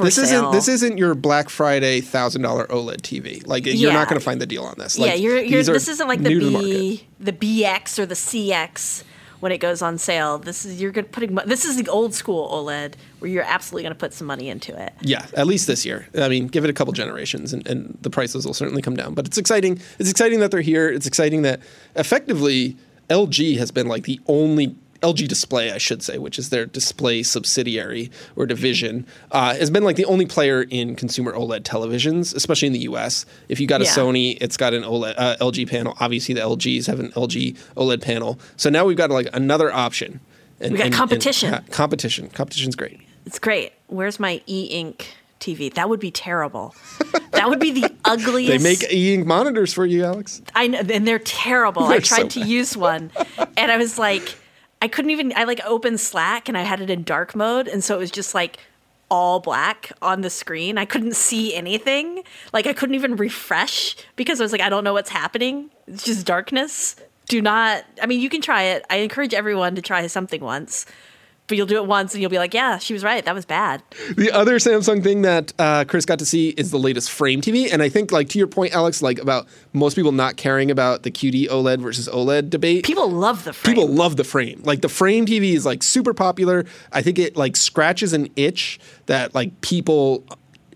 This 0.00 0.16
sale. 0.16 0.24
isn't 0.24 0.52
this 0.52 0.68
isn't 0.68 0.98
your 0.98 1.14
Black 1.14 1.48
Friday 1.48 2.00
thousand 2.00 2.42
dollar 2.42 2.66
OLED 2.66 3.02
TV. 3.02 3.46
Like 3.46 3.66
you're 3.66 3.92
not 3.92 4.08
going 4.08 4.18
to 4.18 4.24
find 4.24 4.40
the 4.40 4.46
deal 4.46 4.64
on 4.64 4.74
this. 4.78 4.98
yeah, 4.98 5.14
you're, 5.14 5.38
you're 5.38 5.62
this 5.62 5.88
isn't 5.88 6.08
like 6.08 6.22
the 6.22 6.30
new 6.30 6.40
to 6.40 6.50
market. 6.50 6.68
B 6.68 7.06
the 7.20 7.32
BX 7.32 7.98
or 7.98 8.06
the 8.06 8.14
CX 8.14 9.04
when 9.40 9.50
it 9.50 9.58
goes 9.58 9.82
on 9.82 9.98
sale. 9.98 10.38
This 10.38 10.64
is 10.64 10.80
you're 10.80 10.92
putting 10.92 11.34
this 11.34 11.64
is 11.64 11.76
the 11.76 11.88
old 11.88 12.14
school 12.14 12.48
OLED 12.48 12.94
where 13.18 13.30
you're 13.30 13.42
absolutely 13.42 13.82
going 13.82 13.94
to 13.94 13.98
put 13.98 14.14
some 14.14 14.26
money 14.26 14.48
into 14.48 14.72
it. 14.80 14.92
Yeah, 15.00 15.26
at 15.34 15.46
least 15.46 15.66
this 15.66 15.84
year. 15.84 16.06
I 16.16 16.28
mean, 16.28 16.46
give 16.46 16.64
it 16.64 16.70
a 16.70 16.72
couple 16.72 16.92
generations, 16.92 17.52
and, 17.52 17.66
and 17.66 17.98
the 18.02 18.10
prices 18.10 18.46
will 18.46 18.54
certainly 18.54 18.82
come 18.82 18.94
down. 18.94 19.14
But 19.14 19.26
it's 19.26 19.38
exciting. 19.38 19.80
It's 19.98 20.10
exciting 20.10 20.38
that 20.40 20.52
they're 20.52 20.60
here. 20.60 20.88
It's 20.88 21.06
exciting 21.06 21.42
that 21.42 21.60
effectively 21.96 22.76
LG 23.10 23.58
has 23.58 23.72
been 23.72 23.88
like 23.88 24.04
the 24.04 24.20
only 24.28 24.76
LG 25.02 25.28
Display, 25.28 25.72
I 25.72 25.78
should 25.78 26.02
say, 26.02 26.18
which 26.18 26.38
is 26.38 26.48
their 26.50 26.64
display 26.66 27.22
subsidiary 27.22 28.10
or 28.36 28.46
division, 28.46 29.06
uh, 29.30 29.54
has 29.54 29.70
been 29.70 29.84
like 29.84 29.96
the 29.96 30.04
only 30.06 30.26
player 30.26 30.62
in 30.62 30.96
consumer 30.96 31.32
OLED 31.32 31.62
televisions, 31.62 32.34
especially 32.34 32.66
in 32.68 32.72
the 32.72 32.80
U.S. 32.80 33.26
If 33.48 33.60
you 33.60 33.66
got 33.66 33.80
a 33.80 33.84
Yeah. 33.84 33.90
Sony, 33.90 34.38
it's 34.40 34.56
got 34.56 34.72
an 34.74 34.82
OLED 34.84 35.14
uh, 35.18 35.36
LG 35.40 35.68
panel. 35.68 35.96
Obviously, 36.00 36.34
the 36.34 36.40
LGs 36.40 36.86
have 36.86 37.00
an 37.00 37.10
LG 37.12 37.56
OLED 37.76 38.00
panel. 38.00 38.38
So 38.56 38.70
now 38.70 38.84
we've 38.84 38.96
got 38.96 39.10
like 39.10 39.28
another 39.32 39.72
option. 39.72 40.20
And, 40.60 40.72
We 40.72 40.78
got 40.78 40.84
and- 40.86 40.94
and- 40.94 40.94
competition. 40.94 41.64
competition. 41.70 42.28
Competition's 42.28 42.76
great. 42.76 43.00
It's 43.26 43.38
great. 43.38 43.72
Where's 43.88 44.18
my 44.20 44.40
e-ink 44.46 45.08
TV? 45.40 45.72
That 45.74 45.88
would 45.88 46.00
be 46.00 46.10
terrible. 46.12 46.74
that 47.32 47.48
would 47.48 47.58
be 47.60 47.72
the 47.72 47.92
ugliest. 48.04 48.48
They 48.50 48.58
make 48.58 48.92
e-ink 48.92 49.26
monitors 49.26 49.72
for 49.72 49.84
you, 49.86 50.04
Alex. 50.04 50.40
I 50.54 50.68
know, 50.68 50.78
and 50.80 51.06
they're 51.06 51.18
terrible. 51.18 51.82
I 51.84 51.88
They're 51.88 51.96
I 51.96 52.00
tried 52.00 52.32
so 52.32 52.40
to 52.40 52.46
use 52.46 52.76
one, 52.76 53.10
and 53.56 53.70
I 53.72 53.76
was 53.76 53.98
like, 53.98 54.36
I 54.82 54.88
couldn't 54.88 55.12
even. 55.12 55.32
I 55.36 55.44
like 55.44 55.60
opened 55.64 56.00
Slack 56.00 56.48
and 56.48 56.58
I 56.58 56.62
had 56.62 56.80
it 56.80 56.90
in 56.90 57.04
dark 57.04 57.36
mode, 57.36 57.68
and 57.68 57.84
so 57.84 57.94
it 57.94 57.98
was 57.98 58.10
just 58.10 58.34
like 58.34 58.58
all 59.08 59.38
black 59.38 59.92
on 60.02 60.22
the 60.22 60.30
screen. 60.30 60.76
I 60.76 60.86
couldn't 60.86 61.14
see 61.14 61.54
anything. 61.54 62.24
Like 62.52 62.66
I 62.66 62.72
couldn't 62.72 62.96
even 62.96 63.14
refresh 63.14 63.94
because 64.16 64.40
I 64.40 64.44
was 64.44 64.50
like, 64.50 64.60
I 64.60 64.68
don't 64.68 64.82
know 64.82 64.92
what's 64.92 65.10
happening. 65.10 65.70
It's 65.86 66.02
just 66.02 66.26
darkness. 66.26 66.96
Do 67.28 67.40
not. 67.40 67.84
I 68.02 68.06
mean, 68.06 68.20
you 68.20 68.28
can 68.28 68.40
try 68.40 68.64
it. 68.64 68.84
I 68.90 68.96
encourage 68.96 69.34
everyone 69.34 69.76
to 69.76 69.82
try 69.82 70.04
something 70.08 70.40
once. 70.40 70.84
But 71.52 71.58
you'll 71.58 71.66
do 71.66 71.76
it 71.76 71.86
once 71.86 72.14
and 72.14 72.22
you'll 72.22 72.30
be 72.30 72.38
like, 72.38 72.54
yeah, 72.54 72.78
she 72.78 72.94
was 72.94 73.04
right. 73.04 73.22
That 73.22 73.34
was 73.34 73.44
bad. 73.44 73.82
The 74.16 74.32
other 74.32 74.58
Samsung 74.58 75.02
thing 75.02 75.20
that 75.20 75.52
uh, 75.58 75.84
Chris 75.84 76.06
got 76.06 76.18
to 76.20 76.24
see 76.24 76.48
is 76.48 76.70
the 76.70 76.78
latest 76.78 77.10
frame 77.10 77.42
TV, 77.42 77.70
and 77.70 77.82
I 77.82 77.90
think, 77.90 78.10
like 78.10 78.30
to 78.30 78.38
your 78.38 78.46
point, 78.46 78.72
Alex, 78.72 79.02
like 79.02 79.18
about 79.18 79.46
most 79.74 79.94
people 79.94 80.12
not 80.12 80.38
caring 80.38 80.70
about 80.70 81.02
the 81.02 81.10
QD 81.10 81.48
OLED 81.48 81.80
versus 81.80 82.08
OLED 82.08 82.48
debate. 82.48 82.86
People 82.86 83.10
love 83.10 83.44
the 83.44 83.52
frame. 83.52 83.74
People 83.74 83.86
love 83.86 84.16
the 84.16 84.24
frame. 84.24 84.62
Like 84.64 84.80
the 84.80 84.88
frame 84.88 85.26
TV 85.26 85.52
is 85.52 85.66
like 85.66 85.82
super 85.82 86.14
popular. 86.14 86.64
I 86.90 87.02
think 87.02 87.18
it 87.18 87.36
like 87.36 87.54
scratches 87.56 88.14
an 88.14 88.30
itch 88.34 88.80
that 89.04 89.34
like 89.34 89.60
people 89.60 90.24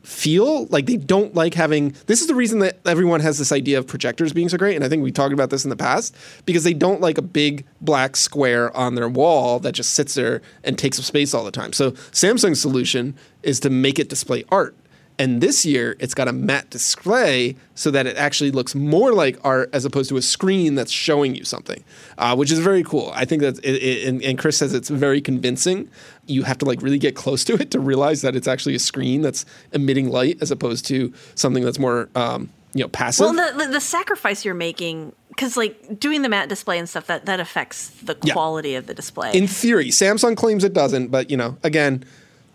feel 0.07 0.67
like 0.67 0.87
they 0.87 0.97
don't 0.97 1.35
like 1.35 1.55
having 1.55 1.95
this 2.07 2.21
is 2.21 2.29
the 2.29 2.35
reason 2.35 2.61
that 2.61 2.79
everyone 2.87 3.21
has 3.21 3.39
this 3.39 3.51
idea 3.51 3.77
of 3.77 3.87
projectors 3.87 4.33
being 4.33 4.49
so 4.49 4.57
great 4.57 4.77
and 4.77 4.85
i 4.85 4.89
think 4.89 5.03
we 5.03 5.11
talked 5.11 5.33
about 5.33 5.51
this 5.51 5.65
in 5.65 5.71
the 5.71 5.77
past 5.77 6.15
because 6.45 6.63
they 6.63 6.73
don't 6.73 7.01
like 7.01 7.19
a 7.19 7.23
big 7.23 7.67
black 7.81 8.17
square 8.17 8.75
on 8.77 8.95
their 8.95 9.09
wall 9.09 9.59
that 9.59 9.73
just 9.73 9.95
sits 9.95 10.15
there 10.15 10.43
and 10.65 10.79
takes 10.79 10.99
up 10.99 11.05
space 11.05 11.35
all 11.35 11.45
the 11.45 11.51
time. 11.51 11.73
So 11.73 11.93
samsung's 11.93 12.61
solution 12.61 13.15
is 13.43 13.61
to 13.61 13.71
make 13.71 13.99
it 13.99 14.09
display 14.09 14.45
art 14.51 14.77
and 15.19 15.41
this 15.41 15.65
year, 15.65 15.97
it's 15.99 16.15
got 16.15 16.29
a 16.29 16.33
matte 16.33 16.69
display 16.71 17.57
so 17.75 17.91
that 17.91 18.07
it 18.07 18.17
actually 18.17 18.51
looks 18.51 18.75
more 18.75 19.13
like 19.13 19.39
art 19.45 19.71
as 19.73 19.85
opposed 19.85 20.09
to 20.11 20.17
a 20.17 20.23
screen 20.23 20.75
that's 20.75 20.93
showing 20.93 21.35
you 21.35 21.45
something, 21.45 21.83
uh, 22.19 22.35
which 22.37 22.51
is 22.53 22.59
very 22.59 22.83
cool. 22.83 23.13
I 23.15 23.25
think 23.25 23.41
that, 23.43 23.59
it, 23.65 23.83
it, 23.83 24.09
and, 24.09 24.23
and 24.23 24.39
Chris 24.39 24.59
says 24.59 24.75
it's 24.75 24.91
very 24.91 25.21
convincing. 25.21 25.89
You 26.27 26.43
have 26.43 26.59
to 26.59 26.65
like 26.67 26.83
really 26.83 26.99
get 26.99 27.17
close 27.17 27.45
to 27.45 27.55
it 27.55 27.71
to 27.71 27.81
realize 27.81 28.21
that 28.23 28.37
it's 28.37 28.49
actually 28.49 28.75
a 28.75 28.79
screen 28.79 29.23
that's 29.23 29.47
emitting 29.73 30.11
light 30.11 30.39
as 30.41 30.51
opposed 30.51 30.87
to 30.87 31.13
something 31.35 31.65
that's 31.65 31.79
more, 31.79 32.09
um, 32.15 32.51
you 32.75 32.83
know, 32.83 32.89
passive. 32.89 33.35
Well, 33.35 33.53
the, 33.53 33.65
the, 33.65 33.73
the 33.73 33.81
sacrifice 33.81 34.45
you're 34.45 34.55
making, 34.55 35.13
because 35.31 35.57
like 35.57 35.99
doing 35.99 36.21
the 36.23 36.29
matte 36.29 36.51
display 36.51 36.79
and 36.79 36.87
stuff, 36.87 37.07
that, 37.07 37.25
that 37.25 37.41
affects 37.41 37.89
the 38.03 38.19
Yeah. 38.23 38.35
quality 38.35 38.75
of 38.75 38.87
the 38.87 38.93
display. 38.93 39.33
In 39.33 39.47
theory, 39.47 39.87
Samsung 39.89 40.37
claims 40.37 40.63
it 40.63 40.75
doesn't, 40.75 41.09
but 41.09 41.31
you 41.31 41.39
know, 41.39 41.57
again, 41.63 42.05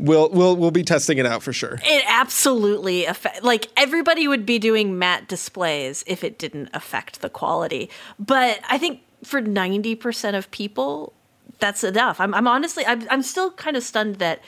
we'll 0.01 0.29
we'll 0.29 0.55
we'll 0.55 0.71
be 0.71 0.83
testing 0.83 1.17
it 1.17 1.25
out 1.25 1.43
for 1.43 1.53
sure. 1.53 1.79
it 1.83 2.03
absolutely 2.07 3.05
affect 3.05 3.43
like 3.43 3.67
everybody 3.77 4.27
would 4.27 4.45
be 4.45 4.59
doing 4.59 4.97
matte 4.97 5.27
displays 5.27 6.03
if 6.07 6.23
it 6.23 6.37
didn't 6.37 6.69
affect 6.73 7.21
the 7.21 7.29
quality. 7.29 7.89
But 8.19 8.59
I 8.69 8.77
think 8.77 9.01
for 9.23 9.41
90% 9.41 10.35
of 10.35 10.49
people, 10.51 11.13
that's 11.59 11.83
enough. 11.83 12.19
I'm, 12.19 12.33
I'm 12.33 12.47
honestly, 12.47 12.85
I'm, 12.85 13.07
I'm 13.09 13.21
still 13.21 13.51
kind 13.51 13.77
of 13.77 13.83
stunned 13.83 14.15
that 14.15 14.41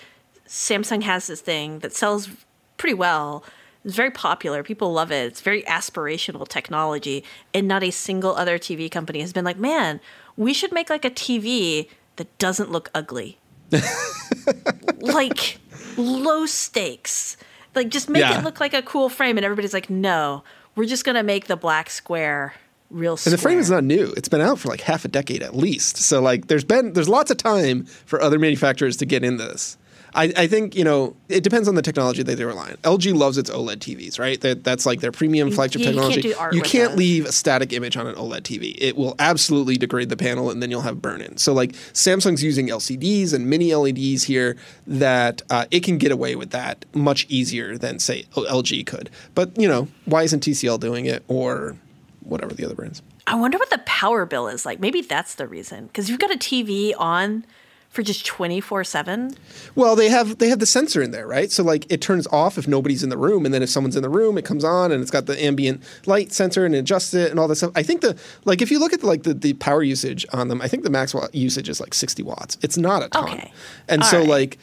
Samsung 0.47 1.04
has 1.04 1.28
this 1.28 1.41
thing 1.41 1.80
that 1.80 1.93
sells 1.93 2.30
pretty 2.78 2.95
well. 2.95 3.43
It's 3.86 3.95
very 3.95 4.12
popular. 4.12 4.64
People 4.64 4.93
love 4.93 5.12
it. 5.12 5.26
It's 5.28 5.41
very 5.41 5.64
aspirational 5.64 6.47
technology. 6.47 7.24
And 7.54 7.68
not 7.68 7.84
a 7.84 7.91
single 7.91 8.36
other 8.36 8.58
TV 8.58 8.89
company 8.89 9.20
has 9.22 9.34
been 9.34 9.45
like, 9.45 9.58
man, 9.58 9.99
we 10.36 10.54
should 10.54 10.72
make 10.72 10.89
like 10.89 11.06
a 11.06 11.12
TV 11.12 11.89
that 12.16 12.36
doesn't 12.38 12.72
look 12.72 12.89
ugly. 12.93 13.38
like 14.99 15.57
low 15.97 16.45
stakes. 16.45 17.38
Like 17.76 17.89
just 17.89 18.09
make 18.09 18.21
Yeah. 18.21 18.39
it 18.39 18.43
look 18.43 18.59
like 18.59 18.74
a 18.74 18.82
cool 18.82 19.09
frame. 19.09 19.38
And 19.38 19.45
everybody's 19.45 19.74
like, 19.74 19.89
no, 19.89 20.43
we're 20.76 20.86
just 20.86 21.03
to 21.15 21.24
make 21.24 21.47
the 21.47 21.55
black 21.55 21.89
square 21.89 22.53
real 22.89 23.17
Square. 23.17 23.32
And 23.34 23.38
the 23.39 23.41
frame 23.41 23.59
is 23.59 23.69
not 23.69 23.84
new. 23.84 24.13
It's 24.15 24.30
been 24.30 24.41
out 24.41 24.59
for 24.59 24.69
like 24.69 24.82
half 24.82 25.05
a 25.05 25.07
decade 25.07 25.41
at 25.41 25.55
least. 25.55 25.97
So 25.97 26.21
like 26.21 26.47
there's 26.47 26.63
been 26.63 26.93
there's 26.93 27.09
lots 27.09 27.32
of 27.32 27.38
time 27.38 27.86
for 28.05 28.21
other 28.21 28.39
manufacturers 28.39 28.97
to 28.97 29.05
get 29.05 29.24
in 29.24 29.38
this. 29.38 29.78
I, 30.16 30.32
I 30.36 30.47
think, 30.47 30.76
you 30.76 30.84
know, 30.84 31.16
it 31.30 31.43
depends 31.43 31.68
on 31.68 31.76
the 31.76 31.82
technology 31.82 32.24
that 32.24 32.36
they 32.36 32.45
rely 32.45 32.72
on. 32.72 32.78
LG 32.78 33.16
loves 33.16 33.38
its 33.38 33.49
OLED 33.49 33.78
TVs, 33.78 34.20
right? 34.20 34.39
That, 34.41 34.64
that's 34.64 34.86
like 34.86 35.01
their 35.01 35.11
premium 35.11 35.51
flagship 35.51 35.80
you 35.80 35.86
can't 35.86 35.95
technology. 35.95 36.22
do 36.22 36.36
art 36.38 36.53
you 36.53 36.61
can't 36.61 36.95
leave 36.95 37.26
a 37.26 37.32
static 37.32 37.74
image 37.74 37.97
on 37.97 38.07
an 38.07 38.16
OLED 38.16 38.41
TV. 38.41 38.76
It 38.80 38.95
will 38.95 39.16
absolutely 39.20 39.78
degrade 39.78 40.09
the 40.09 40.18
panel 40.18 40.49
and 40.49 40.61
then 40.61 40.70
you'll 40.70 40.82
have 40.82 41.01
burn 41.01 41.22
in. 41.22 41.38
So 41.38 41.53
like 41.53 41.72
Samsung's 41.72 42.43
using 42.43 42.68
LCDs 42.68 43.34
and 43.34 43.49
mini 43.49 43.74
LEDs 43.74 44.24
here 44.24 44.55
that 44.86 45.41
uh, 45.49 45.66
it 45.72 45.82
can 45.84 45.97
get 45.97 46.11
away 46.11 46.36
with 46.36 46.51
that 46.51 46.86
much 46.93 47.26
easier 47.30 47.78
than 47.78 47.99
say 47.99 48.24
LG 48.34 48.86
could. 48.86 49.09
But, 49.36 49.57
you 49.59 49.68
know, 49.68 49.88
why 50.05 50.24
isn't 50.24 50.43
TCL 50.43 50.80
doing 50.80 51.05
it 51.05 51.24
or 51.28 51.76
whatever 52.22 52.53
the 52.53 52.66
other 52.66 52.76
brands? 52.76 53.01
I 53.26 53.36
wonder 53.36 53.57
what 53.57 53.70
the 53.70 53.80
power 53.80 54.26
bill 54.26 54.47
is 54.47 54.66
like. 54.66 54.80
Maybe 54.80 55.01
that's 55.01 55.36
the 55.36 55.47
reason. 55.47 55.88
Because 55.88 56.09
you've 56.09 56.20
got 56.20 56.32
a 56.32 56.38
TV 56.38 56.93
on 56.97 57.45
for 57.93 58.01
just 58.01 58.25
24 58.25 58.83
7. 58.83 59.35
Well, 59.75 59.95
they 59.95 60.09
have 60.09 60.39
they 60.39 60.49
have 60.49 60.59
the 60.59 60.65
sensor 60.65 61.01
in 61.01 61.11
there, 61.11 61.25
right? 61.27 61.49
So 61.51 61.63
like 61.63 61.85
it 61.91 62.01
turns 62.01 62.27
off 62.27 62.57
if 62.57 62.67
nobody's 62.67 63.03
in 63.03 63.09
the 63.09 63.17
room, 63.17 63.45
and 63.45 63.53
then 63.53 63.61
if 63.63 63.69
someone's 63.69 63.95
in 63.95 64.01
the 64.03 64.09
room, 64.09 64.37
it 64.37 64.43
comes 64.43 64.63
on, 64.65 64.91
and 64.91 65.01
it's 65.01 65.11
got 65.11 65.27
the 65.27 65.41
ambient 65.41 65.81
light 66.05 66.31
sensor 66.33 66.65
and 66.65 66.73
it 66.75 66.79
adjusts 66.79 67.13
it 67.13 67.29
and 67.31 67.39
all 67.39 67.47
that 67.47 67.55
stuff. 67.55 67.71
I 67.75 67.83
think 67.83 68.01
the 68.01 68.17
like 68.45 68.61
if 68.61 68.71
you 68.71 68.79
look 68.79 68.91
at 68.93 69.01
the, 69.01 69.07
like 69.07 69.23
the, 69.23 69.33
the 69.33 69.53
power 69.53 69.83
usage 69.83 70.25
on 70.33 70.47
them, 70.49 70.59
I 70.61 70.67
think 70.67 70.83
the 70.83 70.89
max 70.89 71.13
watt 71.13 71.33
usage 71.33 71.69
is 71.69 71.79
like 71.79 71.93
sixty 71.93 72.23
watts. 72.23 72.57
It's 72.63 72.77
not 72.77 73.03
a 73.03 73.09
ton, 73.09 73.23
Okay. 73.25 73.51
and 73.87 74.01
All 74.01 74.09
so 74.09 74.19
right. 74.19 74.27
like 74.27 74.57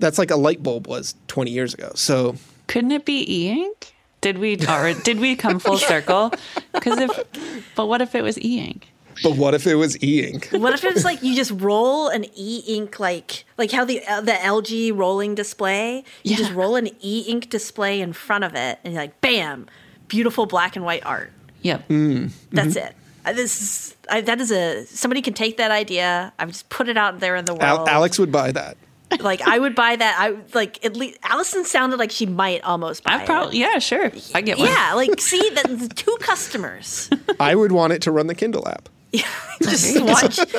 that's 0.00 0.18
like 0.18 0.30
a 0.32 0.36
light 0.36 0.62
bulb 0.62 0.86
was 0.88 1.14
twenty 1.28 1.52
years 1.52 1.72
ago. 1.74 1.92
So 1.94 2.34
Couldn't 2.66 2.92
it 2.92 3.04
be 3.04 3.24
e-ink? 3.46 3.94
Did 4.22 4.38
we 4.38 4.54
or 4.68 4.94
did 4.94 5.18
we 5.20 5.34
come 5.36 5.58
full 5.58 5.78
circle? 5.92 6.32
Because 6.72 6.98
if, 7.00 7.74
but 7.74 7.86
what 7.86 8.00
if 8.00 8.14
it 8.14 8.22
was 8.22 8.38
e-ink? 8.40 8.88
But 9.22 9.36
what 9.36 9.54
if 9.54 9.66
it 9.66 9.74
was 9.76 10.02
e-ink? 10.02 10.48
What 10.50 10.74
if 10.74 10.84
it 10.84 10.94
was 10.94 11.04
like 11.04 11.22
you 11.22 11.34
just 11.34 11.50
roll 11.52 12.08
an 12.08 12.24
e 12.34 12.62
ink, 12.66 12.98
like 13.00 13.44
like 13.58 13.70
how 13.70 13.84
the 13.84 14.04
uh, 14.06 14.20
the 14.20 14.32
LG 14.32 14.96
rolling 14.96 15.34
display? 15.34 16.04
You 16.22 16.36
just 16.36 16.52
roll 16.52 16.76
an 16.76 16.88
e 17.00 17.24
ink 17.28 17.50
display 17.50 18.00
in 18.00 18.12
front 18.12 18.44
of 18.44 18.54
it, 18.54 18.78
and 18.84 18.94
you're 18.94 19.02
like, 19.02 19.20
bam, 19.20 19.66
beautiful 20.08 20.46
black 20.46 20.76
and 20.76 20.84
white 20.84 21.04
art. 21.04 21.32
Yep. 21.62 21.88
That's 22.50 22.76
it. 22.76 22.94
Uh, 23.24 23.32
This 23.32 23.60
is 23.60 23.96
I, 24.10 24.20
that 24.22 24.40
is 24.40 24.50
a 24.50 24.84
somebody 24.86 25.22
can 25.22 25.34
take 25.34 25.56
that 25.58 25.70
idea. 25.70 26.32
I've 26.38 26.48
just 26.48 26.68
put 26.68 26.88
it 26.88 26.96
out 26.96 27.20
there 27.20 27.36
in 27.36 27.44
the 27.44 27.54
Al- 27.56 27.76
world. 27.78 27.88
Alex 27.88 28.18
would 28.18 28.32
buy 28.32 28.50
that. 28.52 28.76
like 29.20 29.42
I 29.42 29.58
would 29.58 29.74
buy 29.74 29.94
that. 29.94 30.16
I 30.18 30.36
like 30.54 30.84
at 30.84 30.96
least 30.96 31.18
Allison 31.22 31.64
sounded 31.64 31.98
like 31.98 32.10
she 32.10 32.26
might 32.26 32.64
almost 32.64 33.04
buy 33.04 33.14
I 33.14 33.26
probably 33.26 33.58
yeah, 33.58 33.78
sure. 33.78 34.10
I 34.34 34.40
get 34.40 34.58
one. 34.58 34.66
Yeah, 34.68 34.94
like 34.94 35.20
see 35.20 35.50
that 35.50 35.92
two 35.94 36.16
customers. 36.20 37.10
I 37.40 37.54
would 37.54 37.72
want 37.72 37.92
it 37.92 38.02
to 38.02 38.10
run 38.10 38.26
the 38.26 38.34
Kindle 38.34 38.66
app. 38.66 38.88
just 39.62 40.00
watch 40.02 40.38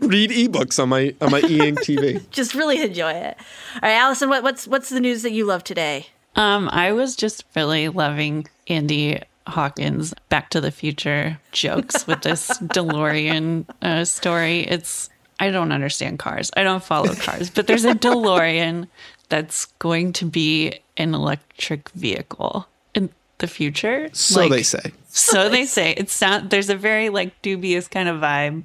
Read 0.00 0.30
ebooks 0.30 0.80
on 0.82 0.90
my 0.90 1.14
on 1.20 1.30
my 1.30 1.40
e-ink 1.40 1.80
TV. 1.80 2.28
just 2.30 2.54
really 2.54 2.82
enjoy 2.82 3.12
it. 3.12 3.36
All 3.74 3.80
right, 3.82 3.94
Allison, 3.94 4.28
what, 4.28 4.42
what's 4.42 4.66
what's 4.68 4.88
the 4.90 5.00
news 5.00 5.22
that 5.22 5.32
you 5.32 5.44
love 5.44 5.64
today? 5.64 6.06
Um, 6.36 6.68
I 6.70 6.92
was 6.92 7.16
just 7.16 7.44
really 7.56 7.88
loving 7.88 8.46
Andy 8.68 9.20
Hawkins' 9.46 10.14
Back 10.28 10.50
to 10.50 10.60
the 10.60 10.70
Future 10.70 11.38
jokes 11.52 12.06
with 12.06 12.22
this 12.22 12.48
DeLorean 12.58 13.64
uh, 13.82 14.04
story. 14.04 14.60
It's 14.60 15.08
I 15.40 15.50
don't 15.50 15.72
understand 15.72 16.18
cars. 16.18 16.50
I 16.56 16.62
don't 16.64 16.84
follow 16.84 17.14
cars, 17.14 17.48
but 17.50 17.66
there's 17.66 17.84
a 17.84 17.94
DeLorean 17.94 18.88
that's 19.28 19.66
going 19.78 20.12
to 20.14 20.24
be 20.26 20.80
an 20.96 21.14
electric 21.14 21.88
vehicle 21.90 22.66
in 22.94 23.10
the 23.38 23.46
future. 23.46 24.10
So 24.12 24.40
Like, 24.40 24.50
they 24.50 24.62
say. 24.62 24.92
So 25.18 25.48
they 25.48 25.66
say. 25.66 25.92
It's 25.96 26.12
sound. 26.12 26.50
There's 26.50 26.70
a 26.70 26.76
very 26.76 27.08
like 27.08 27.40
dubious 27.42 27.88
kind 27.88 28.08
of 28.08 28.20
vibe 28.20 28.64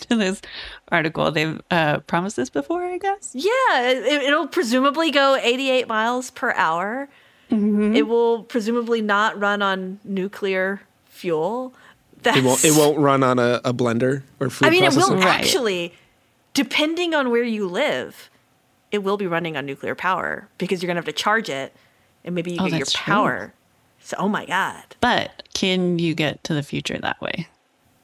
to 0.08 0.16
this 0.16 0.40
article. 0.88 1.30
They've 1.30 1.60
uh, 1.70 2.00
promised 2.00 2.36
this 2.36 2.50
before, 2.50 2.84
I 2.84 2.98
guess. 2.98 3.30
Yeah, 3.34 3.90
it, 3.90 4.22
it'll 4.22 4.48
presumably 4.48 5.10
go 5.10 5.36
88 5.36 5.88
miles 5.88 6.30
per 6.30 6.52
hour. 6.52 7.08
It 7.50 8.08
will 8.08 8.42
presumably 8.42 9.00
not 9.00 9.38
run 9.38 9.62
on 9.62 10.00
nuclear 10.02 10.80
fuel. 11.04 11.72
That's, 12.22 12.38
It 12.38 12.42
won't. 12.42 12.64
It 12.64 12.72
won't 12.72 12.98
run 12.98 13.22
on 13.22 13.38
a, 13.38 13.60
a 13.64 13.72
blender 13.72 14.22
or 14.40 14.50
food 14.50 14.66
I 14.66 14.70
mean, 14.70 14.82
it 14.82 14.92
will. 14.96 15.14
Right. 15.14 15.24
actually, 15.24 15.94
depending 16.52 17.14
on 17.14 17.30
where 17.30 17.44
you 17.44 17.68
live, 17.68 18.28
it 18.90 19.04
will 19.04 19.16
be 19.16 19.28
running 19.28 19.56
on 19.56 19.66
nuclear 19.66 19.94
power 19.94 20.48
because 20.58 20.82
you're 20.82 20.88
gonna 20.88 20.98
have 20.98 21.04
to 21.04 21.12
charge 21.12 21.48
it, 21.48 21.72
and 22.24 22.34
maybe 22.34 22.52
you 22.52 22.58
Oh, 22.60 22.68
get 22.68 22.78
your 22.78 22.86
power 22.92 23.38
true. 23.38 23.52
Power. 24.04 24.08
So, 24.08 24.16
oh 24.18 24.28
my 24.28 24.46
god, 24.46 24.84
But 25.00 25.42
can 25.54 25.98
you 25.98 26.14
get 26.14 26.44
to 26.44 26.54
the 26.54 26.62
future 26.62 26.98
that 26.98 27.20
way? 27.20 27.48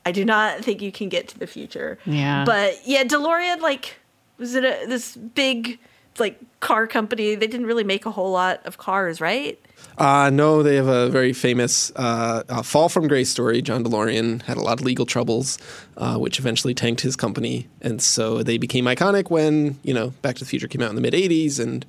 I 0.06 0.12
do 0.12 0.24
not 0.24 0.64
think 0.64 0.80
you 0.80 0.92
can 0.92 1.08
get 1.08 1.28
to 1.28 1.38
the 1.38 1.46
future. 1.46 1.98
Yeah. 2.06 2.44
But 2.44 2.80
yeah, 2.86 3.04
DeLorean, 3.04 3.60
like, 3.60 3.96
was 4.38 4.54
it 4.54 4.64
a, 4.64 4.86
this 4.86 5.16
big 5.16 5.78
like 6.18 6.40
car 6.60 6.86
company? 6.86 7.34
They 7.34 7.46
didn't 7.46 7.66
really 7.66 7.84
make 7.84 8.06
a 8.06 8.10
whole 8.10 8.32
lot 8.32 8.64
of 8.66 8.78
cars, 8.78 9.20
right? 9.20 9.60
Uh, 9.98 10.30
no, 10.30 10.62
they 10.62 10.76
have 10.76 10.88
a 10.88 11.08
very 11.10 11.32
famous 11.32 11.92
uh, 11.96 12.42
uh, 12.48 12.62
fall 12.62 12.88
from 12.88 13.08
grace 13.08 13.28
story. 13.30 13.60
John 13.62 13.84
DeLorean 13.84 14.42
had 14.42 14.56
a 14.56 14.62
lot 14.62 14.80
of 14.80 14.84
legal 14.86 15.06
troubles, 15.06 15.58
uh, 15.96 16.16
which 16.16 16.38
eventually 16.38 16.74
tanked 16.74 17.02
his 17.02 17.16
company, 17.16 17.68
and 17.80 18.00
so 18.00 18.42
they 18.42 18.58
became 18.58 18.86
iconic 18.86 19.30
when 19.30 19.78
you 19.82 19.92
know 19.92 20.10
Back 20.22 20.36
to 20.36 20.44
the 20.44 20.48
Future 20.48 20.68
came 20.68 20.82
out 20.82 20.90
in 20.90 20.96
the 20.96 21.02
mid 21.02 21.14
'80s, 21.14 21.60
and 21.60 21.84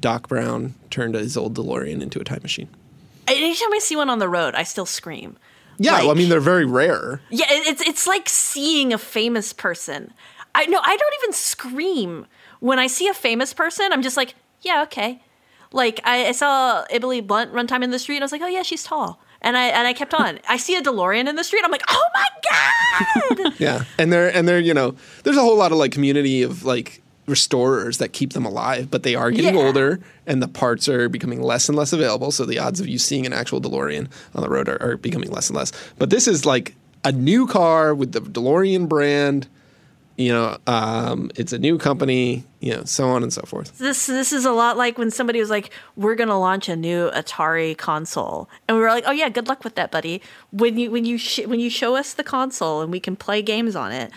Doc 0.00 0.28
Brown 0.28 0.74
turned 0.90 1.14
his 1.14 1.36
old 1.36 1.54
DeLorean 1.54 2.02
into 2.02 2.20
a 2.20 2.24
time 2.24 2.40
machine. 2.42 2.68
Anytime 3.28 3.72
I 3.72 3.78
see 3.78 3.96
one 3.96 4.10
on 4.10 4.18
the 4.18 4.28
road, 4.28 4.54
I 4.54 4.62
still 4.62 4.86
scream. 4.86 5.36
Yeah, 5.78 5.98
well, 6.00 6.10
I 6.10 6.14
mean 6.14 6.28
they're 6.28 6.40
very 6.40 6.64
rare. 6.64 7.20
Yeah, 7.30 7.46
it's 7.48 7.80
it's 7.82 8.06
like 8.06 8.28
seeing 8.28 8.92
a 8.92 8.98
famous 8.98 9.52
person. 9.52 10.12
I 10.54 10.66
no, 10.66 10.78
I 10.82 10.96
don't 10.96 11.14
even 11.22 11.32
scream 11.32 12.26
when 12.60 12.78
I 12.78 12.86
see 12.86 13.08
a 13.08 13.14
famous 13.14 13.52
person. 13.54 13.92
I'm 13.92 14.02
just 14.02 14.16
like, 14.16 14.34
yeah, 14.60 14.82
okay. 14.82 15.22
Like 15.72 16.00
I, 16.04 16.26
I 16.26 16.32
saw 16.32 16.84
Emily 16.90 17.20
Blunt 17.20 17.52
run 17.52 17.66
time 17.66 17.82
in 17.82 17.90
the 17.90 17.98
street, 17.98 18.16
and 18.16 18.22
I 18.22 18.26
was 18.26 18.32
like, 18.32 18.42
oh 18.42 18.46
yeah, 18.48 18.62
she's 18.62 18.84
tall. 18.84 19.20
And 19.40 19.56
I 19.56 19.68
and 19.68 19.88
I 19.88 19.92
kept 19.92 20.14
on. 20.14 20.38
I 20.48 20.56
see 20.56 20.76
a 20.76 20.82
DeLorean 20.82 21.28
in 21.28 21.34
the 21.36 21.42
street. 21.44 21.62
I'm 21.64 21.70
like, 21.70 21.84
oh 21.88 22.04
my 22.14 22.26
god! 22.50 23.52
Yeah, 23.58 23.84
and 23.98 24.12
they're 24.12 24.28
and 24.28 24.46
they're 24.46 24.60
you 24.60 24.74
know 24.74 24.94
there's 25.24 25.36
a 25.36 25.40
whole 25.40 25.56
lot 25.56 25.72
of 25.72 25.78
like 25.78 25.90
community 25.92 26.42
of 26.42 26.64
like 26.64 27.01
restorers 27.26 27.98
that 27.98 28.12
keep 28.12 28.32
them 28.32 28.44
alive, 28.44 28.90
but 28.90 29.02
they 29.04 29.14
are 29.14 29.30
getting 29.30 29.54
Yeah. 29.54 29.62
older 29.62 30.00
and 30.26 30.42
the 30.42 30.48
parts 30.48 30.88
are 30.88 31.08
becoming 31.08 31.40
less 31.40 31.68
and 31.68 31.78
less 31.78 31.92
available. 31.92 32.32
So 32.32 32.44
the 32.44 32.58
odds 32.58 32.80
of 32.80 32.88
you 32.88 32.98
seeing 32.98 33.26
an 33.26 33.32
actual 33.32 33.60
DeLorean 33.60 34.08
on 34.34 34.42
the 34.42 34.48
road 34.48 34.68
are, 34.68 34.82
are 34.82 34.96
becoming 34.96 35.30
less 35.30 35.48
and 35.48 35.56
less. 35.56 35.72
But 35.98 36.10
this 36.10 36.26
is 36.26 36.44
like 36.44 36.74
a 37.04 37.12
new 37.12 37.46
car 37.46 37.94
with 37.94 38.12
the 38.12 38.20
DeLorean 38.20 38.88
brand. 38.88 39.46
You 40.18 40.30
know, 40.32 40.58
um, 40.66 41.30
it's 41.36 41.52
a 41.54 41.58
new 41.58 41.78
company. 41.78 42.44
You 42.60 42.76
know, 42.76 42.84
so 42.84 43.08
on 43.08 43.22
and 43.24 43.32
so 43.32 43.42
forth. 43.42 43.78
this 43.78 44.06
this 44.06 44.32
is 44.32 44.44
a 44.44 44.52
lot 44.52 44.76
like 44.76 44.98
when 44.98 45.10
somebody 45.10 45.40
was 45.40 45.48
like, 45.50 45.70
we're 45.96 46.14
gonna 46.14 46.38
launch 46.38 46.68
a 46.68 46.76
new 46.76 47.10
Atari 47.10 47.76
console, 47.76 48.48
and 48.68 48.76
we 48.76 48.82
were 48.82 48.90
like, 48.90 49.02
oh 49.06 49.10
yeah, 49.10 49.28
good 49.30 49.48
luck 49.48 49.64
with 49.64 49.74
that, 49.76 49.90
buddy. 49.90 50.20
When 50.52 50.76
you 50.78 50.90
when 50.90 51.04
you 51.04 51.18
sh- 51.18 51.46
when 51.46 51.58
you 51.60 51.70
show 51.70 51.96
us 51.96 52.12
the 52.14 52.22
console 52.22 52.82
and 52.82 52.92
we 52.92 53.00
can 53.00 53.16
play 53.16 53.42
games 53.42 53.74
on 53.74 53.90
it, 53.90 54.12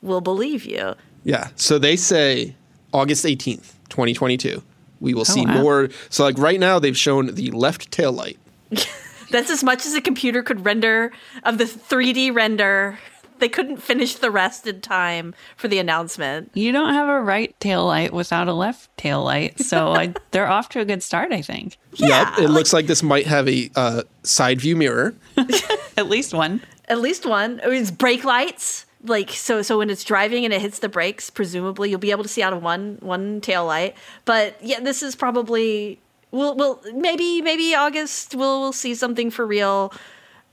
we'll 0.00 0.20
believe 0.22 0.64
you. 0.64 0.94
Yeah. 1.24 1.48
So 1.56 1.78
they 1.78 1.96
say 1.96 2.54
August 2.92 3.24
18th, 3.24 3.72
2022. 3.88 4.62
We 5.00 5.14
will 5.14 5.24
see 5.24 5.44
wow. 5.44 5.60
more. 5.60 5.88
So 6.10 6.22
like 6.24 6.38
right 6.38 6.60
now 6.60 6.78
they've 6.78 6.96
shown 6.96 7.34
the 7.34 7.50
left 7.50 7.90
tail 7.90 8.12
light. 8.12 8.38
That's 9.30 9.50
as 9.50 9.64
much 9.64 9.86
as 9.86 9.94
a 9.94 10.00
computer 10.00 10.42
could 10.42 10.64
render 10.64 11.10
of 11.42 11.58
the 11.58 11.64
3D 11.64 12.34
render. 12.34 12.98
They 13.38 13.48
couldn't 13.48 13.78
finish 13.78 14.14
the 14.14 14.30
rest 14.30 14.68
in 14.68 14.80
time 14.80 15.34
for 15.56 15.66
the 15.66 15.78
announcement. 15.78 16.52
You 16.54 16.70
don't 16.70 16.92
have 16.94 17.08
a 17.08 17.20
right 17.20 17.58
tail 17.58 17.86
light 17.86 18.12
without 18.12 18.46
a 18.46 18.52
left 18.52 18.96
tail 18.96 19.24
light, 19.24 19.58
so 19.58 19.88
I, 19.92 20.14
they're 20.30 20.46
off 20.46 20.68
to 20.70 20.80
a 20.80 20.84
good 20.84 21.02
start, 21.02 21.32
I 21.32 21.42
think. 21.42 21.76
Yeah, 21.94 22.30
yep. 22.30 22.38
It 22.38 22.48
looks 22.50 22.72
like 22.72 22.86
this 22.86 23.02
might 23.02 23.26
have 23.26 23.48
a 23.48 23.68
uh, 23.74 24.02
side 24.22 24.60
view 24.60 24.76
mirror. 24.76 25.14
At 25.96 26.08
least 26.08 26.32
one. 26.32 26.62
At 26.86 27.00
least 27.00 27.26
one. 27.26 27.60
I 27.64 27.68
mean, 27.68 27.82
It's 27.82 27.90
brake 27.90 28.22
lights. 28.22 28.86
Like 29.04 29.30
so, 29.30 29.62
so 29.62 29.78
when 29.78 29.90
it's 29.90 30.04
driving 30.04 30.44
and 30.44 30.54
it 30.54 30.60
hits 30.60 30.78
the 30.78 30.88
brakes, 30.88 31.28
presumably 31.28 31.90
you'll 31.90 31.98
be 31.98 32.12
able 32.12 32.22
to 32.22 32.28
see 32.28 32.42
out 32.42 32.52
of 32.52 32.62
one 32.62 32.98
one 33.00 33.40
tail 33.40 33.66
light. 33.66 33.96
But 34.24 34.56
yeah, 34.62 34.80
this 34.80 35.02
is 35.02 35.16
probably 35.16 35.98
we'll 36.30 36.54
we'll 36.56 36.80
maybe 36.94 37.42
maybe 37.42 37.74
August 37.74 38.34
we'll 38.34 38.60
we'll 38.60 38.72
see 38.72 38.94
something 38.94 39.30
for 39.30 39.46
real. 39.46 39.92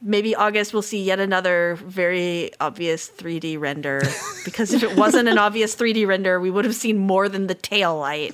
Maybe 0.01 0.33
August 0.33 0.73
we'll 0.73 0.81
see 0.81 1.03
yet 1.03 1.19
another 1.19 1.77
very 1.83 2.51
obvious 2.59 3.09
3D 3.09 3.59
render. 3.59 4.01
Because 4.45 4.73
if 4.73 4.81
it 4.81 4.95
wasn't 4.95 5.27
an 5.27 5.37
obvious 5.37 5.75
3D 5.75 6.07
render, 6.07 6.39
we 6.39 6.49
would 6.49 6.65
have 6.65 6.73
seen 6.73 6.97
more 6.97 7.29
than 7.29 7.45
the 7.47 7.53
tail 7.53 7.99
light. 7.99 8.33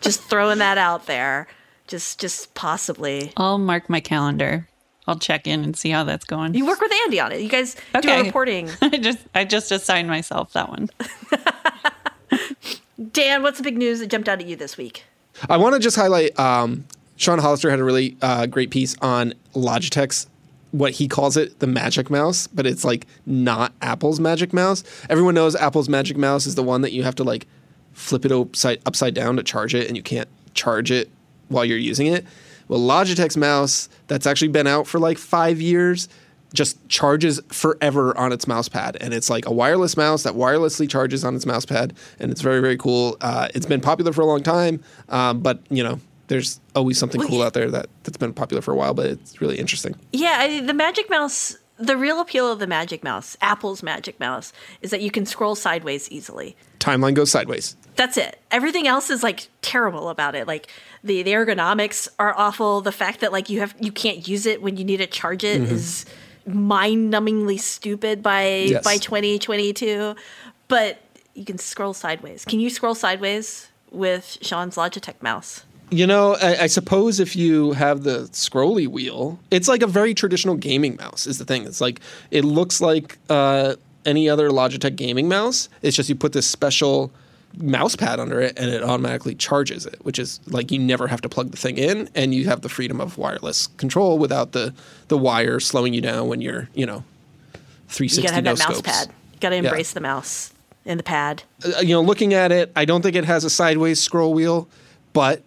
Just 0.00 0.20
throwing 0.22 0.58
that 0.58 0.76
out 0.76 1.06
there. 1.06 1.46
Just 1.86 2.18
just 2.18 2.52
possibly. 2.54 3.32
I'll 3.36 3.58
mark 3.58 3.88
my 3.88 4.00
calendar. 4.00 4.68
I'll 5.06 5.18
check 5.18 5.46
in 5.46 5.62
and 5.62 5.76
see 5.76 5.90
how 5.90 6.04
that's 6.04 6.24
going. 6.24 6.54
You 6.54 6.66
work 6.66 6.80
with 6.80 6.92
Andy 7.04 7.20
on 7.20 7.32
it. 7.32 7.40
You 7.40 7.48
guys 7.48 7.74
do 7.74 7.80
Okay. 7.98 8.20
a 8.20 8.24
reporting. 8.24 8.70
I 8.82 8.88
just 8.96 9.18
I 9.34 9.44
just 9.44 9.70
assigned 9.70 10.08
myself 10.08 10.52
that 10.54 10.68
one. 10.68 10.90
Dan, 13.12 13.42
what's 13.42 13.58
the 13.58 13.64
big 13.64 13.76
news 13.76 14.00
that 14.00 14.08
jumped 14.08 14.28
out 14.28 14.40
at 14.40 14.46
you 14.46 14.56
this 14.56 14.76
week? 14.76 15.04
I 15.48 15.56
want 15.58 15.74
to 15.74 15.80
just 15.80 15.96
highlight 15.96 16.38
um, 16.40 16.84
Sean 17.16 17.38
Hollister 17.38 17.70
had 17.70 17.78
a 17.78 17.84
really 17.84 18.16
uh, 18.22 18.46
great 18.46 18.70
piece 18.70 18.96
on 19.02 19.34
Logitech's 19.54 20.26
what 20.72 20.92
he 20.92 21.08
calls 21.08 21.36
it 21.36 21.58
the 21.60 21.66
Magic 21.66 22.10
Mouse, 22.10 22.46
but 22.48 22.66
it's 22.66 22.84
like 22.84 23.06
not 23.24 23.72
Apple's 23.80 24.18
Magic 24.18 24.52
Mouse. 24.52 24.82
Everyone 25.08 25.34
knows 25.34 25.54
Apple's 25.56 25.88
Magic 25.88 26.16
Mouse 26.16 26.46
is 26.46 26.54
the 26.54 26.62
one 26.62 26.80
that 26.82 26.92
you 26.92 27.02
have 27.02 27.14
to 27.16 27.24
like 27.24 27.46
flip 27.92 28.24
it 28.24 28.32
upside 28.32 28.80
upside 28.86 29.14
down 29.14 29.36
to 29.36 29.42
charge 29.42 29.74
it, 29.74 29.86
and 29.88 29.96
you 29.96 30.02
can't 30.02 30.28
charge 30.54 30.90
it 30.90 31.10
while 31.48 31.64
you're 31.64 31.78
using 31.78 32.06
it. 32.08 32.24
Well, 32.68 32.80
Logitech's 32.80 33.36
mouse 33.36 33.88
that's 34.06 34.26
actually 34.26 34.48
been 34.48 34.66
out 34.66 34.86
for 34.86 34.98
like 34.98 35.18
five 35.18 35.60
years 35.60 36.08
just 36.54 36.88
charges 36.88 37.40
forever 37.48 38.16
on 38.16 38.32
its 38.32 38.46
mouse 38.46 38.68
pad 38.68 38.96
and 39.00 39.12
it's 39.12 39.28
like 39.28 39.46
a 39.46 39.52
wireless 39.52 39.96
mouse 39.96 40.22
that 40.22 40.34
wirelessly 40.34 40.88
charges 40.88 41.24
on 41.24 41.34
its 41.34 41.44
mouse 41.44 41.66
pad 41.66 41.92
and 42.18 42.30
it's 42.30 42.40
very 42.40 42.60
very 42.60 42.76
cool. 42.76 43.16
Uh, 43.20 43.48
it's 43.54 43.66
been 43.66 43.80
popular 43.80 44.12
for 44.12 44.22
a 44.22 44.26
long 44.26 44.42
time 44.42 44.82
um, 45.08 45.40
but 45.40 45.60
you 45.68 45.82
know 45.82 46.00
there's 46.28 46.60
always 46.74 46.98
something 46.98 47.20
cool 47.20 47.42
out 47.42 47.52
there 47.52 47.70
that, 47.70 47.88
that's 48.04 48.16
been 48.16 48.32
popular 48.32 48.62
for 48.62 48.72
a 48.72 48.76
while 48.76 48.94
but 48.94 49.06
it's 49.06 49.40
really 49.40 49.58
interesting. 49.58 49.94
Yeah, 50.12 50.36
I, 50.38 50.60
the 50.60 50.74
Magic 50.74 51.10
Mouse, 51.10 51.56
the 51.78 51.96
real 51.96 52.20
appeal 52.20 52.50
of 52.50 52.58
the 52.58 52.66
Magic 52.66 53.04
Mouse, 53.04 53.36
Apple's 53.40 53.82
Magic 53.82 54.18
Mouse, 54.18 54.52
is 54.80 54.90
that 54.90 55.02
you 55.02 55.10
can 55.10 55.26
scroll 55.26 55.54
sideways 55.54 56.10
easily. 56.10 56.56
timeline 56.78 57.14
goes 57.14 57.30
sideways 57.30 57.76
That's 57.96 58.16
it. 58.16 58.40
Everything 58.50 58.86
else 58.86 59.10
is 59.10 59.22
like 59.22 59.48
terrible 59.62 60.08
about 60.08 60.34
it. 60.34 60.46
Like 60.46 60.68
the, 61.04 61.22
the 61.22 61.32
ergonomics 61.32 62.08
are 62.18 62.34
awful. 62.36 62.80
The 62.80 62.92
fact 62.92 63.20
that 63.20 63.32
like 63.32 63.50
you 63.50 63.60
have 63.60 63.74
you 63.80 63.92
can't 63.92 64.26
use 64.26 64.46
it 64.46 64.62
when 64.62 64.76
you 64.76 64.84
need 64.84 64.98
to 64.98 65.06
charge 65.06 65.44
it 65.44 65.60
mm-hmm. 65.60 65.74
is 65.74 66.06
mind-numbingly 66.46 67.58
stupid 67.58 68.22
by 68.22 68.46
Yes. 68.46 68.84
by 68.84 68.96
2022. 68.96 70.14
But 70.68 70.98
you 71.34 71.44
can 71.44 71.58
scroll 71.58 71.92
sideways. 71.92 72.44
Can 72.44 72.60
you 72.60 72.70
scroll 72.70 72.94
sideways 72.94 73.68
with 73.90 74.38
Sean's 74.40 74.76
Logitech 74.76 75.20
mouse? 75.22 75.65
You 75.90 76.06
know, 76.06 76.34
I, 76.42 76.62
I 76.62 76.66
suppose 76.66 77.20
if 77.20 77.36
you 77.36 77.72
have 77.72 78.02
the 78.02 78.22
scrolly 78.32 78.88
wheel, 78.88 79.38
it's 79.50 79.68
like 79.68 79.82
a 79.82 79.86
very 79.86 80.14
traditional 80.14 80.56
gaming 80.56 80.96
mouse. 80.96 81.26
Is 81.26 81.38
the 81.38 81.44
thing? 81.44 81.64
It's 81.64 81.80
like 81.80 82.00
it 82.30 82.44
looks 82.44 82.80
like 82.80 83.18
uh, 83.30 83.76
any 84.04 84.28
other 84.28 84.50
Logitech 84.50 84.96
gaming 84.96 85.28
mouse. 85.28 85.68
It's 85.82 85.96
just 85.96 86.08
you 86.08 86.16
put 86.16 86.32
this 86.32 86.46
special 86.46 87.12
mouse 87.58 87.94
pad 87.94 88.18
under 88.18 88.40
it, 88.40 88.58
and 88.58 88.68
it 88.68 88.82
automatically 88.82 89.36
charges 89.36 89.86
it. 89.86 90.04
Which 90.04 90.18
is 90.18 90.40
like 90.48 90.72
you 90.72 90.78
never 90.80 91.06
have 91.06 91.20
to 91.20 91.28
plug 91.28 91.52
the 91.52 91.56
thing 91.56 91.78
in, 91.78 92.08
and 92.16 92.34
you 92.34 92.46
have 92.46 92.62
the 92.62 92.68
freedom 92.68 93.00
of 93.00 93.16
wireless 93.16 93.68
control 93.76 94.18
without 94.18 94.52
the 94.52 94.74
the 95.06 95.16
wire 95.16 95.60
slowing 95.60 95.94
you 95.94 96.00
down 96.00 96.26
when 96.26 96.40
you're 96.40 96.68
you 96.74 96.84
know 96.84 97.04
You 97.54 97.60
360 97.90 98.22
gotta 98.22 98.34
have 98.34 98.44
no 98.44 98.54
that 98.56 98.68
mouse 98.68 98.82
pad. 98.82 99.08
You 99.34 99.38
gotta 99.40 99.56
embrace 99.56 99.92
the 99.92 100.00
mouse. 100.00 100.52
in 100.84 100.96
the 100.96 101.04
pad. 101.04 101.44
Uh, 101.64 101.78
you 101.80 101.94
know, 101.94 102.02
looking 102.02 102.34
at 102.34 102.50
it, 102.50 102.72
I 102.74 102.84
don't 102.84 103.02
think 103.02 103.14
it 103.14 103.24
has 103.24 103.44
a 103.44 103.50
sideways 103.50 104.00
scroll 104.02 104.34
wheel, 104.34 104.68
but 105.12 105.42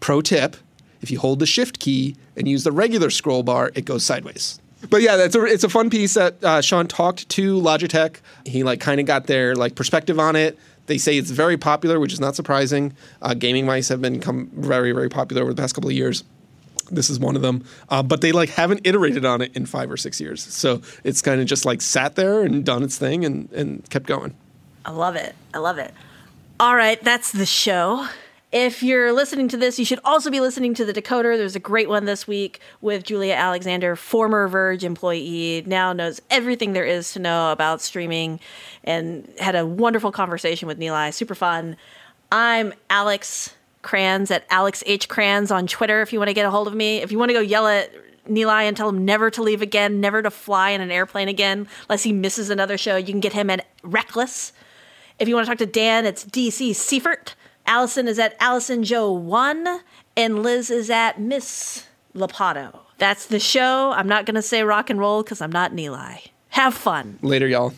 pro 0.00 0.20
tip, 0.20 0.56
if 1.00 1.10
you 1.10 1.18
hold 1.18 1.38
the 1.38 1.46
shift 1.46 1.78
key 1.78 2.16
and 2.36 2.48
use 2.48 2.64
the 2.64 2.72
regular 2.72 3.10
scroll 3.10 3.42
bar, 3.42 3.70
it 3.74 3.84
goes 3.84 4.04
sideways. 4.04 4.60
But 4.88 5.02
yeah, 5.02 5.16
that's 5.16 5.34
a, 5.34 5.44
it's 5.44 5.64
a 5.64 5.68
fun 5.68 5.90
piece 5.90 6.14
that 6.14 6.42
uh, 6.42 6.60
Sean 6.62 6.86
talked 6.86 7.28
to 7.30 7.60
Logitech. 7.60 8.16
He 8.46 8.62
like 8.62 8.80
kind 8.80 8.98
of 9.00 9.06
got 9.06 9.26
their 9.26 9.54
like 9.54 9.74
perspective 9.74 10.18
on 10.18 10.36
it. 10.36 10.58
They 10.86 10.98
say 10.98 11.18
it's 11.18 11.30
very 11.30 11.56
popular, 11.56 12.00
which 12.00 12.12
is 12.12 12.20
not 12.20 12.34
surprising. 12.34 12.94
Uh, 13.22 13.34
gaming 13.34 13.66
mice 13.66 13.88
have 13.88 14.00
become 14.00 14.50
very, 14.54 14.92
very 14.92 15.08
popular 15.08 15.42
over 15.42 15.52
the 15.52 15.60
past 15.60 15.74
couple 15.74 15.90
of 15.90 15.96
years. 15.96 16.24
This 16.90 17.10
is 17.10 17.20
one 17.20 17.36
of 17.36 17.42
them, 17.42 17.64
uh, 17.88 18.02
but 18.02 18.20
they 18.20 18.32
like 18.32 18.48
haven't 18.48 18.80
iterated 18.84 19.24
on 19.24 19.42
it 19.42 19.54
in 19.54 19.64
five 19.66 19.90
or 19.92 19.96
six 19.96 20.20
years. 20.20 20.42
So 20.42 20.82
it's 21.04 21.22
kind 21.22 21.40
of 21.40 21.46
just 21.46 21.64
like 21.64 21.80
sat 21.82 22.16
there 22.16 22.42
and 22.42 22.64
done 22.64 22.82
its 22.82 22.98
thing 22.98 23.24
and, 23.24 23.52
and 23.52 23.88
kept 23.90 24.06
going. 24.06 24.34
I 24.84 24.90
love 24.90 25.14
it. 25.14 25.36
I 25.54 25.58
love 25.58 25.78
it. 25.78 25.94
All 26.58 26.74
right, 26.74 27.00
that's 27.04 27.30
the 27.30 27.46
show. 27.46 28.08
If 28.52 28.82
you're 28.82 29.12
listening 29.12 29.46
to 29.48 29.56
this, 29.56 29.78
you 29.78 29.84
should 29.84 30.00
also 30.04 30.28
be 30.28 30.40
listening 30.40 30.74
to 30.74 30.84
The 30.84 30.92
Decoder. 30.92 31.36
There's 31.36 31.54
a 31.54 31.60
great 31.60 31.88
one 31.88 32.04
this 32.04 32.26
week 32.26 32.58
with 32.80 33.04
Julia 33.04 33.34
Alexander, 33.34 33.94
former 33.94 34.48
Verge 34.48 34.82
employee, 34.82 35.62
now 35.66 35.92
knows 35.92 36.20
everything 36.30 36.72
there 36.72 36.84
is 36.84 37.12
to 37.12 37.20
know 37.20 37.52
about 37.52 37.80
streaming 37.80 38.40
and 38.82 39.32
had 39.38 39.54
a 39.54 39.64
wonderful 39.64 40.10
conversation 40.10 40.66
with 40.66 40.80
Nilay. 40.80 41.14
Super 41.14 41.36
fun. 41.36 41.76
I'm 42.32 42.74
Alex 42.88 43.54
Cranz 43.82 44.32
at 44.32 44.44
Alex 44.50 44.82
H. 44.84 45.08
Cranz 45.08 45.52
on 45.52 45.68
Twitter 45.68 46.02
if 46.02 46.12
you 46.12 46.18
want 46.18 46.28
to 46.28 46.34
get 46.34 46.44
a 46.44 46.50
hold 46.50 46.66
of 46.66 46.74
me. 46.74 46.98
If 46.98 47.12
you 47.12 47.20
want 47.20 47.28
to 47.28 47.34
go 47.34 47.40
yell 47.40 47.68
at 47.68 47.92
Nilay 48.28 48.64
and 48.64 48.76
tell 48.76 48.88
him 48.88 49.04
never 49.04 49.30
to 49.30 49.44
leave 49.44 49.62
again, 49.62 50.00
never 50.00 50.22
to 50.22 50.30
fly 50.30 50.70
in 50.70 50.80
an 50.80 50.90
airplane 50.90 51.28
again, 51.28 51.68
unless 51.88 52.02
he 52.02 52.12
misses 52.12 52.50
another 52.50 52.76
show, 52.76 52.96
you 52.96 53.06
can 53.06 53.20
get 53.20 53.32
him 53.32 53.48
at 53.48 53.64
Reckless. 53.84 54.52
If 55.20 55.28
you 55.28 55.36
want 55.36 55.46
to 55.46 55.50
talk 55.52 55.58
to 55.58 55.66
Dan, 55.66 56.04
it's 56.04 56.24
DC 56.24 56.74
Seifert. 56.74 57.36
Allison 57.70 58.08
is 58.08 58.18
at 58.18 58.34
Allison 58.40 58.82
Joe 58.82 59.12
1, 59.12 59.80
and 60.16 60.42
Liz 60.42 60.72
is 60.72 60.90
at 60.90 61.20
Miss 61.20 61.86
Lopatto. 62.16 62.80
That's 62.98 63.26
the 63.26 63.38
show. 63.38 63.92
I'm 63.92 64.08
not 64.08 64.26
going 64.26 64.34
to 64.34 64.42
say 64.42 64.64
rock 64.64 64.90
and 64.90 64.98
roll 64.98 65.22
because 65.22 65.40
I'm 65.40 65.52
not 65.52 65.70
Nilay. 65.70 66.30
Have 66.48 66.74
fun. 66.74 67.20
Later, 67.22 67.46
y'all. 67.46 67.72